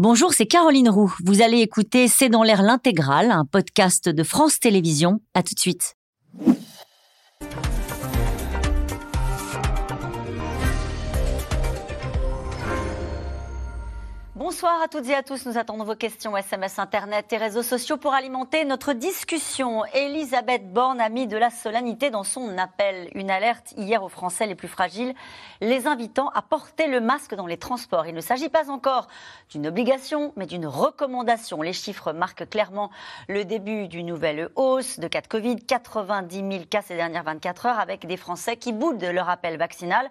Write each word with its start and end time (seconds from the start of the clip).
Bonjour, 0.00 0.34
c'est 0.34 0.46
Caroline 0.46 0.88
Roux. 0.88 1.14
Vous 1.24 1.40
allez 1.40 1.60
écouter 1.60 2.08
C'est 2.08 2.28
dans 2.28 2.42
l'air 2.42 2.62
l'intégrale, 2.62 3.30
un 3.30 3.44
podcast 3.44 4.08
de 4.08 4.24
France 4.24 4.58
Télévisions. 4.58 5.20
À 5.34 5.44
tout 5.44 5.54
de 5.54 5.60
suite. 5.60 5.94
Bonsoir 14.44 14.82
à 14.82 14.88
toutes 14.88 15.08
et 15.08 15.14
à 15.14 15.22
tous. 15.22 15.46
Nous 15.46 15.56
attendons 15.56 15.84
vos 15.84 15.94
questions 15.94 16.36
SMS, 16.36 16.78
Internet 16.78 17.32
et 17.32 17.38
réseaux 17.38 17.62
sociaux 17.62 17.96
pour 17.96 18.12
alimenter 18.12 18.66
notre 18.66 18.92
discussion. 18.92 19.86
Elisabeth 19.94 20.70
Borne 20.70 21.00
a 21.00 21.08
mis 21.08 21.26
de 21.26 21.38
la 21.38 21.48
solennité 21.48 22.10
dans 22.10 22.24
son 22.24 22.58
appel. 22.58 23.08
Une 23.14 23.30
alerte 23.30 23.72
hier 23.78 24.04
aux 24.04 24.10
Français 24.10 24.44
les 24.44 24.54
plus 24.54 24.68
fragiles, 24.68 25.14
les 25.62 25.86
invitant 25.86 26.28
à 26.34 26.42
porter 26.42 26.88
le 26.88 27.00
masque 27.00 27.34
dans 27.34 27.46
les 27.46 27.56
transports. 27.56 28.06
Il 28.06 28.14
ne 28.14 28.20
s'agit 28.20 28.50
pas 28.50 28.68
encore 28.68 29.08
d'une 29.48 29.66
obligation, 29.66 30.34
mais 30.36 30.44
d'une 30.44 30.66
recommandation. 30.66 31.62
Les 31.62 31.72
chiffres 31.72 32.12
marquent 32.12 32.46
clairement 32.46 32.90
le 33.28 33.46
début 33.46 33.88
d'une 33.88 34.08
nouvelle 34.08 34.50
hausse 34.56 34.98
de 34.98 35.08
cas 35.08 35.22
de 35.22 35.26
Covid. 35.26 35.56
90 35.56 36.36
000 36.36 36.64
cas 36.68 36.82
ces 36.82 36.96
dernières 36.96 37.24
24 37.24 37.64
heures 37.64 37.80
avec 37.80 38.06
des 38.06 38.18
Français 38.18 38.58
qui 38.58 38.74
boudent 38.74 38.98
de 38.98 39.06
leur 39.06 39.30
appel 39.30 39.56
vaccinal. 39.56 40.10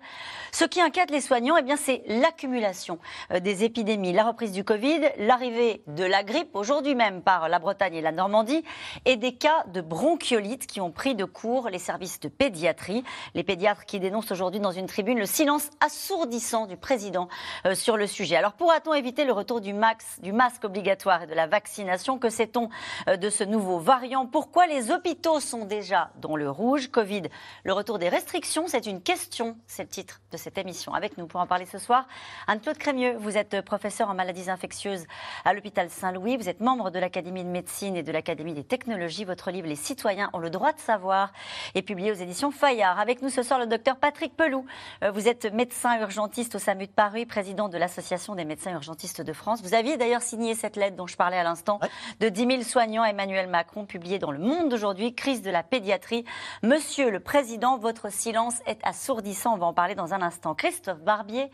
Ce 0.52 0.66
qui 0.66 0.81
inquiète 0.81 1.11
les 1.11 1.22
soignants, 1.22 1.55
eh 1.55 1.61
bien, 1.61 1.77
c'est 1.77 2.02
l'accumulation 2.08 2.97
euh, 3.31 3.39
des 3.39 3.63
épidémies 3.63 4.23
reprise 4.23 4.52
du 4.52 4.63
Covid, 4.63 5.02
l'arrivée 5.18 5.84
de 5.88 6.04
la 6.04 6.23
grippe 6.23 6.55
aujourd'hui 6.55 6.95
même 6.95 7.22
par 7.22 7.50
la 7.50 7.59
Bretagne 7.59 7.95
et 7.95 8.02
la 8.02 8.12
Normandie 8.12 8.64
et 9.05 9.16
des 9.16 9.36
cas 9.36 9.64
de 9.68 9.81
bronchiolite 9.81 10.68
qui 10.68 10.81
ont 10.81 10.91
pris 10.91 11.16
de 11.16 11.26
court 11.26 11.70
les 11.70 11.80
services 11.80 12.20
de 12.20 12.28
pédiatrie. 12.28 13.04
Les 13.34 13.44
pédiatres 13.44 13.86
qui 13.86 14.00
dénoncent 14.00 14.31
aujourd'hui 14.31 14.59
dans 14.59 14.72
une 14.72 14.88
tribune 14.88 15.20
le 15.20 15.26
silence 15.26 15.70
assourdissant 15.80 16.66
du 16.66 16.78
président 16.78 17.28
euh, 17.66 17.76
sur 17.76 17.98
le 17.98 18.08
sujet. 18.08 18.36
Alors 18.36 18.54
pourra-t-on 18.54 18.94
éviter 18.94 19.26
le 19.26 19.34
retour 19.34 19.62
du 19.62 19.73
masque 19.73 20.64
obligatoire 20.64 21.23
et 21.23 21.28
de 21.28 21.34
la 21.34 21.48
vaccination? 21.48 22.19
Que 22.19 22.30
sait-on 22.30 22.69
euh, 23.08 23.17
de 23.17 23.30
ce 23.30 23.44
nouveau 23.44 23.80
variant? 23.80 24.25
Pourquoi 24.25 24.67
les 24.67 24.92
hôpitaux 24.92 25.40
sont 25.40 25.66
déjà 25.66 26.12
dans 26.22 26.36
le 26.36 26.50
rouge? 26.50 26.90
Covid, 26.90 27.23
le 27.64 27.73
retour 27.73 28.00
des 28.00 28.09
restrictions, 28.09 28.66
c'est 28.67 28.86
une 28.86 29.02
question, 29.02 29.58
c'est 29.67 29.84
le 29.84 29.90
titre 29.90 30.22
de 30.31 30.38
cette 30.38 30.58
émission. 30.58 30.94
Avec 30.94 31.17
nous 31.17 31.28
pour 31.28 31.40
en 31.40 31.47
parler 31.47 31.66
ce 31.66 31.78
soir, 31.78 32.08
Anne-Claude 32.47 32.78
Crémieux, 32.78 33.16
vous 33.17 33.38
êtes 33.38 33.62
professeur 33.62 34.09
en 34.09 34.12
maladies 34.14 34.50
infectieuses 34.50 35.06
à 35.45 35.53
l'hôpital 35.53 35.89
Saint-Louis. 35.89 36.38
Vous 36.38 36.50
êtes 36.50 36.59
membre 36.59 36.92
de 36.92 37.00
l'Académie 37.00 37.44
de 37.44 37.50
médecine 37.50 37.95
et 37.95 38.03
de 38.03 38.11
l'Académie 38.11 38.53
des 38.53 38.64
technologies. 38.64 39.25
Votre 39.25 39.52
livre 39.52 39.67
Les 39.67 39.75
citoyens 39.75 40.30
ont 40.33 40.39
le 40.39 40.50
droit 40.50 40.73
de 40.73 40.80
savoir 40.80 41.31
est 41.75 41.81
publié 41.81 42.11
aux 42.11 42.16
éditions 42.16 42.52
Fayard. 42.52 43.00
Avec 43.00 43.22
nous 43.22 43.30
ce 43.30 43.44
soir 43.44 43.59
le 43.59 43.67
docteur 43.67 43.97
Patrick 43.97 44.36
Pelou. 44.36 44.66
Euh, 45.03 45.11
vous 45.11 45.28
êtes 45.28 45.52
médecin 45.53 46.00
urgentiste 46.00 46.56
au 46.56 46.59
SAMU 46.59 46.88
de 46.88 46.91
Paris, 46.91 47.25
président 47.25 47.69
de 47.69 47.78
l'Association 47.78 48.36
des 48.36 48.45
médecins 48.45 48.72
urgentistes 48.72 49.22
de 49.22 49.34
France. 49.34 49.61
Vous 49.61 49.73
aviez 49.73 49.97
d'ailleurs 49.97 50.22
signé 50.22 50.56
cette 50.56 50.75
lettre 50.75 50.95
dont 50.95 51.08
je 51.08 51.16
parlais 51.16 51.38
à 51.38 51.44
l'instant 51.44 51.80
de 52.19 52.30
10 52.30 52.47
000 52.47 52.61
soignants 52.64 53.03
Emmanuel 53.03 53.47
Macron, 53.47 53.86
publiée 53.86 54.19
dans 54.19 54.31
Le 54.31 54.39
Monde 54.39 54.69
d'aujourd'hui, 54.69 55.14
crise 55.14 55.41
de 55.41 55.50
la 55.50 55.64
pédiatrie. 55.64 56.25
Monsieur 56.61 57.09
le 57.09 57.19
Président, 57.19 57.78
votre 57.78 58.11
silence 58.11 58.56
est 58.66 58.80
assourdissant. 58.84 59.53
On 59.53 59.58
va 59.58 59.66
en 59.66 59.73
parler 59.73 59.95
dans 59.95 60.14
un 60.14 60.22
instant. 60.22 60.56
Christophe 60.56 61.02
Barbier 61.02 61.50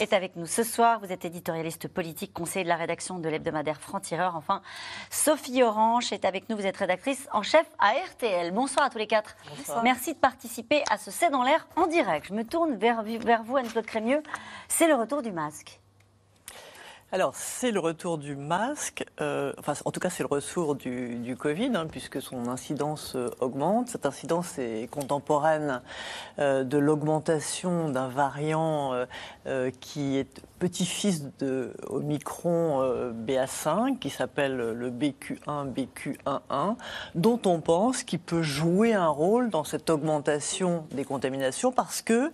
est 0.00 0.12
avec 0.12 0.36
nous 0.36 0.46
ce 0.46 0.62
soir. 0.62 1.00
Vous 1.00 1.12
êtes 1.12 1.24
éditorialiste 1.24 1.88
politique, 1.88 2.01
conseiller 2.32 2.64
de 2.64 2.68
la 2.68 2.76
rédaction 2.76 3.18
de 3.18 3.28
l'hebdomadaire 3.28 3.80
Franc-Tireur. 3.80 4.36
Enfin, 4.36 4.62
Sophie 5.10 5.62
Orange 5.62 6.12
est 6.12 6.24
avec 6.24 6.48
nous. 6.48 6.56
Vous 6.56 6.66
êtes 6.66 6.76
rédactrice 6.76 7.28
en 7.32 7.42
chef 7.42 7.66
à 7.78 7.92
RTL. 7.92 8.52
Bonsoir 8.52 8.86
à 8.86 8.90
tous 8.90 8.98
les 8.98 9.06
quatre. 9.06 9.36
Merci 9.82 10.14
de 10.14 10.18
participer 10.18 10.82
à 10.90 10.98
ce 10.98 11.10
C'est 11.10 11.30
dans 11.30 11.42
l'air 11.42 11.66
en 11.76 11.86
direct. 11.86 12.26
Je 12.28 12.34
me 12.34 12.44
tourne 12.44 12.76
vers, 12.76 13.02
vers 13.02 13.42
vous, 13.42 13.56
Anne-Claude 13.56 13.86
Crémieux. 13.86 14.22
C'est 14.68 14.88
le 14.88 14.94
retour 14.94 15.22
du 15.22 15.32
masque. 15.32 15.81
Alors, 17.14 17.34
c'est 17.34 17.72
le 17.72 17.78
retour 17.78 18.16
du 18.16 18.36
masque, 18.36 19.04
euh, 19.20 19.52
enfin, 19.58 19.74
en 19.84 19.90
tout 19.90 20.00
cas, 20.00 20.08
c'est 20.08 20.22
le 20.22 20.28
retour 20.28 20.74
du, 20.74 21.36
Covid, 21.38 21.72
hein, 21.74 21.86
puisque 21.86 22.22
son 22.22 22.48
incidence 22.48 23.16
euh, 23.16 23.28
augmente. 23.38 23.88
Cette 23.88 24.06
incidence 24.06 24.58
est 24.58 24.90
contemporaine 24.90 25.82
euh, 26.38 26.64
de 26.64 26.78
l'augmentation 26.78 27.90
d'un 27.90 28.08
variant 28.08 28.94
qui 29.80 30.16
est 30.16 30.40
petit-fils 30.58 31.24
de 31.38 31.74
Omicron 31.88 33.12
BA5, 33.26 33.98
qui 33.98 34.08
s'appelle 34.08 34.56
le 34.56 34.90
BQ1, 34.90 35.70
BQ11, 35.70 36.76
dont 37.14 37.40
on 37.44 37.60
pense 37.60 38.04
qu'il 38.04 38.20
peut 38.20 38.42
jouer 38.42 38.94
un 38.94 39.08
rôle 39.08 39.50
dans 39.50 39.64
cette 39.64 39.90
augmentation 39.90 40.86
des 40.92 41.04
contaminations, 41.04 41.72
parce 41.72 42.00
que 42.00 42.32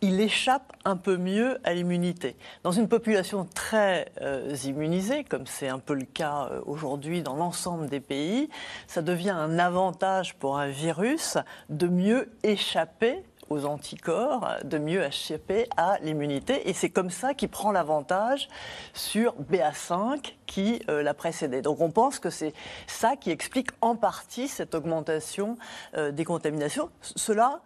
il 0.00 0.20
échappe 0.20 0.72
un 0.84 0.96
peu 0.96 1.16
mieux 1.16 1.58
à 1.64 1.74
l'immunité. 1.74 2.36
Dans 2.62 2.72
une 2.72 2.88
population 2.88 3.48
très 3.54 4.10
euh, 4.20 4.54
immunisée, 4.64 5.24
comme 5.24 5.46
c'est 5.46 5.68
un 5.68 5.78
peu 5.78 5.94
le 5.94 6.04
cas 6.04 6.48
euh, 6.50 6.60
aujourd'hui 6.66 7.22
dans 7.22 7.34
l'ensemble 7.34 7.88
des 7.88 8.00
pays, 8.00 8.48
ça 8.86 9.02
devient 9.02 9.30
un 9.30 9.58
avantage 9.58 10.34
pour 10.36 10.58
un 10.58 10.68
virus 10.68 11.36
de 11.68 11.88
mieux 11.88 12.30
échapper 12.42 13.22
aux 13.50 13.64
anticorps, 13.64 14.46
de 14.62 14.76
mieux 14.76 15.02
échapper 15.02 15.68
à 15.76 15.98
l'immunité. 16.02 16.68
Et 16.68 16.74
c'est 16.74 16.90
comme 16.90 17.08
ça 17.08 17.32
qu'il 17.32 17.48
prend 17.48 17.72
l'avantage 17.72 18.48
sur 18.92 19.34
BA5 19.50 20.34
qui 20.46 20.82
euh, 20.90 21.02
l'a 21.02 21.14
précédé. 21.14 21.62
Donc 21.62 21.80
on 21.80 21.90
pense 21.90 22.18
que 22.18 22.28
c'est 22.28 22.52
ça 22.86 23.16
qui 23.16 23.30
explique 23.30 23.70
en 23.80 23.96
partie 23.96 24.48
cette 24.48 24.74
augmentation 24.74 25.56
des 25.96 26.24
contaminations. 26.24 26.90
Cela 27.00 27.60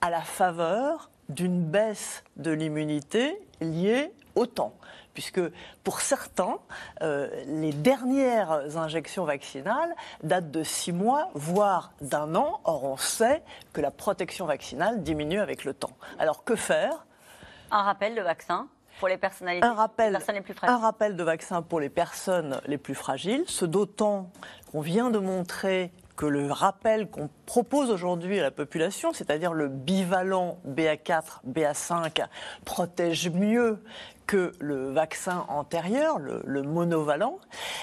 à 0.00 0.10
la 0.10 0.22
faveur 0.22 1.10
d'une 1.28 1.62
baisse 1.62 2.24
de 2.36 2.50
l'immunité 2.50 3.38
liée 3.60 4.12
au 4.34 4.46
temps. 4.46 4.74
Puisque 5.14 5.40
pour 5.82 6.00
certains, 6.00 6.58
euh, 7.00 7.28
les 7.46 7.72
dernières 7.72 8.76
injections 8.76 9.24
vaccinales 9.24 9.94
datent 10.22 10.50
de 10.50 10.62
six 10.62 10.92
mois, 10.92 11.30
voire 11.34 11.92
d'un 12.02 12.34
an. 12.34 12.60
Or, 12.64 12.84
on 12.84 12.98
sait 12.98 13.42
que 13.72 13.80
la 13.80 13.90
protection 13.90 14.44
vaccinale 14.44 15.02
diminue 15.02 15.40
avec 15.40 15.64
le 15.64 15.72
temps. 15.72 15.96
Alors, 16.18 16.44
que 16.44 16.54
faire? 16.54 17.06
Un 17.70 17.82
rappel 17.82 18.14
de 18.14 18.20
vaccin 18.20 18.68
pour 18.98 19.08
les 19.08 19.16
personnalités, 19.16 19.66
un 19.66 19.74
rappel, 19.74 20.12
les 20.12 20.18
personnes 20.18 20.34
les 20.34 20.40
plus 20.40 20.54
fragiles. 20.54 20.74
Un 20.74 20.78
rappel 20.78 21.16
de 21.16 21.22
vaccin 21.22 21.62
pour 21.62 21.80
les 21.80 21.88
personnes 21.88 22.60
les 22.66 22.78
plus 22.78 22.94
fragiles, 22.94 23.44
ce 23.46 23.64
d'autant 23.64 24.30
qu'on 24.70 24.80
vient 24.80 25.10
de 25.10 25.18
montrer 25.18 25.92
que 26.16 26.26
le 26.26 26.50
rappel 26.50 27.08
qu'on 27.08 27.28
propose 27.44 27.90
aujourd'hui 27.90 28.38
à 28.40 28.42
la 28.42 28.50
population, 28.50 29.12
c'est-à-dire 29.12 29.52
le 29.52 29.68
bivalent 29.68 30.58
BA4, 30.66 31.40
BA5, 31.46 32.24
protège 32.64 33.30
mieux 33.30 33.82
que 34.26 34.52
le 34.58 34.90
vaccin 34.90 35.44
antérieur, 35.48 36.18
le, 36.18 36.62
monovalent, 36.62 37.38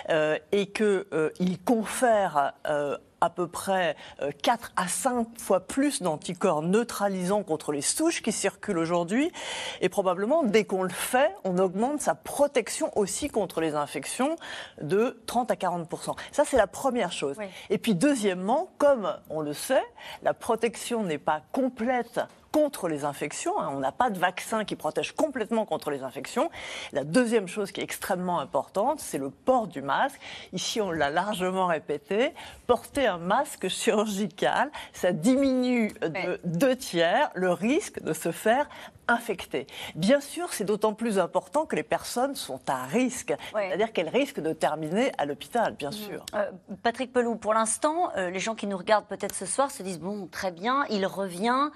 euh, 0.10 0.38
et 0.52 0.68
qu'il 0.68 1.06
euh, 1.14 1.30
confère 1.64 2.54
euh, 2.68 2.98
à 3.24 3.30
peu 3.30 3.48
près 3.48 3.96
4 4.42 4.64
euh, 4.64 4.82
à 4.84 4.88
5 4.90 5.28
fois 5.40 5.62
plus 5.62 6.02
d'anticorps 6.02 6.62
neutralisants 6.62 7.44
contre 7.44 7.72
les 7.72 7.82
souches 7.82 8.22
qui 8.22 8.34
circulent 8.34 8.78
aujourd'hui. 8.78 9.32
Et 9.80 9.88
probablement, 9.88 10.44
dès 10.44 10.66
qu'on 10.66 10.84
le 10.84 10.90
fait, 10.90 11.34
on 11.46 11.58
augmente 11.58 12.02
sa 12.02 12.16
protection 12.16 12.92
aussi 12.98 13.30
contre 13.30 13.62
les 13.62 13.76
infections 13.76 14.36
de 14.82 15.22
30 15.26 15.52
à 15.52 15.56
40 15.56 15.88
Ça, 16.34 16.44
c'est 16.46 16.58
la 16.58 16.68
première 16.68 17.14
chose. 17.14 17.38
Et 17.70 17.78
puis, 17.78 17.96
deuxièmement, 17.96 18.70
comme 18.78 19.16
on 19.30 19.40
le 19.40 19.54
sait, 19.54 19.84
la 20.22 20.34
protection 20.34 21.04
n'est 21.04 21.18
pas 21.18 21.42
complète 21.54 22.20
contre 22.54 22.88
les 22.88 23.04
infections. 23.04 23.60
Hein. 23.60 23.72
On 23.74 23.80
n'a 23.80 23.92
pas 23.92 24.12
de 24.12 24.20
vaccin 24.20 24.64
qui 24.64 24.76
protège 24.76 25.12
complètement 25.12 25.66
contre 25.66 25.90
les 25.90 26.04
infections. 26.04 26.50
La 26.94 27.04
deuxième 27.04 27.48
chose 27.48 27.72
qui 27.72 27.82
est 27.82 27.84
extrêmement 27.84 28.40
importante, 28.40 29.00
c'est 29.00 29.18
le 29.18 29.32
port 29.32 29.68
du 29.68 29.82
masque. 29.82 30.22
Ici, 30.54 30.80
on 30.80 30.92
l'a 30.92 31.10
largement 31.10 31.66
répété. 31.66 32.32
Porter 32.68 33.08
un 33.08 33.18
masque 33.18 33.68
chirurgical, 33.68 34.72
ça 34.94 35.12
diminue 35.12 35.92
de 36.02 36.40
deux 36.46 36.76
tiers 36.76 37.32
le 37.34 37.52
risque 37.52 38.02
de 38.02 38.14
se 38.14 38.32
faire 38.32 38.70
infecter. 39.08 39.68
Bien 39.96 40.22
sûr, 40.22 40.54
c'est 40.54 40.64
d'autant 40.64 40.94
plus 40.94 41.20
important 41.20 41.66
que 41.66 41.76
les 41.76 41.84
personnes 41.84 42.36
sont 42.36 42.62
à 42.68 42.86
risque, 42.86 43.34
c'est-à-dire 43.54 43.92
qu'elles 43.92 44.10
risquent 44.10 44.40
de 44.40 44.54
terminer 44.54 45.12
à 45.18 45.26
l'hôpital, 45.26 45.74
bien 45.74 45.90
mmh. 45.90 45.94
sûr. 45.94 46.26
Euh, 46.36 46.52
Patrick 46.84 47.12
Pelou, 47.12 47.36
pour 47.36 47.54
l'instant, 47.54 48.12
euh, 48.16 48.30
les 48.30 48.40
gens 48.40 48.56
qui 48.56 48.68
nous 48.68 48.78
regardent 48.78 49.08
peut-être 49.08 49.36
ce 49.36 49.46
soir 49.46 49.72
se 49.72 49.84
disent 49.84 50.00
bon, 50.00 50.28
très 50.28 50.52
bien, 50.52 50.86
il 50.90 51.06
revient 51.06 51.72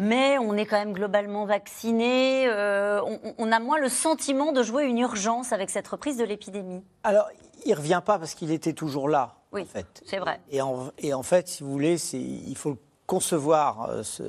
mais 0.00 0.38
on 0.38 0.56
est 0.56 0.66
quand 0.66 0.78
même 0.78 0.92
globalement 0.92 1.44
vacciné. 1.44 2.46
Euh, 2.46 3.00
on, 3.38 3.52
a 3.52 3.60
moins 3.60 3.78
le 3.78 3.88
sentiment 3.88 4.52
de 4.52 4.62
jouer 4.62 4.84
une 4.84 4.98
urgence 4.98 5.52
avec 5.52 5.70
cette 5.70 5.88
reprise 5.88 6.16
de 6.16 6.24
l'épidémie. 6.24 6.82
Alors, 7.02 7.28
il 7.64 7.70
ne 7.72 7.76
revient 7.76 8.02
pas 8.04 8.18
parce 8.18 8.34
qu'il 8.34 8.50
était 8.50 8.72
toujours 8.72 9.08
là. 9.08 9.36
Oui, 9.52 9.62
en 9.62 9.66
fait. 9.66 10.02
c'est 10.04 10.18
vrai. 10.18 10.40
Et 10.50 10.60
en, 10.60 10.90
et 10.98 11.14
en, 11.14 11.22
fait, 11.22 11.48
si 11.48 11.62
vous 11.62 11.70
voulez, 11.70 11.96
il 12.14 12.56
faut 12.56 12.76
concevoir 13.06 13.88
euh, 13.88 14.02
ce, 14.02 14.24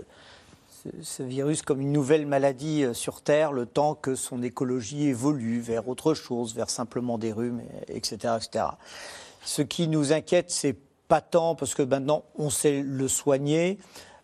ce, 1.01 1.23
virus 1.23 1.61
comme 1.61 1.81
une 1.81 1.91
nouvelle 1.91 2.25
maladie 2.25 2.83
euh, 2.83 2.93
sur 2.93 3.21
Terre, 3.21 3.51
le 3.51 3.65
temps 3.65 3.95
que 3.95 4.15
son 4.15 4.43
écologie 4.43 5.07
évolue 5.07 5.59
vers 5.59 5.87
autre 5.87 6.13
chose, 6.13 6.53
vers 6.55 6.69
simplement 6.69 7.17
des 7.17 7.31
rhumes, 7.31 7.61
etc. 7.87 8.35
etc. 8.37 8.65
Ce 9.43 9.61
qui 9.61 9.87
nous 9.87 10.13
inquiète, 10.13 10.51
c'est 10.51 10.77
pas 11.07 11.21
tant 11.21 11.55
parce 11.55 11.75
que 11.75 11.83
maintenant 11.83 12.23
on 12.35 12.49
sait 12.49 12.81
le 12.81 13.07
soigner, 13.07 13.79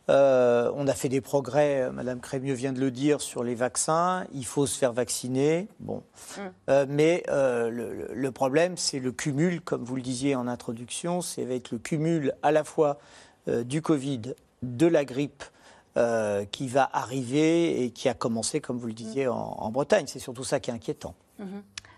Euh, 0.09 0.71
on 0.75 0.87
a 0.87 0.93
fait 0.93 1.09
des 1.09 1.21
progrès, 1.21 1.81
euh, 1.81 1.91
Madame 1.91 2.19
Crémieux 2.19 2.53
vient 2.53 2.73
de 2.73 2.79
le 2.79 2.91
dire, 2.91 3.21
sur 3.21 3.43
les 3.43 3.55
vaccins. 3.55 4.25
Il 4.33 4.45
faut 4.45 4.65
se 4.65 4.77
faire 4.77 4.93
vacciner. 4.93 5.67
Bon. 5.79 6.03
Mm. 6.37 6.41
Euh, 6.69 6.85
mais 6.89 7.23
euh, 7.29 7.69
le, 7.69 8.09
le 8.13 8.31
problème, 8.31 8.77
c'est 8.77 8.99
le 8.99 9.11
cumul, 9.11 9.61
comme 9.61 9.83
vous 9.83 9.95
le 9.95 10.01
disiez 10.01 10.35
en 10.35 10.47
introduction, 10.47 11.21
c'est 11.21 11.43
être 11.43 11.71
le 11.71 11.77
cumul 11.77 12.33
à 12.43 12.51
la 12.51 12.63
fois 12.63 12.97
du 13.47 13.81
Covid, 13.81 14.35
de 14.61 14.85
la 14.87 15.03
grippe. 15.03 15.43
qui 16.51 16.67
va 16.67 16.89
arriver 16.93 17.83
et 17.83 17.91
qui 17.91 18.07
a 18.07 18.13
commencé, 18.13 18.61
comme 18.61 18.77
vous 18.77 18.87
le 18.87 18.93
disiez, 18.93 19.27
en, 19.27 19.35
en 19.35 19.71
Bretagne. 19.71 20.05
C'est 20.07 20.19
surtout 20.19 20.43
ça 20.43 20.59
qui 20.59 20.69
est 20.69 20.73
inquiétant. 20.73 21.15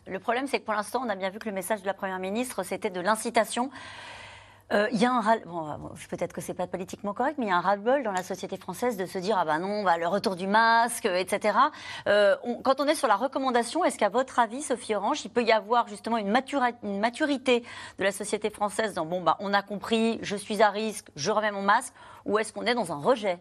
Le 0.08 0.20
problème, 0.20 0.48
c'est 0.48 0.60
que 0.60 0.66
pour 0.66 0.74
l'instant, 0.74 1.02
on 1.06 1.10
a 1.10 1.16
bien 1.16 1.30
vu 1.30 1.40
que 1.40 1.48
le 1.48 1.56
message 1.56 1.82
de 1.82 1.86
la 1.86 1.94
Première 1.94 2.20
ministre, 2.20 2.64
c'était 2.64 2.90
de 2.90 3.00
l'incitation. 3.00 3.70
Euh, 4.74 4.88
Il 4.92 5.00
y 5.00 5.06
a 5.06 5.12
un 5.12 5.22
ras- 5.22 5.38
bon, 5.46 5.68
euh, 5.70 5.76
peut-être 6.10 6.34
que 6.34 6.42
c'est 6.42 6.54
pas 6.54 6.68
politiquement 6.68 7.14
correct, 7.14 7.36
mais 7.38 7.46
il 7.46 7.50
y 7.50 7.52
a 7.52 7.58
un 7.58 7.62
ras-le-bol 7.62 8.02
dans 8.04 8.12
la 8.12 8.24
société 8.24 8.58
française 8.58 8.98
de 8.98 9.06
se 9.06 9.20
dire 9.20 9.38
ah 9.38 9.46
ben 9.46 9.60
non, 9.60 9.84
le 9.98 10.08
retour 10.08 10.36
du 10.36 10.48
masque, 10.48 11.06
etc. 11.06 11.58
Euh, 12.08 12.36
quand 12.64 12.80
on 12.80 12.88
est 12.88 12.96
sur 12.96 13.08
la 13.08 13.16
recommandation, 13.16 13.84
est-ce 13.84 13.98
qu'à 14.00 14.10
votre 14.10 14.40
avis, 14.40 14.62
Sophie 14.64 14.96
Orange, 14.96 15.24
il 15.26 15.30
peut 15.30 15.44
y 15.44 15.52
avoir 15.52 15.88
justement 15.88 16.18
une, 16.18 16.34
une 16.84 17.00
maturité 17.00 17.64
de 18.00 18.04
la 18.04 18.12
société 18.12 18.50
française 18.50 18.94
dans 18.94 19.06
bon 19.06 19.22
bah 19.22 19.38
on 19.40 19.54
a 19.54 19.62
compris, 19.62 20.18
je 20.22 20.36
suis 20.36 20.62
à 20.64 20.70
risque, 20.70 21.08
je 21.16 21.30
remets 21.32 21.52
mon 21.52 21.62
masque, 21.62 21.94
ou 22.26 22.40
est-ce 22.40 22.52
qu'on 22.52 22.66
est 22.66 22.76
dans 22.76 22.92
un 22.92 22.98
rejet? 23.00 23.40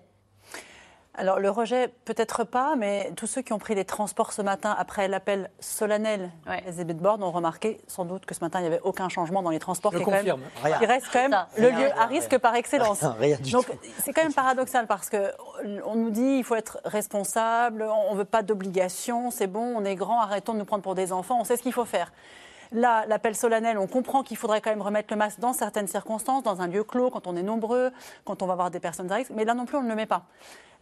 Alors 1.15 1.39
le 1.39 1.51
rejet, 1.51 1.89
peut-être 2.07 2.43
pas, 2.43 2.75
mais 2.75 3.13
tous 3.17 3.27
ceux 3.27 3.43
qui 3.43 3.53
ont 3.53 3.59
pris 3.59 3.75
les 3.75 3.85
transports 3.85 4.33
ce 4.33 4.41
matin 4.41 4.75
après 4.79 5.09
l'appel 5.09 5.51
solennel 5.61 6.31
Ouais. 6.49 6.63
des 6.63 6.69
Elizabeth 6.69 6.97
Borne 6.97 7.23
ont 7.23 7.31
remarqué 7.31 7.83
sans 7.87 8.07
doute 8.07 8.25
que 8.25 8.35
ce 8.35 8.41
matin 8.41 8.61
il 8.61 8.63
n'y 8.63 8.69
avait 8.69 8.81
aucun 8.83 9.11
changement 9.11 9.43
dans 9.43 9.51
les 9.51 9.59
transports. 9.59 9.93
Je 9.93 9.99
qui 9.99 10.03
est 10.03 10.05
quand 10.07 10.11
même- 10.13 10.21
confirme. 10.21 10.41
Rien. 10.65 10.79
qui 10.79 10.87
reste 10.87 11.07
quand 11.13 11.21
même 11.21 11.33
Ça, 11.33 11.49
le 11.59 11.67
rien, 11.69 11.79
lieu 11.79 11.85
rien, 11.85 11.95
à 11.99 12.07
risque 12.07 12.31
rien. 12.31 12.39
par 12.39 12.55
excellence. 12.55 13.01
Rien, 13.03 13.13
rien 13.19 13.37
du 13.37 13.51
Donc 13.53 13.67
c'est 13.99 14.15
quand 14.15 14.23
même 14.23 14.33
paradoxal 14.33 14.87
parce 14.87 15.11
que 15.11 15.33
on 15.85 15.97
nous 15.97 16.09
dit 16.11 16.37
il 16.39 16.45
faut 16.45 16.55
être 16.55 16.81
responsable, 16.87 17.83
on 17.83 18.13
ne 18.15 18.19
veut 18.19 18.25
pas 18.25 18.43
d'obligation, 18.43 19.31
c'est 19.31 19.47
bon, 19.49 19.75
on 19.77 19.85
est 19.85 19.97
grand, 19.97 20.19
arrêtons 20.19 20.55
de 20.55 20.61
nous 20.61 20.65
prendre 20.65 20.83
pour 20.83 20.95
des 20.95 21.13
enfants, 21.13 21.39
on 21.41 21.45
sait 21.45 21.59
ce 21.59 21.63
qu'il 21.63 21.75
faut 21.75 21.85
faire. 21.85 22.11
Là, 22.75 23.05
l'appel 23.07 23.37
solennel, 23.37 23.77
on 23.77 23.87
comprend 23.87 24.23
qu'il 24.23 24.39
faudrait 24.39 24.63
quand 24.63 24.71
même 24.71 24.81
remettre 24.81 25.09
le 25.13 25.19
masque 25.19 25.41
dans 25.41 25.53
certaines 25.53 25.89
circonstances, 25.89 26.43
dans 26.43 26.63
un 26.63 26.69
lieu 26.69 26.85
clos, 26.85 27.11
quand 27.11 27.27
on 27.27 27.37
est 27.37 27.43
nombreux, 27.43 27.93
quand 28.25 28.41
on 28.43 28.47
va 28.47 28.55
voir 28.55 28.71
des 28.71 28.81
personnes 28.81 29.13
à 29.13 29.17
risque, 29.17 29.31
mais 29.35 29.45
là 29.45 29.53
non 29.53 29.67
plus 29.67 29.77
on 29.77 29.83
ne 29.83 29.91
le 29.91 29.95
met 29.95 30.07
pas. 30.07 30.23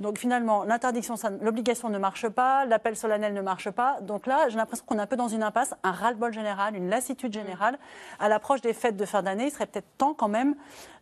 Donc 0.01 0.17
finalement, 0.19 0.65
l'interdiction, 0.65 1.15
l'obligation 1.43 1.91
ne 1.91 1.99
marche 1.99 2.27
pas, 2.29 2.65
l'appel 2.65 2.97
solennel 2.97 3.35
ne 3.35 3.43
marche 3.43 3.71
pas. 3.71 3.99
Donc 4.01 4.27
là, 4.27 4.49
j'ai 4.49 4.57
l'impression 4.57 4.85
qu'on 4.87 4.99
est 4.99 5.03
un 5.03 5.07
peu 5.07 5.17
dans 5.17 5.29
une 5.29 5.43
impasse, 5.43 5.75
un 5.83 5.93
ras-le-bol 5.93 6.33
général, 6.33 6.75
une 6.75 6.89
lassitude 6.89 7.33
générale. 7.33 7.79
À 8.19 8.29
l'approche 8.31 8.63
des 8.63 8.73
fêtes 8.73 8.97
de 8.97 9.05
fin 9.05 9.23
d'année, 9.23 9.45
il 9.47 9.51
serait 9.51 9.67
peut-être 9.67 9.87
temps 9.99 10.15
quand 10.15 10.29
même 10.29 10.55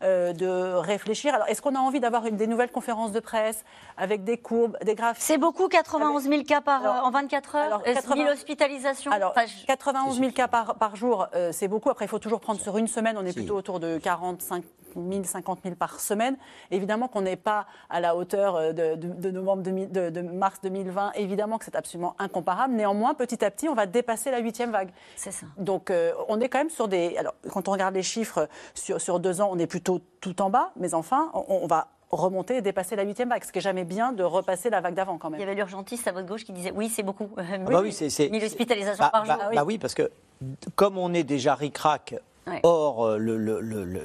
euh, 0.03 0.33
de 0.33 0.75
réfléchir. 0.75 1.33
Alors, 1.35 1.47
est-ce 1.49 1.63
qu'on 1.63 1.77
a 1.77 1.79
envie 1.79 2.01
d'avoir 2.01 2.27
une, 2.27 2.37
des 2.37 2.49
nouvelles 2.49 2.73
conférences 2.73 3.13
de 3.13 3.21
presse 3.21 3.65
avec 3.97 4.25
des 4.25 4.37
courbes, 4.39 4.77
des 4.83 4.97
graphiques 4.97 5.23
C'est 5.23 5.39
beaucoup, 5.39 5.69
91 5.69 6.25
000 6.29 6.43
cas 6.43 6.61
par, 6.61 6.83
Alors- 6.83 6.97
euh, 6.97 7.09
en 7.09 7.11
24 7.13 7.55
heures, 7.57 7.63
alors, 7.67 7.83
euh, 7.87 7.95
80 7.95 8.15
1000 8.17 8.29
hospitalisations? 8.29 9.13
Alors, 9.13 9.31
Enfin, 9.31 9.47
je- 9.47 9.65
91 9.67 10.19
000 10.19 10.33
cas 10.33 10.49
par, 10.49 10.75
par 10.75 10.97
jour, 10.97 11.29
euh, 11.35 11.53
c'est 11.53 11.69
beaucoup. 11.69 11.89
Après, 11.91 12.05
il 12.05 12.09
faut 12.09 12.19
toujours 12.19 12.41
prendre 12.41 12.61
sur 12.61 12.77
une 12.79 12.89
semaine. 12.89 13.17
On 13.17 13.25
est 13.25 13.29
Si. 13.33 13.35
plutôt 13.37 13.57
autour 13.57 13.79
de 13.79 13.99
45 13.99 14.65
000, 14.95 15.25
50 15.25 15.61
000 15.63 15.75
par 15.75 16.01
semaine. 16.01 16.37
Évidemment 16.71 17.09
qu'on 17.09 17.23
n'est 17.23 17.37
pas 17.37 17.67
à 17.91 18.01
la 18.01 18.17
hauteur 18.17 18.57
euh, 18.57 18.73
de, 18.73 18.95
de- 18.97 19.13
de 19.15 19.31
novembre 19.31 19.63
2000 19.63 19.91
de, 19.91 20.11
de 20.11 20.21
mars 20.21 20.59
2020. 20.63 21.13
Évidemment 21.15 21.59
que 21.59 21.65
c'est 21.65 21.77
absolument 21.77 22.15
incomparable. 22.19 22.75
Néanmoins, 22.75 23.15
petit 23.15 23.45
à 23.45 23.51
petit, 23.51 23.69
on 23.69 23.75
va 23.75 23.87
dépasser 23.87 24.31
la 24.31 24.39
huitième 24.39 24.71
vague. 24.73 24.91
C'est 25.17 25.31
ça. 25.33 25.47
Donc, 25.57 25.91
euh, 25.91 26.13
on 26.29 26.41
est 26.41 26.49
quand 26.49 26.59
même 26.59 26.71
sur 26.71 26.89
des. 26.89 27.17
Alors, 27.17 27.35
quand 27.53 27.69
on 27.69 27.73
regarde 27.73 27.95
les 27.95 28.03
chiffres 28.03 28.49
sur, 28.75 29.01
sur 29.01 29.21
deux 29.21 29.41
ans, 29.41 29.51
on 29.53 29.59
est 29.59 29.67
plutôt 29.67 30.01
tout 30.21 30.41
en 30.43 30.51
bas. 30.51 30.71
Mais 30.77 30.95
enfin, 30.95 31.31
on, 31.35 31.45
on 31.63 31.67
va 31.67 31.89
remonter 32.11 32.57
et 32.57 32.63
dépasser 32.63 32.97
la 32.97 33.03
huitième 33.03 33.29
vague. 33.29 33.45
Ce 33.45 33.53
qui 33.53 33.59
est 33.59 33.63
jamais 33.63 33.85
bien 33.85 34.13
de 34.13 34.23
repasser 34.25 34.71
la 34.71 34.81
vague 34.81 34.95
d'avant, 34.95 35.19
quand 35.19 35.29
Il 35.29 35.33
même. 35.33 35.41
y 35.41 35.43
avait 35.43 35.55
l'urgentiste 35.55 36.09
à 36.09 36.13
votre 36.13 36.27
gauche 36.27 36.45
qui 36.45 36.53
disait 36.53 36.73
oui, 36.75 36.89
c'est 36.89 37.03
beaucoup. 37.03 37.29
Ah 37.39 37.59
bah 37.59 37.81
oui, 37.83 37.93
c'est- 37.93 38.09
c'est- 38.09 38.31
1000 38.31 38.43
hospitalisations 38.45 39.05
Bah, 39.05 39.11
par 39.13 39.27
bah- 39.27 39.35
jour. 39.43 39.51
bah 39.55 39.65
oui, 39.67 39.77
parce 39.79 39.95
que 39.95 40.11
comme 40.75 40.97
on 40.97 41.13
est 41.13 41.23
déjà 41.25 41.55
ric-rac, 41.55 42.15
Ouais. 42.47 42.63
euh, 42.65 43.19
le, 43.19 43.37
le- 43.37 43.61
le- 43.61 43.85
le- 43.85 44.05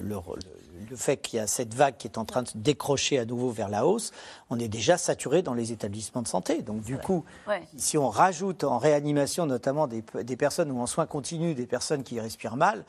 le- 0.90 0.96
fait 0.96 1.18
qu'il 1.18 1.38
y 1.38 1.40
a 1.40 1.48
cette 1.48 1.74
vague 1.74 1.98
qui 1.98 2.08
est 2.08 2.18
en 2.18 2.26
train 2.26 2.44
de 2.44 2.48
se 2.50 2.58
décrocher 2.58 3.20
à 3.20 3.26
nouveau 3.26 3.50
vers 3.52 3.70
la 3.70 3.86
hausse, 3.86 4.12
on 4.50 4.60
est 4.60 4.68
déjà 4.68 4.98
saturé 4.98 5.42
dans 5.42 5.54
les 5.54 5.72
établissements 5.72 6.22
de 6.22 6.28
santé. 6.28 6.62
Donc 6.62 6.82
du 6.82 6.98
coup, 6.98 7.26
Ouais. 7.48 7.64
si 7.78 7.98
on 7.98 8.10
rajoute 8.10 8.64
en 8.64 8.78
réanimation 8.78 9.46
notamment 9.46 9.88
des, 9.88 10.04
des 10.24 10.38
personnes 10.38 10.72
ou 10.72 10.80
en 10.80 10.88
soins 10.88 11.06
continus 11.06 11.56
des 11.56 11.66
personnes 11.68 12.04
qui 12.04 12.20
respirent 12.20 12.56
mal, 12.58 12.84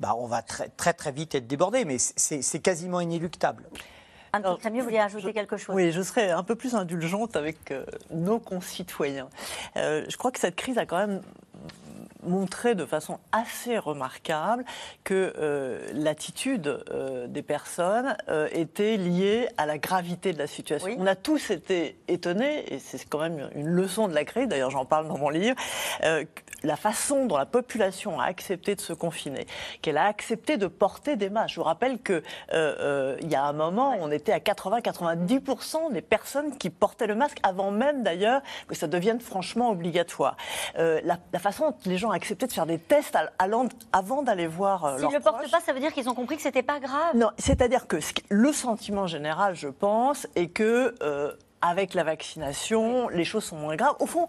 bah, 0.00 0.14
on 0.18 0.26
va 0.26 0.42
très 0.42 0.68
très 0.68 0.92
très 0.94 1.12
vite 1.12 1.34
être 1.34 1.46
débordé. 1.46 1.84
Mais 1.84 1.96
c'est 1.98 2.60
quasiment 2.60 3.00
inéluctable. 3.00 3.64
Anne 4.32 4.44
Crémieux, 4.60 4.78
vous 4.82 4.84
vouliez 4.86 5.00
ajouter 5.00 5.32
quelque 5.32 5.56
chose? 5.56 5.74
Oui, 5.74 5.90
je 5.90 6.02
serais 6.02 6.30
un 6.30 6.44
peu 6.44 6.54
plus 6.54 6.76
indulgente 6.76 7.34
avec 7.34 7.72
euh, 7.72 7.84
nos 8.12 8.38
concitoyens. 8.38 9.28
Euh, 9.76 10.04
je 10.08 10.16
crois 10.16 10.30
que 10.30 10.38
cette 10.38 10.54
crise 10.54 10.78
a 10.78 10.86
quand 10.86 10.98
même 10.98 11.20
montré 12.22 12.74
de 12.74 12.84
façon 12.84 13.18
assez 13.32 13.78
remarquable 13.78 14.64
que 15.04 15.32
euh, 15.38 15.80
l'attitude 15.94 16.84
euh, 16.90 17.26
des 17.26 17.42
personnes 17.42 18.16
euh, 18.28 18.48
était 18.52 18.96
liée 18.96 19.48
à 19.56 19.66
la 19.66 19.78
gravité 19.78 20.32
de 20.32 20.38
la 20.38 20.46
situation. 20.46 20.88
Oui. 20.88 20.96
On 20.98 21.06
a 21.06 21.16
tous 21.16 21.50
été 21.50 21.98
étonnés, 22.08 22.72
et 22.72 22.78
c'est 22.78 23.08
quand 23.08 23.20
même 23.20 23.50
une 23.54 23.68
leçon 23.68 24.08
de 24.08 24.14
la 24.14 24.24
crise, 24.24 24.48
d'ailleurs 24.48 24.70
j'en 24.70 24.84
parle 24.84 25.08
dans 25.08 25.18
mon 25.18 25.30
livre, 25.30 25.56
la 26.62 26.76
façon 26.76 27.26
dont 27.26 27.36
la 27.36 27.46
population 27.46 28.20
a 28.20 28.24
accepté 28.24 28.74
de 28.74 28.80
se 28.80 28.92
confiner, 28.92 29.46
qu'elle 29.82 29.96
a 29.96 30.04
accepté 30.04 30.56
de 30.56 30.66
porter 30.66 31.16
des 31.16 31.30
masques. 31.30 31.54
Je 31.54 31.60
vous 31.60 31.64
rappelle 31.64 31.98
que 31.98 32.12
euh, 32.12 32.22
euh, 32.52 33.16
il 33.22 33.30
y 33.30 33.34
a 33.34 33.44
un 33.44 33.52
moment, 33.52 33.96
on 33.98 34.10
était 34.10 34.32
à 34.32 34.38
80-90% 34.38 35.92
des 35.92 36.02
personnes 36.02 36.56
qui 36.56 36.70
portaient 36.70 37.06
le 37.06 37.14
masque, 37.14 37.38
avant 37.42 37.70
même 37.70 38.02
d'ailleurs 38.02 38.42
que 38.68 38.74
ça 38.74 38.86
devienne 38.86 39.20
franchement 39.20 39.70
obligatoire. 39.70 40.36
La, 40.76 41.18
la 41.32 41.38
façon 41.38 41.49
dont 41.58 41.74
les 41.86 41.96
gens 41.98 42.08
ont 42.08 42.12
accepté 42.12 42.46
de 42.46 42.52
faire 42.52 42.66
des 42.66 42.78
tests 42.78 43.16
avant 43.92 44.22
d'aller 44.22 44.46
voir 44.46 44.84
euh, 44.84 44.98
S'ils 44.98 45.08
ne 45.08 45.14
le 45.14 45.20
portent 45.20 45.50
pas, 45.50 45.60
ça 45.60 45.72
veut 45.72 45.80
dire 45.80 45.92
qu'ils 45.92 46.08
ont 46.08 46.14
compris 46.14 46.36
que 46.36 46.42
c'était 46.42 46.62
pas 46.62 46.80
grave. 46.80 47.14
Non, 47.14 47.30
c'est-à-dire 47.38 47.86
que 47.86 47.96
le 48.28 48.52
sentiment 48.52 49.06
général, 49.06 49.54
je 49.54 49.68
pense, 49.68 50.26
est 50.36 50.48
que 50.48 50.94
euh, 51.02 51.32
avec 51.62 51.92
la 51.94 52.04
vaccination, 52.04 53.08
les 53.10 53.24
choses 53.24 53.44
sont 53.44 53.56
moins 53.56 53.76
graves. 53.76 53.96
Au 54.00 54.06
fond, 54.06 54.28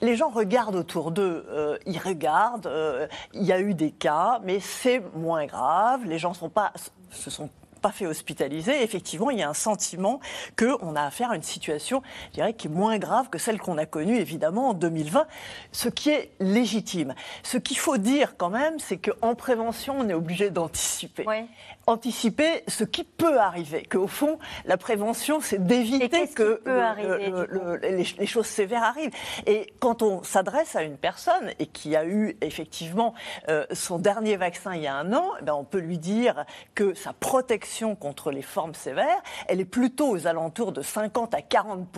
les 0.00 0.16
gens 0.16 0.30
regardent 0.30 0.76
autour 0.76 1.10
d'eux, 1.10 1.44
euh, 1.50 1.76
ils 1.86 1.98
regardent. 1.98 2.66
euh, 2.68 3.06
Il 3.34 3.42
y 3.44 3.52
a 3.52 3.60
eu 3.60 3.74
des 3.74 3.90
cas, 3.90 4.40
mais 4.44 4.60
c'est 4.60 5.02
moins 5.14 5.44
grave. 5.46 6.04
Les 6.04 6.18
gens 6.18 6.32
sont 6.32 6.48
pas, 6.48 6.72
se 7.10 7.28
sont 7.30 7.50
pas 7.80 7.92
fait 7.92 8.06
hospitaliser. 8.06 8.82
Effectivement, 8.82 9.30
il 9.30 9.38
y 9.38 9.42
a 9.42 9.48
un 9.48 9.54
sentiment 9.54 10.20
qu'on 10.58 10.94
a 10.96 11.02
affaire 11.02 11.30
à 11.30 11.36
une 11.36 11.42
situation, 11.42 12.02
je 12.28 12.34
dirais, 12.34 12.54
qui 12.54 12.66
est 12.66 12.70
moins 12.70 12.98
grave 12.98 13.28
que 13.30 13.38
celle 13.38 13.58
qu'on 13.58 13.78
a 13.78 13.86
connue, 13.86 14.18
évidemment, 14.18 14.70
en 14.70 14.74
2020, 14.74 15.26
ce 15.72 15.88
qui 15.88 16.10
est 16.10 16.30
légitime. 16.40 17.14
Ce 17.42 17.58
qu'il 17.58 17.78
faut 17.78 17.96
dire 17.96 18.36
quand 18.36 18.50
même, 18.50 18.78
c'est 18.78 18.98
qu'en 18.98 19.34
prévention, 19.34 19.96
on 19.98 20.08
est 20.08 20.14
obligé 20.14 20.50
d'anticiper 20.50 21.24
Oui. 21.26 21.46
Anticiper 21.90 22.62
ce 22.68 22.84
qui 22.84 23.04
peut 23.04 23.38
arriver. 23.38 23.82
Qu'au 23.90 24.06
fond, 24.06 24.38
la 24.64 24.76
prévention, 24.76 25.40
c'est 25.40 25.64
d'éviter 25.64 26.28
que 26.28 26.60
le- 26.64 26.80
arriver, 26.80 27.30
le- 27.30 27.46
le- 27.50 27.76
les, 27.76 28.06
les 28.18 28.26
choses 28.26 28.46
sévères 28.46 28.82
arrivent. 28.84 29.10
Et 29.46 29.72
quand 29.80 30.02
on 30.02 30.22
s'adresse 30.22 30.76
à 30.76 30.82
une 30.82 30.96
personne 30.96 31.50
et 31.58 31.66
qui 31.66 31.96
a 31.96 32.04
eu 32.04 32.36
effectivement 32.40 33.14
euh, 33.48 33.66
son 33.72 33.98
dernier 33.98 34.36
vaccin 34.36 34.74
il 34.74 34.82
y 34.82 34.86
a 34.86 34.94
un 34.94 35.12
an, 35.12 35.32
eh 35.40 35.44
ben, 35.44 35.54
on 35.54 35.64
peut 35.64 35.78
lui 35.78 35.98
dire 35.98 36.44
que 36.74 36.94
sa 36.94 37.12
protection 37.12 37.96
contre 37.96 38.30
les 38.30 38.42
formes 38.42 38.74
sévères, 38.74 39.20
elle 39.48 39.60
est 39.60 39.64
plutôt 39.64 40.08
aux 40.10 40.26
alentours 40.26 40.72
de 40.72 40.82
50 40.82 41.34
à 41.34 41.42
40 41.42 41.88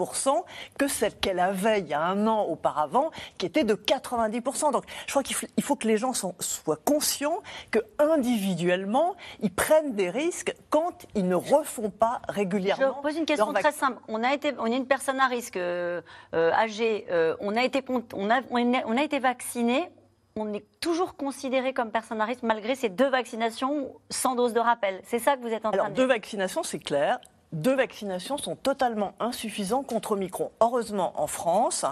que 0.79 0.89
celle 0.89 1.15
qu'elle 1.17 1.39
avait 1.41 1.81
il 1.81 1.89
y 1.89 1.95
a 1.95 2.01
un 2.03 2.27
an 2.27 2.43
auparavant, 2.45 3.11
qui 3.39 3.47
était 3.47 3.65
de 3.65 3.75
90 3.75 4.41
Donc, 4.73 4.85
je 5.07 5.11
crois 5.13 5.23
qu'il 5.23 5.37
faut, 5.63 5.77
que 5.77 5.87
les 5.87 5.97
gens 5.97 6.13
sont- 6.13 6.35
soient 6.41 6.79
conscients 6.85 7.43
que 7.71 7.81
individuellement, 7.99 9.15
ils 9.41 9.53
prennent 9.53 9.82
des 9.91 10.11
risques 10.11 10.55
quand 10.71 11.07
ils 11.15 11.27
ne 11.29 11.35
refont 11.35 11.91
pas 11.91 12.21
Je 12.29 12.35
régulièrement. 12.35 12.95
pose 13.03 13.17
une 13.17 13.27
question 13.27 13.53
très 13.53 13.73
simple. 13.73 13.99
On 14.09 14.23
a 14.23 14.33
été, 14.35 14.53
on 14.59 14.67
est 14.67 14.77
une 14.77 14.87
personne 14.87 15.21
à 15.21 15.27
risque 15.27 15.57
euh, 15.57 16.01
euh, 16.35 16.53
âgée. 16.53 17.07
euh, 17.11 17.37
on 17.41 17.57
a 17.57 17.65
été, 17.65 17.85
on 18.15 18.31
a, 18.31 18.41
on 18.51 18.97
a, 18.97 19.03
été 19.03 19.19
vacciné. 19.19 19.91
On 20.37 20.53
est 20.55 20.65
toujours 20.81 21.17
considéré 21.17 21.75
comme 21.75 21.91
personne 21.91 22.21
à 22.21 22.25
risque 22.25 22.43
malgré 22.43 22.75
ces 22.75 22.89
deux 22.89 23.09
vaccinations 23.09 23.93
sans 24.09 24.35
dose 24.35 24.55
de 24.55 24.61
rappel. 24.61 25.01
C'est 25.05 25.19
ça 25.19 25.37
que 25.37 25.43
vous 25.43 25.49
êtes 25.53 25.67
en 25.67 25.71
Alors, 25.71 25.85
train 25.87 25.91
de 25.91 25.97
deux 25.97 26.07
dire? 26.07 26.15
vaccinations, 26.15 26.63
c'est 26.63 26.79
clair. 26.79 27.19
Deux 27.53 27.75
vaccinations 27.75 28.39
sont 28.39 28.57
totalement 28.57 29.13
insuffisantes 29.21 29.87
contre 29.87 30.13
Omicron. 30.13 30.51
Heureusement, 30.61 31.13
en 31.17 31.27
France, 31.27 31.85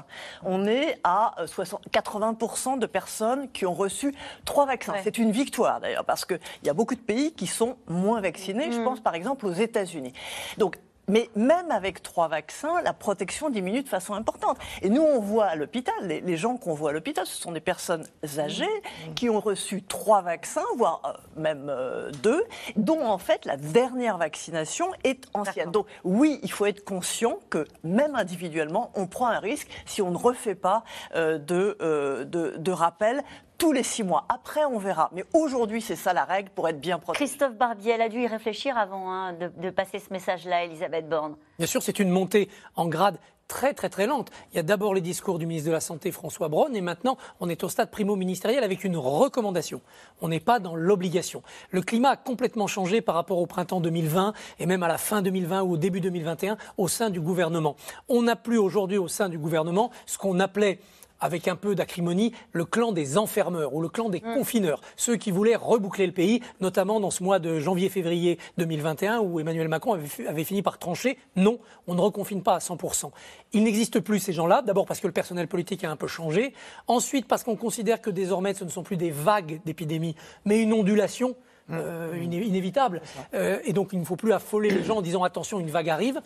on 0.42 0.66
est 0.66 0.98
à 1.04 1.34
euh, 1.40 1.46
60 1.46 1.80
80% 1.90 2.78
de 2.78 2.86
personnes 2.86 3.50
qui 3.52 3.66
ont 3.66 3.74
reçu 3.74 4.14
trois 4.44 4.66
vaccins. 4.66 4.92
Ouais. 4.92 5.00
C'est 5.04 5.18
une 5.18 5.32
victoire 5.32 5.80
d'ailleurs, 5.80 6.04
parce 6.04 6.24
qu'il 6.24 6.38
y 6.64 6.68
a 6.70 6.74
beaucoup 6.74 6.94
de 6.94 7.00
pays 7.00 7.32
qui 7.32 7.46
sont 7.46 7.76
moins 7.88 8.20
vaccinés. 8.20 8.68
Mm. 8.68 8.72
Je 8.72 8.80
pense 8.80 9.00
par 9.00 9.14
exemple 9.14 9.46
aux 9.46 9.52
États-Unis. 9.52 10.12
Donc, 10.56 10.78
Mais 11.10 11.28
même 11.34 11.72
avec 11.72 12.02
trois 12.02 12.28
vaccins, 12.28 12.80
la 12.82 12.92
protection 12.92 13.50
diminue 13.50 13.82
de 13.82 13.88
façon 13.88 14.14
importante. 14.14 14.58
Et 14.80 14.88
nous, 14.88 15.02
on 15.02 15.20
voit 15.20 15.46
à 15.46 15.56
l'hôpital, 15.56 15.94
les, 16.06 16.36
gens 16.36 16.56
qu'on 16.56 16.72
voit 16.72 16.90
à 16.90 16.92
l'hôpital, 16.92 17.26
ce 17.26 17.42
sont 17.42 17.50
des 17.50 17.60
personnes 17.60 18.06
âgées 18.38 18.64
mmh. 18.64 19.14
qui 19.14 19.28
ont 19.28 19.40
reçu 19.40 19.82
trois 19.82 20.22
vaccins, 20.22 20.64
voire 20.76 21.02
euh, 21.04 21.40
même 21.40 21.66
euh, 21.68 22.12
deux, 22.22 22.44
dont 22.76 23.04
en 23.04 23.18
fait 23.18 23.44
la 23.44 23.56
dernière 23.56 24.18
vaccination 24.18 24.86
est 25.02 25.26
ancienne. 25.34 25.72
Donc 25.72 25.86
oui, 26.04 26.38
il 26.44 26.52
faut 26.52 26.66
être 26.66 26.84
conscient 26.84 27.40
que 27.50 27.66
même 27.82 28.14
individuellement, 28.14 28.92
on 28.94 29.08
prend 29.08 29.26
un 29.26 29.40
risque 29.40 29.68
si 29.86 30.00
on 30.02 30.12
ne 30.12 30.16
refait 30.16 30.54
pas 30.54 30.84
euh, 31.16 31.38
de, 31.38 31.76
de, 32.24 32.56
de 32.56 32.72
rappel 32.72 33.24
tous 33.60 33.72
les 33.72 33.82
six 33.82 34.02
mois. 34.02 34.24
Après, 34.30 34.64
on 34.64 34.78
verra. 34.78 35.10
Mais 35.12 35.24
aujourd'hui, 35.34 35.82
c'est 35.82 35.94
ça 35.94 36.14
la 36.14 36.24
règle 36.24 36.48
pour 36.50 36.66
être 36.68 36.80
bien 36.80 36.98
protégé. 36.98 37.26
Christophe 37.26 37.54
Barbier, 37.54 37.92
elle 37.92 38.00
a 38.02 38.08
dû 38.08 38.22
y 38.22 38.26
réfléchir 38.26 38.76
avant 38.76 39.12
hein, 39.12 39.34
de, 39.34 39.70
passer 39.70 39.98
ce 39.98 40.10
message-là, 40.12 40.64
Elisabeth 40.64 41.08
Borne. 41.08 41.36
Bien 41.58 41.66
sûr, 41.66 41.82
c'est 41.82 41.98
une 41.98 42.08
montée 42.08 42.48
en 42.74 42.88
grade 42.88 43.18
très 43.48 43.74
très 43.74 43.88
très 43.88 44.06
lente. 44.06 44.30
Il 44.52 44.56
y 44.56 44.60
a 44.60 44.62
d'abord 44.62 44.94
les 44.94 45.00
discours 45.00 45.40
du 45.40 45.44
ministre 45.44 45.68
de 45.68 45.72
la 45.72 45.80
Santé 45.80 46.12
François 46.12 46.48
Braun 46.48 46.72
et 46.72 46.80
maintenant 46.80 47.18
on 47.40 47.48
est 47.48 47.64
au 47.64 47.68
stade 47.68 47.90
primo-ministériel 47.90 48.62
avec 48.62 48.84
une 48.84 48.96
recommandation. 48.96 49.80
On 50.20 50.28
n'est 50.28 50.38
pas 50.38 50.60
dans 50.60 50.76
l'obligation. 50.76 51.42
Le 51.70 51.82
climat 51.82 52.10
a 52.10 52.16
complètement 52.16 52.68
changé 52.68 53.00
par 53.00 53.16
rapport 53.16 53.38
au 53.38 53.46
printemps 53.46 53.80
2020 53.80 54.34
et 54.60 54.66
même 54.66 54.84
à 54.84 54.88
la 54.88 54.98
fin 54.98 55.20
2020 55.20 55.62
ou 55.62 55.72
au 55.72 55.76
début 55.76 56.00
2021 56.00 56.58
au 56.78 56.86
sein 56.86 57.10
du 57.10 57.20
gouvernement. 57.20 57.74
On 58.08 58.22
n'a 58.22 58.36
plus 58.36 58.58
aujourd'hui 58.58 58.98
au 58.98 59.08
sein 59.08 59.28
du 59.28 59.36
gouvernement 59.36 59.90
ce 60.06 60.16
qu'on 60.16 60.38
appelait 60.38 60.78
avec 61.20 61.48
un 61.48 61.56
peu 61.56 61.74
d'acrimonie, 61.74 62.32
le 62.52 62.64
clan 62.64 62.92
des 62.92 63.18
enfermeurs 63.18 63.74
ou 63.74 63.80
le 63.80 63.88
clan 63.88 64.08
des 64.08 64.20
mm. 64.20 64.34
confineurs, 64.34 64.80
ceux 64.96 65.16
qui 65.16 65.30
voulaient 65.30 65.56
reboucler 65.56 66.06
le 66.06 66.12
pays, 66.12 66.40
notamment 66.60 67.00
dans 67.00 67.10
ce 67.10 67.22
mois 67.22 67.38
de 67.38 67.58
janvier-février 67.58 68.38
2021 68.58 69.20
où 69.20 69.40
Emmanuel 69.40 69.68
Macron 69.68 69.94
avait, 69.94 70.44
fini 70.44 70.62
par 70.62 70.78
trancher 70.78 71.18
non, 71.36 71.58
on 71.86 71.94
ne 71.94 72.00
reconfine 72.00 72.42
pas 72.42 72.54
à 72.54 72.58
100%. 72.58 73.10
Il 73.52 73.64
n'existe 73.64 74.00
plus 74.00 74.18
ces 74.18 74.32
gens-là, 74.32 74.62
d'abord 74.62 74.86
parce 74.86 75.00
que 75.00 75.06
le 75.06 75.12
personnel 75.12 75.48
politique 75.48 75.84
a 75.84 75.90
un 75.90 75.96
peu 75.96 76.06
changé, 76.06 76.54
ensuite 76.86 77.26
parce 77.26 77.44
qu'on 77.44 77.56
considère 77.56 78.00
que 78.00 78.10
désormais 78.10 78.54
ce 78.54 78.64
ne 78.64 78.70
sont 78.70 78.82
plus 78.82 78.96
des 78.96 79.10
vagues 79.10 79.60
d'épidémie, 79.64 80.16
mais 80.44 80.60
une 80.60 80.72
ondulation. 80.72 81.36
Mm. 81.68 81.74
Euh, 81.74 82.18
inévitable. 82.20 83.00
Euh, 83.32 83.60
et 83.64 83.72
donc 83.72 83.90
il 83.92 84.00
ne 84.00 84.04
faut 84.04 84.16
plus 84.16 84.32
affoler 84.32 84.70
les 84.70 84.82
gens 84.82 84.96
en 84.96 85.02
disant 85.02 85.22
attention, 85.22 85.60
une 85.60 85.70
vague 85.70 85.88
arrive. 85.88 86.20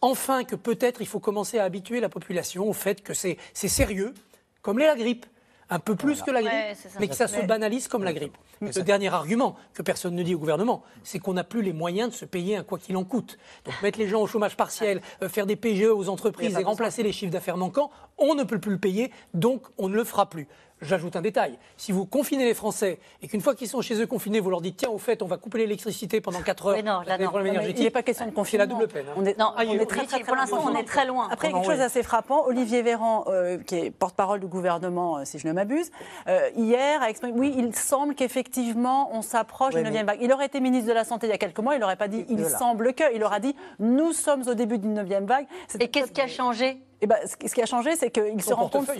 Enfin, 0.00 0.44
que 0.44 0.56
peut-être 0.56 1.00
il 1.00 1.06
faut 1.06 1.20
commencer 1.20 1.58
à 1.58 1.64
habituer 1.64 2.00
la 2.00 2.08
population 2.08 2.68
au 2.68 2.72
fait 2.72 3.02
que 3.02 3.14
c'est 3.14 3.38
sérieux, 3.54 4.14
comme 4.62 4.78
la 4.78 4.96
grippe. 4.96 5.26
Un 5.70 5.80
peu 5.80 5.94
plus 5.94 6.22
que 6.22 6.30
la 6.30 6.42
grippe, 6.42 6.78
mais 6.98 7.08
que 7.08 7.14
ça 7.14 7.28
se 7.28 7.40
banalise 7.44 7.88
comme 7.88 8.02
la 8.02 8.14
grippe. 8.14 8.36
Le 8.62 8.82
dernier 8.82 9.08
argument 9.08 9.54
que 9.74 9.82
personne 9.82 10.14
ne 10.14 10.22
dit 10.22 10.34
au 10.34 10.38
gouvernement, 10.38 10.82
c'est 11.04 11.18
qu'on 11.18 11.34
n'a 11.34 11.44
plus 11.44 11.60
les 11.60 11.74
moyens 11.74 12.10
de 12.10 12.14
se 12.14 12.24
payer 12.24 12.56
un 12.56 12.62
quoi 12.62 12.78
qu'il 12.78 12.96
en 12.96 13.04
coûte. 13.04 13.36
Donc 13.66 13.74
mettre 13.82 13.98
les 13.98 14.08
gens 14.08 14.22
au 14.22 14.26
chômage 14.26 14.56
partiel, 14.56 15.02
euh, 15.22 15.28
faire 15.28 15.44
des 15.44 15.56
PGE 15.56 15.90
aux 15.90 16.08
entreprises 16.08 16.56
et 16.58 16.64
remplacer 16.64 17.02
les 17.02 17.12
chiffres 17.12 17.32
d'affaires 17.32 17.58
manquants, 17.58 17.90
on 18.16 18.34
ne 18.34 18.44
peut 18.44 18.58
plus 18.58 18.72
le 18.72 18.78
payer, 18.78 19.12
donc 19.34 19.66
on 19.76 19.90
ne 19.90 19.94
le 19.94 20.04
fera 20.04 20.30
plus. 20.30 20.48
J'ajoute 20.80 21.16
un 21.16 21.22
détail. 21.22 21.58
Si 21.76 21.92
vous 21.92 22.06
confinez 22.06 22.44
les 22.44 22.54
Français 22.54 22.98
et 23.22 23.28
qu'une 23.28 23.40
fois 23.40 23.54
qu'ils 23.54 23.68
sont 23.68 23.82
chez 23.82 24.00
eux 24.00 24.06
confinés, 24.06 24.40
vous 24.40 24.50
leur 24.50 24.60
dites 24.60 24.76
tiens, 24.76 24.90
au 24.90 24.98
fait, 24.98 25.22
on 25.22 25.26
va 25.26 25.36
couper 25.36 25.58
l'électricité 25.58 26.20
pendant 26.20 26.40
4 26.40 26.66
heures, 26.66 26.84
non, 26.84 27.00
là, 27.06 27.18
non, 27.18 27.32
il 27.44 27.82
n'est 27.82 27.90
pas 27.90 28.02
question 28.02 28.26
de. 28.26 28.32
C'est 28.44 28.56
la 28.56 28.66
double 28.66 28.88
peine. 28.88 29.06
Hein. 29.08 29.14
On 29.16 29.24
est, 29.24 29.38
non, 29.38 29.52
on 29.56 29.60
est 29.60 29.86
très, 29.86 30.06
très, 30.06 30.20
pour 30.20 30.36
l'instant, 30.36 30.62
on 30.64 30.74
est 30.74 30.84
très 30.84 31.06
loin. 31.06 31.28
Après, 31.30 31.52
quelque 31.52 31.66
chose 31.66 31.78
d'assez 31.78 32.02
frappant. 32.02 32.46
Olivier 32.46 32.82
Véran, 32.82 33.24
euh, 33.28 33.58
qui 33.58 33.76
est 33.76 33.90
porte-parole 33.90 34.40
du 34.40 34.46
gouvernement, 34.46 35.18
euh, 35.18 35.24
si 35.24 35.38
je 35.38 35.46
ne 35.46 35.52
m'abuse, 35.52 35.90
euh, 36.28 36.48
hier 36.56 37.02
a 37.02 37.10
exprimé 37.10 37.38
oui, 37.38 37.54
il 37.56 37.74
semble 37.74 38.14
qu'effectivement, 38.14 39.10
on 39.12 39.22
s'approche 39.22 39.74
d'une 39.74 39.86
9e 39.86 40.04
vague. 40.04 40.18
Il 40.22 40.32
aurait 40.32 40.46
été 40.46 40.60
ministre 40.60 40.88
de 40.88 40.94
la 40.94 41.04
Santé 41.04 41.26
il 41.26 41.30
y 41.30 41.32
a 41.32 41.38
quelques 41.38 41.58
mois, 41.58 41.74
il 41.74 41.80
n'aurait 41.80 41.96
pas 41.96 42.08
dit 42.08 42.24
il 42.28 42.44
semble 42.46 42.94
que, 42.94 43.14
il 43.14 43.22
aura 43.22 43.40
dit 43.40 43.54
nous 43.78 44.12
sommes 44.12 44.46
au 44.48 44.54
début 44.54 44.78
d'une 44.78 44.98
9e 45.02 45.26
vague. 45.26 45.46
Et 45.78 45.88
qu'est-ce 45.88 46.12
qui 46.12 46.20
a 46.20 46.28
changé? 46.28 46.80
Eh 47.00 47.06
ben, 47.06 47.16
ce 47.26 47.36
qui 47.36 47.62
a 47.62 47.66
changé, 47.66 47.96
c'est 47.96 48.10
qu'il 48.10 48.42
se 48.42 48.52
rend 48.52 48.68
compte. 48.68 48.90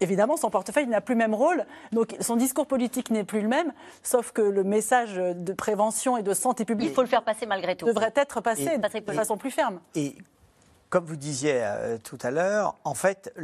Évidemment, 0.00 0.36
son 0.36 0.50
portefeuille 0.50 0.86
n'a 0.86 1.00
plus 1.00 1.14
le 1.14 1.18
même 1.18 1.34
rôle. 1.34 1.64
Donc, 1.92 2.14
son 2.20 2.36
discours 2.36 2.66
politique 2.66 3.10
n'est 3.10 3.24
plus 3.24 3.40
le 3.40 3.48
même. 3.48 3.72
Sauf 4.02 4.32
que 4.32 4.42
le 4.42 4.64
message 4.64 5.16
de 5.16 5.52
prévention 5.52 6.16
et 6.16 6.22
de 6.22 6.34
santé 6.34 6.64
publique. 6.64 6.90
Il 6.90 6.94
faut 6.94 7.02
le 7.02 7.08
faire 7.08 7.24
passer 7.24 7.46
malgré 7.46 7.76
tout. 7.76 7.86
Devrait 7.86 8.12
être 8.16 8.40
passé 8.40 8.78
de 8.78 9.12
façon 9.12 9.36
plus 9.36 9.50
ferme. 9.50 9.80
Et 9.94 10.14
comme 10.88 11.04
vous 11.04 11.16
disiez 11.16 11.60
euh, 11.62 11.98
tout 12.02 12.18
à 12.22 12.30
l'heure, 12.30 12.76
en 12.84 12.94
fait, 12.94 13.34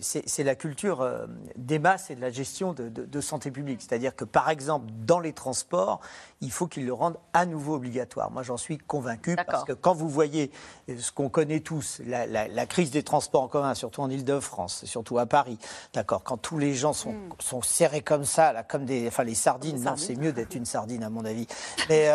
c'est 0.00 0.44
la 0.44 0.54
culture 0.54 1.00
euh, 1.00 1.26
des 1.56 1.78
masses 1.78 2.10
et 2.10 2.14
de 2.14 2.20
la 2.20 2.30
gestion 2.30 2.72
de, 2.72 3.20
santé 3.20 3.50
publique. 3.50 3.80
C'est-à-dire 3.82 4.14
que, 4.14 4.24
par 4.24 4.48
exemple, 4.50 4.86
dans 5.06 5.20
les 5.20 5.32
transports, 5.32 6.00
il 6.40 6.50
faut 6.50 6.66
qu'ils 6.66 6.86
le 6.86 6.92
rendent 6.92 7.18
à 7.32 7.46
nouveau 7.46 7.74
obligatoire. 7.74 8.30
Moi, 8.30 8.42
j'en 8.42 8.56
suis 8.56 8.78
convaincu 8.78 9.36
parce 9.46 9.64
que 9.64 9.72
quand 9.72 9.94
vous 9.94 10.08
voyez 10.08 10.50
euh, 10.88 10.96
ce 10.98 11.12
qu'on 11.12 11.28
connaît 11.28 11.60
tous, 11.60 12.00
la, 12.06 12.66
crise 12.66 12.90
des 12.90 13.02
transports 13.02 13.42
en 13.42 13.48
commun, 13.48 13.74
surtout 13.74 14.02
en 14.02 14.10
Ile-de-France, 14.10 14.84
surtout 14.84 15.18
à 15.18 15.26
Paris, 15.26 15.58
d'accord, 15.92 16.22
quand 16.22 16.36
tous 16.36 16.58
les 16.58 16.74
gens 16.74 16.92
sont, 16.92 17.12
hmm. 17.12 17.30
sont, 17.38 17.62
serrés 17.62 18.02
comme 18.02 18.24
ça, 18.24 18.52
là, 18.52 18.62
comme 18.62 18.84
des, 18.84 19.08
enfin, 19.08 19.24
les 19.24 19.34
sardines. 19.34 19.82
non, 19.82 19.96
c'est 19.96 20.16
mieux 20.16 20.32
d'être 20.32 20.54
une 20.54 20.64
sardine 20.64 21.02
à 21.02 21.10
mon 21.10 21.24
avis. 21.24 21.46
Mais 21.88 22.10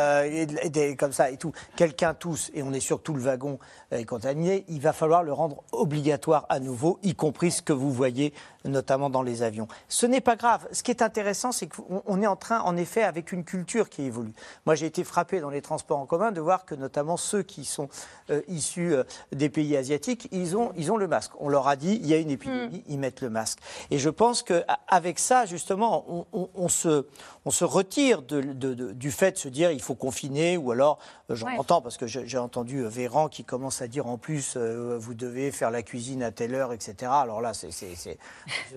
comme 0.98 1.14
ça 1.14 1.30
et 1.30 1.38
tout. 1.38 1.52
Quelqu'un 1.76 2.14
tousse 2.14 2.52
et 2.54 2.64
on 2.64 2.74
est 2.74 2.80
sûr 2.80 2.98
que 2.98 3.04
tout 3.04 3.14
le 3.14 3.22
wagon 3.22 3.60
est 3.92 4.06
contaminé 4.06 4.66
il 4.76 4.82
va 4.82 4.92
falloir 4.92 5.24
le 5.24 5.32
rendre 5.32 5.64
obligatoire 5.72 6.46
à 6.50 6.60
nouveau, 6.60 7.00
y 7.02 7.16
compris 7.16 7.50
ce 7.52 7.62
que 7.62 7.72
vous 7.72 7.94
voyez 7.94 8.34
notamment 8.66 9.10
dans 9.10 9.22
les 9.22 9.44
avions. 9.44 9.68
Ce 9.88 10.06
n'est 10.06 10.22
pas 10.22 10.36
grave. 10.36 10.68
Ce 10.72 10.84
qui 10.84 10.92
est 10.92 11.02
intéressant, 11.02 11.52
c'est 11.52 11.68
qu'on 11.68 12.22
est 12.22 12.28
en 12.28 12.36
train, 12.36 12.62
en 12.62 12.76
effet, 12.78 13.04
avec 13.04 13.32
une 13.32 13.44
culture 13.44 13.90
qui 13.90 14.04
évolue. 14.04 14.34
Moi, 14.66 14.76
j'ai 14.76 14.86
été 14.86 15.04
frappé 15.04 15.40
dans 15.40 15.50
les 15.50 15.62
transports 15.62 16.00
en 16.00 16.06
commun 16.06 16.32
de 16.32 16.42
voir 16.42 16.66
que 16.66 16.76
notamment 16.76 17.18
ceux 17.18 17.44
qui 17.44 17.66
sont 17.66 17.90
euh, 18.30 18.42
issus 18.48 18.94
euh, 18.94 19.04
des 19.32 19.50
pays 19.50 19.76
asiatiques, 19.78 20.28
ils 20.32 20.58
ont, 20.58 20.72
ils 20.76 20.92
ont 20.92 20.98
le 20.98 21.08
masque. 21.08 21.32
On 21.40 21.50
leur 21.50 21.68
a 21.68 21.76
dit, 21.76 22.00
il 22.02 22.08
y 22.08 22.14
a 22.14 22.18
une 22.18 22.32
épidémie, 22.32 22.80
hmm. 22.80 22.84
ils 22.88 23.00
mettent 23.00 23.22
le 23.22 23.30
masque. 23.30 23.60
Et 23.92 23.98
je 23.98 24.10
pense 24.10 24.44
qu'avec 24.44 25.20
ça, 25.20 25.46
justement, 25.46 26.28
on, 26.34 26.68
se, 26.68 27.06
on 27.46 27.52
se 27.52 27.64
retire 27.64 28.22
de, 28.22 28.42
du 28.42 29.12
fait 29.12 29.34
de 29.34 29.38
se 29.38 29.50
dire, 29.50 29.72
il 29.72 29.82
faut 29.82 29.96
confiner, 29.96 30.58
ou 30.58 30.72
alors, 30.72 31.00
euh, 31.30 31.36
j'en 31.36 31.48
entends, 31.58 31.82
parce 31.82 31.98
que 31.98 32.08
j'ai 32.08 32.38
entendu 32.38 32.84
Véran 32.86 33.30
qui 33.30 33.44
commence 33.44 33.82
à 33.82 33.88
dire 33.88 34.08
en 34.08 34.18
plus, 34.18 34.58
vous 34.58 35.14
devez 35.14 35.52
faire 35.52 35.72
la 35.72 35.84
cuisine 35.84 36.24
à 36.24 36.32
telle 36.32 36.56
heure, 36.56 36.74
etc. 36.74 37.12
Alors 37.12 37.42
là, 37.42 37.54
c'est 37.54 37.72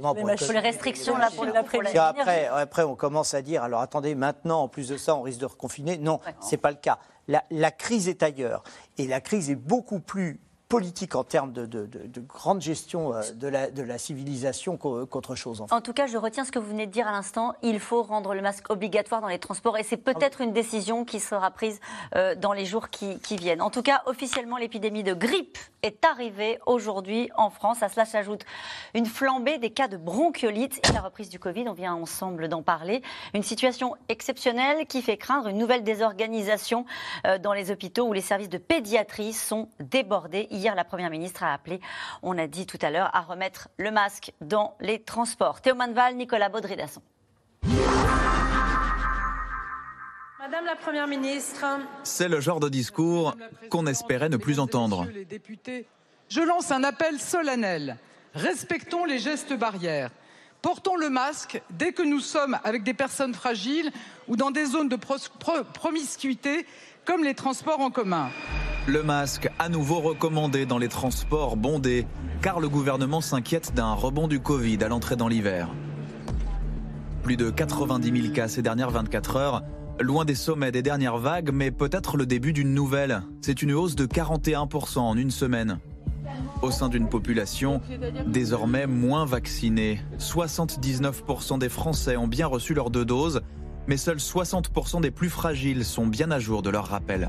pour, 0.01 0.15
les 0.53 0.59
restrictions, 0.61 1.17
là, 1.17 1.31
pour, 1.35 1.47
après, 1.47 2.47
après, 2.47 2.83
on 2.85 2.95
commence 2.95 3.35
à 3.35 3.43
dire, 3.43 3.63
alors 3.63 3.81
attendez, 3.81 4.15
maintenant, 4.15 4.63
en 4.63 4.69
plus 4.69 4.89
de 4.89 4.97
ça, 4.97 5.15
on 5.15 5.23
risque 5.23 5.41
de 5.41 5.47
reconfiner. 5.47 5.99
Non, 5.99 6.21
ce 6.41 6.53
n'est 6.53 6.57
pas 6.59 6.71
le 6.71 6.77
cas. 6.77 6.99
la, 7.29 7.71
crise 7.71 8.09
est 8.09 8.23
ailleurs. 8.23 8.63
Et 8.97 9.07
la 9.07 9.21
crise 9.21 9.51
est 9.51 9.57
beaucoup 9.57 10.01
plus 10.01 10.41
politique 10.69 11.15
en 11.15 11.25
termes 11.25 11.53
de, 11.53 11.89
grande 12.21 12.61
gestion 12.61 13.15
euh, 13.15 13.23
de 13.33 13.83
la, 13.83 13.99
civilisation 13.99 14.77
qu'autre 14.77 15.35
chose. 15.35 15.65
En, 15.71 15.81
tout 15.81 15.95
cas, 15.95 16.07
je 16.07 16.19
retiens 16.19 16.45
ce 16.45 16.53
que 16.53 16.59
vous 16.59 16.69
venez 16.69 16.87
de 16.87 16.93
dire 16.93 17.09
à 17.09 17.13
l'instant. 17.13 17.55
Il 17.63 17.81
faut 17.81 18.03
rendre 18.03 18.35
le 18.35 18.43
masque 18.43 18.71
obligatoire 18.71 19.21
dans 19.23 19.29
les 19.29 19.39
transports 19.39 19.79
et 19.79 19.83
c'est 19.83 19.97
peut-être 19.97 20.41
une 20.43 20.53
décision 20.53 21.05
qui 21.05 21.21
sera 21.21 21.51
prise 21.51 21.81
euh, 22.15 22.35
dans 22.35 22.53
les 22.53 22.67
jours 22.67 22.91
qui, 22.91 23.19
viennent. 23.31 23.63
En 23.63 23.71
tout 23.71 23.83
cas, 23.83 24.03
officiellement, 24.07 24.57
l'épidémie 24.57 25.03
de 25.03 25.15
grippe 25.15 25.59
est 25.83 26.05
arrivée 26.05 26.59
aujourd'hui 26.67 27.31
en 27.37 27.51
France. 27.51 27.83
À 27.83 27.89
cela 27.89 28.05
s'ajoute 28.05 28.45
une 28.95 29.07
flambée 29.07 29.59
des 29.59 29.71
cas 29.71 29.89
de 29.89 29.97
bronchiolite 29.97 30.81
et 30.89 30.93
la 30.93 31.01
reprise 31.01 31.29
du 31.29 31.39
Covid. 31.39 31.69
On 31.69 31.73
vient 31.73 31.95
ensemble 31.95 32.49
d'en 32.49 32.63
parler. 32.63 33.03
Une 33.33 33.43
situation 33.43 33.95
exceptionnelle 34.09 34.87
qui 34.87 35.03
fait 35.03 35.17
craindre 35.17 35.49
une 35.49 35.59
nouvelle 35.59 35.85
désorganisation 35.85 36.85
euh, 37.27 37.39
dans 37.39 37.53
les 37.53 37.71
hôpitaux 37.71 38.07
où 38.07 38.13
les 38.13 38.21
services 38.21 38.49
de 38.49 38.59
pédiatrie 38.59 39.33
sont 39.33 39.69
débordés. 39.81 40.49
Hier, 40.59 40.75
la 40.75 40.83
Première 40.83 41.11
ministre 41.11 41.45
a 41.45 41.53
appelé, 41.55 41.81
on 42.21 42.37
a 42.37 42.49
dit 42.49 42.67
tout 42.67 42.79
à 42.83 42.91
l'heure, 42.91 43.15
à 43.15 43.21
remettre 43.21 43.69
le 43.77 43.93
masque 43.93 44.33
dans 44.41 44.75
les 44.81 44.99
transports. 44.99 45.61
Théo 45.61 45.77
Manval, 45.77 46.17
Nicolas 46.17 46.49
Baudry-Dasson. 46.49 47.01
Madame 50.41 50.65
la 50.65 50.75
Première 50.75 51.07
ministre. 51.07 51.65
C'est 52.03 52.29
le 52.29 52.41
genre 52.41 52.59
de 52.59 52.69
discours 52.69 53.37
qu'on 53.71 53.87
espérait 53.87 54.29
ne 54.29 54.37
plus 54.37 54.59
entendre. 54.59 55.07
Je 56.29 56.41
lance 56.41 56.73
un 56.73 56.83
appel 56.83 57.21
solennel. 57.21 57.97
Respectons 58.35 59.05
les 59.05 59.21
gestes 59.21 59.53
barrières. 59.53 60.11
Portons 60.61 60.97
le 60.97 61.09
masque 61.09 61.63
dès 61.71 61.93
que 61.93 62.03
nous 62.03 62.19
sommes 62.19 62.59
avec 62.65 62.83
des 62.83 62.95
personnes 62.95 63.33
fragiles 63.33 63.93
ou 64.27 64.35
dans 64.35 64.51
des 64.51 64.67
zones 64.67 64.89
de 64.89 64.99
promiscuité 65.73 66.67
comme 67.05 67.23
les 67.23 67.35
transports 67.35 67.79
en 67.79 67.93
commun. 67.93 68.29
Le 68.89 69.03
masque 69.03 69.51
à 69.59 69.69
nouveau 69.69 70.01
recommandé 70.01 70.65
dans 70.65 70.79
les 70.79 70.89
transports 70.89 71.59
bondés, 71.59 72.07
car 72.41 72.59
le 72.59 72.71
gouvernement 72.71 73.21
s'inquiète 73.21 73.75
d'un 73.75 73.93
rebond 73.93 74.29
du 74.29 74.41
Covid 74.41 74.83
à 74.83 74.89
l'entrée 74.89 75.15
dans 75.15 75.29
l'hiver. 75.29 75.69
Plus 77.23 77.37
de 77.37 77.51
90 77.51 78.23
000 78.23 78.33
cas 78.33 78.49
ces 78.49 78.63
dernières 78.63 78.91
24 78.91 79.37
heures, 79.37 79.63
loin 80.01 80.25
des 80.25 80.35
sommets 80.35 80.73
des 80.73 80.81
dernières 80.81 81.19
vagues, 81.19 81.51
mais 81.53 81.71
peut-être 81.71 82.17
le 82.17 82.25
début 82.25 82.55
d'une 82.55 82.73
nouvelle. 82.73 83.23
C'est 83.43 83.61
une 83.61 83.75
hausse 83.75 83.95
de 83.95 84.07
41% 84.07 85.01
en 85.01 85.19
une 85.19 85.31
semaine. 85.31 85.81
Au 86.63 86.71
sein 86.71 86.89
d'une 86.89 87.11
population 87.11 87.83
désormais 88.27 88.87
moins 88.87 89.27
vaccinée, 89.27 90.01
79% 90.19 91.59
des 91.59 91.69
Français 91.69 92.17
ont 92.17 92.27
bien 92.27 92.47
reçu 92.47 92.73
leurs 92.73 92.89
deux 92.89 93.05
doses, 93.05 93.43
mais 93.87 93.99
seuls 93.99 94.17
60% 94.17 95.03
des 95.03 95.11
plus 95.11 95.29
fragiles 95.29 95.85
sont 95.85 96.07
bien 96.07 96.31
à 96.31 96.39
jour 96.39 96.63
de 96.63 96.71
leur 96.71 96.87
rappel. 96.87 97.29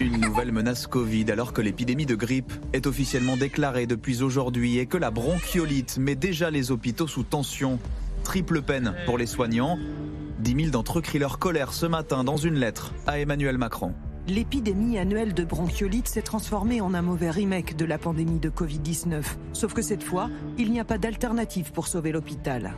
Une 0.00 0.20
nouvelle 0.20 0.50
menace 0.50 0.88
Covid 0.88 1.30
alors 1.30 1.52
que 1.52 1.60
l'épidémie 1.60 2.04
de 2.04 2.16
grippe 2.16 2.52
est 2.72 2.86
officiellement 2.88 3.36
déclarée 3.36 3.86
depuis 3.86 4.22
aujourd'hui 4.22 4.78
et 4.78 4.86
que 4.86 4.96
la 4.96 5.12
bronchiolite 5.12 5.98
met 5.98 6.16
déjà 6.16 6.50
les 6.50 6.72
hôpitaux 6.72 7.06
sous 7.06 7.22
tension. 7.22 7.78
Triple 8.24 8.62
peine 8.62 8.94
pour 9.06 9.18
les 9.18 9.26
soignants. 9.26 9.78
10 10.40 10.54
000 10.56 10.70
d'entre 10.70 10.98
eux 10.98 11.02
crient 11.02 11.20
leur 11.20 11.38
colère 11.38 11.72
ce 11.72 11.86
matin 11.86 12.24
dans 12.24 12.36
une 12.36 12.56
lettre 12.56 12.92
à 13.06 13.20
Emmanuel 13.20 13.56
Macron. 13.56 13.94
L'épidémie 14.26 14.98
annuelle 14.98 15.32
de 15.32 15.44
bronchiolite 15.44 16.08
s'est 16.08 16.22
transformée 16.22 16.80
en 16.80 16.92
un 16.92 17.02
mauvais 17.02 17.30
remake 17.30 17.76
de 17.76 17.84
la 17.84 17.98
pandémie 17.98 18.40
de 18.40 18.50
Covid-19. 18.50 19.22
Sauf 19.52 19.74
que 19.74 19.82
cette 19.82 20.02
fois, 20.02 20.28
il 20.58 20.72
n'y 20.72 20.80
a 20.80 20.84
pas 20.84 20.98
d'alternative 20.98 21.70
pour 21.70 21.86
sauver 21.86 22.10
l'hôpital. 22.10 22.74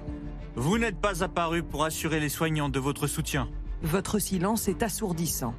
Vous 0.55 0.77
n'êtes 0.77 1.01
pas 1.01 1.25
apparu 1.25 1.63
pour 1.63 1.85
assurer 1.85 2.21
les 2.21 2.29
soignants 2.29 2.69
de 2.69 2.79
votre 2.79 3.07
soutien. 3.07 3.49
Votre 3.83 4.19
silence 4.19 4.69
est 4.69 4.83
assourdissant. 4.83 5.55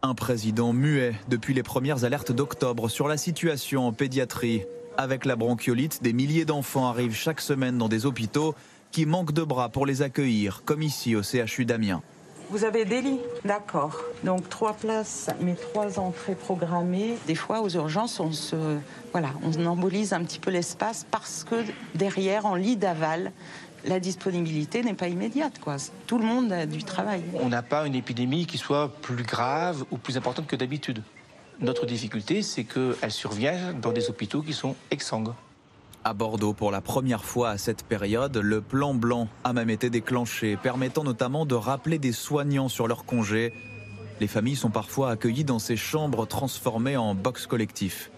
Un 0.00 0.14
président 0.14 0.72
muet 0.72 1.14
depuis 1.28 1.54
les 1.54 1.64
premières 1.64 2.04
alertes 2.04 2.30
d'octobre 2.30 2.88
sur 2.88 3.08
la 3.08 3.16
situation 3.16 3.88
en 3.88 3.92
pédiatrie. 3.92 4.62
Avec 4.96 5.24
la 5.24 5.34
bronchiolite, 5.34 6.04
des 6.04 6.12
milliers 6.12 6.44
d'enfants 6.44 6.86
arrivent 6.86 7.16
chaque 7.16 7.40
semaine 7.40 7.78
dans 7.78 7.88
des 7.88 8.06
hôpitaux 8.06 8.54
qui 8.92 9.06
manquent 9.06 9.32
de 9.32 9.42
bras 9.42 9.70
pour 9.70 9.86
les 9.86 10.02
accueillir, 10.02 10.62
comme 10.64 10.82
ici 10.82 11.16
au 11.16 11.22
CHU 11.24 11.64
d'Amiens. 11.64 12.00
Vous 12.50 12.64
avez 12.64 12.84
des 12.84 13.02
lits? 13.02 13.18
D'accord. 13.44 14.00
Donc 14.22 14.48
trois 14.48 14.72
places, 14.72 15.30
mais 15.40 15.54
trois 15.54 15.98
entrées 15.98 16.36
programmées. 16.36 17.16
Des 17.26 17.34
fois, 17.34 17.60
aux 17.60 17.68
urgences, 17.68 18.20
on 18.20 18.30
se, 18.30 18.56
voilà, 19.10 19.30
on 19.42 19.66
embolise 19.66 20.12
un 20.12 20.22
petit 20.22 20.38
peu 20.38 20.52
l'espace 20.52 21.06
parce 21.10 21.44
que 21.44 21.56
derrière, 21.96 22.46
en 22.46 22.54
lit 22.54 22.76
d'aval, 22.76 23.32
la 23.84 24.00
disponibilité 24.00 24.82
n'est 24.82 24.94
pas 24.94 25.08
immédiate. 25.08 25.58
Quoi. 25.60 25.76
Tout 26.06 26.18
le 26.18 26.24
monde 26.24 26.52
a 26.52 26.66
du 26.66 26.82
travail. 26.84 27.22
On 27.34 27.48
n'a 27.48 27.62
pas 27.62 27.86
une 27.86 27.94
épidémie 27.94 28.46
qui 28.46 28.58
soit 28.58 28.92
plus 29.02 29.22
grave 29.22 29.84
ou 29.90 29.98
plus 29.98 30.16
importante 30.16 30.46
que 30.46 30.56
d'habitude. 30.56 31.02
Notre 31.60 31.86
difficulté, 31.86 32.42
c'est 32.42 32.64
qu'elle 32.64 33.10
survient 33.10 33.72
dans 33.72 33.92
des 33.92 34.10
hôpitaux 34.10 34.42
qui 34.42 34.52
sont 34.52 34.76
exsangues. 34.90 35.32
À 36.04 36.14
Bordeaux, 36.14 36.52
pour 36.52 36.70
la 36.70 36.80
première 36.80 37.24
fois 37.24 37.50
à 37.50 37.58
cette 37.58 37.82
période, 37.82 38.36
le 38.36 38.60
plan 38.60 38.94
blanc 38.94 39.28
a 39.42 39.52
même 39.52 39.68
été 39.68 39.90
déclenché, 39.90 40.56
permettant 40.56 41.02
notamment 41.02 41.44
de 41.44 41.56
rappeler 41.56 41.98
des 41.98 42.12
soignants 42.12 42.68
sur 42.68 42.86
leur 42.86 43.04
congé. 43.04 43.52
Les 44.20 44.28
familles 44.28 44.56
sont 44.56 44.70
parfois 44.70 45.10
accueillies 45.10 45.44
dans 45.44 45.58
ces 45.58 45.76
chambres 45.76 46.26
transformées 46.26 46.96
en 46.96 47.14
box 47.14 47.46
collectifs. 47.46 48.10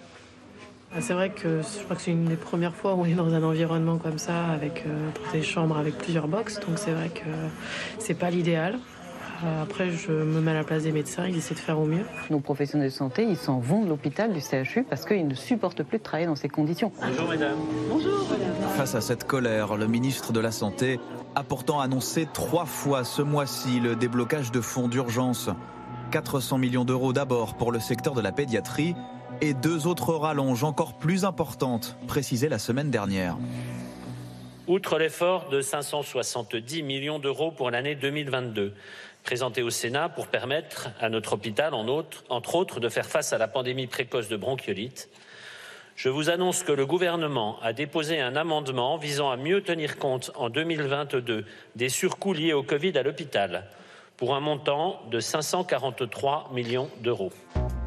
Ah, 0.93 1.01
c'est 1.01 1.15
vrai 1.15 1.31
que 1.31 1.61
je 1.63 1.85
crois 1.85 1.95
que 1.95 2.03
c'est 2.03 2.11
une 2.11 2.25
des 2.25 2.37
premières 2.37 2.75
fois 2.75 2.95
où 2.95 3.03
on 3.03 3.05
est 3.05 3.15
dans 3.15 3.33
un 3.33 3.43
environnement 3.45 3.99
comme 3.99 4.19
ça, 4.19 4.47
avec 4.47 4.85
euh, 4.87 5.11
des 5.33 5.43
chambres 5.43 5.79
avec 5.79 5.97
plusieurs 5.97 6.27
box. 6.27 6.59
Donc 6.61 6.79
c'est 6.79 6.91
vrai 6.91 7.11
que 7.11 7.31
c'est 7.99 8.15
pas 8.15 8.31
l'idéal. 8.31 8.79
Euh, 9.45 9.63
après, 9.63 9.91
je 9.91 10.11
me 10.11 10.41
mets 10.41 10.51
à 10.51 10.55
la 10.55 10.65
place 10.65 10.83
des 10.83 10.93
médecins, 10.93 11.27
ils 11.27 11.37
essaient 11.37 11.55
de 11.55 11.61
faire 11.61 11.79
au 11.79 11.87
mieux. 11.87 12.05
Nos 12.29 12.41
professionnels 12.41 12.89
de 12.89 12.95
santé, 12.95 13.25
ils 13.25 13.37
s'en 13.37 13.59
vont 13.59 13.85
de 13.85 13.89
l'hôpital, 13.89 14.33
du 14.33 14.41
CHU, 14.41 14.83
parce 14.83 15.07
qu'ils 15.07 15.27
ne 15.27 15.35
supportent 15.35 15.83
plus 15.85 15.99
de 15.99 16.03
travailler 16.03 16.27
dans 16.27 16.37
ces 16.37 16.49
conditions. 16.49 16.93
Bonjour, 17.01 17.29
mesdames. 17.29 17.59
Bonjour. 17.89 18.27
Face 18.77 18.95
à 18.97 19.01
cette 19.01 19.25
colère, 19.25 19.77
le 19.77 19.87
ministre 19.87 20.33
de 20.33 20.41
la 20.41 20.51
Santé 20.51 20.99
a 21.37 21.45
pourtant 21.45 21.81
annoncé 21.81 22.27
trois 22.31 22.67
fois 22.67 23.05
ce 23.05 23.23
mois-ci 23.23 23.79
le 23.81 23.95
déblocage 23.95 24.51
de 24.51 24.61
fonds 24.61 24.89
d'urgence. 24.89 25.51
400 26.11 26.59
millions 26.59 26.85
d'euros 26.85 27.13
d'abord 27.13 27.55
pour 27.55 27.71
le 27.71 27.79
secteur 27.79 28.15
de 28.15 28.21
la 28.21 28.33
pédiatrie 28.33 28.97
et 29.41 29.55
deux 29.55 29.87
autres 29.87 30.15
rallonges 30.15 30.65
encore 30.65 30.99
plus 30.99 31.25
importantes, 31.25 31.97
précisées 32.07 32.49
la 32.49 32.59
semaine 32.59 32.91
dernière. 32.91 33.37
Outre 34.67 34.99
l'effort 34.99 35.49
de 35.49 35.61
570 35.61 36.83
millions 36.83 37.19
d'euros 37.19 37.51
pour 37.51 37.71
l'année 37.71 37.95
2022, 37.95 38.73
présenté 39.25 39.63
au 39.63 39.71
Sénat 39.71 40.09
pour 40.09 40.29
permettre 40.29 40.91
à 41.01 41.09
notre 41.09 41.33
hôpital, 41.33 41.75
entre 41.75 42.55
autres, 42.55 42.81
de 42.81 42.89
faire 42.89 43.07
face 43.07 43.33
à 43.33 43.39
la 43.39 43.49
pandémie 43.49 43.87
précoce 43.87 44.29
de 44.29 44.37
bronchiolite, 44.37 45.09
je 45.97 46.09
vous 46.09 46.31
annonce 46.31 46.63
que 46.63 46.73
le 46.73 46.87
gouvernement 46.87 47.59
a 47.61 47.73
déposé 47.73 48.21
un 48.21 48.35
amendement 48.37 48.97
visant 48.97 49.31
à 49.31 49.37
mieux 49.37 49.63
tenir 49.63 49.99
compte 49.99 50.31
en 50.35 50.49
2022 50.49 51.45
des 51.77 51.89
surcoûts 51.89 52.33
liés 52.33 52.55
au 52.55 52.63
Covid 52.63 52.97
à 52.97 53.03
l'hôpital, 53.03 53.67
pour 54.17 54.35
un 54.35 54.41
montant 54.41 55.03
de 55.11 55.21
543 55.21 56.51
millions 56.55 56.89
d'euros. 57.03 57.33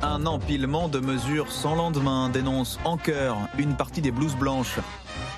Un 0.01 0.25
empilement 0.25 0.89
de 0.89 0.99
mesures 0.99 1.51
sans 1.51 1.75
lendemain 1.75 2.29
dénonce 2.29 2.79
en 2.83 2.97
cœur 2.97 3.37
une 3.57 3.75
partie 3.75 4.01
des 4.01 4.11
blouses 4.11 4.35
blanches. 4.35 4.79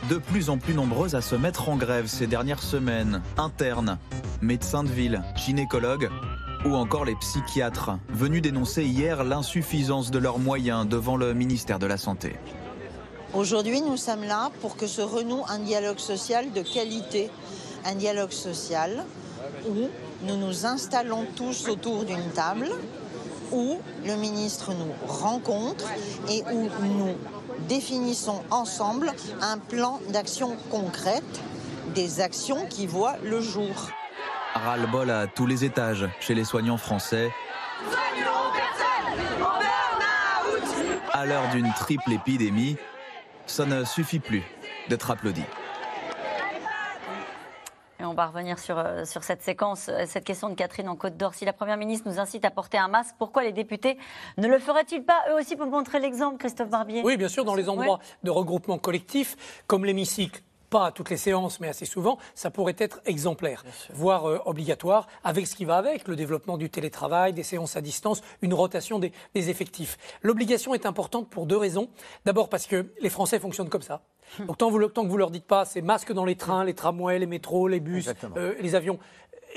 De 0.09 0.17
plus 0.17 0.50
en 0.50 0.57
plus 0.57 0.74
nombreuses 0.74 1.15
à 1.15 1.21
se 1.21 1.35
mettre 1.35 1.69
en 1.69 1.75
grève 1.75 2.07
ces 2.07 2.27
dernières 2.27 2.63
semaines. 2.63 3.21
Internes, 3.38 3.97
médecins 4.41 4.83
de 4.83 4.89
ville, 4.89 5.22
gynécologues 5.35 6.09
ou 6.65 6.74
encore 6.74 7.05
les 7.05 7.15
psychiatres, 7.15 7.91
venus 8.09 8.41
dénoncer 8.41 8.83
hier 8.83 9.24
l'insuffisance 9.24 10.09
de 10.09 10.18
leurs 10.18 10.39
moyens 10.39 10.87
devant 10.87 11.15
le 11.15 11.33
ministère 11.33 11.77
de 11.77 11.85
la 11.85 11.98
Santé. 11.98 12.35
Aujourd'hui, 13.35 13.81
nous 13.81 13.98
sommes 13.98 14.24
là 14.24 14.50
pour 14.61 14.75
que 14.75 14.87
se 14.87 15.01
renoue 15.01 15.44
un 15.48 15.59
dialogue 15.59 16.00
social 16.00 16.51
de 16.53 16.61
qualité. 16.61 17.29
Un 17.85 17.94
dialogue 17.94 18.31
social 18.31 19.05
où 19.68 19.89
nous 20.25 20.37
nous 20.37 20.65
installons 20.65 21.25
tous 21.35 21.68
autour 21.68 22.05
d'une 22.05 22.29
table, 22.33 22.70
où 23.51 23.79
le 24.05 24.16
ministre 24.16 24.72
nous 24.74 24.94
rencontre 25.08 25.86
et 26.29 26.44
où 26.51 26.70
nous 26.81 27.16
définissons 27.68 28.42
ensemble 28.51 29.12
un 29.42 29.58
plan 29.58 30.00
d'action 30.10 30.55
concrète, 30.70 31.24
des 31.94 32.22
actions 32.22 32.66
qui 32.68 32.88
voient 32.88 33.16
le 33.24 33.42
jour. 33.42 33.90
Ras-le-bol 34.53 35.10
à 35.10 35.27
tous 35.27 35.46
les 35.46 35.66
étages 35.66 36.08
chez 36.20 36.34
les 36.34 36.44
soignants 36.44 36.77
français. 36.77 37.31
À 41.12 41.25
l'heure 41.25 41.50
d'une 41.51 41.72
triple 41.74 42.14
épidémie, 42.14 42.77
ça 43.46 43.66
ne 43.66 43.84
suffit 43.84 44.20
plus 44.20 44.44
d'être 44.90 45.12
applaudi. 45.12 45.44
Et 48.05 48.07
on 48.07 48.13
va 48.13 48.27
revenir 48.27 48.59
sur, 48.59 48.77
euh, 48.77 49.03
sur 49.03 49.24
cette 49.24 49.41
séquence, 49.41 49.89
euh, 49.89 50.03
cette 50.05 50.25
question 50.25 50.48
de 50.50 50.53
Catherine 50.53 50.87
en 50.89 50.96
Côte 50.96 51.18
d'Or. 51.18 51.33
Si 51.33 51.44
la 51.44 51.53
Première 51.53 51.77
ministre 51.77 52.07
nous 52.07 52.20
incite 52.20 52.46
à 52.46 52.51
porter 52.51 52.77
un 52.77 52.87
masque, 52.87 53.15
pourquoi 53.18 53.41
les 53.41 53.51
députés 53.51 53.98
ne 54.37 54.48
le 54.48 54.59
feraient-ils 54.59 55.03
pas 55.03 55.24
eux 55.31 55.39
aussi 55.39 55.55
pour 55.55 55.65
montrer 55.65 56.00
l'exemple, 56.00 56.37
Christophe 56.37 56.70
Barbier? 56.70 57.01
Oui, 57.03 57.18
bien 57.18 57.29
sûr, 57.29 57.44
dans 57.46 57.55
les 57.55 57.68
endroits 57.68 58.00
de 58.24 58.29
regroupement 58.29 58.77
collectif, 58.77 59.63
comme 59.65 59.85
l'hémicycle. 59.85 60.44
Pas 60.75 60.88
à 60.88 60.92
toutes 60.92 61.09
les 61.09 61.16
séances, 61.16 61.61
mais 61.61 61.70
assez 61.70 61.85
souvent, 61.85 62.18
ça 62.33 62.51
pourrait 62.51 62.75
être 62.77 63.00
exemplaire, 63.05 63.64
voire 63.94 64.27
euh, 64.27 64.42
obligatoire, 64.44 65.07
avec 65.24 65.48
ce 65.48 65.55
qui 65.55 65.64
va 65.64 65.77
avec, 65.77 66.05
le 66.05 66.18
développement 66.18 66.57
du 66.57 66.70
télétravail, 66.70 67.31
des 67.31 67.44
séances 67.44 67.77
à 67.77 67.81
distance, 67.81 68.22
une 68.42 68.53
rotation 68.53 69.00
des, 69.00 69.14
des 69.33 69.50
effectifs. 69.50 69.98
L'obligation 70.22 70.74
est 70.74 70.85
importante 70.85 71.29
pour 71.29 71.46
deux 71.46 71.55
raisons. 71.55 71.88
D'abord 72.25 72.50
parce 72.50 72.68
que 72.68 72.88
les 73.00 73.09
Français 73.09 73.40
fonctionnent 73.40 73.70
comme 73.70 73.83
ça. 73.83 74.01
Donc 74.48 74.57
tant, 74.57 74.70
vous, 74.70 74.85
tant 74.88 75.03
que 75.03 75.09
vous 75.09 75.18
leur 75.18 75.31
dites 75.31 75.46
pas, 75.46 75.64
c'est 75.64 75.81
masque 75.81 76.11
dans 76.11 76.25
les 76.25 76.35
trains, 76.35 76.66
les 76.66 76.74
tramways, 76.74 77.20
les 77.20 77.25
métros, 77.25 77.70
les 77.70 77.79
bus, 77.79 78.09
euh, 78.35 78.55
les 78.59 78.75
avions. 78.75 79.00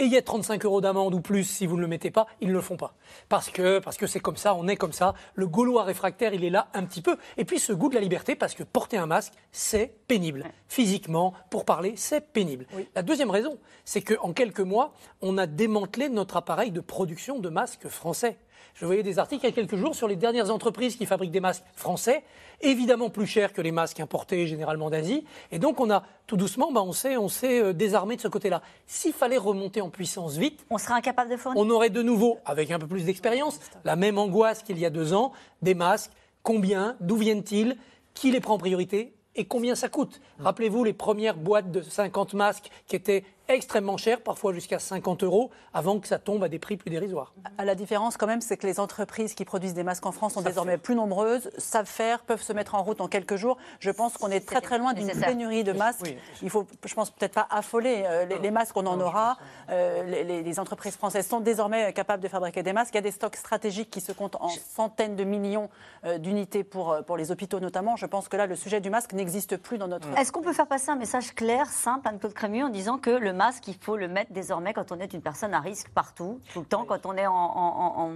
Ayez 0.01 0.23
35 0.23 0.65
euros 0.65 0.81
d'amende 0.81 1.13
ou 1.15 1.21
plus 1.21 1.43
si 1.43 1.67
vous 1.67 1.75
ne 1.75 1.81
le 1.81 1.89
mettez 1.89 2.13
pas, 2.13 2.29
ils 2.41 2.47
ne 2.49 2.53
le 2.53 2.61
font 2.61 2.77
pas. 2.77 2.95
Parce 3.29 3.51
que 3.51 3.81
parce 3.81 3.97
que 3.97 4.07
c'est 4.07 4.21
comme 4.21 4.37
ça, 4.37 4.55
on 4.55 4.69
est 4.69 4.77
comme 4.77 4.93
ça. 4.93 5.15
Le 5.35 5.49
Gaulois 5.49 5.83
réfractaire, 5.83 6.33
il 6.35 6.45
est 6.45 6.51
là 6.51 6.69
un 6.73 6.85
petit 6.85 7.03
peu. 7.03 7.17
Et 7.37 7.45
puis 7.45 7.59
ce 7.59 7.73
goût 7.73 7.89
de 7.89 7.97
la 7.97 8.01
liberté, 8.01 8.37
parce 8.37 8.55
que 8.55 8.63
porter 8.63 8.97
un 8.97 9.07
masque, 9.07 9.33
c'est 9.51 9.93
pénible. 10.07 10.45
Physiquement, 10.69 11.35
pour 11.51 11.65
parler, 11.65 11.95
c'est 11.97 12.21
pénible. 12.21 12.67
La 12.95 13.03
deuxième 13.03 13.31
raison, 13.31 13.59
c'est 13.85 14.03
qu'en 14.03 14.33
quelques 14.33 14.61
mois, 14.61 14.93
on 15.21 15.37
a 15.37 15.47
démantelé 15.47 16.09
notre 16.09 16.37
appareil 16.37 16.71
de 16.71 16.81
production 16.81 17.41
de 17.41 17.49
masques 17.49 17.89
français. 17.89 18.39
Je 18.75 18.87
voyais 18.87 19.03
des 19.03 19.19
articles 19.19 19.45
il 19.45 19.49
y 19.49 19.53
a 19.53 19.55
quelques 19.55 19.77
jours 19.77 19.95
sur 19.95 20.07
les 20.09 20.17
dernières 20.17 20.51
entreprises 20.51 20.97
qui 20.97 21.07
fabriquent 21.07 21.33
des 21.33 21.41
masques 21.41 21.65
français, 21.75 22.23
évidemment 22.61 23.11
plus 23.11 23.27
chers 23.27 23.53
que 23.53 23.61
les 23.61 23.73
masques 23.73 24.01
importés 24.01 24.47
généralement 24.47 24.91
d'Asie. 24.91 25.25
Et 25.51 25.59
donc 25.59 25.81
on 25.81 25.91
a 25.91 26.05
tout 26.27 26.37
doucement, 26.37 26.71
bah, 26.73 26.83
on 26.83 26.93
s'est 26.93 27.17
on 27.17 27.29
s'est, 27.29 27.61
euh, 27.61 27.73
désarmé 27.73 28.17
de 28.17 28.21
ce 28.21 28.29
côté-là. 28.29 28.63
S'il 28.87 29.13
fallait 29.13 29.37
remonter 29.37 29.81
en 29.81 29.91
puissance 29.91 30.37
vite, 30.37 30.65
on 30.71 30.79
serait 30.79 30.95
incapable 30.95 31.31
de 31.31 31.37
fournir. 31.37 31.63
On 31.63 31.71
aurait 31.71 31.91
de 31.91 32.03
nouveau, 32.03 32.39
avec 32.45 32.71
un 32.71 32.79
peu 32.79 32.87
plus 32.87 33.05
d'expérience, 33.05 33.59
la 33.85 33.97
même 33.97 34.19
angoisse 34.19 34.63
qu'il 34.63 34.79
y 34.79 34.87
a 34.87 34.91
deux 34.91 35.13
ans, 35.13 35.33
des 35.63 35.75
masques. 35.75 36.13
Combien 36.43 36.97
D'où 37.01 37.17
viennent-ils 37.17 37.77
Qui 38.15 38.31
les 38.31 38.41
prend 38.41 38.55
en 38.55 38.59
priorité 38.59 39.15
et 39.35 39.45
combien 39.45 39.75
ça 39.75 39.89
coûte? 39.89 40.21
Rappelez-vous 40.41 40.83
les 40.83 40.93
premières 40.93 41.37
boîtes 41.37 41.71
de 41.71 41.81
50 41.81 42.35
masques 42.35 42.71
qui 42.87 42.97
étaient 42.97 43.25
extrêmement 43.49 43.97
chères, 43.97 44.21
parfois 44.21 44.53
jusqu'à 44.53 44.79
50 44.79 45.25
euros, 45.25 45.51
avant 45.73 45.99
que 45.99 46.07
ça 46.07 46.19
tombe 46.19 46.45
à 46.45 46.49
des 46.49 46.59
prix 46.59 46.77
plus 46.77 46.91
dérisoires. 46.91 47.33
À 47.57 47.65
la 47.65 47.75
différence 47.75 48.17
quand 48.17 48.27
même, 48.27 48.41
c'est 48.41 48.57
que 48.57 48.67
les 48.67 48.79
entreprises 48.79 49.35
qui 49.35 49.45
produisent 49.45 49.75
des 49.75 49.83
masques 49.83 50.07
en 50.07 50.13
France 50.13 50.35
sont 50.35 50.43
désormais 50.43 50.79
plus 50.79 50.95
nombreuses, 50.95 51.51
savent 51.57 51.87
faire, 51.87 52.21
peuvent 52.21 52.43
se 52.43 52.53
mettre 52.53 52.75
en 52.75 52.83
route 52.83 53.01
en 53.01 53.09
quelques 53.09 53.37
jours. 53.37 53.57
Je 53.81 53.91
pense 53.91 54.17
qu'on 54.19 54.31
est 54.31 54.47
très 54.47 54.61
très 54.61 54.79
loin 54.79 54.93
d'une 54.93 55.11
pénurie 55.11 55.65
de 55.65 55.73
masques. 55.73 56.15
Il 56.43 56.51
faut, 56.51 56.67
je 56.85 56.95
pense 56.95 57.11
peut-être 57.11 57.35
pas 57.35 57.49
affoler 57.51 58.05
euh, 58.07 58.27
les, 58.27 58.39
les 58.39 58.51
masques, 58.51 58.77
on 58.77 58.87
en 58.87 59.01
aura. 59.01 59.39
Euh, 59.71 60.25
les, 60.25 60.59
entreprises 60.59 60.97
françaises 60.97 61.29
sont 61.29 61.41
désormais 61.41 61.93
capables 61.93 62.23
de 62.23 62.29
fabriquer 62.29 62.63
des 62.63 62.73
masques. 62.73 62.95
Il 62.95 62.97
y 62.97 62.99
a 62.99 63.03
des 63.03 63.11
stocks 63.13 63.37
stratégiques 63.37 63.91
qui 63.91 64.01
se 64.01 64.13
comptent 64.13 64.37
en 64.41 64.49
centaines 64.49 65.15
de 65.15 65.25
millions 65.25 65.71
euh, 66.05 66.19
d'unités 66.19 66.65
pour, 66.65 66.97
pour 67.07 67.17
les 67.17 67.31
hôpitaux 67.31 67.61
notamment. 67.61 67.95
Je 67.97 68.07
pense 68.07 68.29
que 68.29 68.37
là, 68.37 68.47
le 68.47 68.57
sujet 68.57 68.81
du 68.81 68.91
masque 68.91 69.13
n'existe 69.13 69.57
plus 69.57 69.79
dans 69.79 69.89
notre. 69.89 70.09
Est-ce 70.19 70.33
qu'on 70.33 70.43
peut 70.43 70.53
faire 70.53 70.67
passer 70.67 70.91
un 70.91 70.97
message 70.97 71.35
clair, 71.35 71.67
simple, 71.67 72.09
Anne-Claude 72.09 72.35
Crémieux, 72.35 72.65
en 72.65 72.71
disant 72.71 72.99
que 72.99 73.11
le 73.11 73.33
masque, 73.39 73.67
il 73.69 73.75
faut 73.81 73.97
le 73.97 74.09
mettre 74.09 74.33
désormais 74.33 74.75
quand 74.75 74.93
on 74.93 75.01
est 75.01 75.15
une 75.15 75.23
personne 75.23 75.55
à 75.55 75.61
risque 75.61 75.89
partout, 75.91 76.41
tout 76.53 76.61
le 76.61 76.67
temps, 76.67 76.85
quand 76.85 77.07
on 77.07 77.17
est 77.17 77.27
en, 77.27 77.33
en- 77.33 77.37
en- 77.37 78.03
en 78.05 78.13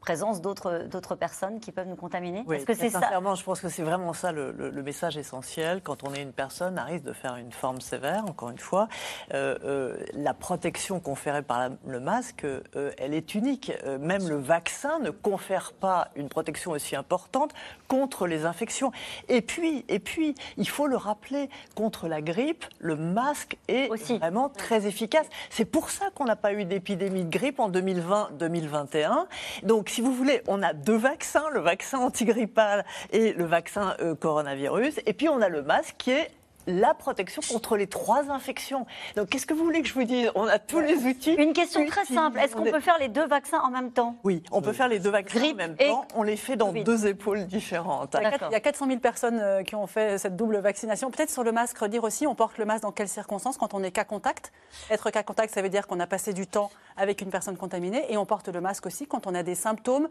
présence 0.00 0.40
d'autres 0.40 1.14
personnes 1.18 1.58
qui 1.60 1.72
peuvent 1.72 1.88
nous 1.88 1.96
contaminer 1.96 2.44
Oui, 2.46 2.56
Est-ce 2.56 2.66
que 2.66 2.74
c'est 2.74 2.90
très 2.90 2.90
ça 2.90 3.00
sincèrement, 3.00 3.34
je 3.34 3.42
pense 3.44 3.60
que 3.60 3.68
c'est 3.68 3.82
vraiment 3.82 4.12
ça 4.12 4.30
le, 4.32 4.52
le- 4.52 4.70
le 4.70 4.82
message 4.82 5.16
essentiel. 5.16 5.80
Quand 5.82 6.04
on 6.04 6.12
est 6.14 6.22
une 6.22 6.32
personne 6.32 6.78
à 6.78 6.84
risque 6.84 7.04
de 7.04 7.12
faire 7.12 7.36
une 7.36 7.52
forme 7.52 7.80
sévère, 7.80 8.24
encore 8.26 8.50
une 8.50 8.58
fois, 8.58 8.88
euh, 9.34 9.56
euh, 9.64 9.96
la 10.12 10.34
protection 10.34 11.00
conférée 11.00 11.42
par 11.42 11.58
la- 11.58 11.70
le 11.86 12.00
masque, 12.00 12.44
euh, 12.44 12.92
elle 12.98 13.14
est 13.14 13.34
unique. 13.34 13.72
Euh, 13.84 13.98
même 13.98 14.28
le 14.28 14.36
vaccin 14.36 14.98
ne 15.00 15.10
confère 15.10 15.72
pas 15.72 16.08
une 16.16 16.28
protection 16.28 16.72
aussi 16.72 16.94
importante 16.96 17.52
contre 17.88 18.26
les 18.26 18.44
infections. 18.44 18.92
Et 19.28 19.40
puis, 19.42 19.84
et 19.88 19.98
puis, 19.98 20.34
il 20.56 20.68
faut 20.68 20.86
le 20.86 20.96
rappeler, 20.96 21.48
contre 21.74 22.08
la 22.08 22.20
grippe, 22.22 22.64
le 22.78 22.96
masque 22.96 23.56
est 23.68 23.88
vraiment 24.18 24.48
très 24.56 24.86
efficace. 24.86 25.26
C'est 25.50 25.64
pour 25.64 25.90
ça 25.90 26.06
qu'on 26.14 26.24
n'a 26.24 26.36
pas 26.36 26.52
eu 26.52 26.64
d'épidémie 26.64 27.24
de 27.24 27.30
grippe 27.30 27.60
en 27.60 27.70
2020-2021. 27.70 29.26
Donc, 29.62 29.88
si 29.88 30.00
vous 30.00 30.12
voulez, 30.12 30.42
on 30.46 30.62
a 30.62 30.72
deux 30.72 30.96
vaccins, 30.96 31.44
le 31.52 31.60
vaccin 31.60 31.98
antigrippal 31.98 32.84
et 33.12 33.32
le 33.32 33.44
vaccin 33.44 33.94
euh, 34.00 34.14
coronavirus. 34.14 35.00
Et 35.06 35.12
puis, 35.12 35.28
on 35.28 35.40
a 35.40 35.48
le 35.48 35.62
masque 35.62 35.94
qui 35.98 36.10
est 36.10 36.30
la 36.66 36.94
protection 36.94 37.42
contre 37.48 37.76
les 37.76 37.86
trois 37.86 38.30
infections. 38.30 38.86
Donc, 39.16 39.28
qu'est-ce 39.28 39.46
que 39.46 39.54
vous 39.54 39.64
voulez 39.64 39.82
que 39.82 39.88
je 39.88 39.94
vous 39.94 40.04
dise? 40.04 40.30
On 40.34 40.46
a 40.46 40.58
tous 40.58 40.80
les 40.80 41.04
outils. 41.06 41.34
Une 41.34 41.52
question 41.52 41.84
très 41.86 42.04
simple. 42.04 42.38
Est-ce 42.38 42.54
qu'on 42.56 42.64
peut 42.64 42.80
faire 42.80 42.98
les 42.98 43.08
deux 43.08 43.26
vaccins 43.26 43.60
en 43.60 43.70
même 43.70 43.92
temps? 43.92 44.16
Oui, 44.24 44.42
on 44.50 44.60
peut 44.62 44.72
faire 44.72 44.88
les 44.88 44.98
deux 44.98 45.10
vaccins 45.10 45.40
en 45.42 45.54
même 45.54 45.76
temps. 45.76 46.06
On 46.14 46.22
les 46.22 46.36
fait 46.36 46.56
dans 46.56 46.68
Covid. 46.68 46.84
deux 46.84 47.06
épaules 47.06 47.46
différentes. 47.46 48.16
Il 48.18 48.22
y, 48.22 48.26
a 48.26 48.30
quatre- 48.30 48.48
il 48.50 48.52
y 48.52 48.56
a 48.56 48.60
400 48.60 48.86
000 48.86 48.98
personnes 49.00 49.38
euh, 49.40 49.62
qui 49.62 49.74
ont 49.74 49.86
fait 49.86 50.18
cette 50.18 50.36
double 50.36 50.58
vaccination. 50.58 51.10
Peut-être 51.10 51.30
sur 51.30 51.44
le 51.44 51.52
masque, 51.52 51.78
redire 51.78 52.04
aussi, 52.04 52.26
on 52.26 52.34
porte 52.34 52.58
le 52.58 52.64
masque 52.64 52.82
dans 52.82 52.92
quelles 52.92 53.08
circonstances? 53.08 53.56
Quand 53.56 53.74
on 53.74 53.82
est 53.82 53.90
cas 53.92 54.04
contact. 54.04 54.52
Être 54.90 55.10
cas 55.10 55.22
contact, 55.22 55.54
ça 55.54 55.62
veut 55.62 55.68
dire 55.68 55.86
qu'on 55.86 56.00
a 56.00 56.06
passé 56.06 56.32
du 56.32 56.46
temps 56.46 56.70
avec 56.96 57.20
une 57.20 57.30
personne 57.30 57.56
contaminée. 57.56 58.04
Et 58.12 58.16
on 58.16 58.26
porte 58.26 58.48
le 58.48 58.60
masque 58.60 58.86
aussi 58.86 59.06
quand 59.06 59.26
on 59.26 59.34
a 59.34 59.42
des 59.42 59.54
symptômes. 59.54 60.08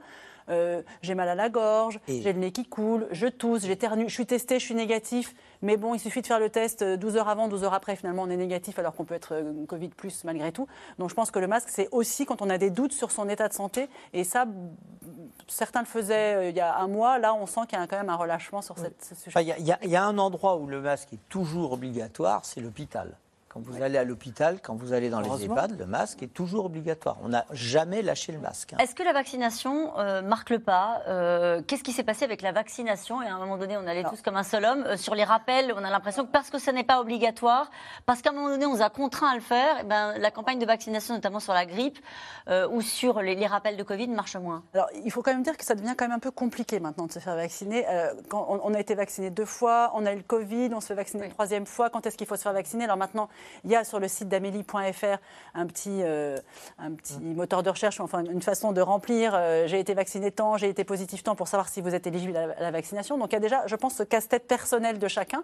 Euh, 0.50 0.84
j'ai 1.02 1.16
mal 1.16 1.28
à 1.28 1.34
la 1.34 1.50
gorge, 1.50 2.00
j'ai 2.08 2.32
le 2.32 2.38
nez 2.40 2.52
qui 2.52 2.66
coule, 2.66 3.08
je 3.10 3.26
tousse, 3.26 3.66
j'éternue, 3.66 4.08
je 4.08 4.14
suis 4.14 4.28
testé, 4.28 4.60
je 4.60 4.66
suis 4.66 4.76
négatif. 4.76 5.34
Mais 5.66 5.78
bon, 5.78 5.96
il 5.96 6.00
suffit 6.00 6.22
de 6.22 6.28
faire 6.28 6.40
le 6.40 6.50
test 6.52 6.84
euh, 6.84 6.96
12 6.96 7.18
heures 7.18 7.28
avant, 7.28 7.48
12 7.48 7.64
heures 7.64 7.74
après. 7.74 7.96
Finalement, 7.96 8.22
on 8.24 8.30
est 8.30 8.38
négatif 8.38 8.78
alors 8.78 8.94
qu'on 8.94 9.04
peut 9.04 9.16
être 9.16 9.34
euh, 9.34 9.66
Covid 9.68 9.90
plus 9.90 10.24
malgré 10.24 10.52
tout. 10.52 10.68
Donc 11.00 11.10
je 11.10 11.16
pense 11.16 11.32
que 11.32 11.40
le 11.40 11.48
masque, 11.48 11.70
c'est 11.70 11.90
aussi 11.92 12.26
quand 12.28 12.44
on 12.44 12.50
a 12.52 12.58
des 12.60 12.70
doutes 12.70 12.94
sur 12.94 13.10
son 13.12 13.28
état 13.28 13.48
de 13.48 13.54
santé. 13.54 13.90
Et 14.14 14.24
ça, 14.24 14.46
certains 15.48 15.80
le 15.82 15.86
faisaient 15.88 16.36
euh, 16.36 16.50
il 16.50 16.56
y 16.56 16.60
a 16.60 16.78
un 16.78 16.88
mois. 16.88 17.18
Là, 17.18 17.34
on 17.34 17.48
sent 17.48 17.62
qu'il 17.68 17.80
y 17.80 17.82
a 17.82 17.88
quand 17.88 17.98
même 17.98 18.10
un 18.10 18.16
relâchement 18.16 18.62
sur 18.62 18.78
cette, 18.78 19.04
ce 19.04 19.16
sujet. 19.16 19.44
Y 19.44 19.52
a- 19.72 19.80
il 19.84 19.90
y 19.90 19.96
a 19.96 20.06
un 20.06 20.18
endroit 20.20 20.58
où 20.58 20.68
le 20.68 20.82
masque 20.82 21.14
est 21.14 21.30
toujours 21.30 21.72
obligatoire, 21.74 22.46
c'est 22.46 22.62
l'hôpital. 22.62 23.18
Quand 23.56 23.62
vous 23.62 23.82
allez 23.82 23.98
à 23.98 24.04
l'hôpital, 24.04 24.60
quand 24.62 24.76
vous 24.76 24.92
allez 24.92 25.10
dans 25.10 25.22
les. 25.22 25.46
EHPAD, 25.46 25.80
le 25.80 25.86
masque 25.86 26.22
est 26.22 26.28
toujours 26.34 26.66
obligatoire. 26.66 27.16
On 27.24 27.30
n'a 27.30 27.46
jamais 27.52 28.02
lâché 28.02 28.34
le 28.34 28.40
masque. 28.40 28.74
hein. 28.74 28.78
Est-ce 28.80 28.94
que 28.94 29.02
la 29.02 29.14
vaccination 29.14 29.98
euh, 29.98 30.22
marque 30.22 30.50
le 30.50 30.60
pas 30.60 31.02
Euh, 31.08 31.62
Qu'est-ce 31.66 31.82
qui 31.84 31.94
s'est 31.94 32.04
passé 32.04 32.26
avec 32.26 32.42
la 32.42 32.52
vaccination 32.52 33.22
Et 33.22 33.28
à 33.28 33.34
un 33.34 33.38
moment 33.40 33.58
donné, 33.58 33.78
on 33.78 33.88
allait 33.88 34.04
tous 34.04 34.22
comme 34.22 34.36
un 34.36 34.44
seul 34.44 34.66
homme. 34.66 34.84
Euh, 34.86 34.98
sur 34.98 35.16
les 35.16 35.24
rappels, 35.24 35.74
on 35.74 35.86
a 35.86 35.90
l'impression 35.90 36.26
que 36.26 36.32
parce 36.32 36.50
que 36.50 36.60
ce 36.60 36.70
n'est 36.70 36.84
pas 36.84 37.00
obligatoire, 37.00 37.72
parce 38.06 38.22
qu'à 38.22 38.32
un 38.32 38.34
moment 38.34 38.50
donné, 38.50 38.66
on 38.66 38.74
nous 38.76 38.82
a 38.82 38.90
contraints 38.90 39.30
à 39.30 39.36
le 39.36 39.40
faire, 39.42 39.78
eh 39.80 39.84
ben, 39.86 40.18
la 40.18 40.32
campagne 40.32 40.60
de 40.60 40.66
vaccination, 40.66 41.14
notamment 41.14 41.40
sur 41.40 41.54
la 41.54 41.66
grippe 41.66 42.00
euh, 42.50 42.68
ou 42.68 42.82
sur 42.82 43.22
les, 43.22 43.36
les 43.36 43.48
rappels 43.48 43.78
de 43.78 43.84
Covid, 43.84 44.10
marche 44.10 44.36
moins. 44.36 44.64
Alors, 44.74 44.88
il 45.06 45.12
faut 45.14 45.22
quand 45.22 45.32
même 45.32 45.44
dire 45.44 45.56
que 45.56 45.64
ça 45.64 45.76
devient 45.76 45.94
quand 45.98 46.06
même 46.10 46.18
un 46.18 46.20
peu 46.20 46.32
compliqué 46.32 46.82
maintenant 46.82 47.06
de 47.06 47.12
se 47.14 47.20
faire 47.20 47.36
vacciner. 47.38 47.86
Euh, 47.88 48.14
quand 48.28 48.48
on, 48.50 48.60
on 48.66 48.74
a 48.74 48.80
été 48.82 48.96
vacciné 48.96 49.30
deux 49.30 49.46
fois, 49.46 49.92
on 49.96 50.06
a 50.06 50.12
eu 50.12 50.18
le 50.18 50.24
Covid, 50.24 50.72
on 50.74 50.82
se 50.82 50.88
fait 50.88 50.96
vacciner 50.96 51.24
une 51.26 51.32
troisième 51.32 51.66
fois. 51.66 51.90
Quand 51.90 52.06
est-ce 52.06 52.18
qu'il 52.18 52.28
faut 52.28 52.36
se 52.36 52.42
faire 52.42 52.52
vacciner? 52.52 52.84
Alors 52.84 52.98
maintenant, 52.98 53.30
il 53.64 53.72
y 53.72 53.76
a 53.76 53.84
sur 53.84 54.00
le 54.00 54.08
site 54.08 54.30
d'amélie.fr 54.30 55.18
un 55.54 55.66
petit, 55.68 56.02
euh, 56.04 56.38
un 56.80 56.92
petit 56.92 57.20
moteur 57.20 57.64
de 57.64 57.70
recherche, 57.70 58.00
enfin 58.00 58.24
une 58.24 58.42
façon 58.42 58.72
de 58.72 58.82
remplir. 58.82 59.34
euh, 59.36 59.68
j'ai 59.68 59.80
été 59.80 59.94
vacciné 59.94 60.32
tant, 60.32 60.58
j'ai 60.58 60.70
été 60.70 60.84
positif 60.84 61.24
tant 61.24 61.36
pour 61.36 61.48
savoir 61.48 61.70
si 61.70 61.82
vous 61.82 61.96
êtes 61.96 62.08
éligible 62.08 62.36
à 62.36 62.48
la, 62.48 62.54
à 62.54 62.62
la 62.62 62.72
vaccination. 62.72 63.18
Donc 63.18 63.32
il 63.32 63.34
y 63.34 63.38
a 63.38 63.42
déjà, 63.42 63.68
je 63.68 63.76
pense, 63.76 63.96
ce 63.96 64.04
casse-tête 64.04 64.48
personnel 64.48 65.00
de 65.00 65.08
chacun. 65.08 65.44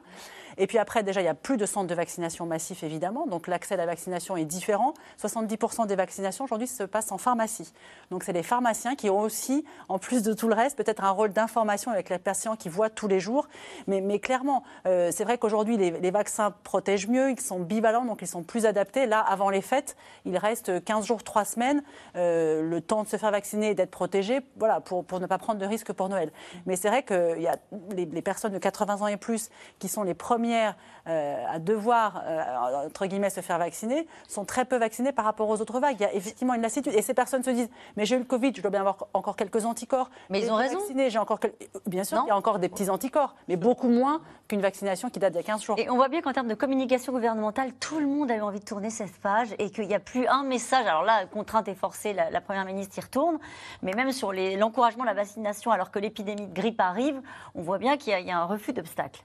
Et 0.57 0.67
puis 0.67 0.77
après, 0.77 1.03
déjà, 1.03 1.21
il 1.21 1.25
y 1.25 1.29
a 1.29 1.33
plus 1.33 1.57
de 1.57 1.65
centres 1.65 1.87
de 1.87 1.95
vaccination 1.95 2.45
massifs, 2.45 2.83
évidemment. 2.83 3.27
Donc 3.27 3.47
l'accès 3.47 3.75
à 3.75 3.77
la 3.77 3.85
vaccination 3.85 4.37
est 4.37 4.45
différent. 4.45 4.93
70% 5.21 5.87
des 5.87 5.95
vaccinations 5.95 6.45
aujourd'hui 6.45 6.67
se 6.67 6.83
passent 6.83 7.11
en 7.11 7.17
pharmacie. 7.17 7.73
Donc 8.09 8.23
c'est 8.23 8.33
les 8.33 8.43
pharmaciens 8.43 8.95
qui 8.95 9.09
ont 9.09 9.19
aussi, 9.19 9.65
en 9.89 9.99
plus 9.99 10.23
de 10.23 10.33
tout 10.33 10.47
le 10.47 10.55
reste, 10.55 10.77
peut-être 10.77 11.03
un 11.03 11.11
rôle 11.11 11.31
d'information 11.31 11.91
avec 11.91 12.09
les 12.09 12.19
patients 12.19 12.55
qui 12.55 12.69
voient 12.69 12.89
tous 12.89 13.07
les 13.07 13.19
jours. 13.19 13.47
Mais, 13.87 14.19
clairement, 14.19 14.63
euh, 14.87 15.09
c'est 15.11 15.23
vrai 15.23 15.37
qu'aujourd'hui, 15.37 15.77
les, 15.77 16.11
vaccins 16.11 16.53
protègent 16.63 17.07
mieux, 17.07 17.31
ils 17.31 17.39
sont 17.39 17.59
bivalents, 17.59 18.05
donc 18.05 18.21
ils 18.21 18.27
sont 18.27 18.43
plus 18.43 18.65
adaptés. 18.65 19.05
Là, 19.05 19.19
avant 19.19 19.49
les 19.49 19.61
fêtes, 19.61 19.95
il 20.25 20.37
reste 20.37 20.83
15 20.83 21.05
jours, 21.05 21.23
3 21.23 21.45
semaines, 21.45 21.83
euh, 22.15 22.61
le 22.61 22.81
temps 22.81 23.03
de 23.03 23.07
se 23.07 23.17
faire 23.17 23.31
vacciner 23.31 23.69
et 23.69 23.75
d'être 23.75 23.91
protégé, 23.91 24.41
voilà, 24.57 24.81
pour, 24.81 25.05
ne 25.19 25.25
pas 25.25 25.37
prendre 25.37 25.59
de 25.59 25.65
risques 25.65 25.93
pour 25.93 26.09
Noël. 26.09 26.31
Mais 26.65 26.75
c'est 26.75 26.89
vrai 26.89 27.03
que 27.03 27.35
il 27.37 27.43
y 27.43 27.47
a 27.47 27.57
les, 27.91 28.05
les 28.05 28.21
personnes 28.21 28.51
de 28.51 28.57
80 28.57 29.01
ans 29.01 29.07
et 29.07 29.17
plus 29.17 29.49
qui 29.79 29.87
sont 29.87 30.03
les 30.03 30.13
premières 30.41 30.75
euh, 31.07 31.45
à 31.49 31.59
devoir, 31.59 32.21
euh, 32.25 32.85
entre 32.87 33.05
guillemets, 33.07 33.29
se 33.31 33.41
faire 33.41 33.57
vacciner, 33.59 34.07
sont 34.27 34.45
très 34.45 34.65
peu 34.65 34.77
vaccinées 34.77 35.11
par 35.11 35.25
rapport 35.25 35.49
aux 35.49 35.59
autres 35.61 35.79
vagues. 35.79 35.95
Il 35.99 36.03
y 36.03 36.05
a 36.05 36.13
effectivement 36.13 36.53
une 36.53 36.61
lassitude. 36.61 36.93
Et 36.95 37.01
ces 37.01 37.13
personnes 37.13 37.43
se 37.43 37.49
disent, 37.49 37.69
mais 37.97 38.05
j'ai 38.05 38.15
eu 38.15 38.19
le 38.19 38.25
Covid, 38.25 38.53
je 38.55 38.61
dois 38.61 38.69
bien 38.71 38.81
avoir 38.81 39.07
encore 39.13 39.35
quelques 39.35 39.65
anticorps. 39.65 40.09
Mais 40.29 40.39
ils 40.41 40.51
ont 40.51 40.55
raison. 40.55 40.79
j'ai 40.95 41.17
encore 41.19 41.39
Bien 41.87 42.03
sûr, 42.03 42.21
il 42.25 42.27
y 42.27 42.31
a 42.31 42.35
encore 42.37 42.59
des 42.59 42.69
petits 42.69 42.89
anticorps, 42.89 43.35
mais 43.47 43.55
beaucoup 43.55 43.89
moins 43.89 44.21
qu'une 44.47 44.61
vaccination 44.61 45.09
qui 45.09 45.19
date 45.19 45.33
d'il 45.33 45.39
y 45.39 45.43
a 45.43 45.45
15 45.45 45.61
jours. 45.63 45.75
Et 45.79 45.89
on 45.89 45.95
voit 45.95 46.09
bien 46.09 46.21
qu'en 46.21 46.33
termes 46.33 46.47
de 46.47 46.53
communication 46.55 47.13
gouvernementale, 47.13 47.73
tout 47.73 47.99
le 47.99 48.05
monde 48.07 48.29
avait 48.31 48.41
envie 48.41 48.59
de 48.59 48.65
tourner 48.65 48.89
cette 48.91 49.15
page 49.21 49.49
et 49.59 49.69
qu'il 49.71 49.87
n'y 49.87 49.95
a 49.95 49.99
plus 49.99 50.27
un 50.27 50.43
message. 50.43 50.85
Alors 50.85 51.03
là, 51.03 51.25
contrainte 51.25 51.67
et 51.67 51.75
forcée, 51.75 52.13
la, 52.13 52.29
la 52.29 52.41
Première 52.41 52.65
ministre 52.65 52.97
y 52.97 53.01
retourne. 53.01 53.39
Mais 53.81 53.93
même 53.93 54.11
sur 54.11 54.33
l'encouragement 54.33 55.03
de 55.03 55.09
la 55.09 55.15
vaccination, 55.15 55.71
alors 55.71 55.89
que 55.91 55.99
l'épidémie 55.99 56.47
de 56.47 56.53
grippe 56.53 56.79
arrive, 56.81 57.19
on 57.55 57.61
voit 57.61 57.77
bien 57.79 57.97
qu'il 57.97 58.11
y, 58.11 58.15
a- 58.15 58.19
y 58.19 58.31
a 58.31 58.37
un 58.37 58.45
refus 58.45 58.73
d'obstacle. 58.73 59.21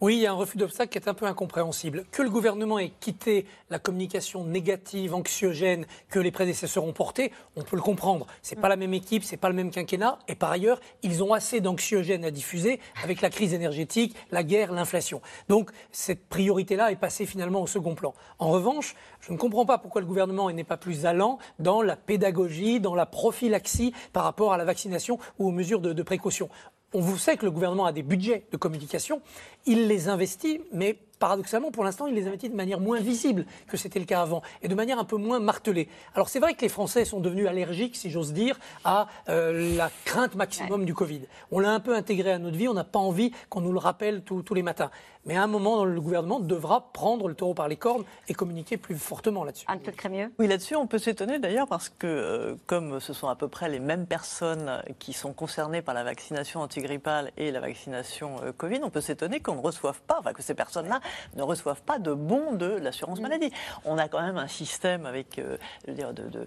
Oui, 0.00 0.14
il 0.14 0.20
y 0.20 0.26
a 0.28 0.30
un 0.30 0.34
refus 0.34 0.58
d'obstacle 0.58 0.92
qui 0.92 0.98
est 0.98 1.08
un 1.08 1.14
peu 1.14 1.26
incompréhensible. 1.26 2.04
Que 2.12 2.22
le 2.22 2.30
gouvernement 2.30 2.78
ait 2.78 2.92
quitté 3.00 3.46
la 3.68 3.80
communication 3.80 4.44
négative, 4.44 5.12
anxiogène 5.12 5.86
que 6.08 6.20
les 6.20 6.30
prédécesseurs 6.30 6.84
ont 6.84 6.92
portée, 6.92 7.32
on 7.56 7.62
peut 7.62 7.74
le 7.74 7.82
comprendre. 7.82 8.28
C'est 8.40 8.60
pas 8.60 8.68
la 8.68 8.76
même 8.76 8.94
équipe, 8.94 9.24
c'est 9.24 9.36
pas 9.36 9.48
le 9.48 9.56
même 9.56 9.72
quinquennat, 9.72 10.20
et 10.28 10.36
par 10.36 10.52
ailleurs, 10.52 10.78
ils 11.02 11.24
ont 11.24 11.32
assez 11.32 11.60
d'anxiogène 11.60 12.24
à 12.24 12.30
diffuser 12.30 12.78
avec 13.02 13.20
la 13.22 13.28
crise 13.28 13.54
énergétique, 13.54 14.14
la 14.30 14.44
guerre, 14.44 14.70
l'inflation. 14.70 15.20
Donc 15.48 15.72
cette 15.90 16.28
priorité-là 16.28 16.92
est 16.92 16.96
passée 16.96 17.26
finalement 17.26 17.60
au 17.60 17.66
second 17.66 17.96
plan. 17.96 18.14
En 18.38 18.50
revanche, 18.50 18.94
je 19.18 19.32
ne 19.32 19.36
comprends 19.36 19.66
pas 19.66 19.78
pourquoi 19.78 20.00
le 20.00 20.06
gouvernement 20.06 20.48
n'est 20.48 20.62
pas 20.62 20.76
plus 20.76 21.06
allant 21.06 21.38
dans 21.58 21.82
la 21.82 21.96
pédagogie, 21.96 22.78
dans 22.78 22.94
la 22.94 23.06
prophylaxie 23.06 23.92
par 24.12 24.22
rapport 24.22 24.52
à 24.52 24.58
la 24.58 24.64
vaccination 24.64 25.18
ou 25.40 25.48
aux 25.48 25.52
mesures 25.52 25.80
de, 25.80 25.92
de 25.92 26.02
précaution. 26.04 26.48
On 26.94 27.00
vous 27.00 27.18
sait 27.18 27.36
que 27.36 27.44
le 27.44 27.50
gouvernement 27.50 27.84
a 27.84 27.92
des 27.92 28.02
budgets 28.02 28.46
de 28.50 28.56
communication, 28.56 29.20
il 29.66 29.88
les 29.88 30.08
investit, 30.08 30.62
mais 30.72 30.98
paradoxalement, 31.18 31.70
pour 31.70 31.84
l'instant, 31.84 32.06
il 32.06 32.14
les 32.14 32.26
investit 32.26 32.48
de 32.48 32.54
manière 32.56 32.80
moins 32.80 33.00
visible 33.00 33.44
que 33.66 33.76
c'était 33.76 33.98
le 33.98 34.04
cas 34.04 34.22
avant, 34.22 34.42
et 34.62 34.68
de 34.68 34.74
manière 34.74 34.98
un 34.98 35.04
peu 35.04 35.16
moins 35.16 35.40
martelée. 35.40 35.88
Alors 36.14 36.28
c'est 36.28 36.38
vrai 36.40 36.54
que 36.54 36.60
les 36.62 36.68
Français 36.68 37.04
sont 37.04 37.20
devenus 37.20 37.46
allergiques, 37.48 37.96
si 37.96 38.10
j'ose 38.10 38.32
dire, 38.32 38.58
à 38.84 39.08
euh, 39.28 39.76
la 39.76 39.90
crainte 40.04 40.34
maximum 40.34 40.84
du 40.84 40.94
Covid. 40.94 41.22
On 41.50 41.58
l'a 41.58 41.70
un 41.70 41.80
peu 41.80 41.94
intégré 41.94 42.32
à 42.32 42.38
notre 42.38 42.56
vie, 42.56 42.68
on 42.68 42.74
n'a 42.74 42.84
pas 42.84 42.98
envie 42.98 43.32
qu'on 43.50 43.60
nous 43.60 43.72
le 43.72 43.78
rappelle 43.78 44.22
tous- 44.22 44.42
tous 44.42 44.54
les 44.54 44.62
matins. 44.62 44.90
Mais 45.24 45.36
à 45.36 45.42
un 45.42 45.46
moment, 45.46 45.84
le 45.84 46.00
gouvernement 46.00 46.40
devra 46.40 46.90
prendre 46.92 47.28
le 47.28 47.34
taureau 47.34 47.52
par 47.52 47.68
les 47.68 47.76
cornes 47.76 48.04
et 48.28 48.34
communiquer 48.34 48.78
plus 48.78 48.96
fortement 48.96 49.44
là-dessus. 49.44 49.66
Anne-Claude 49.68 49.96
Crémieux 49.96 50.32
Oui, 50.38 50.46
là-dessus, 50.46 50.74
on 50.76 50.86
peut 50.86 50.98
s'étonner 50.98 51.38
d'ailleurs 51.38 51.66
parce 51.66 51.90
que, 51.90 52.06
euh, 52.06 52.54
comme 52.66 52.98
ce 53.00 53.12
sont 53.12 53.28
à 53.28 53.36
peu 53.36 53.46
près 53.48 53.68
les 53.68 53.80
mêmes 53.80 54.06
personnes 54.06 54.82
qui 54.98 55.12
sont 55.12 55.34
concernées 55.34 55.82
par 55.82 55.94
la 55.94 56.02
vaccination 56.04 56.60
antigrippale 56.62 57.32
et 57.36 57.50
la 57.50 57.60
vaccination 57.60 58.36
euh, 58.42 58.52
Covid, 58.56 58.80
on 58.82 58.90
peut 58.90 59.02
s'étonner 59.02 59.40
qu'on 59.40 59.56
ne 59.56 59.60
reçoive 59.60 60.00
pas, 60.06 60.16
enfin 60.20 60.32
que 60.32 60.42
ces 60.42 60.54
personnes-là 60.54 61.00
ne 61.36 61.42
reçoivent 61.42 61.82
pas 61.82 61.98
de 61.98 62.12
bons 62.12 62.52
de 62.52 62.66
l'assurance 62.66 63.20
maladie. 63.20 63.50
On 63.84 63.98
a 63.98 64.08
quand 64.08 64.20
même 64.20 64.38
un 64.38 64.48
système 64.48 65.06
avec 65.06 65.38
euh, 65.38 65.56
de, 65.86 65.94
de- 66.12 66.28
de- 66.28 66.46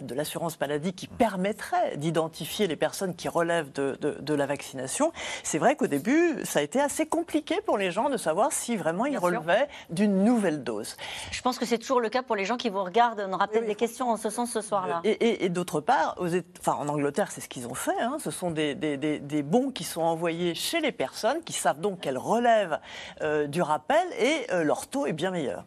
de 0.00 0.14
l'assurance 0.14 0.58
maladie 0.60 0.92
qui 0.92 1.06
permettrait 1.06 1.96
d'identifier 1.96 2.66
les 2.66 2.76
personnes 2.76 3.14
qui 3.14 3.28
relèvent 3.28 3.72
de, 3.72 4.34
la 4.34 4.46
vaccination. 4.46 5.12
C'est 5.42 5.58
vrai 5.58 5.74
qu'au 5.76 5.86
début, 5.88 6.44
ça 6.44 6.60
a 6.60 6.62
été 6.62 6.80
assez 6.80 7.06
compliqué 7.06 7.60
pour 7.66 7.76
les 7.78 7.90
gens 7.90 8.08
de 8.08 8.16
savoir 8.16 8.52
si 8.52 8.76
vraiment 8.76 9.04
ils 9.06 9.10
Bien 9.10 9.20
relevaient 9.20 9.68
d'une 9.90 10.22
nouvelle 10.24 10.62
dose. 10.62 10.96
Je 11.32 11.40
pense 11.42 11.58
que 11.58 11.66
c'est 11.66 11.78
toujours 11.78 12.00
le 12.00 12.08
cas 12.08 12.22
pour 12.22 12.36
les 12.36 12.44
gens 12.44 12.56
qui 12.56 12.68
vous 12.68 12.82
regardent. 12.84 13.24
On 13.28 13.32
aura 13.32 13.48
peut-être 13.48 13.66
des 13.66 13.74
questions 13.74 14.10
en 14.10 14.16
ce 14.16 14.30
sens 14.30 14.52
ce 14.52 14.60
soir-là. 14.60 15.00
Et, 15.04 15.10
et- 15.10 15.44
et 15.44 15.48
d'autre 15.48 15.80
part, 15.80 16.14
aux 16.18 16.28
Éta- 16.28 16.44
enfin, 16.60 16.74
en 16.74 16.88
Angleterre, 16.88 17.30
c'est 17.30 17.40
ce 17.40 17.48
qu'ils 17.48 17.66
ont 17.66 17.74
fait. 17.74 17.98
hein. 18.00 18.16
Ce 18.22 18.30
sont 18.30 18.50
des, 18.50 18.74
des- 18.74 18.96
des- 18.96 19.18
des 19.18 19.42
bons 19.42 19.70
qui 19.70 19.84
sont 19.84 20.02
envoyés 20.02 20.54
chez 20.54 20.80
les 20.80 20.92
personnes 20.92 21.42
qui 21.42 21.52
savent 21.52 21.80
donc 21.80 22.00
qu'elles 22.00 22.18
relèvent 22.18 22.78
euh, 23.22 23.46
du 23.46 23.60
rappel 23.88 24.08
et 24.20 24.46
euh, 24.52 24.64
leur 24.64 24.86
taux 24.88 25.06
est 25.06 25.12
bien 25.12 25.30
meilleur. 25.30 25.64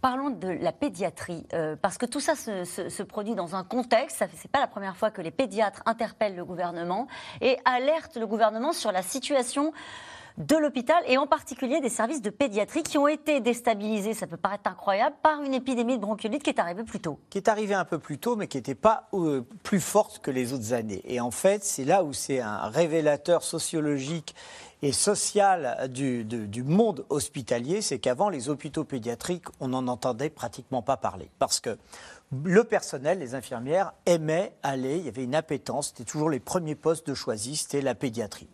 Parlons 0.00 0.28
de 0.30 0.48
la 0.48 0.72
pédiatrie, 0.72 1.46
euh, 1.54 1.76
parce 1.80 1.96
que 1.96 2.04
tout 2.04 2.20
ça 2.20 2.34
se, 2.34 2.64
se- 2.64 2.90
se 2.90 3.02
produit 3.02 3.34
dans 3.34 3.56
un 3.56 3.64
contexte, 3.64 4.18
ce 4.18 4.24
n'est 4.24 4.50
pas 4.52 4.60
la 4.60 4.66
première 4.66 4.96
fois 4.98 5.10
que 5.10 5.22
les 5.22 5.30
pédiatres 5.30 5.82
interpellent 5.86 6.36
le 6.36 6.44
gouvernement 6.44 7.06
et 7.40 7.56
alertent 7.64 8.16
le 8.16 8.26
gouvernement 8.26 8.72
sur 8.74 8.92
la 8.92 9.00
situation 9.02 9.72
de 10.36 10.56
l'hôpital 10.56 11.00
et 11.06 11.16
en 11.16 11.26
particulier 11.28 11.80
des 11.80 11.88
services 11.88 12.20
de 12.20 12.28
pédiatrie 12.28 12.82
qui 12.82 12.98
ont 12.98 13.06
été 13.08 13.40
déstabilisés, 13.40 14.14
ça 14.14 14.26
peut 14.26 14.36
paraître 14.36 14.68
incroyable, 14.68 15.14
par 15.22 15.40
une 15.40 15.54
épidémie 15.54 15.96
de 15.96 16.02
bronchiolite 16.02 16.42
qui 16.42 16.50
est 16.50 16.58
arrivée 16.58 16.82
plus 16.82 16.98
tôt. 17.00 17.20
Qui 17.30 17.38
est 17.38 17.48
arrivée 17.48 17.74
un 17.74 17.84
peu 17.84 17.98
plus 18.00 18.18
tôt, 18.18 18.34
mais 18.36 18.48
qui 18.48 18.56
n'était 18.58 18.74
pas 18.74 19.08
euh, 19.14 19.42
plus 19.62 19.80
forte 19.80 20.18
que 20.18 20.32
les 20.32 20.52
autres 20.52 20.72
années. 20.74 21.02
Et 21.04 21.20
en 21.20 21.30
fait, 21.30 21.62
c'est 21.64 21.84
là 21.84 22.02
où 22.04 22.12
c'est 22.12 22.40
un 22.40 22.66
révélateur 22.66 23.42
sociologique 23.44 24.34
et 24.84 24.92
social 24.92 25.88
du, 25.90 26.62
monde 26.62 27.06
hospitalier, 27.08 27.80
c'est 27.80 27.98
qu'avant 27.98 28.28
les 28.28 28.50
hôpitaux 28.50 28.84
pédiatriques, 28.84 29.46
on 29.58 29.68
n'en 29.68 29.88
entendait 29.88 30.28
pratiquement 30.28 30.82
pas 30.82 30.98
parler. 30.98 31.30
Parce 31.38 31.58
que 31.58 31.78
le 32.44 32.64
personnel, 32.64 33.18
les 33.18 33.34
infirmières, 33.34 33.94
aimaient 34.04 34.52
aller, 34.62 34.98
il 34.98 35.06
y 35.06 35.08
avait 35.08 35.24
une 35.24 35.34
appétence, 35.34 35.88
c'était 35.88 36.04
toujours 36.04 36.28
les 36.28 36.38
premiers 36.38 36.74
postes 36.74 37.06
de 37.06 37.14
choisi, 37.14 37.56
c'était 37.56 37.80
la 37.80 37.94
pédiatrie. 37.94 38.48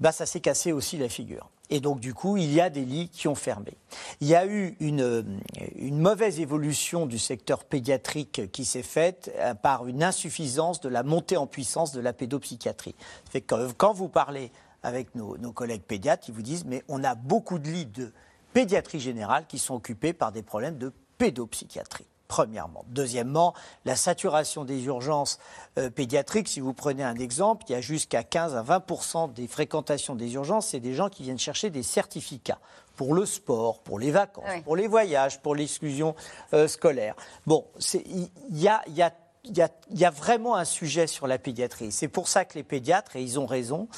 Ben, 0.00 0.10
ça 0.10 0.26
s'est 0.26 0.40
cassé 0.40 0.72
aussi 0.72 0.98
la 0.98 1.08
figure. 1.08 1.48
Et 1.70 1.78
donc, 1.78 2.00
du 2.00 2.12
coup, 2.12 2.36
il 2.38 2.52
y 2.52 2.60
a 2.60 2.70
des 2.70 2.84
lits 2.84 3.08
qui 3.10 3.28
ont 3.28 3.36
fermé. 3.36 3.74
Il 4.20 4.26
y 4.26 4.34
a 4.34 4.46
eu 4.46 4.74
une, 4.80 5.38
une 5.76 6.00
mauvaise 6.00 6.40
évolution 6.40 7.06
du 7.06 7.20
secteur 7.20 7.62
pédiatrique 7.62 8.50
qui 8.50 8.64
s'est 8.64 8.82
faite 8.82 9.30
euh, 9.36 9.54
par 9.54 9.86
une 9.86 10.02
insuffisance 10.02 10.80
de 10.80 10.88
la 10.88 11.04
montée 11.04 11.36
en 11.36 11.46
puissance 11.46 11.92
de 11.92 12.00
la 12.00 12.12
pédopsychiatrie. 12.12 12.96
Ça 13.26 13.30
fait 13.30 13.42
que 13.42 13.70
quand 13.72 13.92
vous 13.92 14.08
parlez 14.08 14.50
avec 14.82 15.14
nos, 15.14 15.36
nos 15.38 15.52
collègues 15.52 15.82
pédiatres, 15.82 16.28
ils 16.28 16.34
vous 16.34 16.42
disent 16.42 16.64
mais 16.64 16.82
on 16.88 17.02
a 17.04 17.14
beaucoup 17.14 17.58
de 17.58 17.68
lits 17.68 17.86
de 17.86 18.12
pédiatrie 18.52 19.00
générale 19.00 19.46
qui 19.46 19.58
sont 19.58 19.74
occupés 19.74 20.12
par 20.12 20.32
des 20.32 20.42
problèmes 20.42 20.78
de 20.78 20.92
pédopsychiatrie. 21.18 22.06
Premièrement. 22.28 22.84
Deuxièmement, 22.88 23.54
la 23.86 23.96
saturation 23.96 24.64
des 24.66 24.84
urgences 24.84 25.38
euh, 25.78 25.88
pédiatriques, 25.88 26.48
si 26.48 26.60
vous 26.60 26.74
prenez 26.74 27.02
un 27.02 27.14
exemple, 27.16 27.64
il 27.68 27.72
y 27.72 27.74
a 27.74 27.80
jusqu'à 27.80 28.22
15 28.22 28.54
à 28.54 28.60
20 28.62 29.28
des 29.34 29.46
fréquentations 29.48 30.14
des 30.14 30.34
urgences, 30.34 30.66
c'est 30.68 30.80
des 30.80 30.92
gens 30.92 31.08
qui 31.08 31.22
viennent 31.22 31.38
chercher 31.38 31.70
des 31.70 31.82
certificats 31.82 32.58
pour 32.96 33.14
le 33.14 33.24
sport, 33.24 33.80
pour 33.80 33.98
les 33.98 34.10
vacances, 34.10 34.44
Oui. 34.54 34.60
pour 34.60 34.76
les 34.76 34.88
voyages, 34.88 35.40
pour 35.40 35.54
l'exclusion 35.54 36.14
euh, 36.52 36.68
scolaire. 36.68 37.14
Bon, 37.46 37.64
c'est- 37.78 38.04
il 38.06 38.28
il 38.50 38.60
y 38.60 38.68
a, 38.68 38.82
il 38.88 38.94
y 38.94 39.02
a 39.02 39.10
il 39.44 39.56
y, 39.56 39.62
a, 39.62 39.68
il 39.90 39.98
y 39.98 40.04
a 40.04 40.10
vraiment 40.10 40.56
un 40.56 40.64
sujet 40.64 41.06
sur 41.06 41.26
la 41.26 41.38
pédiatrie. 41.38 41.92
C'est 41.92 42.08
pour 42.08 42.28
ça 42.28 42.44
que 42.44 42.54
les 42.54 42.62
pédiatres, 42.64 43.16
et 43.16 43.22
ils 43.22 43.38
ont 43.38 43.46
raison, 43.46 43.88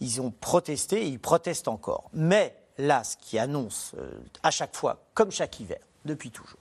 ils 0.00 0.20
ont 0.20 0.30
protesté 0.30 1.02
et 1.02 1.06
ils 1.06 1.18
protestent 1.18 1.68
encore. 1.68 2.10
Mais 2.12 2.54
là, 2.78 3.02
ce 3.04 3.16
qui 3.16 3.38
annonce 3.38 3.92
euh, 3.98 4.10
à 4.42 4.50
chaque 4.50 4.74
fois, 4.76 5.02
comme 5.14 5.30
chaque 5.30 5.58
hiver, 5.60 5.78
depuis 6.04 6.30
toujours, 6.30 6.58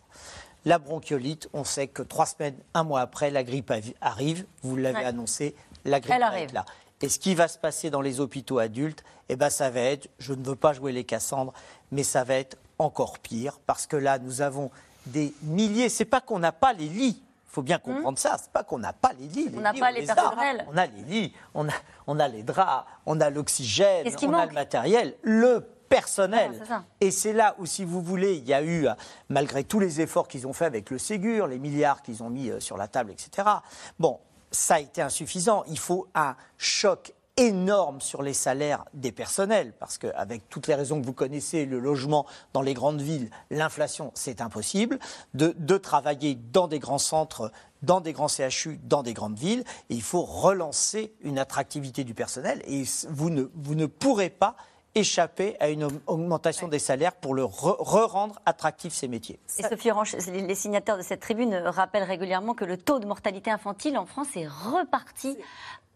la 0.65 0.79
bronchiolite, 0.79 1.47
on 1.53 1.63
sait 1.63 1.87
que 1.87 2.01
trois 2.01 2.25
semaines, 2.25 2.57
un 2.73 2.83
mois 2.83 3.01
après, 3.01 3.29
la 3.31 3.43
grippe 3.43 3.71
arrive. 4.01 4.45
Vous 4.61 4.75
l'avez 4.75 4.97
Ouais. 4.99 5.05
annoncé, 5.05 5.55
la 5.85 5.99
grippe 5.99 6.13
Elle 6.15 6.23
arrive. 6.23 6.53
là. 6.53 6.65
Et 7.01 7.07
ce 7.07 7.17
qui 7.19 7.33
va 7.35 7.47
se 7.47 7.57
passer 7.57 7.89
dans 7.89 8.01
les 8.01 8.19
hôpitaux 8.19 8.59
adultes, 8.59 9.03
eh 9.29 9.37
ben, 9.37 9.49
ça 9.49 9.69
va 9.69 9.79
être, 9.79 10.09
je 10.19 10.33
ne 10.33 10.43
veux 10.43 10.57
pas 10.57 10.73
jouer 10.73 10.91
les 10.91 11.05
Cassandres, 11.05 11.53
mais 11.91 12.03
ça 12.03 12.25
va 12.25 12.35
être 12.35 12.57
encore 12.77 13.19
pire, 13.19 13.59
parce 13.65 13.87
que 13.87 13.95
là, 13.95 14.19
nous 14.19 14.41
avons 14.41 14.69
des 15.05 15.33
milliers. 15.43 15.87
C'est 15.87 16.03
pas 16.05 16.19
qu'on 16.19 16.39
n'a 16.39 16.51
pas 16.51 16.73
les 16.73 16.89
lits. 16.89 17.23
Il 17.49 17.53
faut 17.53 17.63
bien 17.63 17.79
comprendre 17.79 18.19
ça. 18.19 18.37
C'est 18.39 18.51
pas 18.51 18.63
qu'on 18.63 18.77
n'a 18.77 18.93
pas 18.93 19.11
les 19.19 19.27
lits. 19.27 19.51
On 19.57 19.61
n'a 19.61 19.73
pas 19.73 19.91
les 19.91 20.05
personnels. 20.05 20.67
On 20.71 20.77
a 20.77 20.85
les 20.85 21.01
lits, 21.01 21.33
on 21.55 21.67
a, 21.67 21.73
on 22.05 22.19
a 22.19 22.27
les 22.27 22.43
draps, 22.43 22.85
on 23.07 23.19
a 23.19 23.31
l'oxygène, 23.31 24.07
on 24.21 24.33
a 24.33 24.45
le 24.45 24.53
matériel, 24.53 25.15
le 25.23 25.67
personnel. 25.89 26.61
Ça. 26.67 26.83
Et 27.01 27.09
c'est 27.09 27.33
là 27.33 27.55
où, 27.57 27.65
si 27.65 27.83
vous 27.83 28.01
voulez, 28.03 28.35
il 28.35 28.47
y 28.47 28.53
a 28.53 28.61
eu, 28.61 28.87
euh, 28.87 28.93
malgré 29.29 29.63
tous 29.63 29.79
les 29.79 29.99
efforts 29.99 30.27
qu'ils 30.27 30.45
ont 30.45 30.53
fait 30.53 30.65
avec 30.65 30.91
le 30.91 30.99
Ségur, 30.99 31.47
les 31.47 31.57
milliards 31.57 32.03
qu'ils 32.03 32.21
ont 32.21 32.29
mis 32.29 32.51
euh, 32.51 32.59
sur 32.59 32.77
la 32.77 32.87
table, 32.87 33.11
etc. 33.11 33.47
Bon, 33.97 34.19
ça 34.51 34.75
a 34.75 34.79
été 34.79 35.01
insuffisant. 35.01 35.63
Il 35.67 35.79
faut 35.79 36.07
un 36.13 36.35
choc 36.59 37.13
énorme 37.39 38.01
sur 38.01 38.21
les 38.21 38.33
salaires 38.33 38.85
des 38.93 39.11
personnels, 39.11 39.73
parce 39.79 39.97
qu'avec 39.97 40.47
toutes 40.49 40.67
les 40.67 40.75
raisons 40.75 40.99
que 40.99 41.05
vous 41.05 41.13
connaissez, 41.13 41.65
le 41.65 41.79
logement 41.79 42.25
dans 42.53 42.61
les 42.61 42.73
grandes 42.73 43.01
villes, 43.01 43.29
l'inflation, 43.49 44.11
c'est 44.13 44.41
impossible, 44.41 44.99
de, 45.33 45.55
de 45.57 45.77
travailler 45.77 46.35
dans 46.35 46.67
des 46.67 46.79
grands 46.79 46.97
centres, 46.97 47.51
dans 47.81 48.01
des 48.01 48.13
grands 48.13 48.27
CHU, 48.27 48.79
dans 48.83 49.03
des 49.03 49.13
grandes 49.13 49.39
villes, 49.39 49.63
et 49.89 49.95
il 49.95 50.01
faut 50.01 50.23
relancer 50.23 51.13
une 51.21 51.39
attractivité 51.39 52.03
du 52.03 52.13
personnel, 52.13 52.61
et 52.67 52.83
vous 53.09 53.29
ne, 53.29 53.43
vous 53.55 53.75
ne 53.75 53.85
pourrez 53.85 54.29
pas 54.29 54.55
échapper 54.95 55.55
à 55.59 55.69
une 55.69 55.87
augmentation 56.07 56.67
des 56.67 56.79
salaires 56.79 57.13
pour 57.13 57.35
le 57.35 57.43
re- 57.43 57.77
re-rendre 57.79 58.41
attractifs 58.47 58.93
ces 58.93 59.07
métiers. 59.07 59.39
Et 59.59 59.63
Sophie 59.63 59.91
Orange, 59.91 60.15
les 60.27 60.41
les 60.41 60.55
signataires 60.55 60.97
de 60.97 61.03
cette 61.03 61.19
tribune 61.19 61.53
rappellent 61.53 62.03
régulièrement 62.03 62.55
que 62.55 62.65
le 62.65 62.75
taux 62.75 62.97
de 62.99 63.05
mortalité 63.05 63.51
infantile 63.51 63.97
en 63.99 64.07
France 64.07 64.35
est 64.35 64.47
reparti 64.47 65.37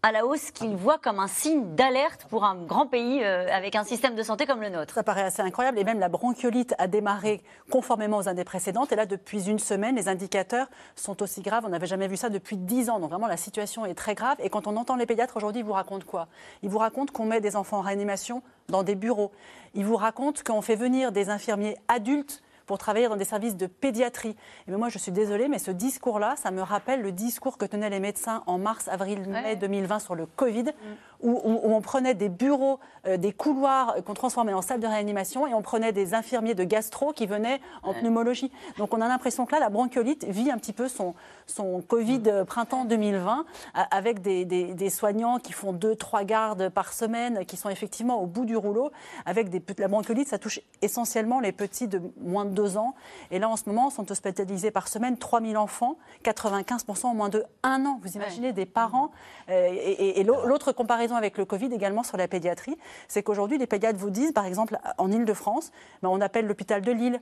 à 0.04 0.12
la 0.12 0.26
hausse 0.26 0.50
qu'ils 0.50 0.76
voient 0.76 0.98
comme 0.98 1.18
un 1.18 1.28
signe 1.28 1.74
d'alerte 1.76 2.26
pour 2.28 2.44
un 2.44 2.56
grand 2.56 2.86
pays 2.86 3.24
euh, 3.24 3.48
avec 3.50 3.74
un 3.74 3.84
système 3.84 4.14
de 4.14 4.22
santé 4.22 4.44
comme 4.44 4.60
le 4.60 4.68
nôtre. 4.68 4.92
Ça 4.92 5.02
paraît 5.02 5.22
assez 5.22 5.40
incroyable. 5.40 5.78
Et 5.78 5.84
même 5.84 5.98
la 5.98 6.10
bronchiolite 6.10 6.74
a 6.76 6.88
démarré 6.88 7.42
conformément 7.70 8.18
aux 8.18 8.28
années 8.28 8.44
précédentes. 8.44 8.92
Et 8.92 8.96
là, 8.96 9.06
depuis 9.06 9.48
une 9.48 9.58
semaine, 9.58 9.96
les 9.96 10.08
indicateurs 10.08 10.66
sont 10.94 11.22
aussi 11.22 11.40
graves. 11.40 11.64
On 11.64 11.70
n'avait 11.70 11.86
jamais 11.86 12.06
vu 12.06 12.18
ça 12.18 12.28
depuis 12.28 12.58
10 12.58 12.90
ans. 12.90 13.00
Donc 13.00 13.08
vraiment, 13.08 13.28
la 13.28 13.38
situation 13.38 13.86
est 13.86 13.94
très 13.94 14.14
grave. 14.14 14.36
Et 14.40 14.50
quand 14.50 14.66
on 14.66 14.76
entend 14.76 14.96
les 14.96 15.06
pédiatres 15.06 15.38
aujourd'hui, 15.38 15.62
ils 15.62 15.66
vous 15.66 15.72
racontent 15.72 16.04
quoi? 16.06 16.28
Ils 16.62 16.68
vous 16.68 16.76
racontent 16.76 17.10
qu'on 17.10 17.24
met 17.24 17.40
des 17.40 17.56
enfants 17.56 17.78
en 17.78 17.80
réanimation 17.80 18.42
dans 18.68 18.82
des 18.82 18.96
bureaux. 18.96 19.32
Ils 19.72 19.86
vous 19.86 19.96
racontent 19.96 20.42
qu'on 20.44 20.60
fait 20.60 20.76
venir 20.76 21.12
des 21.12 21.30
infirmiers 21.30 21.78
adultes 21.88 22.42
pour 22.66 22.78
travailler 22.78 23.08
dans 23.08 23.16
des 23.16 23.24
services 23.24 23.56
de 23.56 23.66
pédiatrie. 23.66 24.36
Et 24.66 24.70
mais 24.70 24.76
moi, 24.76 24.88
je 24.88 24.98
suis 24.98 25.12
désolée, 25.12 25.48
mais 25.48 25.58
ce 25.58 25.70
discours-là, 25.70 26.34
ça 26.36 26.50
me 26.50 26.62
rappelle 26.62 27.02
le 27.02 27.12
discours 27.12 27.58
que 27.58 27.64
tenaient 27.64 27.90
les 27.90 28.00
médecins 28.00 28.42
en 28.46 28.58
mars, 28.58 28.88
avril, 28.88 29.28
mai 29.28 29.56
2020 29.56 29.98
sur 29.98 30.14
le 30.14 30.26
Covid, 30.26 30.66
où, 31.13 31.13
où- 31.30 31.60
où 31.64 31.74
on 31.74 31.80
prenait 31.80 32.14
des 32.14 32.28
bureaux, 32.28 32.78
euh, 33.06 33.16
des 33.16 33.32
couloirs 33.32 33.94
euh, 33.96 34.02
qu'on 34.02 34.14
transformait 34.14 34.52
en 34.52 34.62
salles 34.62 34.80
de 34.80 34.86
réanimation 34.86 35.46
et 35.46 35.54
on 35.54 35.62
prenait 35.62 35.92
des 35.92 36.14
infirmiers 36.14 36.54
de 36.54 36.64
gastro 36.64 37.12
qui 37.12 37.26
venaient 37.26 37.60
en 37.82 37.92
pneumologie. 37.94 38.52
Donc 38.78 38.92
on 38.94 39.00
a 39.00 39.08
l'impression 39.08 39.46
que 39.46 39.52
là, 39.52 39.60
la 39.60 39.68
bronchiolite 39.70 40.24
vit 40.24 40.50
un 40.50 40.58
petit 40.58 40.72
peu 40.72 40.88
son, 40.88 41.14
son 41.46 41.80
Covid 41.82 42.22
euh, 42.26 42.44
printemps 42.44 42.84
2020 42.84 43.44
a- 43.74 43.82
avec 43.96 44.20
des, 44.22 44.44
des- 44.44 44.74
des 44.74 44.90
soignants 44.90 45.38
qui 45.38 45.52
font 45.52 45.72
deux, 45.72 45.96
trois 45.96 46.24
gardes 46.24 46.68
par 46.68 46.92
semaine, 46.92 47.44
qui 47.46 47.56
sont 47.56 47.68
effectivement 47.70 48.20
au 48.22 48.26
bout 48.26 48.44
du 48.44 48.56
rouleau. 48.56 48.90
Avec 49.26 49.48
des, 49.50 49.62
la 49.78 49.88
bronchiolite, 49.88 50.28
ça 50.28 50.38
touche 50.38 50.60
essentiellement 50.82 51.40
les 51.40 51.52
petits 51.52 51.88
de 51.88 52.00
moins 52.20 52.44
de 52.44 52.50
deux 52.50 52.76
ans. 52.76 52.94
Et 53.30 53.38
là, 53.38 53.48
en 53.48 53.56
ce 53.56 53.64
moment, 53.68 53.90
sont 53.90 54.10
hospitalisés 54.10 54.70
par 54.70 54.88
semaine 54.88 55.16
3000 55.16 55.56
enfants, 55.56 55.96
95% 56.24 57.06
en 57.06 57.14
moins 57.14 57.28
de 57.28 57.44
un 57.62 57.84
an. 57.86 57.98
Vous 58.02 58.12
imaginez 58.16 58.52
des 58.52 58.66
parents. 58.66 59.10
euh, 59.50 59.68
et 59.70 59.92
et- 59.92 60.20
et 60.20 60.24
l'au- 60.24 60.46
l'autre 60.46 60.72
comparaison 60.72 61.13
avec 61.16 61.38
le 61.38 61.44
Covid 61.44 61.72
également 61.72 62.02
sur 62.02 62.16
la 62.16 62.28
pédiatrie, 62.28 62.76
c'est 63.08 63.22
qu'aujourd'hui, 63.22 63.58
les 63.58 63.66
pédiatres 63.66 63.98
vous 63.98 64.10
disent, 64.10 64.32
par 64.32 64.46
exemple, 64.46 64.78
en 64.98 65.10
Ile-de-France, 65.10 65.72
ben, 66.02 66.08
on 66.10 66.20
appelle 66.20 66.46
l'hôpital 66.46 66.82
de 66.82 66.92
Lille. 66.92 67.20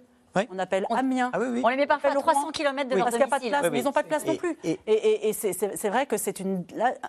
On 0.50 0.58
appelle 0.58 0.86
Amiens. 0.90 1.30
Ah 1.32 1.38
oui, 1.40 1.46
oui. 1.52 1.60
On 1.64 1.68
les 1.68 1.76
met 1.76 1.86
parfois 1.86 2.10
à 2.10 2.12
appelle 2.12 2.22
300 2.22 2.40
Rouen. 2.42 2.50
km 2.52 2.88
de 2.88 2.94
Oui, 2.94 3.00
leur 3.00 3.06
parce 3.06 3.16
qu'il 3.16 3.18
n'y 3.18 3.24
a 3.24 3.28
pas 3.28 3.38
de 3.38 3.48
place, 3.48 3.70
mais 3.72 3.78
ils 3.80 3.84
n'ont 3.84 3.92
pas 3.92 4.02
de 4.02 4.08
place 4.08 4.24
non 4.26 4.36
plus. 4.36 4.56
et- 4.64 4.78
Et, 4.86 4.92
et- 4.92 5.28
et 5.28 5.32
c'est- 5.32 5.88
vrai 5.90 6.06
que 6.06 6.16
c'est 6.16 6.42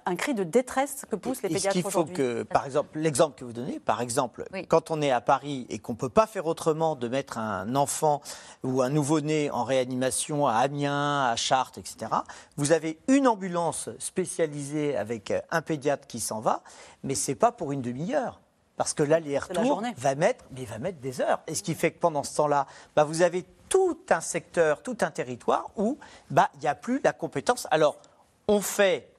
un 0.05 0.15
cri 0.15 0.33
de 0.33 0.43
détresse 0.43 1.05
que 1.09 1.15
poussent 1.15 1.41
les 1.41 1.49
ce 1.49 1.53
pédiatres 1.53 1.73
qu'il 1.73 1.83
faut 1.83 2.05
que, 2.05 2.43
par 2.43 2.65
exemple, 2.65 2.97
l'exemple 2.99 3.37
que 3.39 3.45
vous 3.45 3.53
donnez, 3.53 3.79
par 3.79 4.01
exemple, 4.01 4.45
Oui. 4.53 4.67
quand 4.67 4.91
on 4.91 5.01
est 5.01 5.11
à 5.11 5.21
Paris 5.21 5.65
et 5.69 5.79
qu'on 5.79 5.93
ne 5.93 5.97
peut 5.97 6.09
pas 6.09 6.27
faire 6.27 6.45
autrement 6.47 6.95
de 6.95 7.07
mettre 7.07 7.37
un 7.37 7.75
enfant 7.75 8.21
ou 8.63 8.81
un 8.81 8.89
nouveau-né 8.89 9.49
en 9.51 9.63
réanimation 9.63 10.47
à 10.47 10.55
Amiens, 10.55 11.25
à 11.29 11.35
Chartres, 11.35 11.79
etc., 11.79 12.11
vous 12.57 12.71
avez 12.71 12.99
une 13.07 13.27
ambulance 13.27 13.89
spécialisée 13.99 14.95
avec 14.97 15.33
un 15.51 15.61
pédiatre 15.61 16.07
qui 16.07 16.19
s'en 16.19 16.39
va, 16.39 16.61
mais 17.03 17.15
c'est 17.15 17.35
pas 17.35 17.51
pour 17.51 17.71
une 17.71 17.81
demi-heure. 17.81 18.39
Parce 18.77 18.93
que 18.93 19.03
l'aller-retour 19.03 19.63
journée. 19.65 19.93
va 19.97 20.15
mettre, 20.15 20.43
mais 20.55 20.65
va 20.65 20.79
mettre 20.79 20.99
des 20.99 21.21
heures. 21.21 21.41
Et 21.47 21.53
ce 21.55 21.61
qui 21.63 21.75
fait 21.75 21.91
que 21.91 21.99
pendant 21.99 22.23
ce 22.23 22.35
temps-là, 22.37 22.65
bah, 22.95 23.03
vous 23.03 23.21
avez 23.21 23.45
tout 23.69 23.99
un 24.09 24.21
secteur, 24.21 24.81
tout 24.81 24.97
un 25.01 25.11
territoire 25.11 25.69
où 25.77 25.97
bah, 26.31 26.49
il 26.55 26.61
n'y 26.61 26.67
a 26.67 26.75
plus 26.75 26.99
la 27.03 27.13
compétence. 27.13 27.67
Alors, 27.71 27.97
on 28.47 28.61
fait 28.61 29.09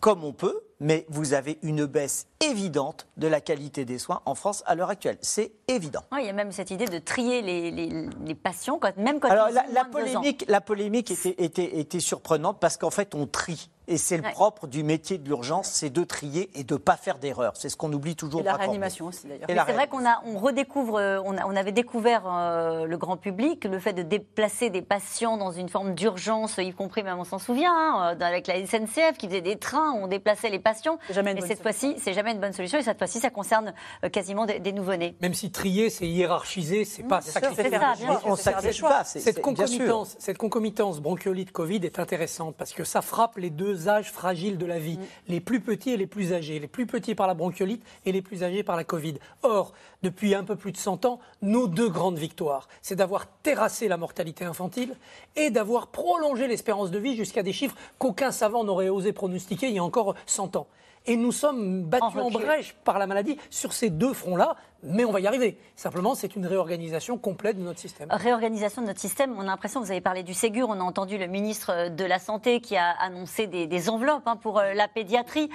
comme 0.00 0.22
on 0.22 0.32
peut, 0.32 0.60
mais 0.78 1.04
vous 1.08 1.32
avez 1.32 1.58
une 1.62 1.84
baisse 1.84 2.26
évidente 2.38 3.08
de 3.16 3.26
la 3.26 3.40
qualité 3.40 3.84
des 3.84 3.98
soins 3.98 4.20
en 4.26 4.36
France 4.36 4.62
à 4.66 4.76
l'heure 4.76 4.90
actuelle. 4.90 5.18
C'est 5.22 5.50
évident. 5.66 6.02
Il 6.16 6.24
y 6.24 6.28
a 6.28 6.32
même 6.32 6.52
cette 6.52 6.70
idée 6.70 6.84
de 6.84 6.98
trier 6.98 7.42
les, 7.42 7.72
les- 7.72 8.08
les 8.24 8.34
patients, 8.36 8.78
quand, 8.78 8.96
même 8.96 9.18
quand 9.18 9.28
Alors 9.28 9.48
ils 9.48 9.54
la, 9.54 9.62
ont 9.64 9.72
la 9.72 9.84
polémique, 9.86 10.44
la 10.46 10.60
polémique 10.60 11.10
était, 11.10 11.34
était- 11.38 11.80
était 11.80 11.98
surprenante 11.98 12.60
parce 12.60 12.76
qu'en 12.76 12.90
fait 12.90 13.14
on 13.16 13.26
trie. 13.26 13.70
Et 13.88 13.96
c'est 13.96 14.16
le 14.18 14.22
Ouais. 14.22 14.30
propre 14.32 14.66
du 14.66 14.82
métier 14.84 15.18
de 15.18 15.26
l'urgence, 15.26 15.66
c'est 15.68 15.90
de 15.90 16.04
trier 16.04 16.50
et 16.54 16.62
de 16.62 16.74
ne 16.74 16.78
pas 16.78 16.96
faire 16.96 17.18
d'erreurs. 17.18 17.54
C'est 17.56 17.68
ce 17.70 17.76
qu'on 17.76 17.92
oublie 17.92 18.14
toujours. 18.16 18.40
Et 18.42 18.44
la 18.44 18.54
réanimation 18.54 19.06
aussi, 19.06 19.26
d'ailleurs. 19.26 19.64
C'est 19.66 19.72
vrai 19.72 19.88
qu'on 19.88 20.06
a, 20.06 20.20
on 20.26 20.38
redécouvre, 20.38 20.96
euh, 20.98 21.20
on, 21.24 21.36
a- 21.36 21.46
on 21.46 21.56
avait 21.56 21.72
découvert 21.72 22.22
euh, 22.30 22.84
le 22.84 22.96
grand 22.98 23.16
public, 23.16 23.64
le 23.64 23.78
fait 23.78 23.94
de 23.94 24.02
déplacer 24.02 24.70
des 24.70 24.82
patients 24.82 25.36
dans 25.38 25.50
une 25.52 25.68
forme 25.68 25.94
d'urgence, 25.94 26.58
y 26.58 26.72
compris 26.72 27.02
même 27.02 27.18
on 27.18 27.24
s'en 27.24 27.38
souvient, 27.38 27.72
hein, 27.74 28.14
euh, 28.20 28.24
avec 28.24 28.46
la 28.46 28.56
SNCF 28.64 29.16
qui 29.18 29.26
faisait 29.26 29.40
des 29.40 29.56
trains 29.56 29.92
où 29.92 30.04
on 30.04 30.06
déplaçait 30.06 30.50
les 30.50 30.58
patients. 30.58 30.98
C'est 31.06 31.14
jamais 31.14 31.30
une 31.30 31.36
Mais 31.36 31.40
bonne 31.40 31.48
cette 31.48 31.62
fois-ci, 31.62 31.94
c'est 31.98 32.12
jamais 32.12 32.18
jamais 32.18 32.32
une 32.32 32.40
bonne 32.40 32.52
solution. 32.52 32.78
Et 32.78 32.82
cette 32.82 32.98
fois-ci, 32.98 33.20
ça 33.20 33.30
concerne 33.30 33.72
euh, 34.04 34.08
quasiment 34.08 34.44
des, 34.44 34.58
des 34.58 34.72
nouveau-nés. 34.72 35.16
Même 35.22 35.34
si 35.34 35.50
trier, 35.52 35.88
c'est 35.88 36.06
hiérarchiser, 36.06 36.84
c'est 36.84 37.04
pas 37.04 37.20
sûr, 37.20 37.32
sacrifier. 37.32 37.70
ça, 37.70 37.94
bien 37.96 38.20
On 38.24 38.34
sacrifie 38.34 38.82
pas. 38.82 39.04
Cette 39.04 39.40
concomitance, 39.40 40.16
cette 40.18 40.36
concomitance 40.36 41.00
bronchiolite-Covid 41.00 41.80
est 41.84 41.98
intéressante 42.00 42.56
parce 42.58 42.72
que 42.72 42.82
ça 42.84 43.00
frappe 43.02 43.36
les 43.38 43.50
deux 43.50 43.77
âges 43.86 44.10
fragiles 44.10 44.58
de 44.58 44.66
la 44.66 44.78
vie, 44.78 44.98
les 45.28 45.40
plus 45.40 45.60
petits 45.60 45.90
et 45.90 45.96
les 45.96 46.06
plus 46.06 46.32
âgés, 46.32 46.58
les 46.58 46.66
plus 46.66 46.86
petits 46.86 47.14
par 47.14 47.28
la 47.28 47.34
bronchiolite 47.34 47.84
et 48.04 48.12
les 48.12 48.22
plus 48.22 48.42
âgés 48.42 48.62
par 48.64 48.76
la 48.76 48.84
Covid. 48.84 49.14
Or, 49.42 49.74
depuis 50.02 50.34
un 50.34 50.42
peu 50.42 50.56
plus 50.56 50.72
de 50.72 50.76
100 50.76 51.04
ans, 51.04 51.20
nos 51.42 51.68
deux 51.68 51.88
grandes 51.88 52.18
victoires, 52.18 52.68
c'est 52.82 52.96
d'avoir 52.96 53.26
terrassé 53.42 53.86
la 53.86 53.96
mortalité 53.96 54.44
infantile 54.44 54.96
et 55.36 55.50
d'avoir 55.50 55.88
prolongé 55.88 56.48
l'espérance 56.48 56.90
de 56.90 56.98
vie 56.98 57.14
jusqu'à 57.14 57.42
des 57.42 57.52
chiffres 57.52 57.76
qu'aucun 57.98 58.32
savant 58.32 58.64
n'aurait 58.64 58.88
osé 58.88 59.12
pronostiquer 59.12 59.68
il 59.68 59.74
y 59.74 59.78
a 59.78 59.84
encore 59.84 60.14
100 60.26 60.56
ans. 60.56 60.66
Et 61.06 61.16
nous 61.16 61.32
sommes 61.32 61.84
battus 61.84 62.20
En 62.20 62.30
brèche 62.30 62.74
par 62.84 62.98
la 62.98 63.06
maladie 63.06 63.38
sur 63.50 63.72
ces 63.72 63.90
deux 63.90 64.12
fronts-là, 64.12 64.56
mais 64.82 65.04
on 65.04 65.10
va 65.10 65.20
y 65.20 65.26
arriver. 65.26 65.58
Simplement, 65.76 66.14
c'est 66.14 66.36
une 66.36 66.46
réorganisation 66.46 67.18
complète 67.18 67.58
de 67.58 67.62
notre 67.62 67.80
système. 67.80 68.08
Réorganisation 68.10 68.82
de 68.82 68.88
notre 68.88 69.00
système. 69.00 69.34
On 69.36 69.40
a 69.40 69.44
l'impression, 69.44 69.80
vous 69.80 69.90
avez 69.90 70.00
parlé 70.00 70.22
du 70.22 70.34
Ségur, 70.34 70.68
on 70.68 70.80
a 70.80 70.84
entendu 70.84 71.18
le 71.18 71.26
ministre 71.26 71.88
de 71.88 72.04
la 72.04 72.18
Santé 72.18 72.60
qui 72.60 72.76
a 72.76 72.90
annoncé 72.90 73.46
des, 73.46 73.66
des 73.66 73.88
enveloppes 73.88 74.26
hein, 74.26 74.36
pour 74.36 74.58
euh, 74.58 74.74
la 74.74 74.88
pédiatrie. 74.88 75.50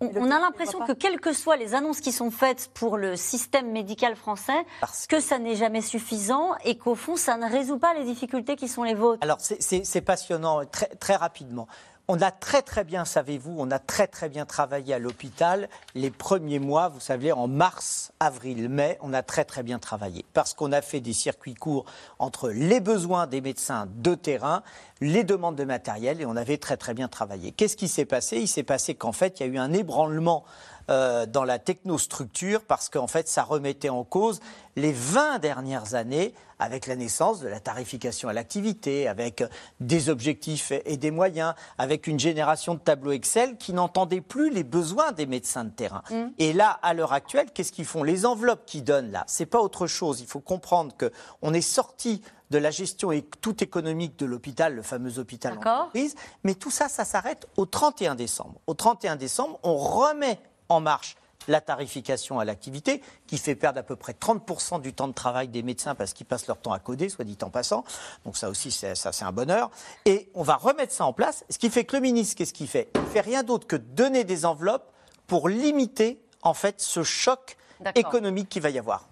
On, 0.00 0.10
on 0.14 0.30
a 0.30 0.38
l'impression 0.38 0.78
que 0.80 0.92
quelles 0.92 1.18
que 1.18 1.32
soient 1.32 1.56
les 1.56 1.74
annonces 1.74 2.00
qui 2.00 2.12
sont 2.12 2.30
faites 2.30 2.70
pour 2.72 2.96
le 2.96 3.16
système 3.16 3.72
médical 3.72 4.14
français, 4.14 4.64
que 5.08 5.18
ça 5.18 5.40
n'est 5.40 5.56
jamais 5.56 5.80
suffisant 5.80 6.54
et 6.64 6.78
qu'au 6.78 6.94
fond, 6.94 7.16
ça 7.16 7.36
ne 7.36 7.50
résout 7.50 7.78
pas 7.78 7.94
les 7.94 8.04
difficultés 8.04 8.54
qui 8.54 8.68
sont 8.68 8.84
les 8.84 8.94
vôtres. 8.94 9.18
Alors, 9.22 9.38
c'est 9.40 10.00
passionnant, 10.00 10.64
très, 10.66 10.86
très 10.86 11.16
rapidement. 11.16 11.66
On 12.10 12.22
a 12.22 12.30
très 12.30 12.62
très 12.62 12.84
bien, 12.84 13.04
savez-vous, 13.04 13.54
on 13.58 13.70
a 13.70 13.78
très 13.78 14.06
très 14.06 14.30
bien 14.30 14.46
travaillé 14.46 14.94
à 14.94 14.98
l'hôpital. 14.98 15.68
Les 15.94 16.10
premiers 16.10 16.58
mois, 16.58 16.88
vous 16.88 17.00
savez, 17.00 17.32
en 17.32 17.48
mars, 17.48 18.12
avril, 18.18 18.70
mai, 18.70 18.96
on 19.02 19.12
a 19.12 19.22
très 19.22 19.44
très 19.44 19.62
bien 19.62 19.78
travaillé. 19.78 20.24
Parce 20.32 20.54
qu'on 20.54 20.72
a 20.72 20.80
fait 20.80 21.00
des 21.00 21.12
circuits 21.12 21.52
courts 21.52 21.84
entre 22.18 22.48
les 22.48 22.80
besoins 22.80 23.26
des 23.26 23.42
médecins 23.42 23.86
de 23.96 24.14
terrain, 24.14 24.62
les 25.02 25.22
demandes 25.22 25.56
de 25.56 25.64
matériel 25.64 26.22
et 26.22 26.24
on 26.24 26.34
avait 26.34 26.56
très 26.56 26.78
très 26.78 26.94
bien 26.94 27.08
travaillé. 27.08 27.52
Qu'est-ce 27.52 27.76
qui 27.76 27.88
s'est 27.88 28.06
passé? 28.06 28.38
Il 28.38 28.48
s'est 28.48 28.62
passé 28.62 28.94
qu'en 28.94 29.12
fait, 29.12 29.38
il 29.38 29.46
y 29.46 29.50
a 29.50 29.52
eu 29.52 29.58
un 29.58 29.74
ébranlement 29.74 30.46
euh, 30.90 31.26
dans 31.26 31.44
la 31.44 31.58
technostructure 31.58 32.62
parce 32.62 32.88
qu'en 32.88 33.06
fait, 33.06 33.28
ça 33.28 33.42
remettait 33.42 33.88
en 33.88 34.04
cause 34.04 34.40
les 34.76 34.92
20 34.92 35.38
dernières 35.38 35.94
années 35.94 36.34
avec 36.58 36.86
la 36.86 36.96
naissance 36.96 37.40
de 37.40 37.48
la 37.48 37.60
tarification 37.60 38.28
à 38.28 38.32
l'activité, 38.32 39.06
avec 39.06 39.44
des 39.80 40.08
objectifs 40.08 40.72
et 40.84 40.96
des 40.96 41.10
moyens, 41.10 41.54
avec 41.78 42.06
une 42.06 42.18
génération 42.18 42.74
de 42.74 42.80
tableaux 42.80 43.12
Excel 43.12 43.56
qui 43.58 43.72
n'entendaient 43.72 44.20
plus 44.20 44.50
les 44.50 44.64
besoins 44.64 45.12
des 45.12 45.26
médecins 45.26 45.64
de 45.64 45.70
terrain. 45.70 46.02
Et 46.38 46.52
là, 46.52 46.78
à 46.82 46.94
l'heure 46.94 47.12
actuelle, 47.12 47.46
qu'est-ce 47.52 47.70
qu'ils 47.70 47.84
font? 47.84 48.02
Les 48.02 48.26
enveloppes 48.26 48.66
qu'ils 48.66 48.84
donnent 48.84 49.12
là, 49.12 49.24
c'est 49.28 49.46
pas 49.46 49.60
autre 49.60 49.86
chose. 49.86 50.20
Il 50.20 50.26
faut 50.26 50.40
comprendre 50.40 50.96
que 50.96 51.12
on 51.42 51.54
est 51.54 51.60
sorti 51.60 52.22
de 52.50 52.58
la 52.58 52.70
gestion 52.70 53.12
et 53.12 53.22
tout 53.22 53.62
économique 53.62 54.18
de 54.18 54.26
l'hôpital, 54.26 54.74
le 54.74 54.82
fameux 54.82 55.18
hôpital 55.18 55.58
entreprise, 55.58 56.14
mais 56.44 56.54
tout 56.54 56.70
ça, 56.70 56.88
ça 56.88 57.04
s'arrête 57.04 57.46
au 57.56 57.66
31 57.66 58.14
décembre. 58.14 58.60
Au 58.66 58.74
31 58.74 59.16
décembre, 59.16 59.58
on 59.62 59.76
remet 59.76 60.40
en 60.68 60.80
marche 60.80 61.16
la 61.46 61.60
tarification 61.60 62.38
à 62.38 62.44
l'activité, 62.44 63.02
qui 63.26 63.38
fait 63.38 63.54
perdre 63.54 63.80
à 63.80 63.82
peu 63.82 63.96
près 63.96 64.12
30% 64.12 64.80
du 64.80 64.92
temps 64.92 65.08
de 65.08 65.14
travail 65.14 65.48
des 65.48 65.62
médecins 65.62 65.94
parce 65.94 66.12
qu'ils 66.12 66.26
passent 66.26 66.46
leur 66.46 66.58
temps 66.58 66.72
à 66.72 66.78
coder, 66.78 67.08
soit 67.08 67.24
dit 67.24 67.38
en 67.42 67.50
passant. 67.50 67.84
Donc 68.24 68.36
ça 68.36 68.50
aussi, 68.50 68.70
c'est, 68.70 68.94
ça, 68.94 69.12
c'est 69.12 69.24
un 69.24 69.32
bonheur. 69.32 69.70
Et 70.04 70.28
on 70.34 70.42
va 70.42 70.56
remettre 70.56 70.92
ça 70.92 71.06
en 71.06 71.12
place, 71.12 71.44
ce 71.48 71.58
qui 71.58 71.70
fait 71.70 71.84
que 71.84 71.96
le 71.96 72.02
ministre, 72.02 72.36
qu'est-ce 72.36 72.52
qu'il 72.52 72.68
fait? 72.68 72.90
Il 72.94 73.06
fait 73.06 73.20
rien 73.20 73.42
d'autre 73.42 73.66
que 73.66 73.76
donner 73.76 74.24
des 74.24 74.44
enveloppes 74.44 74.92
pour 75.26 75.48
limiter, 75.48 76.20
en 76.42 76.54
fait, 76.54 76.80
ce 76.80 77.02
choc 77.02 77.56
D'accord. 77.80 78.00
économique 78.00 78.48
qu'il 78.48 78.62
va 78.62 78.70
y 78.70 78.78
avoir. 78.78 79.07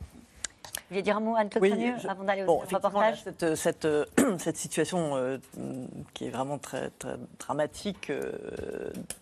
Vous 0.88 0.94
vouliez 0.94 1.02
dire 1.02 1.16
un 1.16 1.20
mot, 1.20 1.34
Anne-Claude 1.34 1.62
Oui, 1.64 1.92
je- 2.00 2.06
avant 2.06 2.22
d'aller 2.22 2.42
au 2.44 2.46
Bon, 2.46 2.58
reportage 2.58 3.20
cette, 3.24 3.56
cette, 3.56 3.84
euh, 3.86 4.04
cette 4.38 4.56
situation 4.56 5.16
euh, 5.16 5.36
qui 6.14 6.26
est 6.26 6.30
vraiment 6.30 6.58
très, 6.58 6.90
très 6.90 7.16
dramatique 7.40 8.08
euh, 8.10 8.30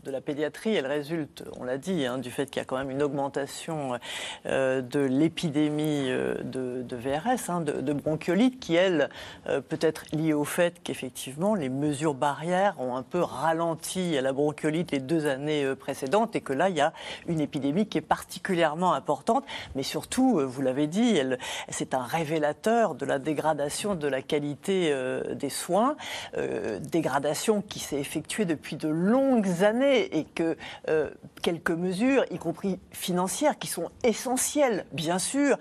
de 0.05 0.11
la 0.11 0.20
pédiatrie, 0.20 0.74
elle 0.74 0.87
résulte, 0.87 1.42
on 1.59 1.64
l'a 1.64 1.79
dit, 1.79 2.05
hein, 2.05 2.18
du 2.18 2.31
fait 2.31 2.50
qu'il 2.50 2.61
y 2.61 2.62
a 2.62 2.66
quand 2.66 2.77
même 2.77 2.90
une 2.90 3.03
augmentation 3.03 3.98
euh, 4.44 4.83
de 4.83 5.00
l'épidémie 5.00 6.11
euh, 6.11 6.35
de, 6.42 6.83
de 6.83 6.96
VRS, 6.96 7.48
hein, 7.48 7.62
de, 7.62 7.81
de 7.81 7.92
bronchiolite, 7.94 8.61
qui, 8.61 8.74
elle, 8.74 9.09
euh, 9.48 9.62
peut 9.62 9.79
être 9.81 10.05
liée 10.12 10.35
au 10.35 10.44
fait 10.44 10.83
qu'effectivement, 10.85 11.55
les 11.55 11.70
mesures 11.70 12.12
barrières 12.14 12.79
ont 12.79 12.94
un 12.94 13.03
peu 13.03 13.22
ralenti 13.22 14.20
la 14.20 14.35
bronchiolite 14.35 14.90
les 14.92 15.00
deux 15.00 15.24
années 15.27 15.64
euh, 15.64 15.74
précédentes 15.74 16.37
et 16.37 16.42
que 16.42 16.53
là, 16.53 16.68
il 16.68 16.77
y 16.77 16.83
a 16.83 16.92
une 17.27 17.40
épidémie 17.40 17.87
qui 17.87 17.96
est 17.96 18.03
particulièrement 18.03 18.92
importante, 18.92 19.46
mais 19.74 19.83
surtout, 19.83 20.38
euh, 20.40 20.44
vous 20.44 20.61
l'avez 20.61 20.87
dit, 20.88 21.16
elle, 21.16 21.38
c'est 21.69 21.95
un 21.95 22.03
révélateur 22.03 22.95
de 22.95 23.07
la 23.07 23.19
dégradation 23.19 23.95
de 23.95 24.09
la 24.09 24.23
qualité 24.23 24.90
euh, 24.93 25.35
des 25.35 25.51
soins, 25.51 25.97
euh, 26.37 26.79
dégradation 26.79 27.62
qui 27.62 27.79
s'est 27.79 27.99
effectuée 27.99 28.45
depuis 28.45 28.77
de 28.77 28.88
longues 28.88 29.62
années 29.62 30.17
et 30.17 30.25
que 30.25 30.57
euh, 30.88 31.11
quelques 31.43 31.71
mesures, 31.71 32.25
y 32.31 32.38
compris 32.38 32.79
financières, 32.90 33.59
qui 33.59 33.67
sont 33.67 33.90
essentielles, 34.03 34.87
bien 34.93 35.19
sûr, 35.19 35.59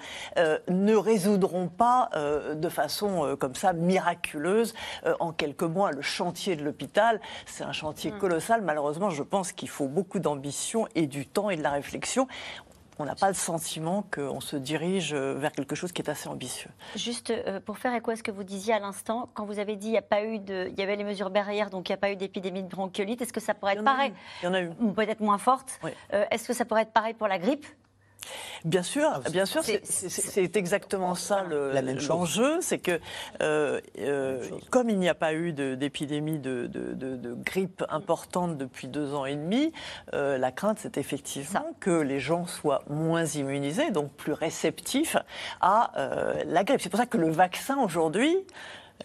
ne 0.69 0.95
résoudront 0.95 1.67
pas 1.67 2.10
de 2.56 2.69
façon 2.69 3.36
comme 3.39 3.56
ça 3.56 3.73
miraculeuse 3.73 4.73
en 5.19 5.32
quelques 5.32 5.63
mois. 5.63 5.91
Le 5.91 6.01
chantier 6.01 6.56
de 6.56 6.63
l'hôpital, 6.63 7.19
c'est 7.45 7.63
un 7.63 7.73
chantier 7.73 8.12
colossal. 8.12 8.62
Malheureusement, 8.62 9.10
je 9.10 9.23
pense 9.23 9.51
qu'il 9.51 9.69
faut 9.69 9.88
beaucoup 9.88 10.19
d'ambition 10.19 10.88
et 10.95 11.08
du 11.08 11.25
temps 11.25 11.49
et 11.49 11.58
de 11.58 11.63
la 11.63 11.71
réflexion. 11.71 12.27
On 12.99 13.06
n'a 13.06 13.15
pas 13.15 13.27
le 13.27 13.34
sentiment 13.34 14.06
qu'on 14.13 14.39
se 14.39 14.56
dirige 14.56 15.13
euh, 15.13 15.34
vers 15.34 15.51
quelque 15.51 15.75
chose 15.75 15.91
qui 15.91 16.01
est 16.01 16.10
assez 16.10 16.29
ambitieux. 16.29 16.69
Juste 16.95 17.32
euh, 17.32 17.60
pour 17.60 17.77
faire 17.77 17.93
écho 17.95 18.12
à 18.12 18.15
ce 18.15 18.23
que 18.23 18.32
vous 18.32 18.43
disiez 18.43 18.73
à 18.73 18.79
l'instant, 18.79 19.29
quand 19.34 19.45
vous 19.45 19.60
avez 19.60 19.75
dit 19.75 19.88
il 19.88 19.93
y 19.93 19.97
a 19.97 20.01
pas 20.03 20.23
eu 20.23 20.39
de, 20.39 20.67
il 20.71 20.79
y 20.79 20.84
avait 20.84 20.95
les 20.95 21.03
mesures 21.03 21.29
barrières, 21.32 21.69
donc 21.69 21.89
il 21.89 21.91
n'y 21.91 21.95
a 21.95 21.97
pas 21.97 22.12
eu 22.12 22.15
d'épidémie 22.15 22.62
de 22.63 22.67
bronchiolite. 22.67 23.21
Est-ce 23.21 23.34
que 23.34 23.39
ça 23.39 23.53
pourrait 23.53 23.73
être 23.73 23.84
pareil 23.84 24.13
Il 24.41 24.45
y 24.45 24.47
en 24.47 24.53
a 24.53 24.62
eu. 24.62 24.69
Peut-être 24.95 25.21
moins 25.21 25.38
forte. 25.39 25.79
Oui. 25.84 25.91
Euh, 26.13 26.25
Est-ce 26.29 26.47
que 26.47 26.53
ça 26.53 26.65
pourrait 26.65 26.84
être 26.84 26.93
pareil 26.93 27.13
pour 27.13 27.27
la 27.27 27.39
grippe? 27.39 27.65
Bien 28.65 28.83
sûr, 28.83 29.09
bien 29.31 29.45
sûr, 29.45 29.62
C'est- 29.63 30.55
exactement 30.55 31.15
ça 31.15 31.43
le- 31.43 31.71
La 31.71 31.81
même 31.81 31.99
chose. 31.99 32.09
l'enjeu, 32.09 32.57
c'est 32.62 32.77
que 32.79 32.99
euh, 33.41 33.81
euh, 33.99 34.41
comme 34.69 34.89
il 34.89 34.97
n'y 34.99 35.09
a 35.09 35.15
pas 35.15 35.33
eu 35.33 35.51
d'épidémie 35.53 36.39
de, 36.39 36.67
de- 36.67 36.93
de- 36.93 37.15
de 37.17 37.33
grippe 37.33 37.83
importante 37.89 38.57
depuis 38.57 38.88
deux 38.88 39.13
ans 39.13 39.25
et 39.25 39.36
demi, 39.36 39.73
euh, 40.13 40.38
la 40.38 40.51
crainte 40.51 40.77
c'est 40.79 40.97
effectivement 40.97 41.65
que 41.79 41.91
les 42.01 42.19
gens 42.19 42.45
soient 42.45 42.83
moins 42.89 43.25
immunisés, 43.25 43.91
donc 43.91 44.12
plus 44.13 44.33
réceptifs 44.33 45.17
à 45.62 45.91
euh, 45.99 46.43
la 46.45 46.63
grippe. 46.63 46.81
C'est 46.81 46.89
pour 46.89 46.99
ça 46.99 47.05
que 47.05 47.17
le 47.17 47.29
vaccin 47.29 47.77
aujourd'hui, 47.79 48.36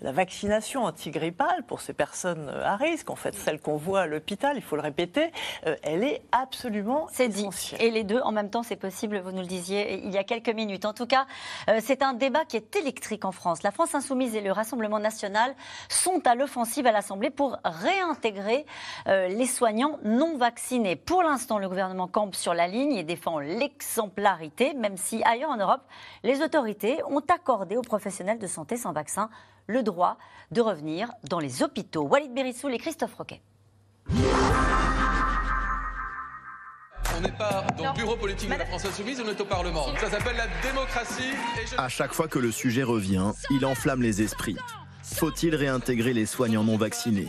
la 0.01 0.13
vaccination 0.13 0.85
antigrippale 0.85 1.65
pour 1.67 1.81
ces 1.81 1.93
personnes 1.93 2.49
euh, 2.49 2.65
à 2.65 2.77
risque, 2.77 3.11
en 3.11 3.17
fait 3.17 3.35
celle 3.35 3.61
qu'on 3.61 3.77
voit 3.77 4.03
à 4.03 4.07
l'hôpital, 4.07 4.57
il 4.57 4.63
faut 4.63 4.77
le 4.77 4.83
répéter, 4.83 5.33
euh, 5.67 5.77
elle 5.83 6.05
est 6.05 6.23
absolument 6.33 7.09
C'est 7.11 7.29
dit. 7.29 7.41
essentielle. 7.41 7.83
Et 7.83 7.91
les 7.91 8.05
deux 8.05 8.21
en 8.21 8.33
même 8.33 8.51
temps, 8.51 8.63
c'est 8.63 8.77
possible, 8.77 9.19
vous 9.21 9.33
nous 9.33 9.41
le 9.41 9.47
disiez 9.47 10.03
il 10.05 10.11
y 10.11 10.19
a 10.19 10.25
quelques 10.25 10.49
minutes. 10.49 10.85
En 10.85 10.93
tout 10.93 11.07
cas, 11.07 11.27
euh, 11.69 11.81
c'est 11.83 12.03
un 12.03 12.15
débat 12.15 12.45
qui 12.45 12.57
est 12.57 12.77
électrique 12.77 13.25
en 13.25 13.33
France. 13.33 13.63
La 13.63 13.71
France 13.71 13.95
insoumise 13.95 14.35
et 14.35 14.41
le 14.41 14.53
Rassemblement 14.53 14.99
national 14.99 15.55
sont 15.89 16.21
à 16.27 16.35
l'offensive 16.35 16.87
à 16.87 16.93
l'Assemblée 16.93 17.31
pour 17.31 17.59
réintégrer 17.65 18.67
les 19.07 19.47
soignants 19.47 19.99
non 20.05 20.37
vaccinés. 20.37 20.97
Pour 20.97 21.23
l'instant, 21.23 21.59
le 21.59 21.69
gouvernement 21.69 22.09
campe 22.09 22.35
sur 22.35 22.55
la 22.55 22.67
ligne 22.67 22.93
et 22.93 23.05
défend 23.05 23.39
l'exemplarité, 23.39 24.75
même 24.75 24.97
si 24.97 25.23
ailleurs 25.25 25.51
en 25.51 25.57
Europe, 25.57 25.83
les 26.23 26.43
autorités 26.43 27.03
ont 27.09 27.23
accordé 27.33 27.77
aux 27.77 27.83
professionnels 27.83 28.39
de 28.39 28.47
santé 28.47 28.77
sans 28.77 28.93
vaccin 28.93 29.31
le 29.69 29.83
droit 29.85 30.19
de 30.51 30.61
revenir 30.61 31.13
dans 31.29 31.39
les 31.39 31.63
hôpitaux. 31.63 32.03
Walid 32.03 32.35
Berissoul 32.35 32.75
et 32.75 32.79
Christophe 32.79 33.15
Roquet. 33.15 33.41
On 37.17 37.21
n'est 37.21 37.33
pas 37.33 37.65
dans 37.77 37.93
le 37.93 37.97
bureau 37.97 38.17
politique 38.17 38.49
de 38.49 38.55
la 38.55 38.67
France 38.67 38.85
Insoumise, 38.85 39.21
on 39.25 39.29
est 39.29 39.41
au 39.41 39.45
Parlement. 39.45 39.87
Ça 39.99 40.09
s'appelle 40.11 40.37
la 40.37 40.47
démocratie. 40.63 41.35
Et 41.61 41.67
je... 41.67 41.77
À 41.77 41.89
chaque 41.89 42.13
fois 42.13 42.29
que 42.29 42.39
le 42.39 42.51
sujet 42.53 42.83
revient, 42.83 43.33
il 43.51 43.67
enflamme 43.67 44.03
les 44.03 44.23
esprits. 44.23 44.57
Faut-il 45.03 45.55
réintégrer 45.55 46.13
les 46.13 46.27
soignants 46.27 46.65
non 46.65 46.77
vaccinés? 46.77 47.27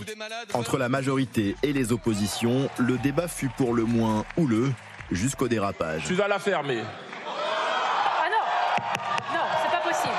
Entre 0.53 0.77
la 0.77 0.89
majorité 0.89 1.55
et 1.63 1.73
les 1.73 1.91
oppositions, 1.91 2.69
le 2.77 2.97
débat 2.97 3.27
fut 3.27 3.49
pour 3.49 3.73
le 3.73 3.83
moins 3.83 4.25
houleux 4.37 4.71
jusqu'au 5.11 5.47
dérapage. 5.47 6.03
Tu 6.05 6.13
vas 6.13 6.27
la 6.27 6.39
fermer. 6.39 6.83
Ah 7.25 8.27
non 8.29 9.33
Non, 9.33 9.45
c'est 9.63 9.71
pas 9.71 9.81
possible. 9.81 10.13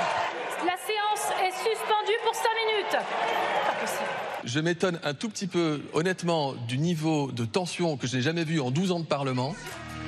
La 0.65 0.75
séance 0.77 1.31
est 1.39 1.51
suspendue 1.51 2.19
pour 2.25 2.35
5 2.35 2.43
minutes. 2.81 2.91
Pas 2.91 3.73
possible. 3.79 4.09
Je 4.43 4.59
m'étonne 4.59 4.99
un 5.03 5.13
tout 5.13 5.29
petit 5.29 5.47
peu, 5.47 5.81
honnêtement, 5.93 6.53
du 6.67 6.77
niveau 6.77 7.31
de 7.31 7.45
tension 7.45 7.97
que 7.97 8.07
je 8.07 8.15
n'ai 8.15 8.21
jamais 8.21 8.43
vu 8.43 8.59
en 8.59 8.71
12 8.71 8.91
ans 8.91 8.99
de 8.99 9.05
Parlement. 9.05 9.55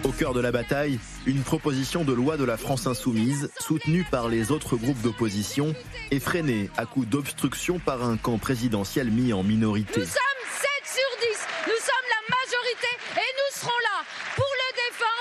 Au 0.04 0.12
cœur 0.12 0.34
de 0.34 0.42
la 0.42 0.52
bataille, 0.52 1.00
une 1.26 1.44
proposition 1.44 2.04
de 2.04 2.12
loi 2.12 2.36
de 2.36 2.44
la 2.44 2.58
France 2.58 2.88
insoumise, 2.88 3.50
soutenue 3.60 4.06
par 4.10 4.28
les 4.28 4.52
autres 4.52 4.76
groupes 4.76 5.02
d'opposition, 5.02 5.74
et 6.12 6.20
freinée 6.20 6.70
à 6.76 6.86
coup 6.86 7.06
d'obstruction 7.06 7.80
par 7.80 8.04
un 8.04 8.18
camp 8.18 8.38
présidentiel 8.38 9.12
mis 9.12 9.32
en 9.32 9.44
minorité. 9.44 10.02
Nous 10.02 10.06
sommes 10.06 10.44
7 10.52 10.70
sur 10.84 11.20
10. 11.20 11.48
Nous 11.68 11.80
sommes 11.80 12.10
la 12.10 12.36
majorité 12.36 12.88
et 13.16 13.32
nous 13.40 13.62
serons 13.62 13.70
là 13.70 14.04
pour 14.36 14.46
le 14.46 14.76
défendre 14.76 15.14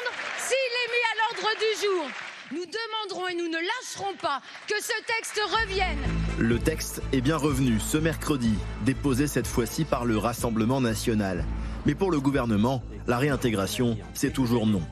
tour. 1.93 2.32
Nous 2.53 2.67
demanderons 2.67 3.29
et 3.29 3.35
nous 3.35 3.49
ne 3.49 3.57
lâcherons 3.57 4.15
pas 4.21 4.43
que 4.69 4.75
ce 4.79 4.93
texte 5.07 5.41
revienne. 5.41 5.97
Le 6.39 6.59
texte 6.59 7.01
est 7.15 7.23
bien 7.23 7.39
revenu 7.39 7.81
ce 7.81 7.97
mercredi, 7.97 8.53
déposé 8.85 9.27
cette 9.27 9.47
fois-ci 9.47 9.87
par 9.87 10.05
le 10.05 10.19
Rassemblement 10.19 10.83
national. 10.83 11.47
Mais 11.87 11.95
pour 11.95 12.11
le 12.11 12.21
gouvernement, 12.21 12.83
la 13.07 13.17
réintégration, 13.17 13.97
c'est 14.13 14.35
toujours 14.35 14.67
non. 14.67 14.83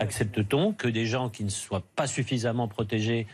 Accepte-t-on 0.00 0.72
que 0.72 0.88
des 0.88 1.04
gens 1.04 1.28
qui 1.28 1.44
ne 1.44 1.50
soient 1.50 1.82
pas 1.96 2.06
suffisamment 2.06 2.66
protégés 2.66 3.26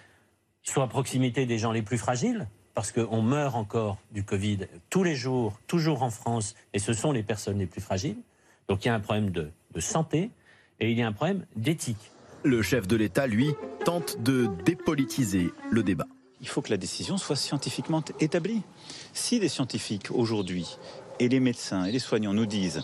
soient 0.65 0.85
à 0.85 0.89
proximité 0.89 1.47
des 1.47 1.59
gens 1.59 1.71
les 1.71 1.83
plus 1.83 1.99
fragiles? 1.99 2.49
Parce 2.75 2.91
qu'on 2.91 3.23
meurt 3.23 3.55
encore 3.55 3.99
du 4.11 4.25
Covid 4.25 4.67
tous 4.91 5.05
les 5.05 5.15
jours, 5.15 5.61
toujours 5.69 6.03
en 6.03 6.11
France, 6.11 6.57
et 6.73 6.81
ce 6.81 6.95
sont 6.95 7.13
les 7.13 7.23
personnes 7.23 7.59
les 7.59 7.67
plus 7.67 7.81
fragiles. 7.81 8.19
Donc 8.67 8.85
il 8.85 8.89
y 8.89 8.91
a 8.91 8.95
un 8.95 9.01
problème 9.01 9.31
de, 9.31 9.53
de 9.73 9.81
santé 9.81 10.31
et 10.81 10.91
il 10.91 10.99
y 10.99 11.03
a 11.03 11.07
un 11.07 11.13
problème 11.13 11.47
d'éthique. 11.55 12.11
Le 12.45 12.61
chef 12.63 12.89
de 12.89 12.97
l'État, 12.97 13.27
lui, 13.27 13.55
tente 13.85 14.21
de 14.21 14.49
dépolitiser 14.65 15.53
le 15.71 15.83
débat. 15.83 16.07
Il 16.41 16.49
faut 16.49 16.61
que 16.61 16.71
la 16.71 16.77
décision 16.77 17.17
soit 17.17 17.37
scientifiquement 17.37 18.03
établie. 18.19 18.63
Si 19.13 19.39
des 19.39 19.49
scientifiques 19.49 20.11
aujourd'hui, 20.11 20.77
et 21.21 21.29
les 21.29 21.39
médecins 21.39 21.85
et 21.85 21.93
les 21.93 22.01
soignants 22.01 22.35
nous 22.35 22.47
disent 22.47 22.83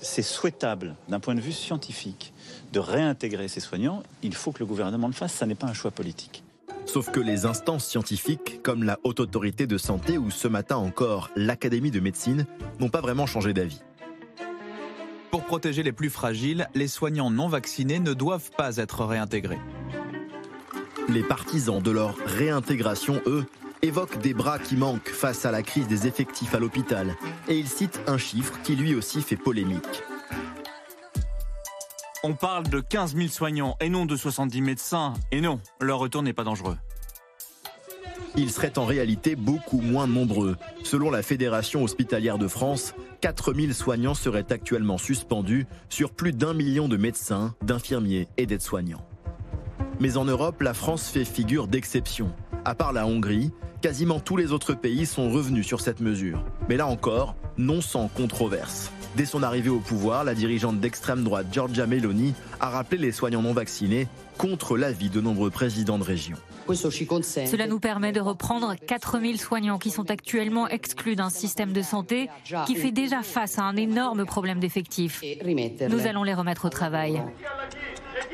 c'est 0.00 0.22
souhaitable 0.22 0.94
d'un 1.08 1.18
point 1.18 1.34
de 1.34 1.40
vue 1.40 1.52
scientifique 1.52 2.32
de 2.72 2.78
réintégrer 2.78 3.48
ces 3.48 3.60
soignants, 3.60 4.02
il 4.22 4.34
faut 4.34 4.52
que 4.52 4.60
le 4.60 4.66
gouvernement 4.66 5.08
le 5.08 5.12
fasse, 5.12 5.32
ça 5.32 5.46
n'est 5.46 5.54
pas 5.54 5.66
un 5.66 5.72
choix 5.72 5.90
politique. 5.90 6.44
Sauf 6.84 7.10
que 7.10 7.20
les 7.20 7.46
instances 7.46 7.86
scientifiques, 7.86 8.62
comme 8.62 8.82
la 8.84 8.98
Haute 9.02 9.20
Autorité 9.20 9.66
de 9.66 9.76
Santé 9.76 10.16
ou 10.16 10.30
ce 10.30 10.46
matin 10.46 10.76
encore 10.76 11.30
l'Académie 11.36 11.90
de 11.90 12.00
médecine, 12.00 12.46
n'ont 12.80 12.88
pas 12.88 13.00
vraiment 13.00 13.26
changé 13.26 13.52
d'avis. 13.52 13.80
Pour 15.30 15.44
protéger 15.44 15.82
les 15.82 15.92
plus 15.92 16.08
fragiles, 16.08 16.68
les 16.74 16.88
soignants 16.88 17.30
non 17.30 17.48
vaccinés 17.48 18.00
ne 18.00 18.14
doivent 18.14 18.50
pas 18.56 18.78
être 18.78 19.04
réintégrés. 19.04 19.58
Les 21.08 21.22
partisans 21.22 21.82
de 21.82 21.90
leur 21.90 22.16
réintégration, 22.26 23.20
eux, 23.26 23.44
évoquent 23.82 24.18
des 24.20 24.34
bras 24.34 24.58
qui 24.58 24.76
manquent 24.76 25.08
face 25.08 25.44
à 25.44 25.50
la 25.50 25.62
crise 25.62 25.86
des 25.86 26.06
effectifs 26.06 26.54
à 26.54 26.58
l'hôpital. 26.58 27.14
Et 27.46 27.58
ils 27.58 27.68
citent 27.68 28.00
un 28.06 28.18
chiffre 28.18 28.58
qui 28.62 28.74
lui 28.74 28.94
aussi 28.94 29.20
fait 29.20 29.36
polémique. 29.36 30.02
On 32.24 32.34
parle 32.34 32.68
de 32.68 32.80
15 32.80 33.14
000 33.14 33.28
soignants 33.28 33.76
et 33.80 33.90
non 33.90 34.06
de 34.06 34.16
70 34.16 34.62
médecins. 34.62 35.14
Et 35.30 35.40
non, 35.40 35.60
leur 35.80 35.98
retour 35.98 36.22
n'est 36.22 36.32
pas 36.32 36.44
dangereux. 36.44 36.76
Ils 38.36 38.50
seraient 38.50 38.78
en 38.78 38.84
réalité 38.84 39.36
beaucoup 39.36 39.80
moins 39.80 40.06
nombreux. 40.06 40.56
Selon 40.84 41.10
la 41.10 41.22
Fédération 41.22 41.82
hospitalière 41.82 42.38
de 42.38 42.48
France, 42.48 42.94
4000 43.20 43.74
soignants 43.74 44.14
seraient 44.14 44.52
actuellement 44.52 44.98
suspendus 44.98 45.66
sur 45.88 46.10
plus 46.10 46.32
d'un 46.32 46.54
million 46.54 46.88
de 46.88 46.96
médecins, 46.96 47.54
d'infirmiers 47.62 48.28
et 48.36 48.46
d'aides-soignants. 48.46 49.04
Mais 50.00 50.16
en 50.16 50.24
Europe, 50.24 50.62
la 50.62 50.74
France 50.74 51.08
fait 51.08 51.24
figure 51.24 51.66
d'exception. 51.66 52.32
À 52.64 52.74
part 52.74 52.92
la 52.92 53.06
Hongrie, 53.06 53.50
quasiment 53.80 54.20
tous 54.20 54.36
les 54.36 54.52
autres 54.52 54.74
pays 54.74 55.06
sont 55.06 55.30
revenus 55.30 55.66
sur 55.66 55.80
cette 55.80 56.00
mesure. 56.00 56.44
Mais 56.68 56.76
là 56.76 56.86
encore, 56.86 57.34
non 57.56 57.80
sans 57.80 58.08
controverse. 58.08 58.92
Dès 59.16 59.24
son 59.24 59.42
arrivée 59.42 59.70
au 59.70 59.80
pouvoir, 59.80 60.22
la 60.22 60.34
dirigeante 60.34 60.78
d'extrême 60.78 61.24
droite 61.24 61.46
Giorgia 61.50 61.86
Meloni 61.86 62.34
a 62.60 62.68
rappelé 62.68 62.98
les 62.98 63.12
soignants 63.12 63.42
non 63.42 63.52
vaccinés 63.52 64.06
contre 64.38 64.76
l'avis 64.78 65.10
de 65.10 65.20
nombreux 65.20 65.50
présidents 65.50 65.98
de 65.98 66.04
région. 66.04 66.36
Cela 66.68 67.66
nous 67.66 67.80
permet 67.80 68.12
de 68.12 68.20
reprendre 68.20 68.74
4000 68.86 69.40
soignants 69.40 69.78
qui 69.78 69.90
sont 69.90 70.10
actuellement 70.10 70.68
exclus 70.68 71.16
d'un 71.16 71.30
système 71.30 71.72
de 71.72 71.82
santé 71.82 72.30
qui 72.66 72.76
fait 72.76 72.92
déjà 72.92 73.22
face 73.22 73.58
à 73.58 73.62
un 73.62 73.76
énorme 73.76 74.24
problème 74.24 74.60
d'effectifs. 74.60 75.22
Nous 75.88 76.06
allons 76.06 76.22
les 76.22 76.34
remettre 76.34 76.66
au 76.66 76.70
travail. 76.70 77.22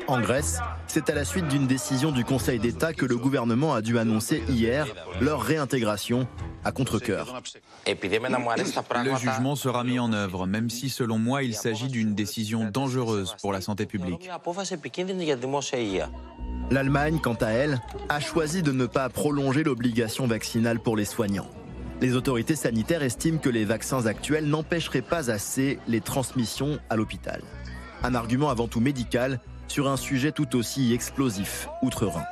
En 0.07 0.19
Grèce, 0.19 0.59
c'est 0.87 1.09
à 1.09 1.15
la 1.15 1.25
suite 1.25 1.47
d'une 1.47 1.65
décision 1.65 2.11
du 2.11 2.23
Conseil 2.23 2.59
d'État 2.59 2.93
que 2.93 3.05
le 3.05 3.17
gouvernement 3.17 3.73
a 3.73 3.81
dû 3.81 3.97
annoncer 3.97 4.43
hier 4.47 4.85
leur 5.19 5.41
réintégration 5.41 6.27
à 6.63 6.71
contre-coeur. 6.71 7.41
Le 7.87 9.15
jugement 9.15 9.55
sera 9.55 9.83
mis 9.83 9.97
en 9.97 10.13
œuvre, 10.13 10.45
même 10.45 10.69
si 10.69 10.89
selon 10.89 11.17
moi 11.17 11.41
il 11.41 11.55
s'agit 11.55 11.87
d'une 11.87 12.13
décision 12.13 12.69
dangereuse 12.69 13.35
pour 13.41 13.51
la 13.51 13.61
santé 13.61 13.87
publique. 13.87 14.29
L'Allemagne, 16.71 17.19
quant 17.21 17.37
à 17.41 17.47
elle, 17.47 17.81
a 18.09 18.19
choisi 18.19 18.61
de 18.61 18.71
ne 18.71 18.85
pas 18.85 19.09
prolonger 19.09 19.63
l'obligation 19.63 20.27
vaccinale 20.27 20.79
pour 20.79 20.97
les 20.97 21.05
soignants. 21.05 21.49
Les 22.01 22.15
autorités 22.15 22.55
sanitaires 22.55 23.03
estiment 23.03 23.39
que 23.39 23.49
les 23.49 23.65
vaccins 23.65 24.05
actuels 24.05 24.47
n'empêcheraient 24.47 25.01
pas 25.01 25.31
assez 25.31 25.79
les 25.87 26.01
transmissions 26.01 26.77
à 26.89 26.95
l'hôpital. 26.95 27.41
Un 28.03 28.13
argument 28.13 28.49
avant 28.49 28.67
tout 28.67 28.81
médical 28.81 29.39
sur 29.67 29.89
un 29.89 29.97
sujet 29.97 30.31
tout 30.31 30.55
aussi 30.55 30.93
explosif, 30.93 31.67
outre-Rhin. 31.81 32.23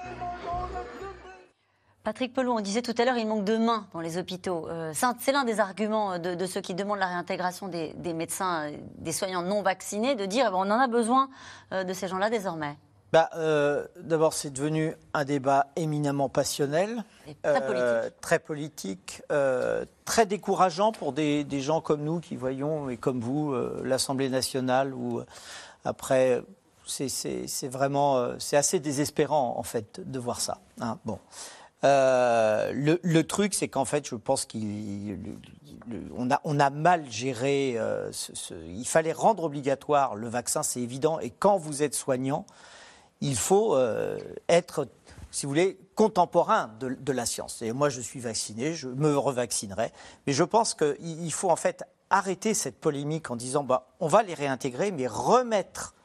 Patrick 2.03 2.34
Pelou, 2.34 2.51
on 2.51 2.59
disait 2.59 2.81
tout 2.81 2.93
à 2.97 3.05
l'heure, 3.05 3.15
il 3.15 3.25
manque 3.25 3.45
de 3.45 3.55
mains 3.55 3.88
dans 3.93 4.01
les 4.01 4.17
hôpitaux. 4.17 4.67
Euh, 4.69 4.91
c'est 5.19 5.31
l'un 5.31 5.45
des 5.45 5.61
arguments 5.61 6.19
de, 6.19 6.36
de, 6.36 6.45
ceux 6.45 6.59
qui 6.59 6.73
demandent 6.73 6.99
la 6.99 7.07
réintégration 7.07 7.69
des, 7.69 7.93
des, 7.93 8.13
médecins, 8.13 8.71
des 8.97 9.13
soignants 9.13 9.41
non 9.41 9.61
vaccinés, 9.61 10.15
de 10.15 10.25
dire 10.25 10.51
on 10.53 10.69
en 10.69 10.79
a 10.79 10.88
besoin 10.88 11.29
euh, 11.71 11.86
de 11.86 11.93
ces 11.93 12.09
gens-là 12.09 12.29
désormais. 12.29 12.75
Bah, 13.13 13.29
euh, 13.38 13.86
D'abord, 14.01 14.34
c'est 14.34 14.49
devenu 14.49 14.95
un 15.13 15.23
débat 15.23 15.67
éminemment 15.77 16.27
passionnel, 16.27 17.05
très 17.41 17.65
politique, 17.65 18.21
très, 18.21 18.39
politique 18.39 19.21
très, 20.03 20.25
décourageant 20.25 20.91
pour 20.91 21.13
des, 21.13 21.45
des, 21.45 21.61
gens 21.61 21.79
comme 21.79 22.03
nous 22.03 22.19
qui 22.19 22.36
voyons, 22.36 22.89
et 22.89 22.97
comme 22.97 23.21
vous, 23.21 23.55
l'Assemblée 23.84 24.29
nationale, 24.29 24.93
où 24.93 25.21
après 25.86 26.43
c'est 26.86 27.67
vraiment, 27.67 28.38
c'est 28.39 28.57
assez 28.57 28.79
désespérant 28.79 29.55
en 29.57 29.63
fait 29.63 29.99
de 29.99 30.19
voir 30.19 30.41
ça. 30.41 30.59
Hein. 30.79 30.99
Bon, 31.05 31.19
euh, 31.84 32.71
le, 32.73 33.23
truc, 33.23 33.53
c'est 33.53 33.67
qu'en 33.67 33.86
fait, 33.86 34.07
je 34.07 34.15
pense 34.15 34.45
qu'on 34.45 36.29
a, 36.29 36.69
mal 36.69 37.09
géré. 37.11 37.75
Euh, 37.77 38.09
il 38.67 38.88
fallait 38.88 39.11
rendre 39.11 39.43
obligatoire 39.43 40.15
le 40.15 40.29
vaccin, 40.29 40.63
c'est 40.63 40.79
évident. 40.79 41.19
Et 41.19 41.29
quand 41.29 41.57
vous 41.57 41.84
êtes 41.84 41.93
soignant, 41.95 42.45
il 43.21 43.36
faut 43.36 43.75
euh, 43.75 44.17
être, 44.47 44.88
si 45.31 45.45
vous 45.45 45.49
voulez, 45.49 45.77
contemporain 45.95 46.71
de, 46.79 46.97
de, 46.99 47.11
la 47.11 47.25
science. 47.25 47.61
Et 47.61 47.73
moi, 47.73 47.89
je 47.89 47.99
suis 47.99 48.21
vacciné, 48.21 48.73
je 48.73 48.88
me 48.88 49.17
revaccinerai. 49.17 49.91
Mais 50.25 50.34
je 50.34 50.43
pense 50.43 50.73
qu'il 50.73 51.34
faut 51.34 51.49
en 51.49 51.57
fait 51.57 51.84
arrêter 52.09 52.53
cette 52.53 52.79
polémique 52.79 53.29
en 53.29 53.36
disant, 53.36 53.63
bah, 53.63 53.88
on 53.99 54.07
va 54.07 54.23
les 54.23 54.36
réintégrer, 54.36 54.91
mais 54.91 55.07
remettre 55.07 55.95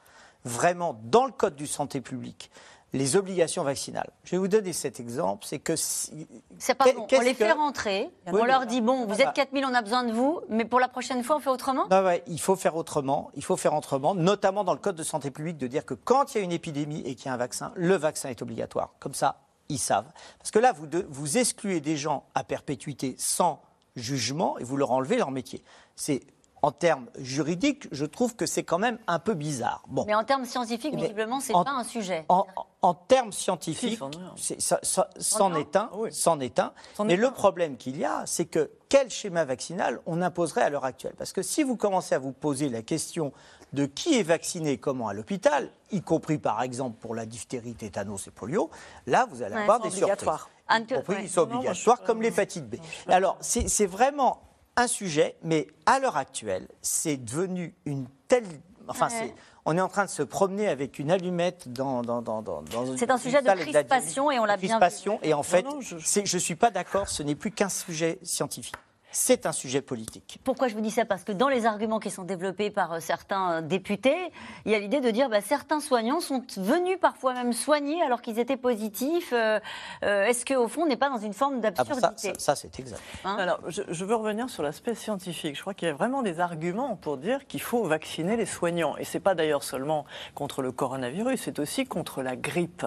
vraiment 0.45 0.99
dans 1.03 1.25
le 1.25 1.31
code 1.31 1.55
du 1.55 1.67
santé 1.67 2.01
publique 2.01 2.51
les 2.93 3.15
obligations 3.15 3.63
vaccinales. 3.63 4.09
Je 4.23 4.31
vais 4.31 4.37
vous 4.37 4.47
donner 4.47 4.73
cet 4.73 4.99
exemple, 4.99 5.45
c'est 5.45 5.59
que... 5.59 5.75
Si, 5.75 6.27
c'est 6.57 6.73
pas 6.73 6.85
bon, 6.91 7.05
on 7.11 7.21
les 7.21 7.33
fait 7.33 7.51
rentrer, 7.51 8.09
oui, 8.27 8.39
on 8.41 8.45
leur 8.45 8.65
dit, 8.65 8.81
bon, 8.81 9.05
vous 9.05 9.21
êtes 9.21 9.33
4000, 9.33 9.65
on 9.65 9.73
a 9.73 9.81
besoin 9.81 10.03
de 10.03 10.11
vous, 10.11 10.41
mais 10.49 10.65
pour 10.65 10.79
la 10.79 10.87
prochaine 10.87 11.23
fois, 11.23 11.37
on 11.37 11.39
fait 11.39 11.49
autrement? 11.49 11.87
Non, 11.89 12.19
Il 12.27 12.39
faut 12.39 12.55
faire 12.55 12.75
autrement, 12.75 13.29
il 13.35 13.43
faut 13.43 13.57
faire 13.57 13.75
autrement, 13.75 14.15
notamment 14.15 14.63
dans 14.63 14.73
le 14.73 14.79
Code 14.79 14.95
de 14.95 15.03
santé 15.03 15.29
publique, 15.29 15.57
de 15.57 15.67
dire 15.67 15.85
que 15.85 15.93
quand 15.93 16.33
il 16.33 16.39
y 16.39 16.41
a 16.41 16.43
une 16.43 16.51
épidémie 16.51 17.01
et 17.05 17.15
qu'il 17.15 17.27
y 17.27 17.29
a 17.29 17.33
un 17.33 17.37
vaccin, 17.37 17.71
le 17.75 17.95
vaccin 17.95 18.29
est 18.29 18.41
obligatoire. 18.41 18.93
Comme 18.99 19.13
ça, 19.13 19.41
ils 19.69 19.77
savent. 19.77 20.11
Parce 20.39 20.49
que 20.49 20.59
là, 20.59 20.73
vous, 20.73 20.87
de, 20.87 21.05
vous 21.09 21.37
excluez 21.37 21.81
des 21.81 21.95
gens 21.95 22.23
à 22.33 22.43
perpétuité 22.43 23.15
sans 23.19 23.61
jugement 23.95 24.57
et 24.57 24.63
vous 24.63 24.77
leur 24.77 24.91
enlevez 24.91 25.17
leur 25.17 25.29
métier. 25.29 25.63
C'est 25.95 26.21
en 26.61 26.71
termes 26.71 27.07
juridiques, 27.17 27.87
je 27.91 28.05
trouve 28.05 28.35
que 28.35 28.45
c'est 28.45 28.63
quand 28.63 28.79
même 28.79 28.99
un 29.07 29.19
peu 29.19 29.33
bizarre. 29.33 29.83
Bon. 29.87 30.05
Mais 30.05 30.15
en 30.15 30.23
termes 30.23 30.45
scientifiques, 30.45 30.93
Mais 30.93 31.01
visiblement, 31.01 31.39
c'est 31.39 31.53
pas 31.53 31.65
un 31.67 31.83
sujet. 31.83 32.25
En, 32.29 32.45
en 32.81 32.93
termes 32.93 33.31
scientifiques, 33.31 33.99
c'en 34.37 35.55
est 35.55 35.75
un, 35.75 35.89
c'en 36.11 36.39
est 36.39 36.59
un. 36.59 36.73
Mais 37.05 37.15
le 37.15 37.31
problème 37.31 37.77
qu'il 37.77 37.97
y 37.97 38.05
a, 38.05 38.23
c'est 38.25 38.45
que 38.45 38.71
quel 38.89 39.09
schéma 39.09 39.45
vaccinal 39.45 40.01
on 40.05 40.21
imposerait 40.21 40.63
à 40.63 40.69
l'heure 40.69 40.85
actuelle? 40.85 41.13
Parce 41.17 41.33
que 41.33 41.41
si 41.41 41.63
vous 41.63 41.75
commencez 41.75 42.15
à 42.15 42.19
vous 42.19 42.31
poser 42.31 42.69
la 42.69 42.81
question 42.81 43.31
de 43.73 43.85
qui 43.85 44.19
est 44.19 44.23
vacciné 44.23 44.77
comment 44.77 45.07
à 45.07 45.13
l'hôpital, 45.13 45.69
y 45.91 46.01
compris 46.01 46.39
par 46.39 46.61
exemple 46.63 46.97
pour 46.99 47.13
la 47.13 47.25
diphtérie, 47.27 47.75
tétanos 47.75 48.27
et 48.27 48.31
polio, 48.31 48.71
là 49.05 49.27
vous 49.29 49.43
allez 49.43 49.55
ouais, 49.55 49.61
avoir 49.61 49.79
des 49.79 49.91
surprises. 49.91 50.27
Y 50.71 50.87
compris 50.87 51.15
ouais. 51.15 51.21
qu'ils 51.21 51.29
soient 51.29 51.43
obligatoires 51.43 52.01
comme 52.01 52.21
l'hépatite 52.21 52.67
B. 52.67 52.75
Alors 53.07 53.37
c'est 53.41 53.85
vraiment 53.85 54.41
un 54.75 54.87
sujet, 54.87 55.35
mais 55.43 55.67
à 55.85 55.99
l'heure 55.99 56.17
actuelle, 56.17 56.67
c'est 56.81 57.17
devenu 57.17 57.75
une 57.85 58.07
telle. 58.27 58.45
Enfin, 58.87 59.09
ouais. 59.09 59.33
on 59.65 59.77
est 59.77 59.81
en 59.81 59.87
train 59.87 60.05
de 60.05 60.09
se 60.09 60.23
promener 60.23 60.67
avec 60.67 60.99
une 60.99 61.11
allumette 61.11 61.71
dans. 61.71 62.01
dans, 62.01 62.21
dans, 62.21 62.41
dans 62.41 62.63
c'est 62.97 63.11
un 63.11 63.17
sujet 63.17 63.41
de 63.41 63.49
crispation 63.49 64.31
et 64.31 64.39
on 64.39 64.45
l'a 64.45 64.57
bien 64.57 64.79
crispation, 64.79 65.19
et 65.21 65.33
en 65.33 65.43
fait, 65.43 65.61
non, 65.63 65.75
non, 65.75 65.81
je 65.81 65.95
ne 66.19 66.39
suis 66.39 66.55
pas 66.55 66.71
d'accord, 66.71 67.09
ce 67.09 67.23
n'est 67.23 67.35
plus 67.35 67.51
qu'un 67.51 67.69
sujet 67.69 68.19
scientifique. 68.23 68.75
C'est 69.11 69.45
un 69.45 69.51
sujet 69.51 69.81
politique. 69.81 70.39
Pourquoi 70.43 70.67
je 70.67 70.75
vous 70.75 70.81
dis 70.81 70.91
ça? 70.91 71.05
Parce 71.05 71.23
que 71.23 71.31
dans 71.31 71.49
les 71.49 71.65
arguments 71.65 71.99
qui 71.99 72.11
sont 72.11 72.23
développés 72.23 72.69
par 72.69 72.93
euh, 72.93 72.99
certains 72.99 73.51
euh, 73.51 73.61
députés, 73.61 74.31
il 74.65 74.71
y 74.71 74.75
a 74.75 74.79
l'idée 74.79 75.01
de 75.01 75.09
dire 75.11 75.29
bah, 75.29 75.41
certains 75.41 75.79
soignants 75.79 76.19
sont 76.19 76.43
venus 76.57 76.97
parfois 76.99 77.33
même 77.33 77.53
soigner 77.53 78.01
alors 78.01 78.21
qu'ils 78.21 78.39
étaient 78.39 78.57
positifs. 78.57 79.33
Euh, 79.33 79.59
est-ce 80.01 80.45
qu'au 80.45 80.67
fond, 80.67 80.83
on 80.83 80.87
n'est 80.87 80.97
pas 80.97 81.09
dans 81.09 81.17
une 81.17 81.33
forme 81.33 81.55
Ah 81.55 81.69
bah 81.69 81.71
d'absurdité? 81.71 82.33
ça, 82.37 82.55
ça, 82.55 82.55
c'est 82.55 82.79
exact. 82.79 83.01
Hein? 83.25 83.35
Alors, 83.39 83.59
je, 83.67 83.81
je 83.87 84.05
veux 84.05 84.15
revenir 84.15 84.49
sur 84.49 84.63
l'aspect 84.63 84.95
scientifique. 84.95 85.55
Je 85.55 85.61
crois 85.61 85.73
qu'il 85.73 85.87
y 85.87 85.91
a 85.91 85.93
vraiment 85.93 86.21
des 86.21 86.39
arguments 86.39 86.95
pour 86.95 87.17
dire 87.17 87.47
qu'il 87.47 87.61
faut 87.61 87.83
vacciner 87.83 88.37
les 88.37 88.45
soignants. 88.45 88.95
Et 88.97 89.03
ce 89.03 89.17
n'est 89.17 89.21
pas 89.21 89.35
d'ailleurs 89.35 89.63
seulement 89.63 90.05
contre 90.35 90.61
le 90.61 90.71
coronavirus, 90.71 91.41
c'est 91.43 91.59
aussi 91.59 91.85
contre 91.85 92.21
la 92.21 92.35
grippe. 92.35 92.85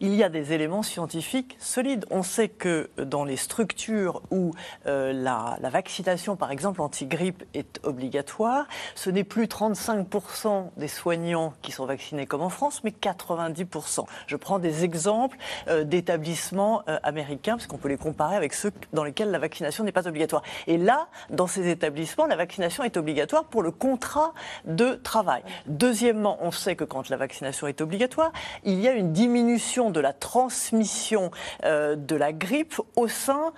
Il 0.00 0.14
y 0.14 0.22
a 0.22 0.28
des 0.28 0.52
éléments 0.52 0.82
scientifiques 0.82 1.56
solides. 1.58 2.06
On 2.10 2.22
sait 2.22 2.48
que 2.48 2.90
dans 2.98 3.24
les 3.24 3.36
structures 3.36 4.22
où 4.30 4.52
euh, 4.86 5.12
la, 5.12 5.53
la 5.60 5.70
vaccination, 5.70 6.36
par 6.36 6.50
exemple 6.50 6.80
anti-grippe, 6.80 7.44
est 7.54 7.80
obligatoire, 7.82 8.66
ce 8.94 9.10
n'est 9.10 9.24
plus 9.24 9.46
35% 9.46 10.70
des 10.76 10.88
soignants 10.88 11.54
qui 11.62 11.72
sont 11.72 11.86
vaccinés 11.86 12.26
comme 12.26 12.42
en 12.42 12.48
France, 12.48 12.82
mais 12.84 12.90
90%. 12.90 14.06
Je 14.26 14.36
prends 14.36 14.58
des 14.58 14.84
exemples 14.84 15.36
euh, 15.68 15.84
d'établissements 15.84 16.82
euh, 16.88 16.98
américains, 17.02 17.56
parce 17.56 17.66
qu'on 17.66 17.78
peut 17.78 17.88
les 17.88 17.96
comparer 17.96 18.36
avec 18.36 18.54
ceux 18.54 18.72
dans 18.92 19.04
lesquels 19.04 19.30
la 19.30 19.38
vaccination 19.38 19.84
n'est 19.84 19.92
pas 19.92 20.08
obligatoire. 20.08 20.42
Et 20.66 20.78
là, 20.78 21.08
dans 21.30 21.46
ces 21.46 21.68
établissements, 21.68 22.26
la 22.26 22.36
vaccination 22.36 22.84
est 22.84 22.96
obligatoire 22.96 23.44
pour 23.44 23.62
le 23.62 23.70
contrat 23.70 24.32
de 24.64 24.94
travail. 24.94 25.42
Deuxièmement, 25.66 26.38
on 26.40 26.50
sait 26.50 26.76
que 26.76 26.84
quand 26.84 27.08
la 27.08 27.16
vaccination 27.16 27.66
est 27.66 27.80
obligatoire, 27.80 28.32
il 28.64 28.80
y 28.80 28.88
a 28.88 28.92
une 28.92 29.12
diminution 29.12 29.90
de 29.90 30.00
la 30.00 30.12
transmission 30.12 31.30
euh, 31.64 31.96
de 31.96 32.16
la 32.16 32.32
grippe 32.32 32.80
au 32.96 33.08
sein 33.08 33.52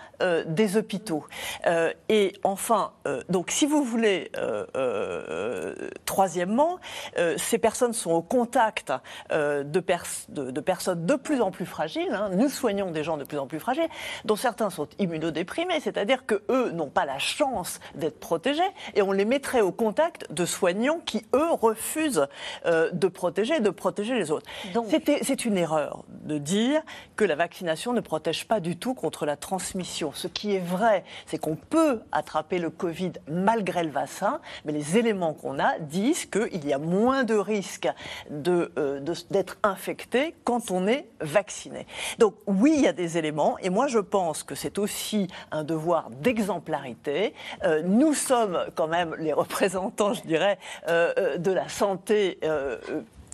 des 0.47 0.77
hôpitaux. 0.77 1.25
Et 2.09 2.33
enfin, 2.45 2.93
euh, 3.07 3.23
donc 3.29 3.51
si 3.51 3.67
vous 3.67 3.83
voulez, 3.83 4.31
euh, 4.37 4.67
euh, 4.77 5.75
troisièmement, 6.05 6.79
euh, 7.19 7.37
ces 7.39 7.59
personnes 7.59 7.93
sont 7.93 8.13
au 8.13 8.23
contact 8.23 8.93
euh, 9.33 9.63
de, 9.65 9.81
pers- 9.81 10.05
de- 10.29 10.51
de 10.51 10.61
personnes 10.61 11.07
de 11.07 11.15
plus 11.15 11.41
en 11.41 11.51
plus 11.51 11.67
fragiles. 11.67 12.13
hein. 12.13 12.31
Nous 12.33 12.49
soignons 12.49 12.91
des 12.91 13.05
gens 13.05 13.17
de 13.17 13.25
plus 13.25 13.39
en 13.39 13.47
plus 13.47 13.61
fragiles, 13.61 13.89
dont 14.25 14.37
certains 14.37 14.71
sont 14.71 14.89
immunodéprimés, 14.99 15.81
c'est-à-dire 15.81 16.27
que 16.27 16.43
eux 16.49 16.71
n'ont 16.71 16.89
pas 16.91 17.05
la 17.05 17.19
chance 17.19 17.81
d'être 17.95 18.21
protégés, 18.21 18.63
et 18.95 19.03
on 19.03 19.13
les 19.13 19.25
mettrait 19.25 19.61
au 19.61 19.73
contact 19.73 20.33
de 20.33 20.45
soignants 20.47 21.01
qui 21.05 21.27
eux 21.35 21.51
refusent 21.53 22.27
euh, 22.67 22.91
de 22.93 23.09
protéger, 23.09 23.61
de 23.61 23.71
protéger 23.71 24.15
les 24.15 24.31
autres. 24.31 24.47
C'est 25.23 25.45
une 25.45 25.59
erreur 25.59 26.05
de 26.09 26.39
dire 26.39 26.83
que 27.17 27.25
la 27.25 27.35
vaccination 27.37 27.93
ne 27.93 28.01
protège 28.01 28.47
pas 28.49 28.61
du 28.61 28.77
tout 28.77 28.95
contre 28.95 29.27
la 29.27 29.37
transmission. 29.37 30.13
Ce 30.15 30.27
qui 30.29 30.55
est 30.55 30.61
vrai, 30.65 31.05
c'est 31.27 31.39
qu'on 31.39 31.57
peut 31.57 31.76
attraper 32.13 32.59
le 32.59 32.71
Covid 32.71 33.13
malgré 33.29 33.83
le 33.85 33.91
vaccin, 33.91 34.41
mais 34.65 34.73
les 34.73 34.97
éléments 34.99 35.35
qu'on 35.35 35.59
a 35.59 35.79
disent 35.79 36.27
qu'il 36.27 36.67
y 36.67 36.73
a 36.73 36.79
moins 36.79 37.25
de 37.25 37.35
risques 37.35 37.89
de, 38.31 38.73
euh, 38.79 39.01
de- 39.01 39.15
d'être 39.31 39.57
infecté 39.63 40.35
quand 40.45 40.71
on 40.71 40.87
est 40.87 41.07
vacciné. 41.21 41.87
Donc 42.19 42.35
oui, 42.47 42.73
il 42.77 42.83
y 42.83 42.89
a 42.89 42.93
des 42.93 43.19
éléments, 43.19 43.57
et 43.59 43.71
moi 43.71 43.87
je 43.87 43.99
pense 43.99 44.43
que 44.43 44.55
c'est 44.55 44.79
aussi 44.79 45.29
un 45.51 45.65
devoir 45.65 46.11
d'exemplarité. 46.11 47.35
Euh, 47.65 47.83
nous 47.85 48.15
sommes 48.15 48.59
quand 48.75 48.89
même 48.89 49.15
les 49.19 49.33
représentants, 49.33 50.13
je 50.15 50.23
dirais, 50.23 50.59
euh, 50.89 51.39
de 51.39 51.51
la 51.53 51.69
santé. 51.69 52.39
euh, 52.45 52.79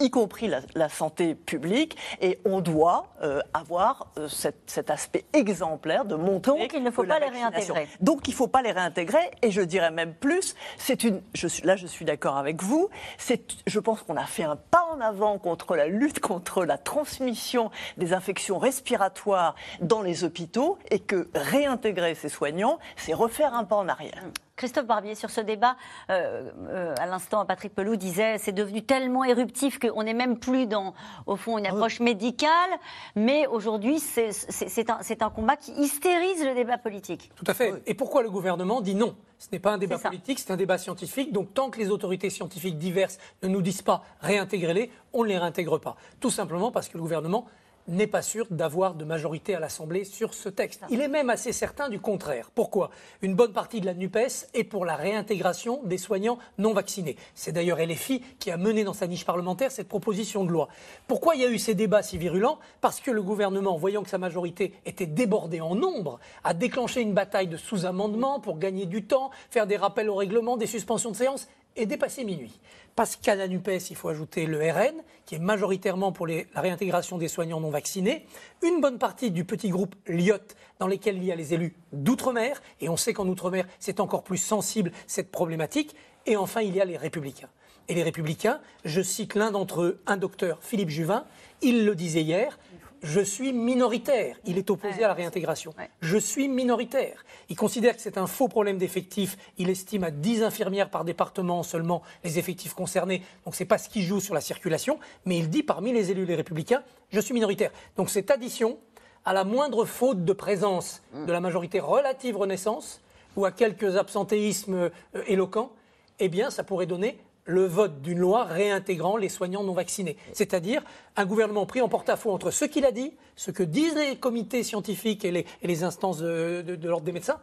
y 0.02 0.10
compris 0.10 0.48
la, 0.48 0.60
la 0.74 0.88
santé 0.88 1.34
publique, 1.34 1.96
et 2.20 2.38
on 2.44 2.60
doit 2.60 3.08
euh, 3.22 3.40
avoir 3.54 4.08
euh, 4.18 4.28
cet, 4.28 4.56
cet 4.66 4.90
aspect 4.90 5.24
exemplaire 5.32 6.04
de 6.04 6.14
montrer. 6.14 6.58
Donc, 6.58 6.72
il 6.74 6.82
ne 6.82 6.90
faut 6.90 7.04
pas 7.04 7.18
les 7.18 7.28
réintégrer. 7.28 7.88
Donc, 8.00 8.26
il 8.26 8.30
ne 8.32 8.36
faut 8.36 8.48
pas 8.48 8.62
les 8.62 8.72
réintégrer, 8.72 9.30
et 9.42 9.50
je 9.50 9.60
dirais 9.60 9.90
même 9.90 10.14
plus, 10.14 10.54
c'est 10.76 11.04
une. 11.04 11.22
Je 11.34 11.46
suis, 11.46 11.62
là, 11.64 11.76
je 11.76 11.86
suis 11.86 12.04
d'accord 12.04 12.36
avec 12.36 12.62
vous. 12.62 12.88
C'est, 13.18 13.42
je 13.66 13.80
pense 13.80 14.02
qu'on 14.02 14.16
a 14.16 14.26
fait 14.26 14.44
un 14.44 14.56
pas 14.56 14.84
en 14.92 15.00
avant 15.00 15.38
contre 15.38 15.76
la 15.76 15.86
lutte 15.86 16.20
contre 16.20 16.64
la 16.64 16.78
transmission 16.78 17.70
des 17.96 18.12
infections 18.12 18.58
respiratoires 18.58 19.54
dans 19.80 20.02
les 20.02 20.24
hôpitaux, 20.24 20.78
et 20.90 20.98
que 20.98 21.28
réintégrer 21.34 22.14
ces 22.14 22.28
soignants, 22.28 22.78
c'est 22.96 23.14
refaire 23.14 23.54
un 23.54 23.64
pas 23.64 23.76
en 23.76 23.88
arrière. 23.88 24.22
Christophe 24.62 24.86
Barbier, 24.86 25.16
sur 25.16 25.28
ce 25.28 25.40
débat, 25.40 25.74
euh, 26.08 26.48
euh, 26.68 26.94
à 27.00 27.06
l'instant, 27.06 27.44
Patrick 27.44 27.74
Pelou 27.74 27.96
disait 27.96 28.38
c'est 28.38 28.52
devenu 28.52 28.84
tellement 28.84 29.24
éruptif 29.24 29.80
qu'on 29.80 30.04
n'est 30.04 30.14
même 30.14 30.38
plus 30.38 30.68
dans, 30.68 30.94
au 31.26 31.34
fond, 31.34 31.58
une 31.58 31.66
approche 31.66 31.98
médicale. 31.98 32.70
Mais 33.16 33.48
aujourd'hui, 33.48 33.98
c'est 33.98 35.20
un, 35.20 35.30
combat 35.30 35.56
qui 35.56 35.72
hystérise 35.72 36.44
le 36.44 36.54
débat 36.54 36.78
politique. 36.78 37.32
Tout 37.34 37.44
à 37.48 37.54
fait. 37.54 37.82
Et 37.86 37.94
pourquoi 37.94 38.22
le 38.22 38.30
gouvernement 38.30 38.80
dit 38.80 38.94
non? 38.94 39.16
Ce 39.36 39.48
n'est 39.50 39.58
pas 39.58 39.72
un 39.72 39.78
débat 39.78 39.98
politique, 39.98 40.38
c'est 40.38 40.52
un 40.52 40.56
débat 40.56 40.78
scientifique. 40.78 41.32
Donc 41.32 41.52
tant 41.54 41.68
que 41.68 41.80
les 41.80 41.90
autorités 41.90 42.30
scientifiques 42.30 42.78
diverses 42.78 43.18
ne 43.42 43.48
nous 43.48 43.62
disent 43.62 43.82
pas 43.82 44.04
réintégrer-les, 44.20 44.92
on 45.12 45.24
ne 45.24 45.28
les 45.28 45.38
réintègre 45.38 45.78
pas. 45.78 45.96
Tout 46.20 46.30
simplement 46.30 46.70
parce 46.70 46.88
que 46.88 46.96
le 46.96 47.02
gouvernement 47.02 47.46
n'est 47.88 48.06
pas 48.06 48.22
sûr 48.22 48.46
d'avoir 48.50 48.94
de 48.94 49.04
majorité 49.04 49.54
à 49.54 49.60
l'Assemblée 49.60 50.04
sur 50.04 50.34
ce 50.34 50.48
texte. 50.48 50.82
Il 50.90 51.00
est 51.00 51.08
même 51.08 51.30
assez 51.30 51.52
certain 51.52 51.88
du 51.88 52.00
contraire. 52.00 52.50
Pourquoi? 52.54 52.90
Une 53.22 53.34
bonne 53.34 53.52
partie 53.52 53.80
de 53.80 53.86
la 53.86 53.94
NUPES 53.94 54.48
est 54.54 54.64
pour 54.64 54.84
la 54.84 54.96
réintégration 54.96 55.80
des 55.84 55.98
soignants 55.98 56.38
non 56.58 56.72
vaccinés. 56.72 57.16
C'est 57.34 57.52
d'ailleurs 57.52 57.78
LFI 57.78 58.22
qui 58.38 58.50
a 58.50 58.56
mené 58.56 58.84
dans 58.84 58.92
sa 58.92 59.06
niche 59.06 59.24
parlementaire 59.24 59.72
cette 59.72 59.88
proposition 59.88 60.44
de 60.44 60.50
loi. 60.50 60.68
Pourquoi 61.06 61.34
il 61.34 61.42
y 61.42 61.44
a 61.44 61.50
eu 61.50 61.58
ces 61.58 61.74
débats 61.74 62.02
si 62.02 62.18
virulents? 62.18 62.58
Parce 62.80 63.00
que 63.00 63.10
le 63.10 63.22
gouvernement, 63.22 63.76
voyant 63.76 64.02
que 64.02 64.10
sa 64.10 64.18
majorité 64.18 64.74
était 64.86 65.06
débordée 65.06 65.60
en 65.60 65.74
nombre, 65.74 66.20
a 66.44 66.54
déclenché 66.54 67.00
une 67.00 67.14
bataille 67.14 67.48
de 67.48 67.56
sous-amendements 67.56 68.40
pour 68.40 68.58
gagner 68.58 68.86
du 68.86 69.04
temps, 69.04 69.30
faire 69.50 69.66
des 69.66 69.76
rappels 69.76 70.08
au 70.08 70.14
règlement, 70.14 70.56
des 70.56 70.66
suspensions 70.66 71.10
de 71.10 71.16
séance 71.16 71.48
et 71.76 71.86
dépasser 71.86 72.24
minuit. 72.24 72.60
Parce 72.94 73.16
qu'à 73.16 73.48
NUPES, 73.48 73.90
il 73.90 73.96
faut 73.96 74.08
ajouter 74.08 74.44
le 74.44 74.58
RN, 74.58 75.02
qui 75.24 75.36
est 75.36 75.38
majoritairement 75.38 76.12
pour 76.12 76.26
la 76.26 76.44
réintégration 76.54 77.16
des 77.16 77.28
soignants 77.28 77.60
non 77.60 77.70
vaccinés, 77.70 78.26
une 78.62 78.80
bonne 78.80 78.98
partie 78.98 79.30
du 79.30 79.44
petit 79.44 79.70
groupe 79.70 79.94
LIOT, 80.06 80.36
dans 80.78 80.86
lesquels 80.86 81.16
il 81.16 81.24
y 81.24 81.32
a 81.32 81.36
les 81.36 81.54
élus 81.54 81.74
d'outre-mer, 81.92 82.60
et 82.80 82.88
on 82.88 82.96
sait 82.96 83.14
qu'en 83.14 83.26
outre-mer, 83.28 83.66
c'est 83.78 84.00
encore 84.00 84.24
plus 84.24 84.36
sensible 84.36 84.92
cette 85.06 85.30
problématique, 85.30 85.96
et 86.26 86.36
enfin, 86.36 86.60
il 86.60 86.74
y 86.74 86.80
a 86.80 86.84
les 86.84 86.98
républicains. 86.98 87.48
Et 87.88 87.94
les 87.94 88.02
républicains, 88.02 88.60
je 88.84 89.00
cite 89.00 89.34
l'un 89.34 89.50
d'entre 89.50 89.82
eux, 89.82 90.02
un 90.06 90.16
docteur, 90.16 90.58
Philippe 90.60 90.90
Juvin, 90.90 91.24
il 91.62 91.86
le 91.86 91.94
disait 91.94 92.22
hier, 92.22 92.58
je 93.02 93.20
suis 93.20 93.52
minoritaire. 93.52 94.36
Il 94.46 94.58
est 94.58 94.70
opposé 94.70 95.02
à 95.04 95.08
la 95.08 95.14
réintégration. 95.14 95.74
Je 96.00 96.16
suis 96.16 96.48
minoritaire. 96.48 97.24
Il 97.48 97.56
considère 97.56 97.96
que 97.96 98.02
c'est 98.02 98.16
un 98.16 98.26
faux 98.26 98.48
problème 98.48 98.78
d'effectifs. 98.78 99.36
Il 99.58 99.70
estime 99.70 100.04
à 100.04 100.10
10 100.10 100.42
infirmières 100.42 100.88
par 100.88 101.04
département 101.04 101.62
seulement 101.62 102.02
les 102.22 102.38
effectifs 102.38 102.74
concernés. 102.74 103.22
Donc 103.44 103.54
c'est 103.54 103.64
pas 103.64 103.78
ce 103.78 103.88
qui 103.88 104.02
joue 104.02 104.20
sur 104.20 104.34
la 104.34 104.40
circulation. 104.40 104.98
Mais 105.24 105.38
il 105.38 105.50
dit 105.50 105.62
parmi 105.62 105.92
les 105.92 106.10
élus 106.10 106.24
les 106.24 106.36
républicains, 106.36 106.82
je 107.10 107.20
suis 107.20 107.34
minoritaire. 107.34 107.72
Donc 107.96 108.08
cette 108.08 108.30
addition, 108.30 108.78
à 109.24 109.32
la 109.32 109.44
moindre 109.44 109.84
faute 109.84 110.24
de 110.24 110.32
présence 110.32 111.02
de 111.14 111.32
la 111.32 111.40
majorité 111.40 111.80
relative 111.80 112.36
Renaissance 112.36 113.00
ou 113.36 113.44
à 113.44 113.50
quelques 113.50 113.96
absentéismes 113.96 114.74
euh, 114.74 114.90
éloquents, 115.26 115.72
eh 116.18 116.28
bien 116.28 116.50
ça 116.50 116.64
pourrait 116.64 116.86
donner 116.86 117.18
le 117.44 117.64
vote 117.66 118.02
d'une 118.02 118.18
loi 118.18 118.44
réintégrant 118.44 119.16
les 119.16 119.28
soignants 119.28 119.64
non 119.64 119.72
vaccinés. 119.72 120.16
C'est-à-dire 120.32 120.82
un 121.16 121.26
gouvernement 121.26 121.66
pris 121.66 121.80
en 121.80 121.88
porte-à-faux 121.88 122.30
entre 122.30 122.50
ce 122.50 122.64
qu'il 122.64 122.84
a 122.84 122.92
dit, 122.92 123.12
ce 123.36 123.50
que 123.50 123.62
disent 123.62 123.96
les 123.96 124.16
comités 124.16 124.62
scientifiques 124.62 125.24
et 125.24 125.30
les, 125.32 125.46
et 125.62 125.66
les 125.66 125.82
instances 125.84 126.18
de, 126.18 126.62
de- 126.64 126.76
de 126.76 126.88
l'ordre 126.88 127.04
des 127.04 127.12
médecins, 127.12 127.40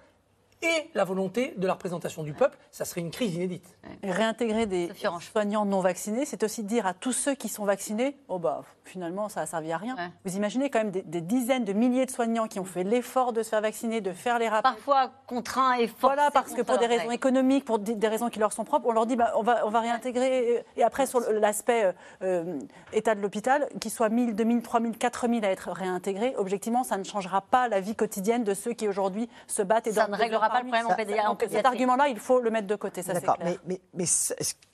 et 0.62 0.89
la 0.93 1.06
volonté 1.06 1.54
de 1.56 1.66
la 1.68 1.74
représentation 1.74 2.22
du 2.24 2.34
peuple. 2.34 2.58
Ça 2.72 2.84
serait 2.84 3.00
une 3.02 3.12
crise 3.12 3.34
inédite. 3.36 3.78
Réintégrer 4.04 4.66
des 4.66 4.89
soignants 5.32 5.66
non 5.66 5.80
vaccinés, 5.80 6.26
c'est 6.26 6.43
aussi 6.43 6.64
dire 6.64 6.86
à 6.86 6.93
tous 6.93 7.14
ceux 7.14 7.34
qui 7.36 7.47
sont 7.47 7.64
vaccinés, 7.64 8.18
oh 8.28 8.39
bah 8.39 8.64
finalement 8.90 9.30
ça 9.30 9.42
a 9.42 9.46
servi 9.46 9.72
à 9.72 9.78
rien. 9.78 9.96
Vous 10.26 10.36
imaginez 10.36 10.70
quand 10.70 10.80
même 10.80 10.92
des, 10.92 11.02
des 11.02 11.22
dizaines 11.22 11.66
de 11.66 11.74
milliers 11.74 12.06
de 12.06 12.12
soignants 12.12 12.48
qui 12.48 12.60
ont 12.60 12.66
fait 12.66 12.84
l'effort 12.84 13.34
de 13.34 13.44
se 13.44 13.50
faire 13.50 13.62
vacciner, 13.62 14.02
de 14.02 14.12
faire 14.12 14.40
les 14.40 14.50
rappels. 14.50 14.72
Parfois 14.72 15.12
contraints 15.28 15.74
et 15.76 15.88
forcés. 15.88 16.16
Voilà, 16.16 16.32
parce 16.32 16.54
que 16.54 16.62
pour 16.62 16.78
des 16.78 16.88
raisons 16.88 17.12
économiques, 17.12 17.66
pour 17.66 17.80
des, 17.80 18.08
raisons 18.08 18.30
qui 18.30 18.40
leur 18.40 18.52
sont 18.52 18.66
propres, 18.66 18.88
on 18.88 18.92
leur 18.92 19.06
dit 19.06 19.16
bah, 19.16 19.34
on, 19.36 19.44
va, 19.44 19.66
on 19.66 19.70
va 19.70 19.80
réintégrer. 19.80 20.64
Et 20.76 20.84
après, 20.84 21.06
sur 21.06 21.20
l'aspect 21.32 21.86
euh, 21.86 21.92
euh, 22.24 22.60
état 22.94 23.16
de 23.16 23.22
l'hôpital, 23.22 23.68
qu'il 23.80 23.92
soit 23.92 24.10
1000, 24.10 24.36
2000, 24.36 24.62
3000, 24.62 24.98
4000 24.98 25.46
à 25.46 25.52
être 25.52 25.72
réintégrés, 25.72 26.34
objectivement, 26.38 26.84
ça 26.84 26.98
ne 26.98 27.04
changera 27.04 27.42
pas 27.42 27.68
la 27.68 27.80
vie 27.80 27.96
quotidienne 27.96 28.44
de 28.44 28.54
ceux 28.54 28.74
qui 28.74 28.88
aujourd'hui 28.88 29.30
se 29.48 29.62
battent. 29.62 29.88
Et 29.88 29.94
Ça 29.94 30.08
ne 30.08 30.16
réglera 30.16 30.50
pas 30.50 30.62
le 30.62 30.68
problème 30.68 30.88
en 30.88 30.96
pédiatrie. 30.96 31.26
donc, 31.26 31.46
Cet 31.50 31.66
argument-là, 31.66 32.08
il 32.10 32.20
faut 32.20 32.40
le 32.40 32.50
mettre 32.50 32.68
de 32.68 32.76
côté, 32.76 33.02
ça 33.02 33.14
c'est 33.14 33.22
D'accord, 33.22 33.38
clair. 33.38 33.58
mais, 33.66 34.06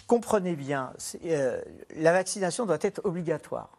comprenez 0.07 0.55
bien, 0.55 0.93
euh, 1.25 1.61
la 1.95 2.11
vaccination 2.11 2.65
doit 2.65 2.77
être 2.81 3.01
obligatoire. 3.03 3.69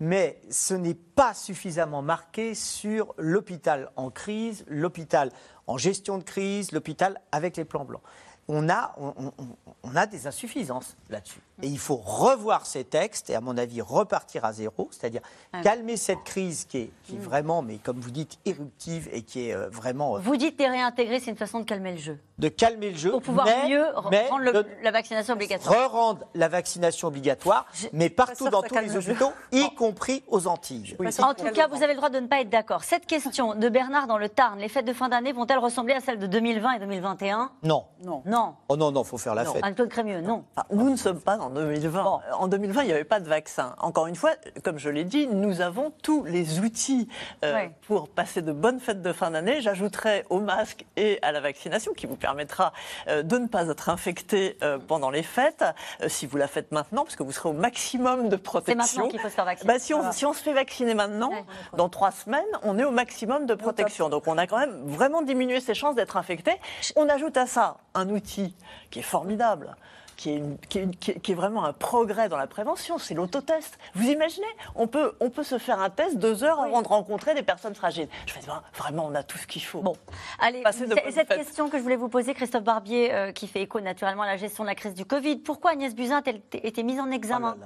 Mais 0.00 0.40
ce 0.50 0.72
n'est 0.72 0.94
pas 0.94 1.34
suffisamment 1.34 2.00
marqué 2.00 2.54
sur 2.54 3.14
l'hôpital 3.18 3.90
en 3.96 4.10
crise, 4.10 4.64
l'hôpital 4.66 5.30
en 5.66 5.76
gestion 5.76 6.18
de 6.18 6.24
crise, 6.24 6.72
l'hôpital 6.72 7.20
avec 7.32 7.56
les 7.56 7.66
plans 7.66 7.84
blancs. 7.84 8.02
On 8.48 8.68
a, 8.68 8.96
on, 8.98 9.94
a 9.96 10.06
des 10.06 10.26
insuffisances 10.26 10.96
là-dessus. 11.10 11.40
Et 11.62 11.66
il 11.68 11.78
faut 11.78 11.96
revoir 11.96 12.66
ces 12.66 12.84
textes 12.84 13.30
et, 13.30 13.34
à 13.34 13.40
mon 13.40 13.56
avis, 13.58 13.80
repartir 13.80 14.44
à 14.44 14.52
zéro, 14.52 14.88
c'est-à-dire 14.90 15.20
Ouais. 15.52 15.62
calmer 15.62 15.96
cette 15.96 16.22
crise 16.22 16.64
qui 16.64 16.78
est, 16.78 16.90
qui 17.04 17.16
est 17.16 17.18
vraiment, 17.18 17.60
mais 17.62 17.78
comme 17.78 17.98
vous 17.98 18.12
dites, 18.12 18.38
éruptive 18.44 19.08
et 19.12 19.22
qui 19.22 19.48
est 19.48 19.54
euh, 19.54 19.68
vraiment 19.68 20.16
euh, 20.16 20.20
Vous 20.20 20.36
dites 20.36 20.58
les 20.60 20.68
réintégrer, 20.68 21.18
c'est 21.18 21.30
une 21.32 21.36
façon 21.36 21.58
de 21.60 21.64
calmer 21.64 21.92
le 21.92 21.98
jeu. 21.98 22.18
de 22.38 22.48
calmer 22.48 22.90
le 22.90 22.96
jeu. 22.96 23.10
Pour 23.10 23.20
pouvoir 23.22 23.46
mais- 23.46 23.68
mieux 23.68 23.84
mais 24.10 24.28
rendre 24.28 24.44
le- 24.44 24.52
de 24.52 24.66
la 24.82 24.90
vaccination 24.92 25.34
obligatoire. 25.34 25.74
re-rendre 25.90 26.20
la 26.34 26.48
vaccination 26.48 27.08
obligatoire, 27.08 27.66
mais 27.92 28.08
partout 28.10 28.48
dans 28.48 28.62
tous 28.62 28.74
les 28.76 28.86
le 28.88 28.96
hôpitaux, 28.98 29.32
y 29.52 29.74
compris 29.74 30.22
aux 30.28 30.46
Antilles. 30.46 30.96
En 31.20 31.34
tout 31.34 31.50
cas, 31.52 31.66
vous 31.68 31.82
avez 31.82 31.92
le 31.92 31.96
droit 31.96 32.08
de 32.10 32.20
ne 32.20 32.26
pas 32.28 32.40
être 32.40 32.48
d'accord. 32.48 32.84
Cette 32.84 33.06
question 33.06 33.54
de 33.56 33.68
Bernard 33.68 34.06
dans 34.06 34.16
le 34.18 34.28
Tarn, 34.28 34.58
les 34.58 34.68
fêtes 34.68 34.86
de 34.86 34.92
fin 34.92 35.08
d'année 35.08 35.32
vont-elles 35.32 35.58
ressembler 35.58 35.94
à 35.94 36.00
celles 36.00 36.18
de 36.18 36.26
2020 36.26 36.72
et 36.74 36.78
2021 36.78 37.50
Non. 37.64 37.84
Non. 38.02 38.22
Non. 38.24 38.54
Oh 38.68 38.76
non, 38.76 38.90
non, 38.92 39.04
faut 39.04 39.18
faire 39.18 39.34
la 39.34 39.44
Non. 39.44 39.52
fête. 39.52 39.64
Anne-Claude 39.64 39.88
Crémieux, 39.88 40.20
non. 40.20 40.44
Enfin, 40.56 40.66
nous 40.72 40.88
ne 40.90 40.96
sommes 40.96 41.20
pas 41.20 41.36
en 41.50 41.54
2020. 41.54 42.20
En 42.38 42.48
2020, 42.48 42.82
il 42.82 42.86
n'y 42.86 42.92
avait 42.92 43.04
pas 43.04 43.20
de 43.20 43.28
vaccin. 43.28 43.74
Encore 43.78 44.06
une 44.06 44.14
fois, 44.14 44.32
comme 44.62 44.78
je 44.78 44.88
l'ai 44.88 45.04
dit, 45.04 45.26
nous 45.26 45.60
avons 45.60 45.92
tous 46.02 46.24
les 46.24 46.60
outils 46.60 47.08
euh, 47.44 47.66
pour 47.86 48.08
passer 48.08 48.42
de 48.42 48.52
bonnes 48.52 48.80
fêtes 48.80 49.02
de 49.02 49.12
fin 49.12 49.30
d'année. 49.32 49.60
J'ajouterai 49.60 50.24
au 50.30 50.40
masque 50.40 50.84
et 50.96 51.18
à 51.22 51.32
la 51.32 51.40
vaccination 51.40 51.92
qui 51.92 52.06
vous 52.06 52.16
permettra 52.16 52.72
euh, 53.08 53.22
de 53.22 53.38
ne 53.38 53.46
pas 53.48 53.68
être 53.68 53.88
infecté 53.88 54.56
euh, 54.62 54.78
pendant 54.78 55.10
les 55.10 55.22
fêtes, 55.22 55.64
si 56.06 56.26
vous 56.26 56.36
la 56.36 56.46
faites 56.46 56.72
maintenant, 56.72 57.04
parce 57.04 57.16
que 57.16 57.22
vous 57.22 57.32
serez 57.32 57.48
au 57.48 57.54
maximum 57.54 58.28
de 58.28 58.36
C'est 58.36 58.42
protection. 58.42 58.76
maintenant 59.02 59.08
qu'il 59.08 59.20
faut 59.20 59.28
se 59.28 59.34
faire 59.34 59.44
vacciner. 59.44 59.72
Bah, 59.72 59.78
si, 59.78 59.94
on, 59.94 60.12
si 60.12 60.24
on 60.24 60.32
se 60.32 60.42
fait 60.42 60.52
vacciner 60.52 60.94
maintenant, 60.94 61.32
dans 61.76 61.88
trois 61.88 62.10
semaines, 62.10 62.44
on 62.62 62.78
est 62.78 62.84
au 62.84 62.90
maximum 62.90 63.46
de 63.46 63.54
protection. 63.54 64.08
Donc 64.08 64.26
on 64.28 64.38
a 64.38 64.46
quand 64.46 64.58
même 64.58 64.82
vraiment 64.86 65.22
diminué 65.22 65.60
ses 65.60 65.74
chances 65.74 65.94
d'être 65.94 66.16
infecté. 66.16 66.52
On 66.96 67.08
ajoute 67.08 67.36
à 67.36 67.46
ça 67.46 67.78
un 67.94 68.08
outil 68.08 68.54
qui 68.90 69.00
est 69.00 69.02
formidable. 69.02 69.76
Qui 70.20 70.32
est, 70.32 70.36
une- 70.36 70.58
qui 70.68 70.78
est 70.78 70.82
une- 70.82 70.94
qui 70.94 71.12
est- 71.12 71.18
qui 71.18 71.32
est 71.32 71.34
vraiment 71.34 71.64
un 71.64 71.72
progrès 71.72 72.28
dans 72.28 72.36
la 72.36 72.46
prévention, 72.46 72.98
c'est 72.98 73.14
l'autotest. 73.14 73.78
Vous 73.94 74.06
imaginez 74.06 74.46
on 74.74 74.86
peut, 74.86 75.14
on 75.18 75.30
peut 75.30 75.42
se 75.44 75.56
faire 75.56 75.80
un 75.80 75.88
test 75.88 76.18
deux 76.18 76.44
heures 76.44 76.60
avant 76.60 76.82
de 76.82 76.88
rencontrer 76.88 77.32
des 77.34 77.42
personnes 77.42 77.74
fragiles. 77.74 78.06
Je 78.26 78.34
me 78.34 78.40
dis, 78.40 78.46
ah, 78.50 78.62
vraiment, 78.76 79.06
on 79.06 79.14
a 79.14 79.22
tout 79.22 79.38
ce 79.38 79.46
qu'il 79.46 79.62
faut. 79.64 79.80
Bon, 79.80 79.96
allez, 80.38 80.62
cette 80.72 80.92
fêtes. 81.26 81.28
question 81.38 81.70
que 81.70 81.78
je 81.78 81.82
voulais 81.82 81.96
vous 81.96 82.10
poser, 82.10 82.34
Christophe 82.34 82.64
Barbier, 82.64 83.14
euh, 83.14 83.32
qui 83.32 83.46
fait 83.46 83.62
écho 83.62 83.80
naturellement 83.80 84.24
à 84.24 84.26
la 84.26 84.36
gestion 84.36 84.62
de 84.62 84.68
la 84.68 84.74
crise 84.74 84.92
du 84.92 85.06
Covid. 85.06 85.36
Pourquoi 85.38 85.70
Agnès 85.70 85.94
Buzyn 85.94 86.18
a-t-elle 86.18 86.42
été 86.66 86.82
mise 86.82 87.00
en 87.00 87.10
examen 87.10 87.56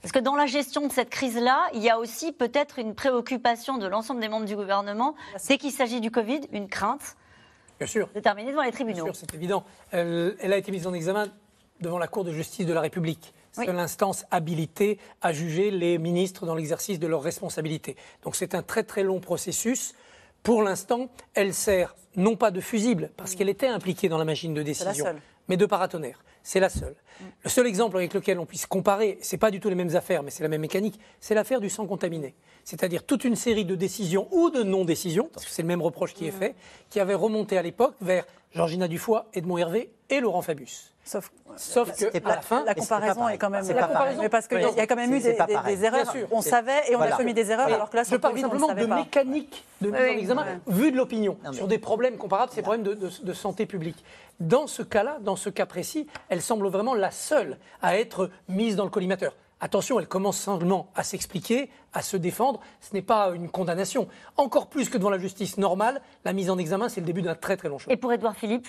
Parce 0.00 0.10
que 0.12 0.18
dans 0.18 0.34
la 0.34 0.46
gestion 0.46 0.86
de 0.86 0.92
cette 0.92 1.10
crise-là, 1.10 1.68
il 1.74 1.82
y 1.82 1.90
a 1.90 1.98
aussi 1.98 2.32
peut-être 2.32 2.78
une 2.78 2.94
préoccupation 2.94 3.76
de 3.76 3.86
l'ensemble 3.86 4.20
des 4.20 4.28
membres 4.28 4.46
du 4.46 4.56
gouvernement, 4.56 5.14
dès 5.46 5.58
qu'il 5.58 5.72
s'agit 5.72 6.00
du 6.00 6.10
Covid, 6.10 6.40
une 6.52 6.70
crainte 6.70 7.16
Bien 7.78 7.86
sûr. 7.86 8.08
de 8.14 8.20
terminer 8.20 8.52
devant 8.52 8.62
les 8.62 8.72
tribunaux. 8.72 9.04
Bien 9.04 9.12
sûr, 9.12 9.16
c'est 9.28 9.34
évident. 9.34 9.62
Elle, 9.90 10.36
elle 10.40 10.54
a 10.54 10.56
été 10.56 10.72
mise 10.72 10.86
en 10.86 10.94
examen 10.94 11.26
devant 11.80 11.98
la 11.98 12.08
Cour 12.08 12.24
de 12.24 12.32
justice 12.32 12.66
de 12.66 12.72
la 12.72 12.80
République. 12.80 13.32
C'est 13.52 13.72
l'instance 13.72 14.24
habilitée 14.30 14.98
à 15.20 15.32
juger 15.32 15.70
les 15.70 15.98
ministres 15.98 16.46
dans 16.46 16.54
l'exercice 16.54 17.00
de 17.00 17.06
leurs 17.06 17.22
responsabilités. 17.22 17.96
Donc 18.22 18.36
c'est 18.36 18.54
un 18.54 18.62
très 18.62 18.84
très 18.84 19.02
long 19.02 19.20
processus. 19.20 19.94
Pour 20.42 20.62
l'instant, 20.62 21.08
elle 21.34 21.52
sert 21.52 21.96
non 22.16 22.36
pas 22.36 22.50
de 22.50 22.60
fusible, 22.60 23.10
parce 23.16 23.34
qu'elle 23.34 23.48
était 23.48 23.66
impliquée 23.66 24.08
dans 24.08 24.18
la 24.18 24.24
machine 24.24 24.54
de 24.54 24.62
décision, 24.62 25.06
mais 25.48 25.56
de 25.56 25.66
paratonnerre. 25.66 26.22
C'est 26.42 26.60
la 26.60 26.68
seule. 26.68 26.94
Le 27.42 27.50
seul 27.50 27.66
exemple 27.66 27.96
avec 27.96 28.14
lequel 28.14 28.38
on 28.38 28.46
puisse 28.46 28.66
comparer, 28.66 29.18
c'est 29.20 29.36
pas 29.36 29.50
du 29.50 29.60
tout 29.60 29.68
les 29.68 29.74
mêmes 29.74 29.94
affaires, 29.96 30.22
mais 30.22 30.30
c'est 30.30 30.42
la 30.42 30.48
même 30.48 30.60
mécanique, 30.60 30.98
c'est 31.20 31.34
l'affaire 31.34 31.60
du 31.60 31.68
sang 31.68 31.86
contaminé. 31.86 32.34
C'est-à-dire 32.64 33.04
toute 33.04 33.24
une 33.24 33.36
série 33.36 33.64
de 33.64 33.74
décisions 33.74 34.28
ou 34.30 34.50
de 34.50 34.62
non-décisions, 34.62 35.28
parce 35.32 35.44
que 35.44 35.52
c'est 35.52 35.62
le 35.62 35.68
même 35.68 35.82
reproche 35.82 36.14
qui 36.14 36.26
est 36.26 36.32
fait, 36.32 36.54
qui 36.90 37.00
avait 37.00 37.14
remonté 37.14 37.58
à 37.58 37.62
l'époque 37.62 37.94
vers 38.00 38.24
Georgina 38.54 38.88
Dufoy, 38.88 39.20
Edmond 39.34 39.58
Hervé 39.58 39.90
et 40.10 40.20
Laurent 40.20 40.42
Fabius. 40.42 40.92
Sauf, 41.04 41.30
Sauf 41.56 41.96
que 41.96 42.14
à 42.16 42.20
la 42.36 42.40
fin, 42.42 42.64
la 42.64 42.74
comparaison 42.74 43.28
est 43.28 43.38
quand 43.38 43.48
même. 43.48 43.64
C'est 43.64 43.72
la 43.72 43.84
comparaison, 43.84 44.20
mais 44.22 44.28
parce 44.28 44.46
qu'il 44.46 44.60
y 44.60 44.80
a 44.80 44.86
quand 44.86 44.96
même 44.96 45.12
eu 45.12 45.20
des, 45.20 45.30
erreurs. 45.84 46.02
Bien 46.02 46.12
sûr. 46.12 46.28
On 46.30 46.42
savait 46.42 46.82
et 46.90 46.94
on 46.94 46.98
Voilà. 46.98 47.14
a 47.14 47.16
commis 47.18 47.32
des 47.34 47.50
erreurs, 47.50 47.68
Mais 47.68 47.74
alors 47.74 47.88
que 47.88 47.96
là, 47.96 48.02
je 48.02 48.08
sur 48.08 48.16
le 48.16 48.20
parle 48.20 48.38
simplement 48.38 48.74
de 48.74 48.84
pas. 48.86 48.94
mécanique 48.96 49.64
de 49.80 49.90
mise 49.90 50.00
Oui, 50.00 50.10
en 50.10 50.18
examen, 50.18 50.44
ouais. 50.44 50.58
vu 50.74 50.92
de 50.92 50.96
l'opinion, 50.98 51.38
sur 51.52 51.66
des 51.66 51.78
problèmes 51.78 52.18
comparables, 52.18 52.52
ces 52.52 52.60
problèmes 52.62 52.82
de, 52.82 52.92
de- 52.94 53.10
de 53.22 53.32
santé 53.32 53.64
publique. 53.64 54.04
Dans 54.40 54.66
ce 54.66 54.82
cas-là, 54.82 55.16
dans 55.20 55.36
ce 55.36 55.48
cas 55.50 55.66
précis, 55.66 56.06
elle 56.28 56.42
semble 56.42 56.68
vraiment 56.68 56.94
la 56.94 57.10
seule 57.10 57.56
à 57.82 57.96
être 57.98 58.30
mise 58.48 58.76
dans 58.76 58.84
le 58.84 58.90
collimateur. 58.90 59.34
Attention, 59.60 59.98
elle 59.98 60.06
commence 60.06 60.38
simplement 60.38 60.88
à 60.94 61.02
s'expliquer, 61.02 61.70
à 61.92 62.02
se 62.02 62.16
défendre. 62.16 62.60
Ce 62.80 62.94
n'est 62.94 63.02
pas 63.02 63.30
une 63.34 63.48
condamnation. 63.50 64.08
Encore 64.36 64.68
plus 64.68 64.88
que 64.88 64.98
devant 64.98 65.10
la 65.10 65.18
justice 65.18 65.58
normale, 65.58 66.00
la 66.24 66.32
mise 66.32 66.48
en 66.50 66.58
examen, 66.58 66.88
c'est 66.88 67.00
le 67.00 67.06
début 67.06 67.22
d'un 67.22 67.34
très 67.34 67.56
très 67.56 67.68
long 67.68 67.78
chemin. 67.78 67.92
Et 67.92 67.96
pour 67.96 68.12
Édouard 68.12 68.36
Philippe 68.36 68.68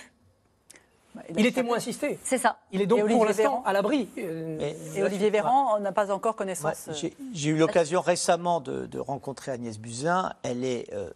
Il 1.36 1.46
est 1.46 1.52
témoin 1.52 1.76
assisté. 1.76 2.18
C'est 2.24 2.38
ça. 2.38 2.58
Il 2.72 2.80
est 2.80 2.86
donc 2.86 2.98
Et 2.98 3.02
pour 3.02 3.20
Olivier 3.20 3.26
l'instant 3.28 3.42
Véran 3.42 3.62
à 3.66 3.72
l'abri. 3.72 4.08
euh, 4.18 4.72
Et 4.96 5.02
Olivier 5.02 5.30
Véran, 5.30 5.76
on 5.76 5.80
n'a 5.80 5.92
pas 5.92 6.10
encore 6.12 6.34
connaissance. 6.36 6.88
Ouais, 6.88 7.12
j'ai- 7.34 7.50
eu 7.50 7.56
l'occasion 7.56 8.00
récemment 8.00 8.60
de, 8.60 8.86
de 8.86 8.98
rencontrer 8.98 9.52
Agnès 9.52 9.78
Buzyn. 9.78 10.32
Elle 10.42 10.64
est 10.64 10.92
euh, 10.92 11.10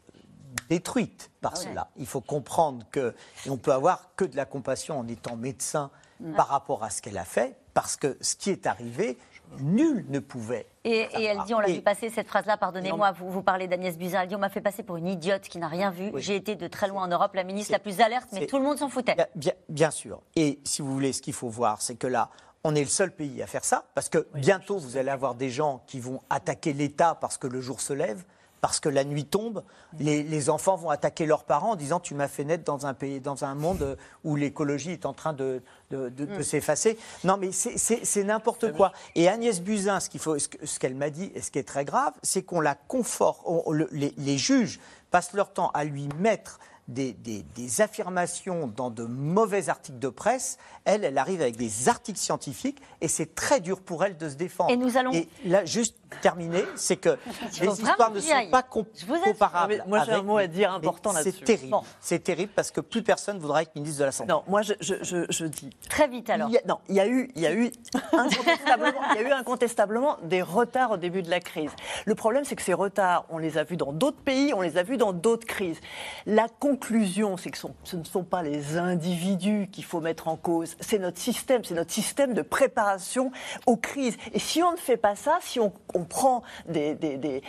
détruite 0.68 1.30
par 1.40 1.52
Ah 1.56 1.58
ouais. 1.58 1.64
cela. 1.70 1.88
Il 1.96 2.06
faut 2.06 2.20
comprendre 2.20 2.84
que 2.92 3.14
et 3.46 3.50
on 3.50 3.56
peut 3.56 3.72
avoir 3.72 4.10
que 4.16 4.24
de 4.24 4.36
la 4.36 4.44
compassion 4.44 4.98
en 4.98 5.08
étant 5.08 5.34
médecin 5.36 5.90
par 6.36 6.46
rapport 6.48 6.84
à 6.84 6.90
ce 6.90 7.02
qu'elle 7.02 7.18
a 7.18 7.24
fait, 7.24 7.56
parce 7.74 7.96
que 7.96 8.16
ce 8.20 8.36
qui 8.36 8.50
est 8.50 8.66
arrivé, 8.66 9.18
nul 9.60 10.04
ne 10.08 10.18
pouvait. 10.18 10.66
Et, 10.84 11.08
et 11.18 11.24
elle 11.24 11.38
dit, 11.46 11.54
on 11.54 11.60
l'a 11.60 11.68
vu 11.68 11.80
passer 11.82 12.10
cette 12.10 12.28
phrase-là, 12.28 12.56
pardonnez-moi, 12.56 13.12
vous, 13.12 13.30
vous 13.30 13.42
parlez 13.42 13.66
d'Agnès 13.68 13.96
Buzyn, 13.96 14.22
elle 14.22 14.28
dit, 14.28 14.36
on 14.36 14.38
m'a 14.40 14.48
fait 14.50 14.60
passer 14.60 14.82
pour 14.82 14.96
une 14.96 15.06
idiote 15.08 15.42
qui 15.42 15.58
n'a 15.58 15.68
rien 15.68 15.90
vu. 15.90 16.10
J'ai 16.16 16.36
été 16.36 16.56
de 16.56 16.66
très 16.68 16.88
loin 16.88 17.02
en 17.04 17.08
Europe, 17.08 17.34
la 17.34 17.44
ministre 17.44 17.72
la 17.72 17.78
plus 17.78 18.00
alerte, 18.00 18.28
mais 18.32 18.46
tout 18.46 18.58
le 18.58 18.64
monde 18.64 18.78
s'en 18.78 18.88
foutait. 18.88 19.14
Bien, 19.14 19.26
bien- 19.34 19.52
bien 19.68 19.90
sûr. 19.90 20.20
Et 20.36 20.60
si 20.64 20.82
vous 20.82 20.92
voulez, 20.92 21.12
ce 21.12 21.22
qu'il 21.22 21.32
faut 21.34 21.48
voir, 21.48 21.80
c'est 21.82 21.94
que 21.96 22.06
là, 22.06 22.30
on 22.64 22.74
est 22.74 22.80
le 22.82 22.86
seul 22.88 23.10
pays 23.10 23.42
à 23.42 23.46
faire 23.46 23.64
ça, 23.64 23.84
parce 23.94 24.08
que 24.08 24.26
bientôt, 24.34 24.78
vous 24.78 24.96
allez 24.96 25.10
avoir 25.10 25.34
des 25.34 25.50
gens 25.50 25.82
qui 25.86 26.00
vont 26.00 26.20
attaquer 26.30 26.72
l'État 26.72 27.14
parce 27.14 27.36
que 27.38 27.46
le 27.46 27.60
jour 27.60 27.80
se 27.80 27.92
lève, 27.92 28.24
parce 28.64 28.80
que 28.80 28.88
la 28.88 29.04
nuit 29.04 29.26
tombe. 29.26 29.62
Les, 29.98 30.22
les 30.22 30.48
enfants 30.48 30.74
vont 30.74 30.88
attaquer 30.88 31.26
leurs 31.26 31.44
parents 31.44 31.72
en 31.72 31.76
disant 31.76 32.00
Tu 32.00 32.14
m'as 32.14 32.28
fait 32.28 32.44
naître 32.44 32.64
dans 32.64 32.86
un, 32.86 32.94
pays, 32.94 33.20
dans 33.20 33.44
un 33.44 33.54
monde 33.54 33.98
où 34.24 34.36
l'écologie 34.36 34.92
est 34.92 35.04
en 35.04 35.12
train 35.12 35.34
de, 35.34 35.60
de- 35.90 36.08
de- 36.08 36.24
de 36.24 36.38
Mm. 36.38 36.42
s'effacer. 36.42 36.98
Non, 37.24 37.36
mais 37.36 37.52
c'est- 37.52 38.24
n'importe 38.24 38.72
quoi. 38.72 38.92
Et 39.16 39.28
Agnès 39.28 39.60
Buzyn, 39.60 39.98
ce 40.00 40.78
qu'elle 40.78 40.94
m'a 40.94 41.10
dit, 41.10 41.30
et 41.34 41.42
ce 41.42 41.50
qui 41.50 41.58
est 41.58 41.68
très 41.68 41.84
grave, 41.84 42.14
c'est 42.22 42.42
qu'on 42.42 42.62
la 42.62 42.74
conforte. 42.74 43.42
on- 43.44 43.70
le- 43.70 43.88
les, 43.92 44.14
les 44.16 44.38
juges 44.38 44.80
passent 45.10 45.34
leur 45.34 45.52
temps 45.52 45.70
à 45.74 45.84
lui 45.84 46.08
mettre 46.18 46.58
des, 46.88 47.12
des- 47.14 47.42
des 47.54 47.80
affirmations 47.80 48.66
dans 48.76 48.90
de 48.90 49.04
mauvais 49.04 49.68
articles 49.68 49.98
de 49.98 50.08
presse. 50.08 50.58
Elle, 50.84 51.04
elle 51.04 51.16
arrive 51.16 51.40
avec 51.40 51.56
des 51.56 51.88
articles 51.88 52.18
scientifiques 52.18 52.80
et 53.00 53.08
c'est 53.08 53.34
très 53.34 53.60
dur 53.60 53.80
pour 53.80 54.04
elle 54.04 54.16
de 54.18 54.28
se 54.28 54.34
défendre. 54.34 54.70
Et 54.70 54.76
nous 54.76 54.96
allons- 54.98 55.12
Et 55.12 55.28
là, 55.46 55.64
juste 55.64 55.96
terminer, 56.20 56.64
c'est 56.76 56.96
que 56.96 57.16
les 57.60 57.68
histoires 57.80 58.10
ne 58.10 58.20
sont 58.20 58.50
pas 58.50 58.62
com- 58.62 58.84
Je 58.94 59.06
vous 59.06 59.14
aide. 59.14 59.22
comparables. 59.24 59.82
Moi, 59.86 60.04
j'ai 60.04 60.12
un 60.12 60.22
mot 60.22 60.36
à 60.36 60.46
dire 60.46 60.72
important 60.72 61.10
C'est 61.12 61.24
là-dessus. 61.24 61.44
terrible. 61.44 61.70
Bon. 61.70 61.82
C'est 62.00 62.22
terrible 62.22 62.52
parce 62.54 62.70
que 62.70 62.80
plus 62.82 63.02
personne 63.02 63.38
voudra 63.38 63.62
être 63.62 63.74
ministre 63.74 64.00
de 64.00 64.04
la 64.04 64.12
Santé. 64.12 64.28
Non, 64.30 64.42
moi 64.46 64.60
je, 64.62 64.74
je- 64.80 65.02
je- 65.02 65.26
je 65.30 65.46
dis. 65.46 65.70
Très 65.88 66.06
vite 66.06 66.28
alors. 66.28 66.48
Il 66.50 66.52
y 66.52 66.58
a, 66.58 66.62
non, 66.68 66.78
il 66.88 66.94
y 66.96 67.00
a 67.00 67.06
eu, 67.08 67.30
il 67.34 67.40
y 67.42 67.46
a 67.46 67.52
eu 67.54 67.70
incontestablement, 68.12 69.00
il 69.14 69.22
y 69.22 69.24
a 69.24 69.28
eu 69.28 69.32
incontestablement 69.32 70.16
des 70.22 70.42
retards 70.42 70.92
au 70.92 70.96
début 70.96 71.22
de 71.22 71.30
la 71.30 71.40
crise. 71.40 71.70
Le 72.04 72.14
problème, 72.14 72.44
c'est 72.44 72.56
que 72.56 72.62
ces 72.62 72.74
retards, 72.74 73.24
on 73.30 73.38
les 73.38 73.58
a 73.58 73.64
vus 73.64 73.76
dans 73.76 73.92
d'autres 73.92 74.20
pays, 74.20 74.52
on 74.54 74.60
les 74.60 74.76
a 74.76 74.82
vus 74.82 74.96
dans 74.96 75.12
d'autres 75.12 75.46
crises. 75.46 75.78
La 76.26 76.48
conclusion, 76.74 77.36
c'est 77.36 77.50
que 77.50 77.58
ce 77.84 77.96
ne 77.96 78.04
sont 78.04 78.24
pas 78.24 78.42
les 78.42 78.76
individus 78.76 79.68
qu'il 79.70 79.84
faut 79.84 80.00
mettre 80.00 80.28
en 80.28 80.36
cause, 80.36 80.76
c'est 80.80 80.98
notre 80.98 81.18
système, 81.18 81.62
c'est 81.64 81.74
notre 81.74 81.92
système 81.92 82.34
de 82.34 82.42
préparation 82.42 83.30
aux 83.66 83.76
crises. 83.76 84.16
Et 84.32 84.38
si 84.38 84.62
on 84.62 84.72
ne 84.72 84.76
fait 84.76 84.96
pas 84.96 85.14
ça, 85.14 85.38
si 85.40 85.60
on, 85.60 85.72
on 85.94 86.04
prend 86.04 86.42
des, 86.66 86.94
des- 86.94 87.16
des- 87.16 87.42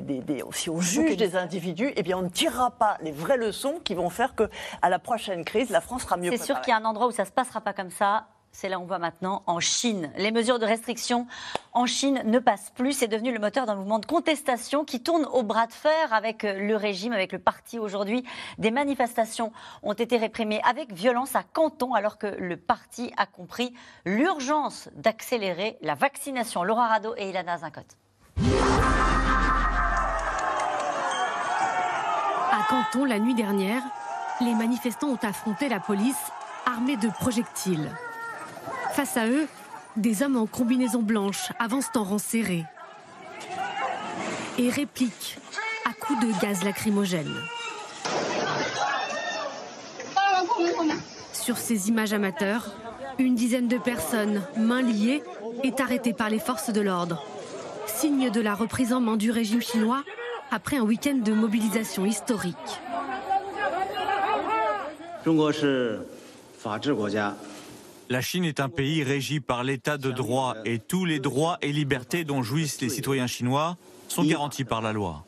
des- 0.00 0.44
si 0.52 0.70
on 0.70 0.80
juge 0.80 1.16
des 1.16 1.36
individus, 1.36 1.92
eh 1.96 2.02
bien, 2.02 2.18
on 2.18 2.22
ne 2.22 2.28
tirera 2.28 2.70
pas 2.70 2.96
les 3.02 3.12
vraies 3.12 3.36
leçons 3.36 3.80
qui 3.84 3.94
vont 3.94 4.10
faire 4.10 4.34
que, 4.34 4.48
à 4.82 4.88
la 4.88 4.98
prochaine 4.98 5.44
crise, 5.44 5.70
la 5.70 5.80
France 5.80 6.02
sera 6.02 6.16
mieux 6.16 6.30
C'est 6.30 6.42
sûr 6.46 6.60
qu'il 6.62 6.70
y 6.70 6.74
a 6.74 6.78
un 6.78 6.84
endroit 6.84 7.06
où 7.06 7.10
ça 7.12 7.22
ne 7.24 7.28
se 7.28 7.32
passera 7.32 7.60
pas 7.60 7.72
comme 7.72 7.90
ça. 7.90 8.26
C'est 8.52 8.68
là 8.68 8.78
où 8.78 8.82
on 8.82 8.86
voit 8.86 8.98
maintenant, 8.98 9.42
en 9.46 9.60
Chine. 9.60 10.10
Les 10.16 10.32
mesures 10.32 10.58
de 10.58 10.66
restriction 10.66 11.26
en 11.72 11.86
Chine 11.86 12.20
ne 12.24 12.38
passent 12.38 12.72
plus. 12.74 12.92
C'est 12.92 13.08
devenu 13.08 13.32
le 13.32 13.38
moteur 13.38 13.64
d'un 13.64 13.76
mouvement 13.76 14.00
de 14.00 14.06
contestation 14.06 14.84
qui 14.84 15.02
tourne 15.02 15.24
au 15.32 15.42
bras 15.42 15.66
de 15.66 15.72
fer 15.72 16.12
avec 16.12 16.44
euh, 16.44 16.58
le 16.58 16.76
régime, 16.76 17.12
avec 17.12 17.32
le 17.32 17.38
parti 17.38 17.78
aujourd'hui. 17.78 18.24
Des 18.58 18.70
manifestations 18.70 19.52
ont 19.82 19.92
été 19.92 20.16
réprimées 20.16 20.60
avec 20.68 20.92
violence 20.92 21.36
à 21.36 21.42
Canton 21.42 21.94
alors 21.94 22.18
que 22.18 22.26
le 22.26 22.56
parti 22.56 23.12
a 23.16 23.26
compris 23.26 23.72
l'urgence 24.04 24.88
d'accélérer 24.94 25.78
la 25.80 25.94
vaccination. 25.94 26.64
Laura 26.64 26.88
Rado 26.88 27.14
et 27.16 27.30
Ilana 27.30 27.58
Zincotte. 27.58 27.96
À 32.52 32.62
Canton, 32.68 33.04
la 33.04 33.20
nuit 33.20 33.34
dernière, 33.34 33.82
les 34.40 34.54
manifestants 34.54 35.08
ont 35.08 35.18
affronté 35.22 35.68
la 35.68 35.78
police 35.78 36.32
armés 36.66 36.96
de 36.96 37.08
projectiles. 37.08 37.90
Face 39.00 39.16
à 39.16 39.26
eux, 39.28 39.46
des 39.96 40.22
hommes 40.22 40.36
en 40.36 40.44
combinaison 40.44 41.00
blanche 41.00 41.52
avancent 41.58 41.88
en 41.94 42.04
rang 42.04 42.18
serré 42.18 42.66
et 44.58 44.68
répliquent 44.68 45.38
à 45.88 45.94
coups 45.94 46.20
de 46.20 46.38
gaz 46.42 46.62
lacrymogène. 46.64 47.32
Sur 51.32 51.56
ces 51.56 51.88
images 51.88 52.12
amateurs, 52.12 52.76
une 53.18 53.34
dizaine 53.34 53.68
de 53.68 53.78
personnes, 53.78 54.42
mains 54.58 54.82
liées, 54.82 55.22
est 55.64 55.80
arrêté 55.80 56.12
par 56.12 56.28
les 56.28 56.38
forces 56.38 56.68
de 56.68 56.82
l'ordre. 56.82 57.24
Signe 57.86 58.28
de 58.28 58.42
la 58.42 58.54
reprise 58.54 58.92
en 58.92 59.00
main 59.00 59.16
du 59.16 59.30
régime 59.30 59.62
chinois 59.62 60.04
après 60.50 60.76
un 60.76 60.82
week-end 60.82 61.16
de 61.24 61.32
mobilisation 61.32 62.04
historique. 62.04 62.54
La 68.10 68.20
Chine 68.20 68.44
est 68.44 68.58
un 68.58 68.68
pays 68.68 69.04
régi 69.04 69.38
par 69.38 69.62
l'état 69.62 69.96
de 69.96 70.10
droit 70.10 70.56
et 70.64 70.80
tous 70.80 71.04
les 71.04 71.20
droits 71.20 71.58
et 71.62 71.70
libertés 71.70 72.24
dont 72.24 72.42
jouissent 72.42 72.80
les 72.80 72.88
citoyens 72.88 73.28
chinois 73.28 73.76
sont 74.08 74.24
garantis 74.24 74.64
par 74.64 74.82
la 74.82 74.92
loi. 74.92 75.24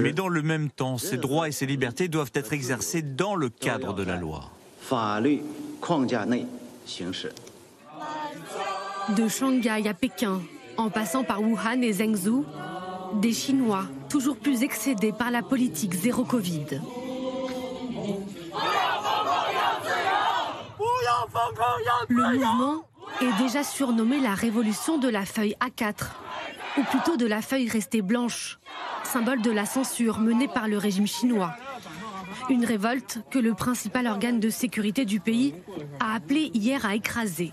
Mais 0.00 0.12
dans 0.14 0.28
le 0.28 0.40
même 0.40 0.70
temps, 0.70 0.96
ces 0.96 1.18
droits 1.18 1.48
et 1.48 1.52
ces 1.52 1.66
libertés 1.66 2.08
doivent 2.08 2.30
être 2.32 2.54
exercés 2.54 3.02
dans 3.02 3.34
le 3.34 3.50
cadre 3.50 3.92
de 3.92 4.02
la 4.02 4.16
loi. 4.16 4.50
De 9.16 9.28
Shanghai 9.28 9.86
à 9.86 9.92
Pékin, 9.92 10.40
en 10.78 10.88
passant 10.88 11.24
par 11.24 11.42
Wuhan 11.42 11.82
et 11.82 11.92
Zhengzhou, 11.92 12.46
des 13.20 13.32
Chinois 13.34 13.84
toujours 14.08 14.38
plus 14.38 14.62
excédés 14.62 15.12
par 15.12 15.30
la 15.30 15.42
politique 15.42 15.92
zéro 15.92 16.24
Covid. 16.24 16.80
Le 22.08 22.38
mouvement 22.38 22.84
est 23.20 23.42
déjà 23.42 23.64
surnommé 23.64 24.20
la 24.20 24.34
révolution 24.34 24.98
de 24.98 25.08
la 25.08 25.24
feuille 25.24 25.56
A4, 25.60 26.06
ou 26.78 26.82
plutôt 26.84 27.16
de 27.16 27.26
la 27.26 27.42
feuille 27.42 27.68
restée 27.68 28.02
blanche, 28.02 28.58
symbole 29.02 29.42
de 29.42 29.50
la 29.50 29.66
censure 29.66 30.20
menée 30.20 30.48
par 30.48 30.68
le 30.68 30.78
régime 30.78 31.06
chinois. 31.06 31.54
Une 32.50 32.64
révolte 32.64 33.20
que 33.30 33.38
le 33.38 33.54
principal 33.54 34.06
organe 34.06 34.38
de 34.38 34.50
sécurité 34.50 35.04
du 35.04 35.18
pays 35.20 35.54
a 36.00 36.14
appelé 36.14 36.50
hier 36.54 36.84
à 36.84 36.94
écraser. 36.94 37.52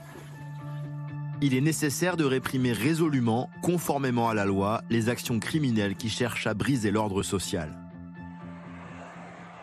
Il 1.41 1.55
est 1.55 1.61
nécessaire 1.61 2.17
de 2.17 2.23
réprimer 2.23 2.73
résolument, 2.73 3.49
conformément 3.63 4.29
à 4.29 4.35
la 4.35 4.45
loi, 4.45 4.81
les 4.89 5.09
actions 5.09 5.39
criminelles 5.39 5.95
qui 5.95 6.09
cherchent 6.09 6.45
à 6.45 6.53
briser 6.53 6.91
l'ordre 6.91 7.23
social. 7.23 7.75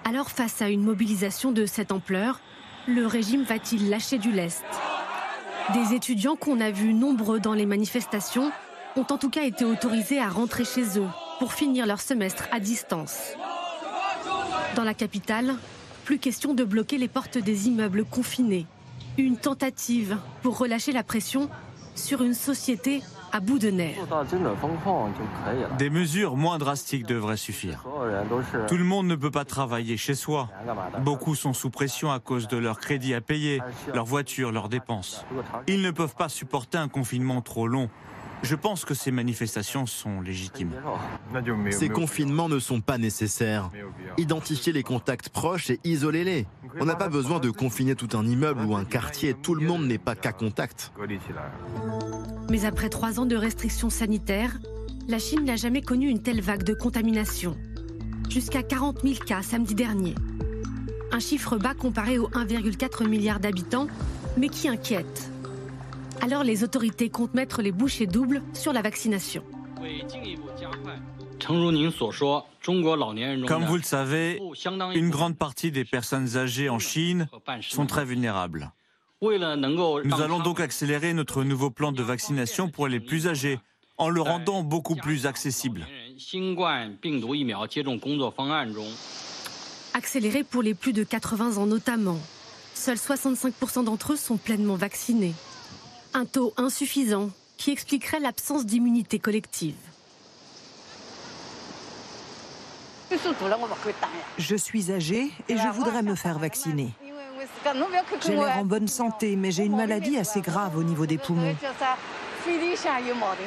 Alors 0.04 0.30
face 0.30 0.62
à 0.62 0.70
une 0.70 0.82
mobilisation 0.82 1.52
de 1.52 1.66
cette 1.66 1.92
ampleur, 1.92 2.40
le 2.88 3.06
régime 3.06 3.42
va-t-il 3.42 3.90
lâcher 3.90 4.18
du 4.18 4.32
lest? 4.32 4.64
Des 5.74 5.94
étudiants 5.94 6.36
qu'on 6.36 6.58
a 6.60 6.70
vus 6.70 6.94
nombreux 6.94 7.38
dans 7.38 7.52
les 7.52 7.66
manifestations 7.66 8.50
ont 8.96 9.06
en 9.10 9.18
tout 9.18 9.28
cas 9.28 9.44
été 9.44 9.66
autorisés 9.66 10.18
à 10.18 10.30
rentrer 10.30 10.64
chez 10.64 10.98
eux 10.98 11.06
pour 11.38 11.52
finir 11.52 11.86
leur 11.86 12.00
semestre 12.00 12.48
à 12.50 12.60
distance. 12.60 13.34
Dans 14.74 14.84
la 14.84 14.94
capitale, 14.94 15.54
plus 16.06 16.18
question 16.18 16.54
de 16.54 16.64
bloquer 16.64 16.96
les 16.96 17.08
portes 17.08 17.36
des 17.36 17.68
immeubles 17.68 18.06
confinés. 18.06 18.64
Une 19.18 19.36
tentative 19.36 20.16
pour 20.42 20.56
relâcher 20.56 20.92
la 20.92 21.02
pression 21.02 21.50
sur 21.94 22.22
une 22.22 22.34
société 22.34 23.02
à 23.32 23.40
bout 23.40 23.58
de 23.58 23.70
nerfs. 23.70 23.96
Des 25.78 25.90
mesures 25.90 26.36
moins 26.36 26.58
drastiques 26.58 27.06
devraient 27.06 27.36
suffire. 27.36 27.84
Tout 28.68 28.76
le 28.76 28.84
monde 28.84 29.06
ne 29.06 29.16
peut 29.16 29.30
pas 29.30 29.44
travailler 29.44 29.96
chez 29.96 30.14
soi. 30.14 30.48
Beaucoup 31.00 31.34
sont 31.34 31.52
sous 31.52 31.70
pression 31.70 32.10
à 32.10 32.20
cause 32.20 32.48
de 32.48 32.56
leur 32.56 32.78
crédit 32.78 33.14
à 33.14 33.20
payer, 33.20 33.60
leur 33.94 34.04
voiture, 34.04 34.52
leurs 34.52 34.68
dépenses. 34.68 35.24
Ils 35.66 35.82
ne 35.82 35.90
peuvent 35.90 36.14
pas 36.14 36.28
supporter 36.28 36.78
un 36.78 36.88
confinement 36.88 37.40
trop 37.40 37.66
long. 37.66 37.88
Je 38.42 38.54
pense 38.54 38.84
que 38.84 38.94
ces 38.94 39.10
manifestations 39.10 39.86
sont 39.86 40.20
légitimes. 40.20 40.72
Ces 41.70 41.88
confinements 41.88 42.48
ne 42.48 42.58
sont 42.58 42.80
pas 42.80 42.98
nécessaires. 42.98 43.70
Identifiez 44.16 44.72
les 44.72 44.82
contacts 44.82 45.28
proches 45.28 45.70
et 45.70 45.80
isolez-les. 45.84 46.46
On 46.80 46.84
n'a 46.84 46.94
pas 46.94 47.08
besoin 47.08 47.40
de 47.40 47.50
confiner 47.50 47.94
tout 47.94 48.16
un 48.16 48.24
immeuble 48.26 48.64
ou 48.64 48.76
un 48.76 48.84
quartier. 48.84 49.34
Tout 49.34 49.54
le 49.54 49.66
monde 49.66 49.86
n'est 49.86 49.98
pas 49.98 50.14
qu'à 50.14 50.32
contact. 50.32 50.92
Mais 52.50 52.64
après 52.64 52.88
trois 52.88 53.20
ans 53.20 53.26
de 53.26 53.36
restrictions 53.36 53.90
sanitaires, 53.90 54.58
la 55.08 55.18
Chine 55.18 55.44
n'a 55.44 55.56
jamais 55.56 55.82
connu 55.82 56.08
une 56.08 56.22
telle 56.22 56.40
vague 56.40 56.62
de 56.62 56.74
contamination. 56.74 57.56
Jusqu'à 58.28 58.62
40 58.62 59.02
000 59.02 59.14
cas 59.24 59.42
samedi 59.42 59.74
dernier. 59.74 60.14
Un 61.12 61.18
chiffre 61.18 61.56
bas 61.56 61.74
comparé 61.74 62.18
aux 62.18 62.28
1,4 62.28 63.08
milliard 63.08 63.40
d'habitants, 63.40 63.88
mais 64.36 64.48
qui 64.48 64.68
inquiète? 64.68 65.30
Alors 66.20 66.44
les 66.44 66.64
autorités 66.64 67.08
comptent 67.10 67.34
mettre 67.34 67.62
les 67.62 67.72
bouchées 67.72 68.06
doubles 68.06 68.42
sur 68.52 68.72
la 68.72 68.82
vaccination. 68.82 69.42
Comme 73.46 73.64
vous 73.64 73.76
le 73.76 73.82
savez, 73.82 74.40
une 74.94 75.10
grande 75.10 75.36
partie 75.38 75.70
des 75.70 75.84
personnes 75.84 76.36
âgées 76.36 76.68
en 76.68 76.78
Chine 76.78 77.28
sont 77.60 77.86
très 77.86 78.04
vulnérables. 78.04 78.72
Nous 79.22 80.20
allons 80.20 80.40
donc 80.40 80.60
accélérer 80.60 81.12
notre 81.14 81.44
nouveau 81.44 81.70
plan 81.70 81.92
de 81.92 82.02
vaccination 82.02 82.68
pour 82.68 82.88
les 82.88 83.00
plus 83.00 83.26
âgés 83.28 83.58
en 83.96 84.08
le 84.10 84.20
rendant 84.20 84.62
beaucoup 84.62 84.96
plus 84.96 85.26
accessible. 85.26 85.86
Accéléré 89.94 90.44
pour 90.44 90.62
les 90.62 90.74
plus 90.74 90.92
de 90.92 91.04
80 91.04 91.56
ans 91.56 91.66
notamment. 91.66 92.18
Seuls 92.74 92.96
65% 92.96 93.84
d'entre 93.84 94.12
eux 94.12 94.16
sont 94.16 94.36
pleinement 94.36 94.76
vaccinés. 94.76 95.34
Un 96.14 96.24
taux 96.24 96.52
insuffisant 96.56 97.30
qui 97.56 97.70
expliquerait 97.70 98.20
l'absence 98.20 98.64
d'immunité 98.64 99.18
collective. 99.18 99.74
Je 104.38 104.56
suis 104.56 104.92
âgée 104.92 105.30
et 105.48 105.56
je 105.56 105.68
voudrais 105.68 106.02
me 106.02 106.14
faire 106.14 106.38
vacciner. 106.38 106.92
J'ai 108.24 108.34
l'air 108.34 108.58
en 108.58 108.64
bonne 108.64 108.88
santé, 108.88 109.36
mais 109.36 109.50
j'ai 109.50 109.64
une 109.64 109.76
maladie 109.76 110.18
assez 110.18 110.40
grave 110.40 110.76
au 110.76 110.82
niveau 110.82 111.06
des 111.06 111.18
poumons. 111.18 111.54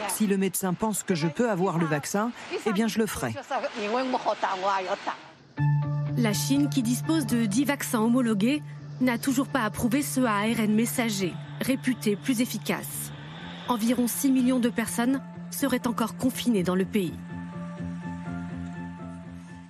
Si 0.09 0.27
le 0.27 0.37
médecin 0.37 0.73
pense 0.73 1.03
que 1.03 1.15
je 1.15 1.27
peux 1.27 1.49
avoir 1.49 1.77
le 1.77 1.85
vaccin, 1.85 2.31
eh 2.65 2.71
bien 2.71 2.87
je 2.87 2.99
le 2.99 3.05
ferai. 3.05 3.33
La 6.17 6.33
Chine, 6.33 6.69
qui 6.69 6.83
dispose 6.83 7.25
de 7.25 7.45
10 7.45 7.65
vaccins 7.65 7.99
homologués, 7.99 8.61
n'a 8.99 9.17
toujours 9.17 9.47
pas 9.47 9.61
approuvé 9.61 10.01
ce 10.01 10.21
ARN 10.21 10.73
messager, 10.73 11.33
réputé 11.61 12.15
plus 12.15 12.41
efficace. 12.41 13.11
Environ 13.69 14.07
6 14.07 14.31
millions 14.31 14.59
de 14.59 14.69
personnes 14.69 15.21
seraient 15.51 15.87
encore 15.87 16.17
confinées 16.17 16.63
dans 16.63 16.75
le 16.75 16.85
pays. 16.85 17.13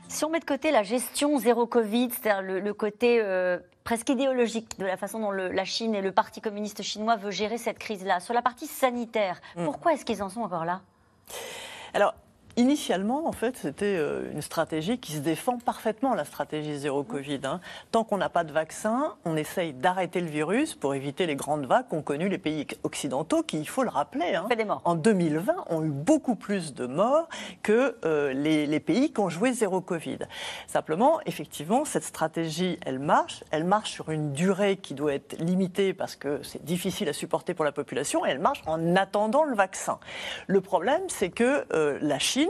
Si 0.07 0.25
on 0.25 0.29
met 0.29 0.39
de 0.39 0.45
côté 0.45 0.71
la 0.71 0.83
gestion 0.83 1.37
zéro 1.37 1.65
Covid, 1.65 2.09
c'est-à-dire 2.11 2.41
le, 2.41 2.73
côté 2.73 3.21
euh, 3.21 3.59
presque 3.83 4.09
idéologique 4.09 4.77
de 4.77 4.85
la 4.85 4.97
façon 4.97 5.19
dont 5.19 5.31
la 5.31 5.65
Chine 5.65 5.95
et 5.95 6.01
le 6.01 6.11
Parti 6.11 6.41
communiste 6.41 6.83
chinois 6.83 7.15
veut 7.15 7.31
gérer 7.31 7.57
cette 7.57 7.79
crise-là, 7.79 8.19
sur 8.19 8.33
la 8.33 8.41
partie 8.41 8.67
sanitaire, 8.67 9.39
hmm. 9.55 9.65
pourquoi 9.65 9.93
est-ce 9.93 10.03
qu'ils 10.03 10.21
en 10.21 10.29
sont 10.29 10.41
encore 10.41 10.65
là? 10.65 10.81
Alors, 11.93 12.13
Initialement, 12.57 13.27
en 13.27 13.31
fait, 13.31 13.55
c'était 13.57 13.95
euh, 13.97 14.29
une 14.33 14.41
stratégie 14.41 14.97
qui 14.97 15.13
se 15.13 15.19
défend 15.19 15.57
parfaitement, 15.57 16.13
la 16.13 16.25
stratégie 16.25 16.77
zéro 16.77 17.03
Covid. 17.03 17.39
Hein. 17.45 17.61
Tant 17.91 18.03
qu'on 18.03 18.17
n'a 18.17 18.29
pas 18.29 18.43
de 18.43 18.51
vaccin, 18.51 19.15
on 19.23 19.37
essaye 19.37 19.73
d'arrêter 19.73 20.19
le 20.19 20.27
virus 20.27 20.75
pour 20.75 20.93
éviter 20.93 21.25
les 21.25 21.35
grandes 21.35 21.65
vagues 21.65 21.87
qu'ont 21.89 22.01
connues 22.01 22.27
les 22.27 22.37
pays 22.37 22.67
occidentaux, 22.83 23.41
qui, 23.43 23.59
il 23.59 23.69
faut 23.69 23.83
le 23.83 23.89
rappeler, 23.89 24.35
hein, 24.35 24.47
en 24.83 24.95
2020, 24.95 25.55
ont 25.69 25.83
eu 25.83 25.89
beaucoup 25.89 26.35
plus 26.35 26.73
de 26.73 26.87
morts 26.87 27.29
que 27.63 27.95
euh, 28.03 28.33
les, 28.33 28.67
les, 28.67 28.79
pays 28.79 29.13
qui 29.13 29.21
ont 29.21 29.29
joué 29.29 29.53
zéro 29.53 29.79
Covid. 29.79 30.19
Simplement, 30.67 31.19
effectivement, 31.25 31.85
cette 31.85 32.03
stratégie, 32.03 32.79
elle 32.85 32.99
marche. 32.99 33.43
Elle 33.51 33.63
marche 33.63 33.91
sur 33.91 34.09
une 34.09 34.33
durée 34.33 34.77
qui 34.77 34.93
doit 34.93 35.13
être 35.13 35.39
limitée 35.39 35.93
parce 35.93 36.15
que 36.15 36.41
c'est 36.43 36.63
difficile 36.65 37.07
à 37.07 37.13
supporter 37.13 37.53
pour 37.53 37.63
la 37.63 37.71
population, 37.71 38.25
et 38.25 38.29
elle 38.29 38.39
marche 38.39 38.61
en 38.65 38.95
attendant 38.95 39.43
le 39.43 39.55
vaccin. 39.55 39.99
Le 40.47 40.59
problème, 40.59 41.01
c'est 41.07 41.29
que 41.29 41.65
euh, 41.73 41.97
la 42.01 42.19
Chine 42.19 42.40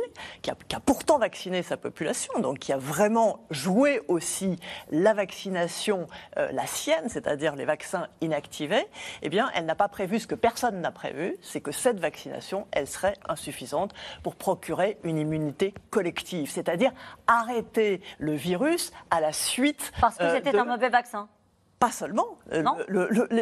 qui 0.42 0.52
a, 0.52 0.80
pourtant 0.80 1.20
vacciné 1.20 1.64
sa 1.64 1.78
population, 1.78 2.40
donc 2.40 2.60
qui 2.60 2.74
a 2.74 2.78
vraiment 2.78 3.46
joué 3.50 4.02
aussi 4.08 4.58
la 4.92 5.14
vaccination, 5.14 6.08
euh, 6.38 6.52
la 6.52 6.66
sienne, 6.66 7.08
c'est-à-dire 7.08 7.56
les 7.56 7.66
vaccins 7.66 8.08
inactivés, 8.22 8.86
eh 9.22 9.30
bien, 9.30 9.50
elle 9.56 9.66
n'a 9.66 9.76
pas 9.76 9.88
prévu 9.88 10.20
ce 10.20 10.28
que 10.28 10.36
personne 10.36 10.82
n'a 10.82 10.92
prévu, 10.92 11.36
c'est 11.42 11.62
que 11.62 11.72
cette 11.72 12.00
vaccination, 12.00 12.68
elle 12.72 12.88
serait 12.88 13.16
insuffisante 13.28 13.94
pour 14.24 14.36
procurer 14.36 14.98
une 15.04 15.18
immunité 15.18 15.74
collective, 15.90 16.50
c'est-à-dire 16.50 16.92
arrêter 17.28 18.02
le 18.20 18.34
virus 18.34 18.92
à 19.10 19.22
la 19.22 19.34
suite. 19.34 19.92
Parce 20.00 20.18
que 20.18 20.24
euh, 20.24 20.36
c'était 20.36 20.58
un 20.58 20.66
mauvais 20.66 20.90
vaccin 20.90 21.30
pas 21.82 21.92
seulement. 21.92 22.38
Euh, 22.54 22.64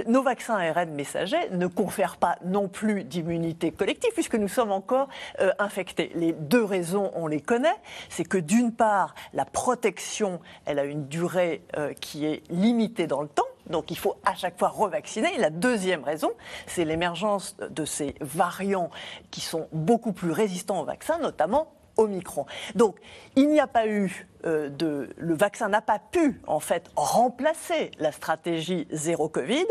nos 0.07 0.23
vaccins 0.23 0.55
ARN 0.55 0.91
messagers 0.91 1.49
ne 1.51 1.67
confèrent 1.67 2.15
pas 2.15 2.37
non 2.45 2.69
plus 2.69 3.03
d'immunité 3.03 3.71
collective, 3.71 4.11
puisque 4.13 4.35
nous 4.35 4.47
sommes 4.47 4.71
encore 4.71 5.09
euh, 5.41 5.51
infectés. 5.59 6.09
Les 6.15 6.31
deux 6.31 6.63
raisons, 6.63 7.11
on 7.15 7.27
les 7.27 7.41
connaît. 7.41 7.75
C'est 8.07 8.23
que 8.23 8.37
d'une 8.37 8.71
part, 8.71 9.13
la 9.33 9.43
protection, 9.43 10.39
elle 10.65 10.79
a 10.79 10.85
une 10.85 11.09
durée 11.09 11.63
euh, 11.75 11.91
qui 11.91 12.25
est 12.25 12.49
limitée 12.49 13.07
dans 13.07 13.21
le 13.21 13.27
temps. 13.27 13.43
Donc 13.69 13.91
il 13.91 13.97
faut 13.97 14.15
à 14.23 14.35
chaque 14.35 14.57
fois 14.57 14.69
revacciner. 14.69 15.35
Et 15.35 15.37
la 15.37 15.49
deuxième 15.49 16.05
raison, 16.05 16.31
c'est 16.65 16.85
l'émergence 16.85 17.57
de 17.69 17.83
ces 17.83 18.15
variants 18.21 18.89
qui 19.31 19.41
sont 19.41 19.67
beaucoup 19.73 20.13
plus 20.13 20.31
résistants 20.31 20.79
aux 20.79 20.85
vaccins, 20.85 21.19
notamment 21.19 21.73
Omicron. 21.99 22.45
Donc, 22.75 22.95
il 23.35 23.49
n'y 23.49 23.59
a 23.59 23.67
pas 23.67 23.87
eu 23.87 24.27
euh, 24.45 24.69
de, 24.69 25.09
le 25.17 25.33
vaccin 25.35 25.67
n'a 25.67 25.81
pas 25.81 25.99
pu 25.99 26.41
en 26.47 26.59
fait 26.61 26.89
remplacer 26.95 27.91
la 27.99 28.11
stratégie 28.13 28.87
zéro 28.89 29.27
Covid 29.27 29.65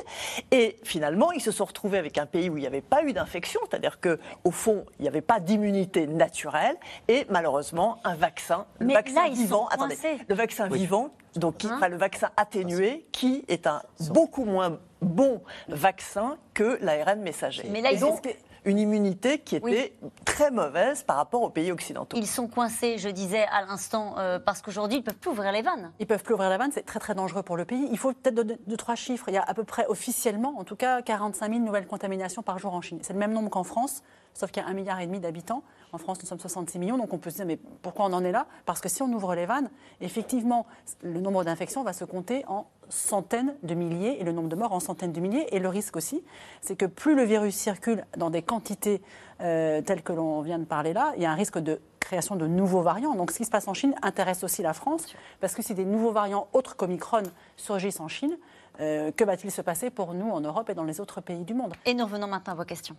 et 0.51 0.76
finalement 0.85 1.33
ils 1.33 1.41
se 1.41 1.51
sont 1.51 1.64
retrouvés 1.64 1.97
avec 1.97 2.18
un 2.18 2.26
pays 2.26 2.51
où 2.51 2.59
il 2.59 2.61
n'y 2.61 2.66
avait 2.66 2.83
pas 2.83 3.03
eu 3.03 3.14
d'infection, 3.14 3.61
c'est-à-dire 3.68 3.99
que 3.99 4.20
au 4.45 4.51
fond 4.51 4.85
il 4.99 5.03
n'y 5.03 5.09
avait 5.09 5.22
pas 5.22 5.41
d'immunité 5.41 6.07
naturelle 6.07 6.76
et 7.09 7.26
malheureusement 7.31 7.99
un 8.05 8.14
vaccin, 8.14 8.66
le 8.79 8.87
Mais 8.87 8.93
vaccin 8.95 9.22
là, 9.22 9.29
ils 9.29 9.37
vivant, 9.37 9.62
sont 9.62 9.68
attendez, 9.68 9.97
le 10.29 10.35
vaccin 10.35 10.68
Oui. 10.70 10.81
vivant, 10.81 11.14
donc 11.37 11.57
qui- 11.57 11.66
Hein 11.68 11.74
enfin, 11.76 11.89
le 11.89 11.97
vaccin 11.97 12.31
atténué, 12.37 13.07
qui 13.11 13.45
est 13.49 13.66
un 13.66 13.81
beaucoup 14.11 14.45
moins 14.45 14.79
bon 15.01 15.41
vaccin 15.68 16.37
que 16.53 16.79
l'ARN 16.83 17.20
messager. 17.20 17.68
Mais 17.70 17.81
là, 17.81 17.91
ils 17.93 18.01
donc 18.01 18.22
une 18.69 18.79
immunité 18.79 19.39
qui 19.39 19.57
était 19.57 19.95
très 20.25 20.51
mauvaise 20.51 21.03
par 21.03 21.16
rapport 21.16 21.43
aux 21.43 21.51
pays 21.51 21.73
occidentaux. 21.73 22.16
Ils 22.16 22.27
sont 22.27 22.47
coincés, 22.47 22.99
je 22.99 23.09
disais 23.09 23.47
à 23.51 23.64
l'instant, 23.64 24.16
euh, 24.19 24.39
parce 24.39 24.61
qu'aujourd'hui, 24.61 24.99
ils 24.99 25.01
ne 25.01 25.05
peuvent 25.05 25.16
plus 25.16 25.31
ouvrir 25.31 25.53
les 25.53 25.62
vannes. 25.62 25.91
Ils 25.99 26.07
peuvent 26.07 26.23
plus 26.23 26.35
ouvrir 26.35 26.51
la 26.51 26.59
vanne, 26.59 26.71
c'est 26.73 26.85
très 26.85 27.01
très 27.01 27.14
dangereux 27.14 27.43
pour 27.43 27.57
le 27.57 27.64
pays. 27.64 27.89
Il 27.91 27.99
faut 27.99 28.12
peut-être 28.12 28.35
donner 28.35 28.59
deux, 28.66 28.77
trois 28.77 28.95
chiffres. 28.95 29.29
Il 29.29 29.35
y 29.35 29.39
a 29.39 29.43
à 29.43 29.55
peu 29.55 29.64
près 29.64 29.87
officiellement, 29.87 30.55
en 30.59 30.64
tout 30.64 30.77
cas, 30.77 31.01
45 31.03 31.51
000 31.51 31.64
nouvelles 31.64 31.87
contaminations 31.87 32.43
par 32.43 32.59
jour 32.59 32.75
en 32.75 32.81
Chine. 32.81 32.99
C'est 33.03 33.14
le 33.14 33.19
même 33.19 33.33
nombre 33.33 33.51
qu'en 33.51 33.64
France, 33.64 34.03
sauf 34.35 34.51
qu'il 34.51 34.62
y 34.62 34.66
a 34.66 34.68
un 34.68 34.74
milliard 34.74 35.01
et 35.01 35.07
demi 35.07 35.20
d'habitants. 35.20 35.62
En 35.93 35.99
France, 35.99 36.18
nous 36.20 36.26
sommes 36.26 36.39
66 36.39 36.79
millions, 36.79 36.99
donc 36.99 37.12
on 37.12 37.18
peut 37.18 37.31
se 37.31 37.37
dire 37.37 37.47
mais 37.47 37.57
pourquoi 37.57 38.07
on 38.07 38.12
en 38.12 38.22
est 38.24 38.33
là? 38.33 38.47
Parce 38.66 38.81
que 38.81 38.89
si 38.89 39.03
on 39.03 39.12
ouvre 39.12 39.35
les 39.35 39.47
vannes, 39.47 39.70
effectivement, 40.01 40.66
le 41.03 41.20
nombre 41.20 41.45
d'infections 41.45 41.83
va 41.83 41.93
se 41.93 42.05
compter 42.05 42.45
en 42.47 42.66
centaines 42.89 43.55
de 43.62 43.74
milliers 43.74 44.20
et 44.20 44.24
le 44.24 44.33
nombre 44.33 44.49
de 44.49 44.57
morts 44.57 44.72
en 44.72 44.81
centaines 44.81 45.12
de 45.12 45.20
milliers. 45.20 45.55
Et 45.55 45.59
le 45.59 45.68
risque 45.68 45.97
aussi, 45.97 46.22
c'est 46.61 46.76
que 46.76 46.87
plus 46.87 47.14
le 47.14 47.22
virus 47.22 47.55
circule 47.55 48.05
dans 48.16 48.31
des 48.31 48.43
quantités 48.43 49.03
euh, 49.41 49.81
telles 49.83 50.03
que 50.03 50.12
l'on 50.12 50.41
vient 50.43 50.59
de 50.59 50.64
parler 50.64 50.93
là, 50.93 51.12
il 51.16 51.22
y 51.22 51.26
a 51.26 51.31
un 51.31 51.35
risque 51.35 51.59
de 51.59 51.81
création 52.01 52.37
de 52.37 52.47
nouveaux 52.47 52.81
variants. 52.81 53.14
Donc 53.14 53.31
ce 53.31 53.39
qui 53.39 53.45
se 53.45 53.51
passe 53.51 53.68
en 53.68 53.74
Chine 53.74 53.95
intéresse 54.03 54.43
aussi 54.45 54.62
la 54.62 54.72
France, 54.72 55.07
parce 55.41 55.55
que 55.55 55.62
si 55.62 55.74
des 55.74 55.85
nouveaux 55.85 56.12
variants 56.12 56.49
autres 56.53 56.76
qu'Omicron 56.76 57.22
surgissent 57.57 58.01
en 58.01 58.09
Chine, 58.09 58.37
euh, 58.81 59.11
que 59.12 59.24
va-t-il 59.24 59.51
se 59.51 59.61
passer 59.61 59.91
pour 59.91 60.14
nous 60.14 60.31
en 60.31 60.41
Europe 60.41 60.70
et 60.70 60.74
dans 60.74 60.85
les 60.85 61.01
autres 61.01 61.20
pays 61.20 61.45
du 61.45 61.55
monde? 61.55 61.74
Et 61.85 61.95
nous 61.95 62.05
revenons 62.05 62.29
maintenant 62.29 62.55
à 62.55 62.57
vos 62.57 62.64
questions. 62.64 62.97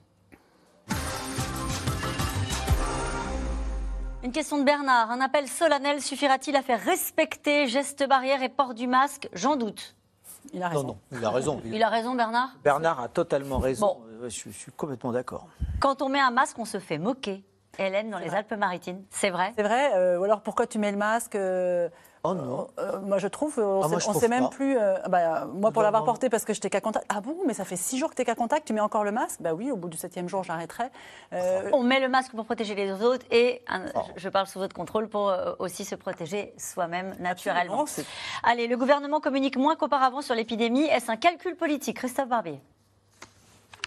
Une 4.22 4.32
question 4.34 4.58
de 4.58 4.64
Bernard. 4.64 5.12
Un 5.12 5.22
appel 5.22 5.48
solennel 5.48 6.02
suffira-t-il 6.02 6.56
à 6.56 6.62
faire 6.62 6.82
respecter 6.82 7.68
gestes 7.68 8.06
barrières 8.08 8.44
et 8.44 8.50
port 8.50 8.74
du 8.74 8.86
masque 8.86 9.30
J'en 9.34 9.56
doute. 9.56 9.96
Il 10.54 10.62
a 10.62 10.70
Non, 10.70 10.84
non, 10.84 10.98
il 11.12 11.24
a 11.24 11.30
raison. 11.30 11.62
Il 11.66 11.82
a 11.84 11.90
raison, 11.90 12.16
Bernard 12.16 12.50
Bernard 12.64 13.00
a 13.00 13.08
totalement 13.08 13.60
raison. 13.60 14.02
Euh, 14.22 14.30
Je, 14.30 14.50
je 14.50 14.58
suis 14.58 14.72
complètement 14.74 15.12
d'accord. 15.12 15.48
Quand 15.80 16.02
on 16.02 16.10
met 16.10 16.20
un 16.20 16.32
masque, 16.32 16.60
on 16.60 16.66
se 16.66 16.80
fait 16.80 16.98
moquer. 16.98 17.44
Hélène, 17.78 18.10
dans 18.10 18.20
les 18.20 18.34
Alpes-Maritimes, 18.34 19.04
c'est 19.10 19.30
vrai? 19.30 19.54
C'est 19.56 19.64
vrai 19.64 19.94
euh, 19.96 20.18
Ou 20.20 20.24
alors 20.26 20.42
pourquoi 20.42 20.68
tu 20.68 20.80
mets 20.80 20.92
le 20.92 20.98
masque 20.98 21.36
euh, 21.36 21.88
Oh 22.26 22.34
non. 22.34 22.68
euh, 22.80 23.00
moi 23.00 23.18
je 23.18 23.28
trouve, 23.30 23.56
euh, 23.60 23.64
on 23.64 23.82
Ah, 23.96 24.14
sait, 24.14 24.28
même 24.28 24.44
pas. 24.44 24.50
plus. 24.50 24.78
euh, 24.78 24.96
bah, 25.08 25.46
moi 25.54 25.72
pour 25.72 25.82
l'avoir 25.84 26.04
porté 26.04 26.30
parce 26.30 26.44
que 26.44 26.54
j'étais 26.54 26.70
qu'à 26.70 26.82
contact. 26.82 27.06
Ah 27.08 27.22
bon, 27.22 27.38
mais 27.48 27.54
ça 27.54 27.64
fait 27.64 27.78
six 27.78 27.98
jours 27.98 28.10
que 28.10 28.16
tu 28.16 28.22
es 28.24 28.26
qu'à 28.26 28.36
contact, 28.36 28.68
tu 28.68 28.74
mets 28.74 28.82
encore 28.82 29.06
le 29.06 29.12
masque? 29.14 29.42
Bah 29.42 29.54
oui, 29.54 29.72
au 29.72 29.78
bout 29.78 29.88
du 29.88 29.96
septième 29.98 30.28
jour 30.28 30.44
j'arrêterai. 30.44 30.84
Euh, 31.32 31.70
On 31.72 31.82
met 31.82 32.02
le 32.02 32.10
masque 32.10 32.32
pour 32.34 32.44
protéger 32.44 32.76
les 32.76 32.92
autres 32.92 33.26
et 33.32 33.62
un- 33.70 33.86
Oh. 33.96 34.00
je 34.18 34.28
parle 34.28 34.48
sous 34.48 34.60
votre 34.60 34.76
contrôle 34.76 35.08
pour 35.08 35.30
euh, 35.30 35.54
aussi 35.60 35.86
se 35.86 35.96
protéger 35.96 36.54
soi-même 36.58 37.16
naturellement. 37.20 37.86
Allez, 38.44 38.68
le 38.68 38.76
gouvernement 38.76 39.22
communique 39.22 39.56
moins 39.56 39.78
qu'auparavant 39.78 40.22
sur 40.22 40.36
l'épidémie. 40.36 40.84
Est-ce 40.88 41.10
un 41.12 41.16
calcul 41.18 41.56
politique? 41.56 41.96
Christophe 41.98 42.28
Barbier 42.28 42.60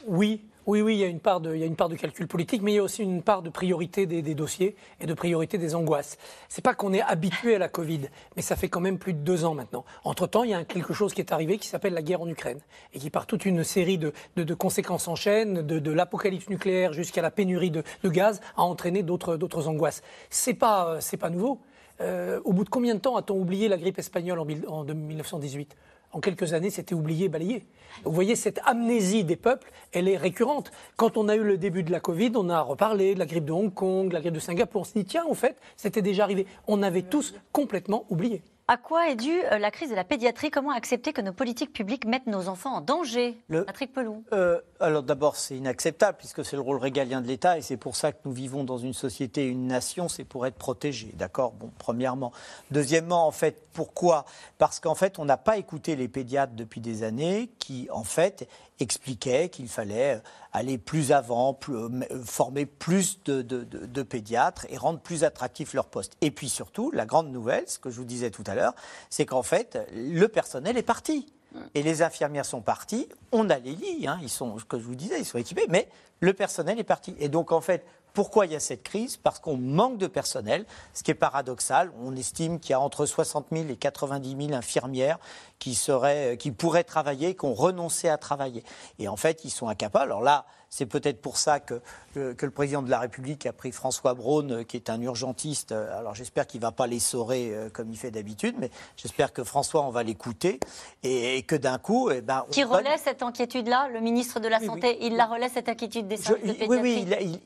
Oui, 0.06 0.42
oui, 0.66 0.80
oui, 0.80 0.94
il 0.94 1.00
y, 1.00 1.04
a 1.04 1.08
une 1.08 1.20
part 1.20 1.40
de, 1.40 1.96
calcul 1.96 2.28
politique, 2.28 2.62
mais 2.62 2.72
il 2.72 2.74
y 2.76 2.78
a 2.78 2.82
aussi 2.82 3.02
une 3.02 3.22
part 3.22 3.42
de 3.42 3.50
priorité 3.50 4.06
des, 4.06 4.34
dossiers 4.34 4.76
et 5.00 5.06
de 5.06 5.14
priorité 5.14 5.58
des 5.58 5.74
angoisses. 5.74 6.18
C'est 6.48 6.62
pas 6.62 6.74
qu'on 6.74 6.92
est 6.92 7.00
habitué 7.00 7.56
à 7.56 7.58
la 7.58 7.68
Covid, 7.68 8.02
mais 8.36 8.42
ça 8.42 8.54
fait 8.54 8.68
quand 8.68 8.80
même 8.80 8.98
plus 8.98 9.12
de 9.12 9.18
deux 9.18 9.44
ans 9.44 9.54
maintenant. 9.54 9.84
Entre-temps, 10.04 10.44
il 10.44 10.50
y 10.50 10.54
a 10.54 10.64
quelque 10.64 10.92
chose 10.92 11.14
qui 11.14 11.20
est 11.20 11.32
arrivé 11.32 11.58
qui 11.58 11.66
s'appelle 11.66 11.94
la 11.94 12.02
guerre 12.02 12.22
en 12.22 12.28
Ukraine 12.28 12.60
et 12.94 13.00
qui, 13.00 13.10
par 13.10 13.26
toute 13.26 13.44
une 13.44 13.64
série 13.64 13.98
de, 13.98 14.12
conséquences 14.54 15.08
en 15.08 15.16
chaîne, 15.16 15.62
de, 15.62 15.92
l'apocalypse 15.92 16.48
nucléaire 16.48 16.92
jusqu'à 16.92 17.22
la 17.22 17.32
pénurie 17.32 17.72
de, 17.72 17.82
gaz, 18.04 18.40
a 18.56 18.62
entraîné 18.62 19.02
d'autres 19.02 19.68
angoisses. 19.68 20.02
C'est 20.30 20.54
pas, 20.54 20.94
euh, 20.94 21.16
pas 21.18 21.30
nouveau. 21.30 21.60
Euh, 22.00 22.40
au 22.44 22.52
bout 22.52 22.64
de 22.64 22.70
combien 22.70 22.94
de 22.94 23.00
temps 23.00 23.16
a-t-on 23.16 23.38
oublié 23.38 23.68
la 23.68 23.76
grippe 23.76 23.98
espagnole 23.98 24.38
en, 24.38 24.46
en 24.68 24.84
1918 24.84 25.76
en 26.12 26.20
quelques 26.20 26.52
années, 26.52 26.70
c'était 26.70 26.94
oublié, 26.94 27.28
balayé. 27.28 27.64
Vous 28.04 28.12
voyez, 28.12 28.36
cette 28.36 28.60
amnésie 28.64 29.24
des 29.24 29.36
peuples, 29.36 29.70
elle 29.92 30.08
est 30.08 30.16
récurrente. 30.16 30.70
Quand 30.96 31.16
on 31.16 31.28
a 31.28 31.36
eu 31.36 31.42
le 31.42 31.58
début 31.58 31.82
de 31.82 31.90
la 31.90 32.00
Covid, 32.00 32.32
on 32.36 32.48
a 32.48 32.60
reparlé 32.60 33.14
de 33.14 33.18
la 33.18 33.26
grippe 33.26 33.46
de 33.46 33.52
Hong 33.52 33.72
Kong, 33.72 34.08
de 34.08 34.14
la 34.14 34.20
grippe 34.20 34.34
de 34.34 34.40
Singapour. 34.40 34.82
On 34.82 34.84
s'est 34.84 34.98
dit, 34.98 35.04
tiens, 35.04 35.24
au 35.26 35.34
fait, 35.34 35.56
c'était 35.76 36.02
déjà 36.02 36.24
arrivé. 36.24 36.46
On 36.66 36.82
avait 36.82 37.02
tous 37.02 37.34
complètement 37.52 38.04
oublié. 38.10 38.42
À 38.68 38.76
quoi 38.76 39.10
est 39.10 39.16
due 39.16 39.42
euh, 39.50 39.58
la 39.58 39.70
crise 39.72 39.90
de 39.90 39.94
la 39.96 40.04
pédiatrie? 40.04 40.50
Comment 40.50 40.70
accepter 40.70 41.12
que 41.12 41.20
nos 41.20 41.32
politiques 41.32 41.72
publiques 41.72 42.06
mettent 42.06 42.28
nos 42.28 42.48
enfants 42.48 42.76
en 42.76 42.80
danger? 42.80 43.36
Le- 43.48 43.64
Patrick 43.64 43.92
Pelou. 43.92 44.22
Euh, 44.32 44.60
alors 44.78 45.02
d'abord, 45.02 45.34
c'est 45.36 45.56
inacceptable 45.56 46.16
puisque 46.16 46.44
c'est 46.44 46.54
le 46.56 46.62
rôle 46.62 46.78
régalien 46.78 47.20
de 47.20 47.26
l'État 47.26 47.58
et 47.58 47.62
c'est 47.62 47.76
pour 47.76 47.96
ça 47.96 48.12
que 48.12 48.18
nous 48.24 48.32
vivons 48.32 48.62
dans 48.62 48.78
une 48.78 48.94
société, 48.94 49.46
une 49.46 49.66
nation, 49.66 50.08
c'est 50.08 50.24
pour 50.24 50.46
être 50.46 50.54
protégé, 50.54 51.10
d'accord? 51.14 51.52
Bon, 51.52 51.70
premièrement. 51.78 52.32
Deuxièmement, 52.70 53.26
en 53.26 53.32
fait, 53.32 53.56
pourquoi? 53.72 54.24
Parce 54.58 54.78
qu'en 54.78 54.94
fait, 54.94 55.18
on 55.18 55.24
n'a 55.24 55.36
pas 55.36 55.56
écouté 55.58 55.96
les 55.96 56.08
pédiatres 56.08 56.54
depuis 56.54 56.80
des 56.80 57.02
années 57.02 57.50
qui, 57.58 57.88
en 57.90 58.04
fait, 58.04 58.48
expliquaient 58.80 59.48
qu'il 59.48 59.68
fallait 59.68 60.20
aller 60.52 60.78
plus 60.78 61.12
avant, 61.12 61.54
plus- 61.54 61.74
euh, 61.76 61.88
former 62.24 62.66
plus 62.66 63.22
de, 63.24 63.42
de- 63.42 63.64
de- 63.64 63.86
de 63.86 64.02
pédiatres 64.02 64.66
et 64.68 64.76
rendre 64.76 65.00
plus 65.00 65.24
attractif 65.24 65.72
leur 65.74 65.86
poste. 65.86 66.12
Et 66.20 66.30
puis 66.30 66.48
surtout, 66.48 66.90
la 66.90 67.06
grande 67.06 67.30
nouvelle, 67.32 67.64
ce 67.68 67.78
que 67.78 67.90
je 67.90 67.96
vous 67.96 68.04
disais 68.04 68.30
tout 68.30 68.44
à 68.46 68.54
l'heure, 68.54 68.74
c'est 69.10 69.24
qu'en 69.26 69.42
fait, 69.42 69.78
le 69.94 70.26
personnel 70.28 70.76
est 70.76 70.82
parti. 70.82 71.26
Et 71.74 71.82
les 71.82 72.00
infirmières 72.00 72.46
sont 72.46 72.62
parties. 72.62 73.08
On 73.30 73.50
a 73.50 73.58
les 73.58 73.72
lits, 73.72 74.06
hein, 74.06 74.18
ils 74.22 74.30
sont, 74.30 74.58
ce 74.58 74.64
que 74.64 74.78
je 74.78 74.84
vous 74.84 74.94
disais, 74.94 75.18
ils 75.18 75.24
sont 75.26 75.36
équipés, 75.36 75.66
mais 75.68 75.86
le 76.20 76.32
personnel 76.32 76.78
est 76.78 76.84
parti. 76.84 77.14
Et 77.18 77.28
donc, 77.28 77.52
en 77.52 77.60
fait, 77.60 77.84
pourquoi 78.14 78.46
il 78.46 78.52
y 78.52 78.56
a 78.56 78.60
cette 78.60 78.82
crise? 78.82 79.16
Parce 79.16 79.38
qu'on 79.38 79.56
manque 79.56 79.98
de 79.98 80.06
personnel, 80.06 80.66
ce 80.94 81.02
qui 81.02 81.10
est 81.10 81.14
paradoxal. 81.14 81.92
On 82.02 82.14
estime 82.16 82.60
qu'il 82.60 82.70
y 82.70 82.74
a 82.74 82.80
entre 82.80 83.06
60 83.06 83.46
000 83.52 83.68
et 83.68 83.76
90 83.76 84.46
000 84.46 84.52
infirmières 84.56 85.18
qui, 85.58 85.74
seraient, 85.74 86.36
qui 86.38 86.50
pourraient 86.50 86.84
travailler, 86.84 87.34
qui 87.34 87.44
ont 87.44 87.54
renoncé 87.54 88.08
à 88.08 88.18
travailler. 88.18 88.64
Et 88.98 89.08
en 89.08 89.16
fait, 89.16 89.44
ils 89.44 89.50
sont 89.50 89.68
incapables. 89.68 90.10
Alors 90.10 90.22
là, 90.22 90.44
c'est 90.74 90.86
peut-être 90.86 91.20
pour 91.20 91.36
ça 91.36 91.60
que, 91.60 91.82
le 92.14 92.34
président 92.50 92.80
de 92.80 92.88
la 92.90 92.98
République 92.98 93.44
a 93.44 93.52
pris 93.52 93.72
François 93.72 94.14
Braun, 94.14 94.50
euh, 94.50 94.64
qui 94.64 94.76
est 94.78 94.88
un 94.88 95.00
urgentiste. 95.02 95.72
Alors 95.72 96.14
j'espère 96.14 96.46
qu'il 96.46 96.60
ne 96.60 96.64
va 96.66 96.72
pas 96.72 96.86
l'essorer 96.86 97.50
euh, 97.54 97.68
comme 97.68 97.90
il 97.90 97.96
fait 97.98 98.10
d'habitude, 98.10 98.56
mais 98.58 98.70
j'espère 98.96 99.34
que 99.34 99.44
François, 99.44 99.82
on 99.82 99.90
va 99.90 100.02
l'écouter 100.02 100.58
et, 101.02 101.36
et 101.36 101.42
que 101.42 101.56
d'un 101.56 101.76
coup, 101.76 102.10
eh 102.10 102.22
ben, 102.22 102.46
Qui 102.50 102.62
donne- 102.62 102.70
relaie 102.72 102.96
cette 102.96 103.22
inquiétude-là 103.22 103.88
Le 103.92 104.00
ministre 104.00 104.40
de 104.40 104.48
la 104.48 104.60
Oui, 104.60 104.66
Santé, 104.66 104.96
il 105.02 105.16
la 105.16 105.26
relaie 105.26 105.50
cette 105.50 105.68
inquiétude 105.68 106.08
des 106.08 106.16
je- 106.16 106.32
de 106.32 106.38
il- 106.42 106.50
oui, 106.50 106.56
pédiatrie 106.56 107.38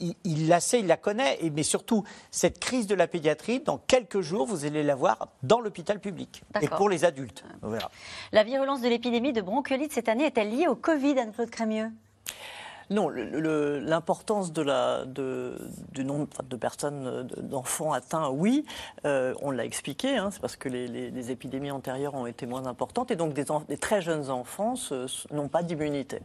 oui, 0.00 0.12
il, 0.24 0.48
la 0.48 0.60
sait, 0.60 0.80
il 0.80 0.86
la 0.86 0.96
connaît, 0.96 1.36
et, 1.42 1.50
mais 1.50 1.62
surtout, 1.62 2.04
cette 2.30 2.58
crise 2.58 2.86
de 2.86 2.94
la 2.94 3.06
pédiatrie, 3.06 3.60
dans 3.60 3.76
quelques 3.76 4.22
jours, 4.22 4.46
vous 4.46 4.64
allez 4.64 4.82
la 4.82 4.94
voir 4.94 5.28
dans 5.42 5.60
l'hôpital 5.60 6.00
public. 6.00 6.42
Et 6.62 6.68
pour 6.68 6.88
les 6.88 7.04
adultes. 7.04 7.44
On 7.62 7.68
verra. 7.68 7.90
La 8.32 8.44
virulence 8.44 8.80
de 8.80 8.88
l'épidémie 8.88 9.34
de 9.34 9.42
bronchiolite 9.42 9.92
cette 9.92 10.08
année 10.08 10.24
est-elle 10.24 10.56
liée 10.56 10.68
au 10.68 10.74
Covid, 10.74 11.18
Anne-Claude 11.18 11.50
Crémieux? 11.50 11.90
Non, 12.88 13.08
l'importance 13.08 14.52
de 14.52 14.62
la, 14.62 15.04
de, 15.06 15.58
du 15.92 16.04
nombre 16.04 16.28
de 16.48 16.54
personnes, 16.56 17.26
de- 17.26 17.40
d'enfants 17.40 17.92
atteints, 17.92 18.28
oui, 18.30 18.64
euh, 19.04 19.34
on 19.42 19.50
l'a 19.50 19.64
expliqué, 19.64 20.16
hein, 20.16 20.30
c'est 20.30 20.40
parce 20.40 20.54
que 20.54 20.68
les, 20.68 20.86
les- 20.86 21.10
les 21.10 21.30
épidémies 21.32 21.72
antérieures 21.72 22.14
ont 22.14 22.26
été 22.26 22.46
moins 22.46 22.66
importantes 22.66 23.10
et 23.10 23.16
donc 23.16 23.32
des, 23.34 23.44
très 23.76 24.02
jeunes 24.02 24.30
enfants 24.30 24.74
n'ont 25.32 25.48
pas 25.48 25.64
d'immunité. 25.64 26.20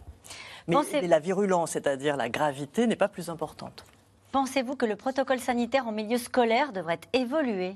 Mais 0.68 0.76
la 1.08 1.18
virulence, 1.20 1.72
c'est-à-dire 1.72 2.16
la 2.16 2.30
gravité, 2.30 2.86
n'est 2.86 2.96
pas 2.96 3.08
plus 3.08 3.30
importante. 3.30 3.84
Pensez-vous 4.32 4.76
que 4.76 4.86
le 4.86 4.96
protocole 4.96 5.40
sanitaire 5.40 5.88
en 5.88 5.92
milieu 5.92 6.20
scolaire 6.20 6.74
devrait 6.74 7.02
évoluer? 7.14 7.76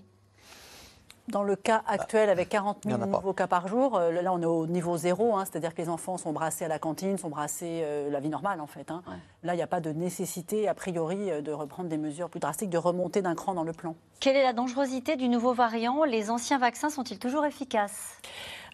Dans 1.27 1.41
le 1.43 1.55
cas 1.55 1.81
actuel, 1.87 2.29
avec 2.29 2.49
40 2.49 2.77
Il 2.85 2.91
y 2.91 2.93
000 2.93 3.01
en 3.01 3.03
a 3.03 3.07
pas. 3.11 3.17
nouveaux 3.17 3.33
cas 3.33 3.47
par 3.47 3.67
jour, 3.67 3.95
euh, 3.97 4.11
là 4.11 4.31
on 4.31 4.41
est 4.41 4.45
au 4.45 4.67
niveau 4.67 4.95
zéro, 4.95 5.35
hein, 5.35 5.43
c'est-à-dire 5.45 5.73
que 5.73 5.81
les 5.81 5.89
enfants 5.89 6.17
sont 6.17 6.31
brassés 6.33 6.65
à 6.65 6.67
la 6.67 6.77
cantine, 6.77 7.17
sont 7.17 7.29
brassés 7.29 7.81
euh, 7.83 8.11
la 8.11 8.19
vie 8.19 8.29
normale 8.29 8.61
en 8.61 8.67
fait. 8.67 8.91
hein. 8.91 9.01
Là, 9.43 9.53
il 9.53 9.57
n'y 9.57 9.63
a 9.63 9.67
pas 9.67 9.79
de 9.79 9.91
nécessité, 9.91 10.67
a 10.67 10.73
priori, 10.75 11.31
euh, 11.31 11.41
de 11.41 11.51
reprendre 11.51 11.89
des 11.89 11.97
mesures 11.97 12.29
plus 12.29 12.39
drastiques, 12.39 12.69
de 12.69 12.77
remonter 12.77 13.21
d'un 13.23 13.33
cran 13.35 13.53
dans 13.55 13.63
le 13.63 13.73
plan. 13.73 13.95
Quelle 14.19 14.35
est 14.35 14.43
la 14.43 14.53
dangerosité 14.53 15.15
du 15.15 15.27
nouveau 15.27 15.53
variant? 15.53 16.03
Les 16.03 16.29
anciens 16.29 16.57
vaccins 16.59 16.89
sont-ils 16.89 17.19
toujours 17.19 17.45
efficaces? 17.45 18.19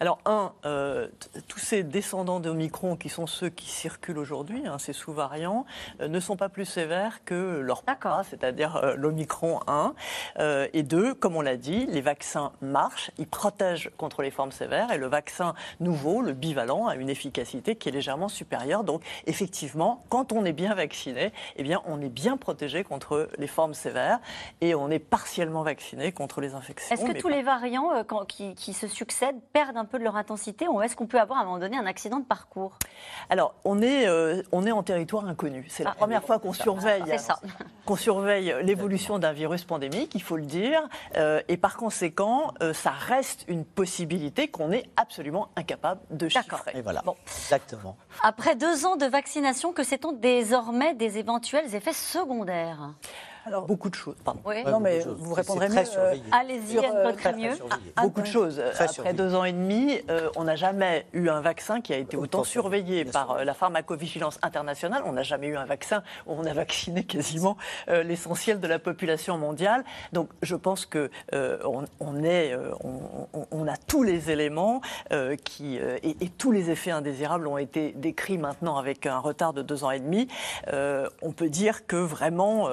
Alors, 0.02 0.18
un, 0.26 0.52
euh, 0.66 1.10
tous 1.48 1.60
ces 1.60 1.84
descendants 1.84 2.40
d'Omicron 2.40 2.96
qui 2.96 3.08
sont 3.08 3.28
ceux 3.28 3.50
qui 3.50 3.70
circulent 3.70 4.18
aujourd'hui, 4.18 4.66
hein, 4.66 4.80
ces 4.80 4.94
sous-variants, 4.94 5.64
euh, 6.02 6.08
ne 6.08 6.20
sont 6.20 6.38
pas 6.38 6.50
plus 6.50 6.66
sévères 6.66 7.24
que 7.24 7.60
leur 7.60 7.84
papa, 7.84 8.24
c'est-à-dire 8.28 8.78
euh, 8.78 8.96
l'Omicron 8.96 9.60
1. 9.68 9.94
et 10.74 10.82
deux, 10.82 11.14
comme 11.14 11.36
on 11.36 11.42
l'a 11.42 11.56
dit, 11.56 11.86
les 11.86 12.02
vaccins 12.02 12.52
marchent, 12.62 13.12
ils 13.20 13.28
protègent 13.28 13.92
contre 13.98 14.24
les 14.24 14.32
formes 14.32 14.52
sévères 14.52 14.92
et 14.92 14.98
le 14.98 15.06
vaccin 15.06 15.54
nouveau, 15.80 16.24
le 16.24 16.34
bivalent, 16.34 16.88
a 16.88 16.96
une 16.96 17.10
efficacité 17.10 17.76
qui 17.76 17.90
est 17.90 17.92
légèrement 17.92 18.28
supérieure. 18.28 18.84
Donc, 18.84 19.04
effectivement, 19.28 20.04
quand 20.10 20.32
on 20.32 20.46
est 20.46 20.52
bien 20.52 20.74
vacciné, 20.74 21.32
eh 21.58 21.62
bien, 21.64 21.80
on 21.86 22.02
est 22.02 22.10
bien 22.10 22.38
protégé 22.38 22.84
contre 22.84 23.30
les 23.38 23.46
formes 23.46 23.76
sévères 23.76 24.20
et 24.62 24.74
on 24.74 24.90
est 24.90 24.98
partiellement 24.98 25.62
vacciné 25.62 26.12
contre 26.12 26.42
les 26.42 26.56
infections. 26.56 26.96
Est-ce 26.96 27.06
que 27.06 27.20
tous 27.20 27.30
les 27.30 27.44
variants 27.44 28.04
qui, 28.28 28.56
qui 28.56 28.74
se 28.74 28.88
succèdent 28.88 29.40
perdent 29.54 29.78
un 29.78 29.91
peu 29.92 30.00
de 30.00 30.04
leur 30.04 30.16
intensité 30.16 30.68
ou 30.68 30.82
est-ce 30.82 30.96
qu'on 30.96 31.06
peut 31.06 31.20
avoir 31.20 31.40
à 31.40 31.42
un 31.42 31.46
moment 31.46 31.60
donné 31.60 31.78
un 31.78 31.86
accident 31.86 32.20
de 32.20 32.26
parcours? 32.26 32.78
Alors, 33.30 33.54
on 33.66 33.82
est, 33.82 34.08
euh, 34.08 34.42
on 34.52 34.66
est 34.66 34.72
en 34.72 34.84
territoire 34.84 35.26
inconnu. 35.26 35.66
C'est 35.70 35.84
la 35.84 35.92
ah, 35.92 35.96
première 35.96 36.24
fois 36.24 36.40
qu'on 36.40 36.54
surveille, 36.54 37.04
qu'on 37.86 37.96
surveille 37.96 38.56
l'évolution 38.64 39.20
d'un 39.20 39.34
virus 39.34 39.64
pandémique, 39.66 40.16
il 40.16 40.24
faut 40.24 40.38
le 40.38 40.46
dire. 40.46 40.82
Euh, 41.18 41.42
et 41.48 41.58
par 41.58 41.78
conséquent, 41.78 42.54
euh, 42.62 42.74
ça 42.74 42.92
reste 42.92 43.46
une 43.48 43.66
possibilité 43.66 44.48
qu'on 44.48 44.72
est 44.72 44.90
absolument 44.98 45.50
incapable 45.56 46.02
de 46.10 46.30
chiffrer. 46.30 46.72
Et 46.74 46.82
voilà, 46.82 47.04
exactement. 47.28 47.98
Après 48.24 48.56
deux 48.56 48.86
ans 48.86 48.96
de 48.96 49.06
vaccination, 49.06 49.74
que 49.74 49.84
sait-on 49.84 50.14
désormais 50.14 50.94
des 50.96 51.18
éventuels 51.18 51.76
effets 51.76 51.94
secondaires? 51.94 52.94
Alors, 53.46 53.66
beaucoup 53.66 53.90
de 53.90 53.96
choses. 53.96 54.16
Pardon. 54.24 54.42
non, 54.68 54.80
mais 54.80 55.00
vous 55.00 55.34
répondrez 55.34 55.68
mieux. 55.70 55.78
Euh, 55.98 56.16
Allez-y, 56.32 56.78
euh, 56.78 57.12
mieux. 57.36 57.58
Ah, 57.96 58.04
beaucoup 58.04 58.22
de 58.22 58.28
choses. 58.28 58.62
Après 58.78 59.14
deux 59.14 59.34
ans 59.34 59.44
et 59.44 59.52
demi, 59.52 60.00
euh, 60.10 60.30
on 60.36 60.44
n'a 60.44 60.56
jamais 60.56 61.08
eu 61.14 61.28
un 61.28 61.42
vaccin 61.42 61.82
qui 61.82 61.94
a 61.94 61.98
été 61.98 62.18
autant 62.18 62.44
surveillé 62.44 63.04
par 63.04 63.44
la 63.44 63.54
pharmacovigilance 63.54 64.38
internationale. 64.44 65.02
On 65.06 65.14
n'a 65.14 65.24
jamais 65.24 65.48
eu 65.48 65.58
un 65.58 65.66
vaccin 65.66 66.04
où 66.28 66.34
on 66.34 66.46
a 66.46 66.54
vacciné 66.54 67.04
quasiment 67.04 67.58
l'essentiel 67.88 68.60
de 68.60 68.68
la 68.68 68.78
population 68.78 69.38
mondiale. 69.38 69.84
Donc, 70.14 70.30
je 70.44 70.56
pense 70.56 70.86
que 70.86 71.10
on, 71.32 72.24
est, 72.24 72.56
on, 72.84 73.68
a 73.68 73.78
tous 73.88 74.04
les 74.04 74.30
éléments 74.30 74.82
qui 75.44 75.78
et, 75.78 76.16
et, 76.22 76.30
tous 76.30 76.52
les 76.52 76.70
effets 76.70 76.92
indésirables 76.92 77.48
ont 77.48 77.58
été 77.58 77.94
décrits 77.96 78.38
maintenant 78.38 78.78
avec 78.78 79.06
un 79.06 79.20
retard 79.20 79.54
de 79.54 79.62
deux 79.62 79.84
ans 79.84 79.92
et 79.92 80.00
demi. 80.00 80.28
on 80.72 81.32
peut 81.32 81.50
dire 81.50 81.88
que 81.88 81.96
vraiment 81.96 82.70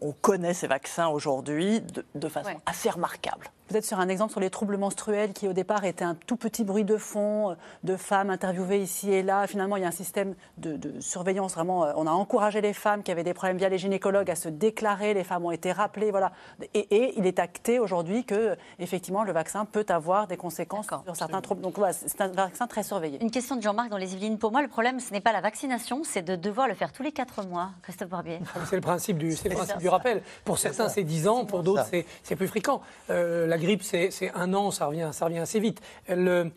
on 0.00 0.12
connaît 0.12 0.54
ces 0.54 0.66
vaccins 0.66 1.08
aujourd'hui 1.08 1.82
de, 2.14 2.28
façon 2.28 2.60
assez 2.66 2.90
remarquable. 2.90 3.50
Peut-être 3.68 3.84
sur 3.84 3.98
un 3.98 4.08
exemple 4.08 4.32
sur 4.32 4.40
les 4.40 4.50
troubles 4.50 4.76
menstruels 4.76 5.32
qui 5.32 5.48
au 5.48 5.52
départ 5.52 5.84
étaient 5.84 6.04
un 6.04 6.14
tout 6.14 6.36
petit 6.36 6.64
bruit 6.64 6.84
de 6.84 6.96
fond 6.96 7.50
euh, 7.50 7.54
de 7.84 7.96
femmes 7.96 8.30
interviewées 8.30 8.80
ici 8.80 9.12
et 9.12 9.22
là. 9.22 9.46
Finalement, 9.46 9.76
il 9.76 9.82
y 9.82 9.84
a 9.84 9.88
un 9.88 9.92
système 9.92 10.34
de, 10.58 10.78
surveillance 11.00 11.54
vraiment. 11.54 11.84
Euh, 11.84 11.92
on 11.96 12.06
a 12.06 12.10
encouragé 12.10 12.60
les 12.60 12.72
femmes 12.72 13.02
qui 13.02 13.10
avaient 13.10 13.24
des 13.24 13.34
problèmes 13.34 13.56
via 13.56 13.68
les 13.68 13.78
gynécologues 13.78 14.30
à 14.30 14.36
se 14.36 14.48
déclarer. 14.48 15.14
Les 15.14 15.24
femmes 15.24 15.44
ont 15.44 15.50
été 15.50 15.72
rappelées, 15.72 16.10
voilà. 16.10 16.32
Et, 16.74 17.14
il 17.16 17.26
est 17.26 17.38
acté 17.38 17.78
aujourd'hui 17.78 18.24
que 18.24 18.56
effectivement 18.78 19.24
le 19.24 19.32
vaccin 19.32 19.64
peut 19.64 19.86
avoir 19.88 20.26
des 20.26 20.36
conséquences 20.36 20.86
sur 20.86 21.16
certains 21.16 21.40
troubles. 21.40 21.60
Donc 21.60 21.76
voilà, 21.76 21.92
c'est 21.92 22.20
un 22.20 22.28
vaccin 22.28 22.66
très 22.66 22.82
surveillé. 22.82 23.22
Une 23.22 23.30
question 23.30 23.56
de 23.56 23.62
Jean-Marc 23.62 23.90
dans 23.90 23.96
les 23.96 24.14
Yvelines. 24.14 24.38
Pour 24.38 24.52
moi, 24.52 24.62
le 24.62 24.68
problème, 24.68 25.00
ce 25.00 25.12
n'est 25.12 25.20
pas 25.20 25.32
la 25.32 25.40
vaccination, 25.40 26.02
c'est 26.04 26.22
de 26.22 26.36
devoir 26.36 26.68
le 26.68 26.74
faire 26.74 26.92
tous 26.92 27.02
les 27.02 27.12
quatre 27.12 27.44
mois. 27.46 27.70
Christophe 27.82 28.08
Barbier. 28.10 28.40
C'est 28.68 28.76
le 28.76 28.82
principe 28.82 29.18
du, 29.18 29.30
le 29.30 29.54
principe 29.54 29.78
du 29.78 29.88
rappel. 29.88 30.22
Pour 30.44 30.58
certains, 30.58 30.88
c'est 30.88 31.02
10 31.04 31.28
ans. 31.28 31.44
Pour 31.44 31.62
d'autres, 31.62 31.86
c'est 32.22 32.36
plus 32.36 32.48
fréquent. 32.48 32.80
Euh, 33.10 33.46
la 33.46 33.55
grippe, 33.56 33.82
c'est 33.82 34.30
un 34.34 34.54
an, 34.54 34.70
ça 34.70 34.86
revient, 34.86 35.10
ça 35.12 35.26
revient 35.26 35.38
assez 35.38 35.60
vite. 35.60 35.80
Le, 36.08 36.50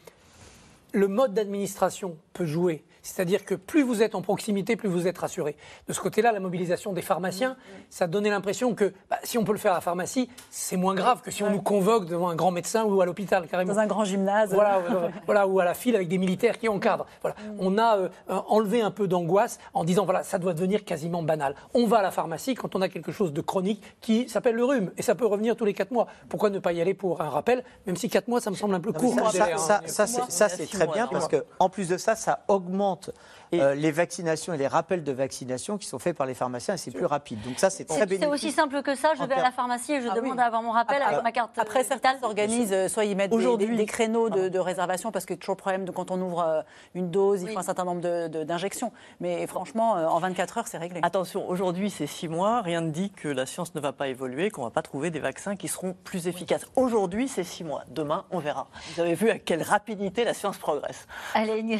le 0.91 1.07
mode 1.07 1.33
d'administration 1.33 2.17
peut 2.33 2.45
jouer. 2.45 2.83
C'est-à-dire 3.09 3.43
que 3.43 3.55
plus 3.55 3.83
vous 3.83 4.03
êtes 4.03 4.15
en 4.15 4.21
proximité, 4.21 4.75
plus 4.75 4.87
vous 4.87 5.07
êtes 5.07 5.17
rassuré. 5.17 5.55
De 5.87 5.93
ce 5.93 5.99
côté-là, 5.99 6.31
la 6.31 6.39
mobilisation 6.39 6.93
des 6.93 7.01
pharmaciens, 7.01 7.57
ça 7.89 8.07
donnait 8.07 8.29
l'impression 8.29 8.75
que 8.75 8.93
bah, 9.09 9.17
si 9.23 9.37
on 9.37 9.43
peut 9.43 9.51
le 9.51 9.57
faire 9.57 9.71
à 9.71 9.75
la 9.75 9.81
pharmacie, 9.81 10.29
c'est 10.51 10.77
moins 10.77 10.93
grave 10.93 11.21
que 11.21 11.31
si 11.31 11.43
on 11.43 11.49
nous 11.49 11.61
convoque 11.61 12.05
devant 12.05 12.29
un 12.29 12.35
grand 12.35 12.51
médecin 12.51 12.83
ou 12.83 13.01
à 13.01 13.05
l'hôpital 13.05 13.47
carrément. 13.47 13.73
Dans 13.73 13.79
un 13.79 13.87
grand 13.87 14.05
gymnase. 14.05 14.53
Voilà, 14.53 14.81
voilà 15.25 15.47
ou 15.47 15.59
à 15.59 15.65
la 15.65 15.73
file 15.73 15.95
avec 15.95 16.07
des 16.07 16.17
militaires 16.17 16.59
qui 16.59 16.69
encadrent. 16.69 17.07
Voilà. 17.21 17.35
Mm. 17.35 17.55
On 17.59 17.77
a 17.77 17.97
euh, 17.97 18.09
enlevé 18.27 18.81
un 18.81 18.91
peu 18.91 19.07
d'angoisse 19.07 19.59
en 19.73 19.83
disant 19.83 20.05
voilà, 20.05 20.23
ça 20.23 20.37
doit 20.37 20.53
devenir 20.53 20.85
quasiment 20.85 21.23
banal. 21.23 21.55
On 21.73 21.87
va 21.87 21.97
à 21.97 22.01
la 22.01 22.11
pharmacie 22.11 22.53
quand 22.53 22.75
on 22.75 22.81
a 22.81 22.89
quelque 22.89 23.11
chose 23.11 23.33
de 23.33 23.41
chronique 23.41 23.81
qui 24.01 24.29
s'appelle 24.29 24.55
le 24.55 24.65
rhume 24.65 24.91
et 24.97 25.01
ça 25.01 25.15
peut 25.15 25.25
revenir 25.25 25.55
tous 25.55 25.65
les 25.65 25.73
4 25.73 25.91
mois. 25.91 26.07
Pourquoi 26.29 26.49
ne 26.49 26.59
pas 26.59 26.73
y 26.73 26.81
aller 26.81 26.93
pour 26.93 27.21
un 27.21 27.29
rappel, 27.29 27.63
même 27.87 27.95
si 27.95 28.09
4 28.09 28.27
mois, 28.27 28.39
ça 28.39 28.51
me 28.51 28.55
semble 28.55 28.75
un 28.75 28.79
peu 28.79 28.93
court. 28.93 29.15
Ça, 29.31 29.81
ça, 29.85 30.07
ça 30.07 30.49
c'est 30.49 30.69
très 30.69 30.87
bien 30.87 31.07
parce 31.07 31.27
que 31.27 31.43
en 31.59 31.69
plus 31.69 31.87
de 31.89 31.97
ça, 31.97 32.15
ça 32.15 32.43
augmente 32.47 32.98
importante 32.99 33.13
euh, 33.53 33.73
les 33.73 33.91
vaccinations 33.91 34.53
et 34.53 34.57
les 34.57 34.67
rappels 34.67 35.03
de 35.03 35.11
vaccination 35.11 35.77
qui 35.77 35.87
sont 35.87 35.99
faits 35.99 36.15
par 36.15 36.27
les 36.27 36.33
pharmaciens 36.33 36.75
et 36.75 36.77
c'est 36.77 36.91
plus 36.91 37.05
rapide. 37.05 37.41
Donc 37.41 37.57
ça, 37.57 37.69
c'est 37.69 37.85
très 37.85 38.05
bénéfique. 38.05 38.23
C'est 38.23 38.29
aussi 38.29 38.51
simple 38.51 38.81
que 38.83 38.95
ça. 38.95 39.13
Je 39.17 39.23
vais 39.23 39.33
à 39.33 39.41
la 39.41 39.51
pharmacie 39.51 39.93
et 39.93 40.01
je 40.01 40.07
ah 40.11 40.15
demande 40.15 40.39
à 40.39 40.45
avoir 40.45 40.61
mon 40.61 40.71
rappel 40.71 41.01
avec 41.01 41.23
ma 41.23 41.31
carte. 41.31 41.57
Après, 41.57 41.83
certains 41.83 42.17
s'organisent, 42.19 42.73
euh, 42.73 42.87
soit 42.87 43.05
ils 43.05 43.15
mettent 43.15 43.31
des, 43.31 43.67
des, 43.67 43.85
créneaux 43.85 44.29
de, 44.29 44.59
réservation 44.59 45.11
parce 45.11 45.25
que 45.25 45.33
toujours 45.33 45.55
le 45.55 45.59
problème 45.59 45.85
de 45.85 45.91
quand 45.91 46.11
on 46.11 46.21
ouvre 46.21 46.41
euh, 46.41 46.61
une 46.93 47.09
dose, 47.09 47.41
il 47.41 47.49
faut 47.49 47.59
un 47.59 47.63
certain 47.63 47.85
nombre 47.85 48.01
d'injections. 48.27 48.91
Mais 49.19 49.47
franchement, 49.47 49.93
en 49.93 50.19
24 50.19 50.57
heures, 50.59 50.67
c'est 50.67 50.77
réglé. 50.77 50.99
Attention, 51.03 51.49
aujourd'hui, 51.49 51.89
c'est 51.89 52.07
6 52.07 52.27
mois. 52.27 52.61
Rien 52.61 52.81
ne 52.81 52.91
dit 52.91 53.11
que 53.11 53.27
la 53.27 53.45
science 53.45 53.73
ne 53.73 53.79
va 53.79 53.93
pas 53.93 54.07
évoluer, 54.07 54.51
qu'on 54.51 54.61
ne 54.61 54.67
va 54.67 54.71
pas 54.71 54.81
trouver 54.81 55.09
des 55.09 55.19
vaccins 55.19 55.55
qui 55.55 55.67
seront 55.67 55.95
plus 56.03 56.27
efficaces. 56.27 56.65
Aujourd'hui, 56.75 57.27
c'est 57.27 57.43
6 57.43 57.63
mois. 57.63 57.83
Demain, 57.89 58.25
on 58.31 58.39
verra. 58.39 58.67
Vous 58.93 59.01
avez 59.01 59.15
vu 59.15 59.29
à 59.29 59.39
quelle 59.39 59.63
rapidité 59.63 60.23
la 60.23 60.33
science 60.33 60.57
progresse. 60.57 61.07
Allez, 61.33 61.79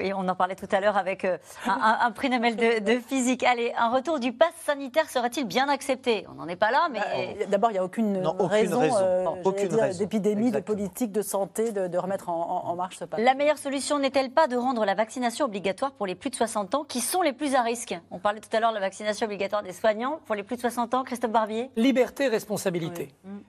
et 0.00 0.12
on 0.14 0.26
en 0.28 0.34
parlait 0.34 0.56
tout 0.56 0.68
à 0.72 0.80
l'heure 0.80 0.95
avec 0.96 1.24
euh, 1.24 1.38
un, 1.66 2.10
prix 2.10 2.30
Nobel 2.30 2.56
de, 2.56 2.98
physique. 2.98 3.42
Allez, 3.44 3.72
un 3.76 3.90
retour 3.90 4.18
du 4.18 4.32
pass 4.32 4.52
sanitaire 4.64 5.08
serait-il 5.08 5.44
bien 5.44 5.68
accepté? 5.68 6.26
On 6.30 6.34
n'en 6.34 6.48
est 6.48 6.56
pas 6.56 6.70
là, 6.70 6.88
mais... 6.90 7.00
Bah, 7.00 7.46
d'abord, 7.48 7.70
il 7.70 7.74
n'y 7.74 7.78
a 7.78 7.84
aucune, 7.84 8.18
raison, 8.40 8.80
euh, 8.82 9.92
d'épidémie, 9.98 10.50
de 10.50 10.60
politique, 10.60 11.12
de 11.12 11.22
santé, 11.22 11.72
de, 11.72 11.98
remettre 11.98 12.28
en, 12.28 12.74
marche 12.76 12.96
ce 12.98 13.04
pass. 13.04 13.20
La 13.20 13.34
meilleure 13.34 13.58
solution 13.58 13.98
n'est-elle 13.98 14.30
pas 14.30 14.46
de 14.46 14.56
rendre 14.56 14.84
la 14.84 14.94
vaccination 14.94 15.46
obligatoire 15.46 15.92
pour 15.92 16.06
les 16.06 16.14
plus 16.14 16.30
de 16.30 16.36
60 16.36 16.74
ans 16.74 16.84
qui 16.84 17.00
sont 17.00 17.22
les 17.22 17.32
plus 17.32 17.54
à 17.54 17.62
risque? 17.62 17.94
On 18.10 18.18
parlait 18.18 18.40
tout 18.40 18.54
à 18.54 18.60
l'heure 18.60 18.70
de 18.70 18.76
la 18.76 18.80
vaccination 18.80 19.26
obligatoire 19.26 19.62
des 19.62 19.72
soignants. 19.72 20.20
Pour 20.26 20.34
les 20.34 20.42
plus 20.42 20.56
de 20.56 20.60
60 20.60 20.94
ans, 20.94 21.04
Christophe 21.04 21.30
Barbier? 21.30 21.70
Liberté, 21.76 22.28
responsabilité. 22.28 23.08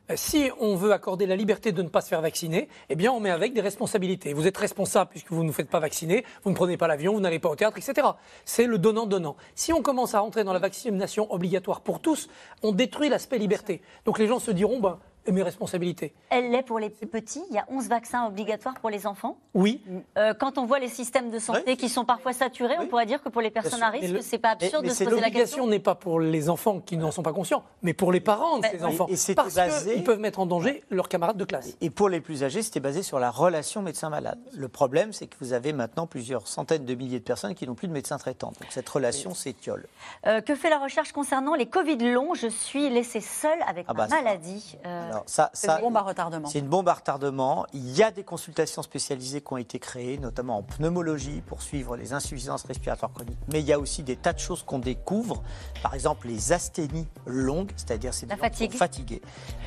Euh, 0.10 0.14
si 0.16 0.50
on 0.60 0.76
veut 0.76 0.92
accorder 0.92 1.26
la 1.26 1.36
liberté 1.36 1.72
de 1.72 1.82
ne 1.82 1.90
pas 1.90 2.02
se 2.02 2.10
faire 2.10 2.22
vacciner, 2.22 2.70
eh 2.90 2.96
bien, 2.96 3.12
on 3.12 3.20
met 3.20 3.32
avec 3.32 3.54
des 3.54 3.62
responsabilités. 3.62 4.34
Vous 4.34 4.48
êtes 4.48 4.58
responsable 4.58 5.10
puisque 5.10 5.32
vous 5.32 5.44
ne 5.44 5.48
vous 5.48 5.54
faites 5.54 5.70
pas 5.70 5.80
vacciner, 5.80 6.26
vous 6.44 6.52
ne 6.52 6.56
prenez 6.56 6.78
pas 6.78 6.88
l'avion, 6.88 7.14
vous 7.14 7.20
n'allez 7.20 7.37
pas 7.40 7.50
au 7.50 7.56
théâtre, 7.56 7.78
etc. 7.78 8.08
C'est 8.46 8.66
le 8.66 8.78
donnant-donnant. 8.78 9.36
Si 9.56 9.74
on 9.74 9.82
commence 9.82 10.16
à 10.16 10.20
rentrer 10.20 10.44
dans 10.44 10.54
la 10.54 10.60
vaccination 10.60 11.32
obligatoire 11.34 11.82
pour 11.82 12.00
tous, 12.00 12.30
on 12.64 12.72
détruit 12.72 13.10
l'aspect 13.10 13.38
liberté. 13.38 13.82
Donc 14.06 14.20
les 14.20 14.28
gens 14.28 14.40
se 14.40 14.52
diront, 14.52 14.80
ben, 14.80 15.00
et 15.28 15.32
mes 15.32 15.44
responsabilités. 15.44 16.14
Elle 16.30 16.52
l'est 16.52 16.64
pour 16.64 16.80
les 16.80 16.90
petits. 16.90 17.44
Il 17.50 17.56
y 17.56 17.60
a 17.60 17.66
11 17.70 17.88
vaccins 17.88 18.26
obligatoires 18.26 18.76
pour 18.80 18.90
les 18.90 19.06
enfants. 19.06 19.38
Oui. 19.54 19.82
Euh, 20.18 20.34
quand 20.34 20.58
on 20.58 20.66
voit 20.66 20.80
les 20.80 20.88
systèmes 20.88 21.30
de 21.32 21.40
santé 21.40 21.78
qui 21.78 21.90
sont 21.90 22.06
parfois 22.06 22.34
saturés, 22.34 22.76
on 22.80 22.88
pourrait 22.88 23.06
dire 23.06 23.22
que 23.22 23.30
pour 23.30 23.42
les 23.42 23.52
personnes 23.52 23.84
à 23.84 23.90
risque, 23.90 24.22
c'est 24.22 24.38
pas 24.38 24.52
absurde 24.52 24.86
de 24.86 24.90
se 24.90 25.04
poser 25.04 25.20
la 25.20 25.30
question. 25.30 25.58
L'obligation 25.58 25.68
n'est 25.68 25.80
pas 25.80 25.96
pour 25.96 26.20
les 26.20 26.50
enfants 26.50 26.80
qui 26.80 26.98
n'en 26.98 27.12
sont 27.12 27.24
pas 27.24 27.34
conscients, 27.34 27.64
mais 27.82 27.94
pour 27.94 28.12
les 28.12 28.20
parents 28.20 28.60
de 28.60 28.66
ces 28.66 28.84
enfants. 28.84 29.08
Et 29.08 29.36
parce 29.36 29.84
qu'ils 29.84 30.04
peuvent 30.04 30.20
mettre 30.20 30.40
en 30.40 30.46
danger 30.46 30.84
leurs 30.90 31.10
camarades 31.10 31.38
de 31.38 31.46
classe. 31.46 31.76
Et 31.82 31.90
pour 31.90 32.10
les 32.10 32.22
plus 32.22 32.44
âgés, 32.44 32.62
c'était 32.62 32.80
basé 32.80 33.04
sur 33.04 33.20
la 33.20 33.32
relation 33.32 33.82
médecin-malade. 33.82 34.40
Le 34.54 34.68
problème, 34.68 35.14
c'est 35.14 35.28
que 35.28 35.36
vous 35.40 35.54
avez 35.54 35.74
maintenant 35.74 36.08
plusieurs 36.08 36.48
centaines 36.48 36.86
de 36.86 36.96
milliers 36.96 37.20
de 37.20 37.24
personnes 37.24 37.56
qui 37.56 37.68
n'ont 37.68 37.76
plus 37.76 37.88
de 37.88 37.94
médecin 37.94 38.18
traitant. 38.18 38.48
Donc 38.60 38.72
cette 38.72 38.88
relation 38.88 39.34
s'étiole. 39.34 39.88
Euh, 40.26 40.42
que 40.42 40.56
fait 40.56 40.70
la 40.70 40.80
recherche 40.80 41.12
concernant 41.12 41.56
les 41.56 41.66
Covid 41.66 41.98
longs? 41.98 42.34
Je 42.34 42.48
suis 42.48 42.90
laissée 42.90 43.22
seule 43.22 43.60
avec 43.68 43.86
ah 43.88 43.94
ma 43.94 44.08
bah 44.08 44.16
maladie. 44.16 44.78
Euh, 44.86 45.12
Alors, 45.18 45.30
ça, 45.30 45.50
ça, 45.54 45.80
bombe 45.80 45.98
à 45.98 46.02
retardement. 46.02 46.48
C'est 46.48 46.60
une 46.60 46.68
bombe 46.68 46.88
à 46.90 46.94
retardement. 46.94 47.66
Il 47.74 47.90
y 47.96 48.04
a 48.04 48.12
des 48.12 48.24
consultations 48.24 48.84
spécialisées 48.84 49.42
qui 49.42 49.52
ont 49.52 49.58
été 49.58 49.80
créées, 49.80 50.18
notamment 50.20 50.58
en 50.58 50.64
pneumologie, 50.64 51.42
pour 51.42 51.62
suivre 51.62 51.98
les 51.98 52.14
insuffisances 52.14 52.64
respiratoires 52.64 53.12
chroniques. 53.12 53.40
Mais 53.52 53.62
il 53.62 53.66
y 53.66 53.74
a 53.74 53.80
aussi 53.80 54.04
des 54.04 54.16
tas 54.16 54.34
de 54.34 54.40
choses 54.40 54.64
qu'on 54.64 54.80
découvre. 54.80 55.42
Par 55.82 55.96
exemple, 55.96 56.28
les 56.28 56.52
asthénies 56.52 57.08
longues, 57.26 57.72
c'est-à-dire 57.76 58.14
c'est 58.14 58.28
des 58.28 58.36
fatigue. 58.36 58.74
fatigués. 58.74 59.22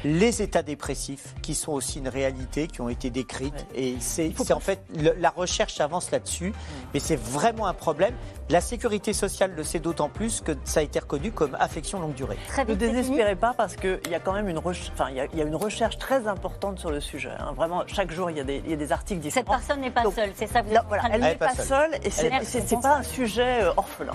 Les 0.04 0.40
états 0.40 0.62
dépressifs, 0.62 1.34
qui 1.42 1.54
sont 1.54 1.72
aussi 1.72 1.98
une 1.98 2.08
réalité, 2.08 2.68
qui 2.68 2.80
ont 2.80 2.88
été 2.88 3.10
décrites. 3.10 3.66
Et 3.74 3.96
c'est 3.98 4.32
en 4.52 4.60
fait, 4.60 4.80
la 4.94 5.30
recherche 5.30 5.80
avance 5.80 6.10
là-dessus. 6.12 6.52
Mais 6.94 7.00
c'est 7.00 7.16
vraiment 7.16 7.66
un 7.66 7.74
problème. 7.74 8.14
La 8.50 8.60
sécurité 8.60 9.12
sociale 9.12 9.52
le 9.56 9.62
sait 9.62 9.78
d'autant 9.78 10.08
plus 10.08 10.40
que 10.40 10.52
ça 10.64 10.80
a 10.80 10.82
été 10.82 10.98
reconnu 10.98 11.30
comme 11.30 11.56
affection 11.60 12.00
longue 12.00 12.14
durée. 12.14 12.36
ne 12.66 12.74
désespérez 12.74 13.36
pas 13.36 13.54
parce 13.56 13.76
qu'il 13.76 14.00
y 14.10 14.14
a 14.14 14.18
quand 14.18 14.32
même 14.32 14.48
une, 14.48 14.58
enfin, 14.58 15.08
il 15.10 15.38
y 15.38 15.40
a 15.40 15.44
une 15.44 15.54
recherche 15.54 15.98
très 15.98 16.26
importante 16.26 16.80
sur 16.80 16.90
le 16.90 16.98
sujet. 16.98 17.30
Hein. 17.38 17.52
Vraiment, 17.54 17.84
chaque 17.86 18.10
jour, 18.10 18.28
il 18.28 18.38
y, 18.38 18.40
a 18.40 18.44
des, 18.44 18.60
il 18.64 18.70
y, 18.70 18.74
a 18.74 18.76
des, 18.76 18.90
articles 18.90 19.20
différents. 19.20 19.52
Cette 19.52 19.66
personne 19.66 19.80
n'est 19.82 19.92
pas 19.92 20.02
seule, 20.10 20.32
c'est 20.34 20.48
ça 20.48 20.62
vous 20.62 20.74
voilà, 20.88 21.04
Elle 21.12 21.20
n'est 21.20 21.36
pas 21.36 21.54
seule 21.54 21.94
et 22.02 22.10
c'est 22.10 22.80
pas 22.80 22.96
un 22.96 23.02
sujet 23.04 23.62
euh, 23.62 23.72
orphelin. 23.76 24.14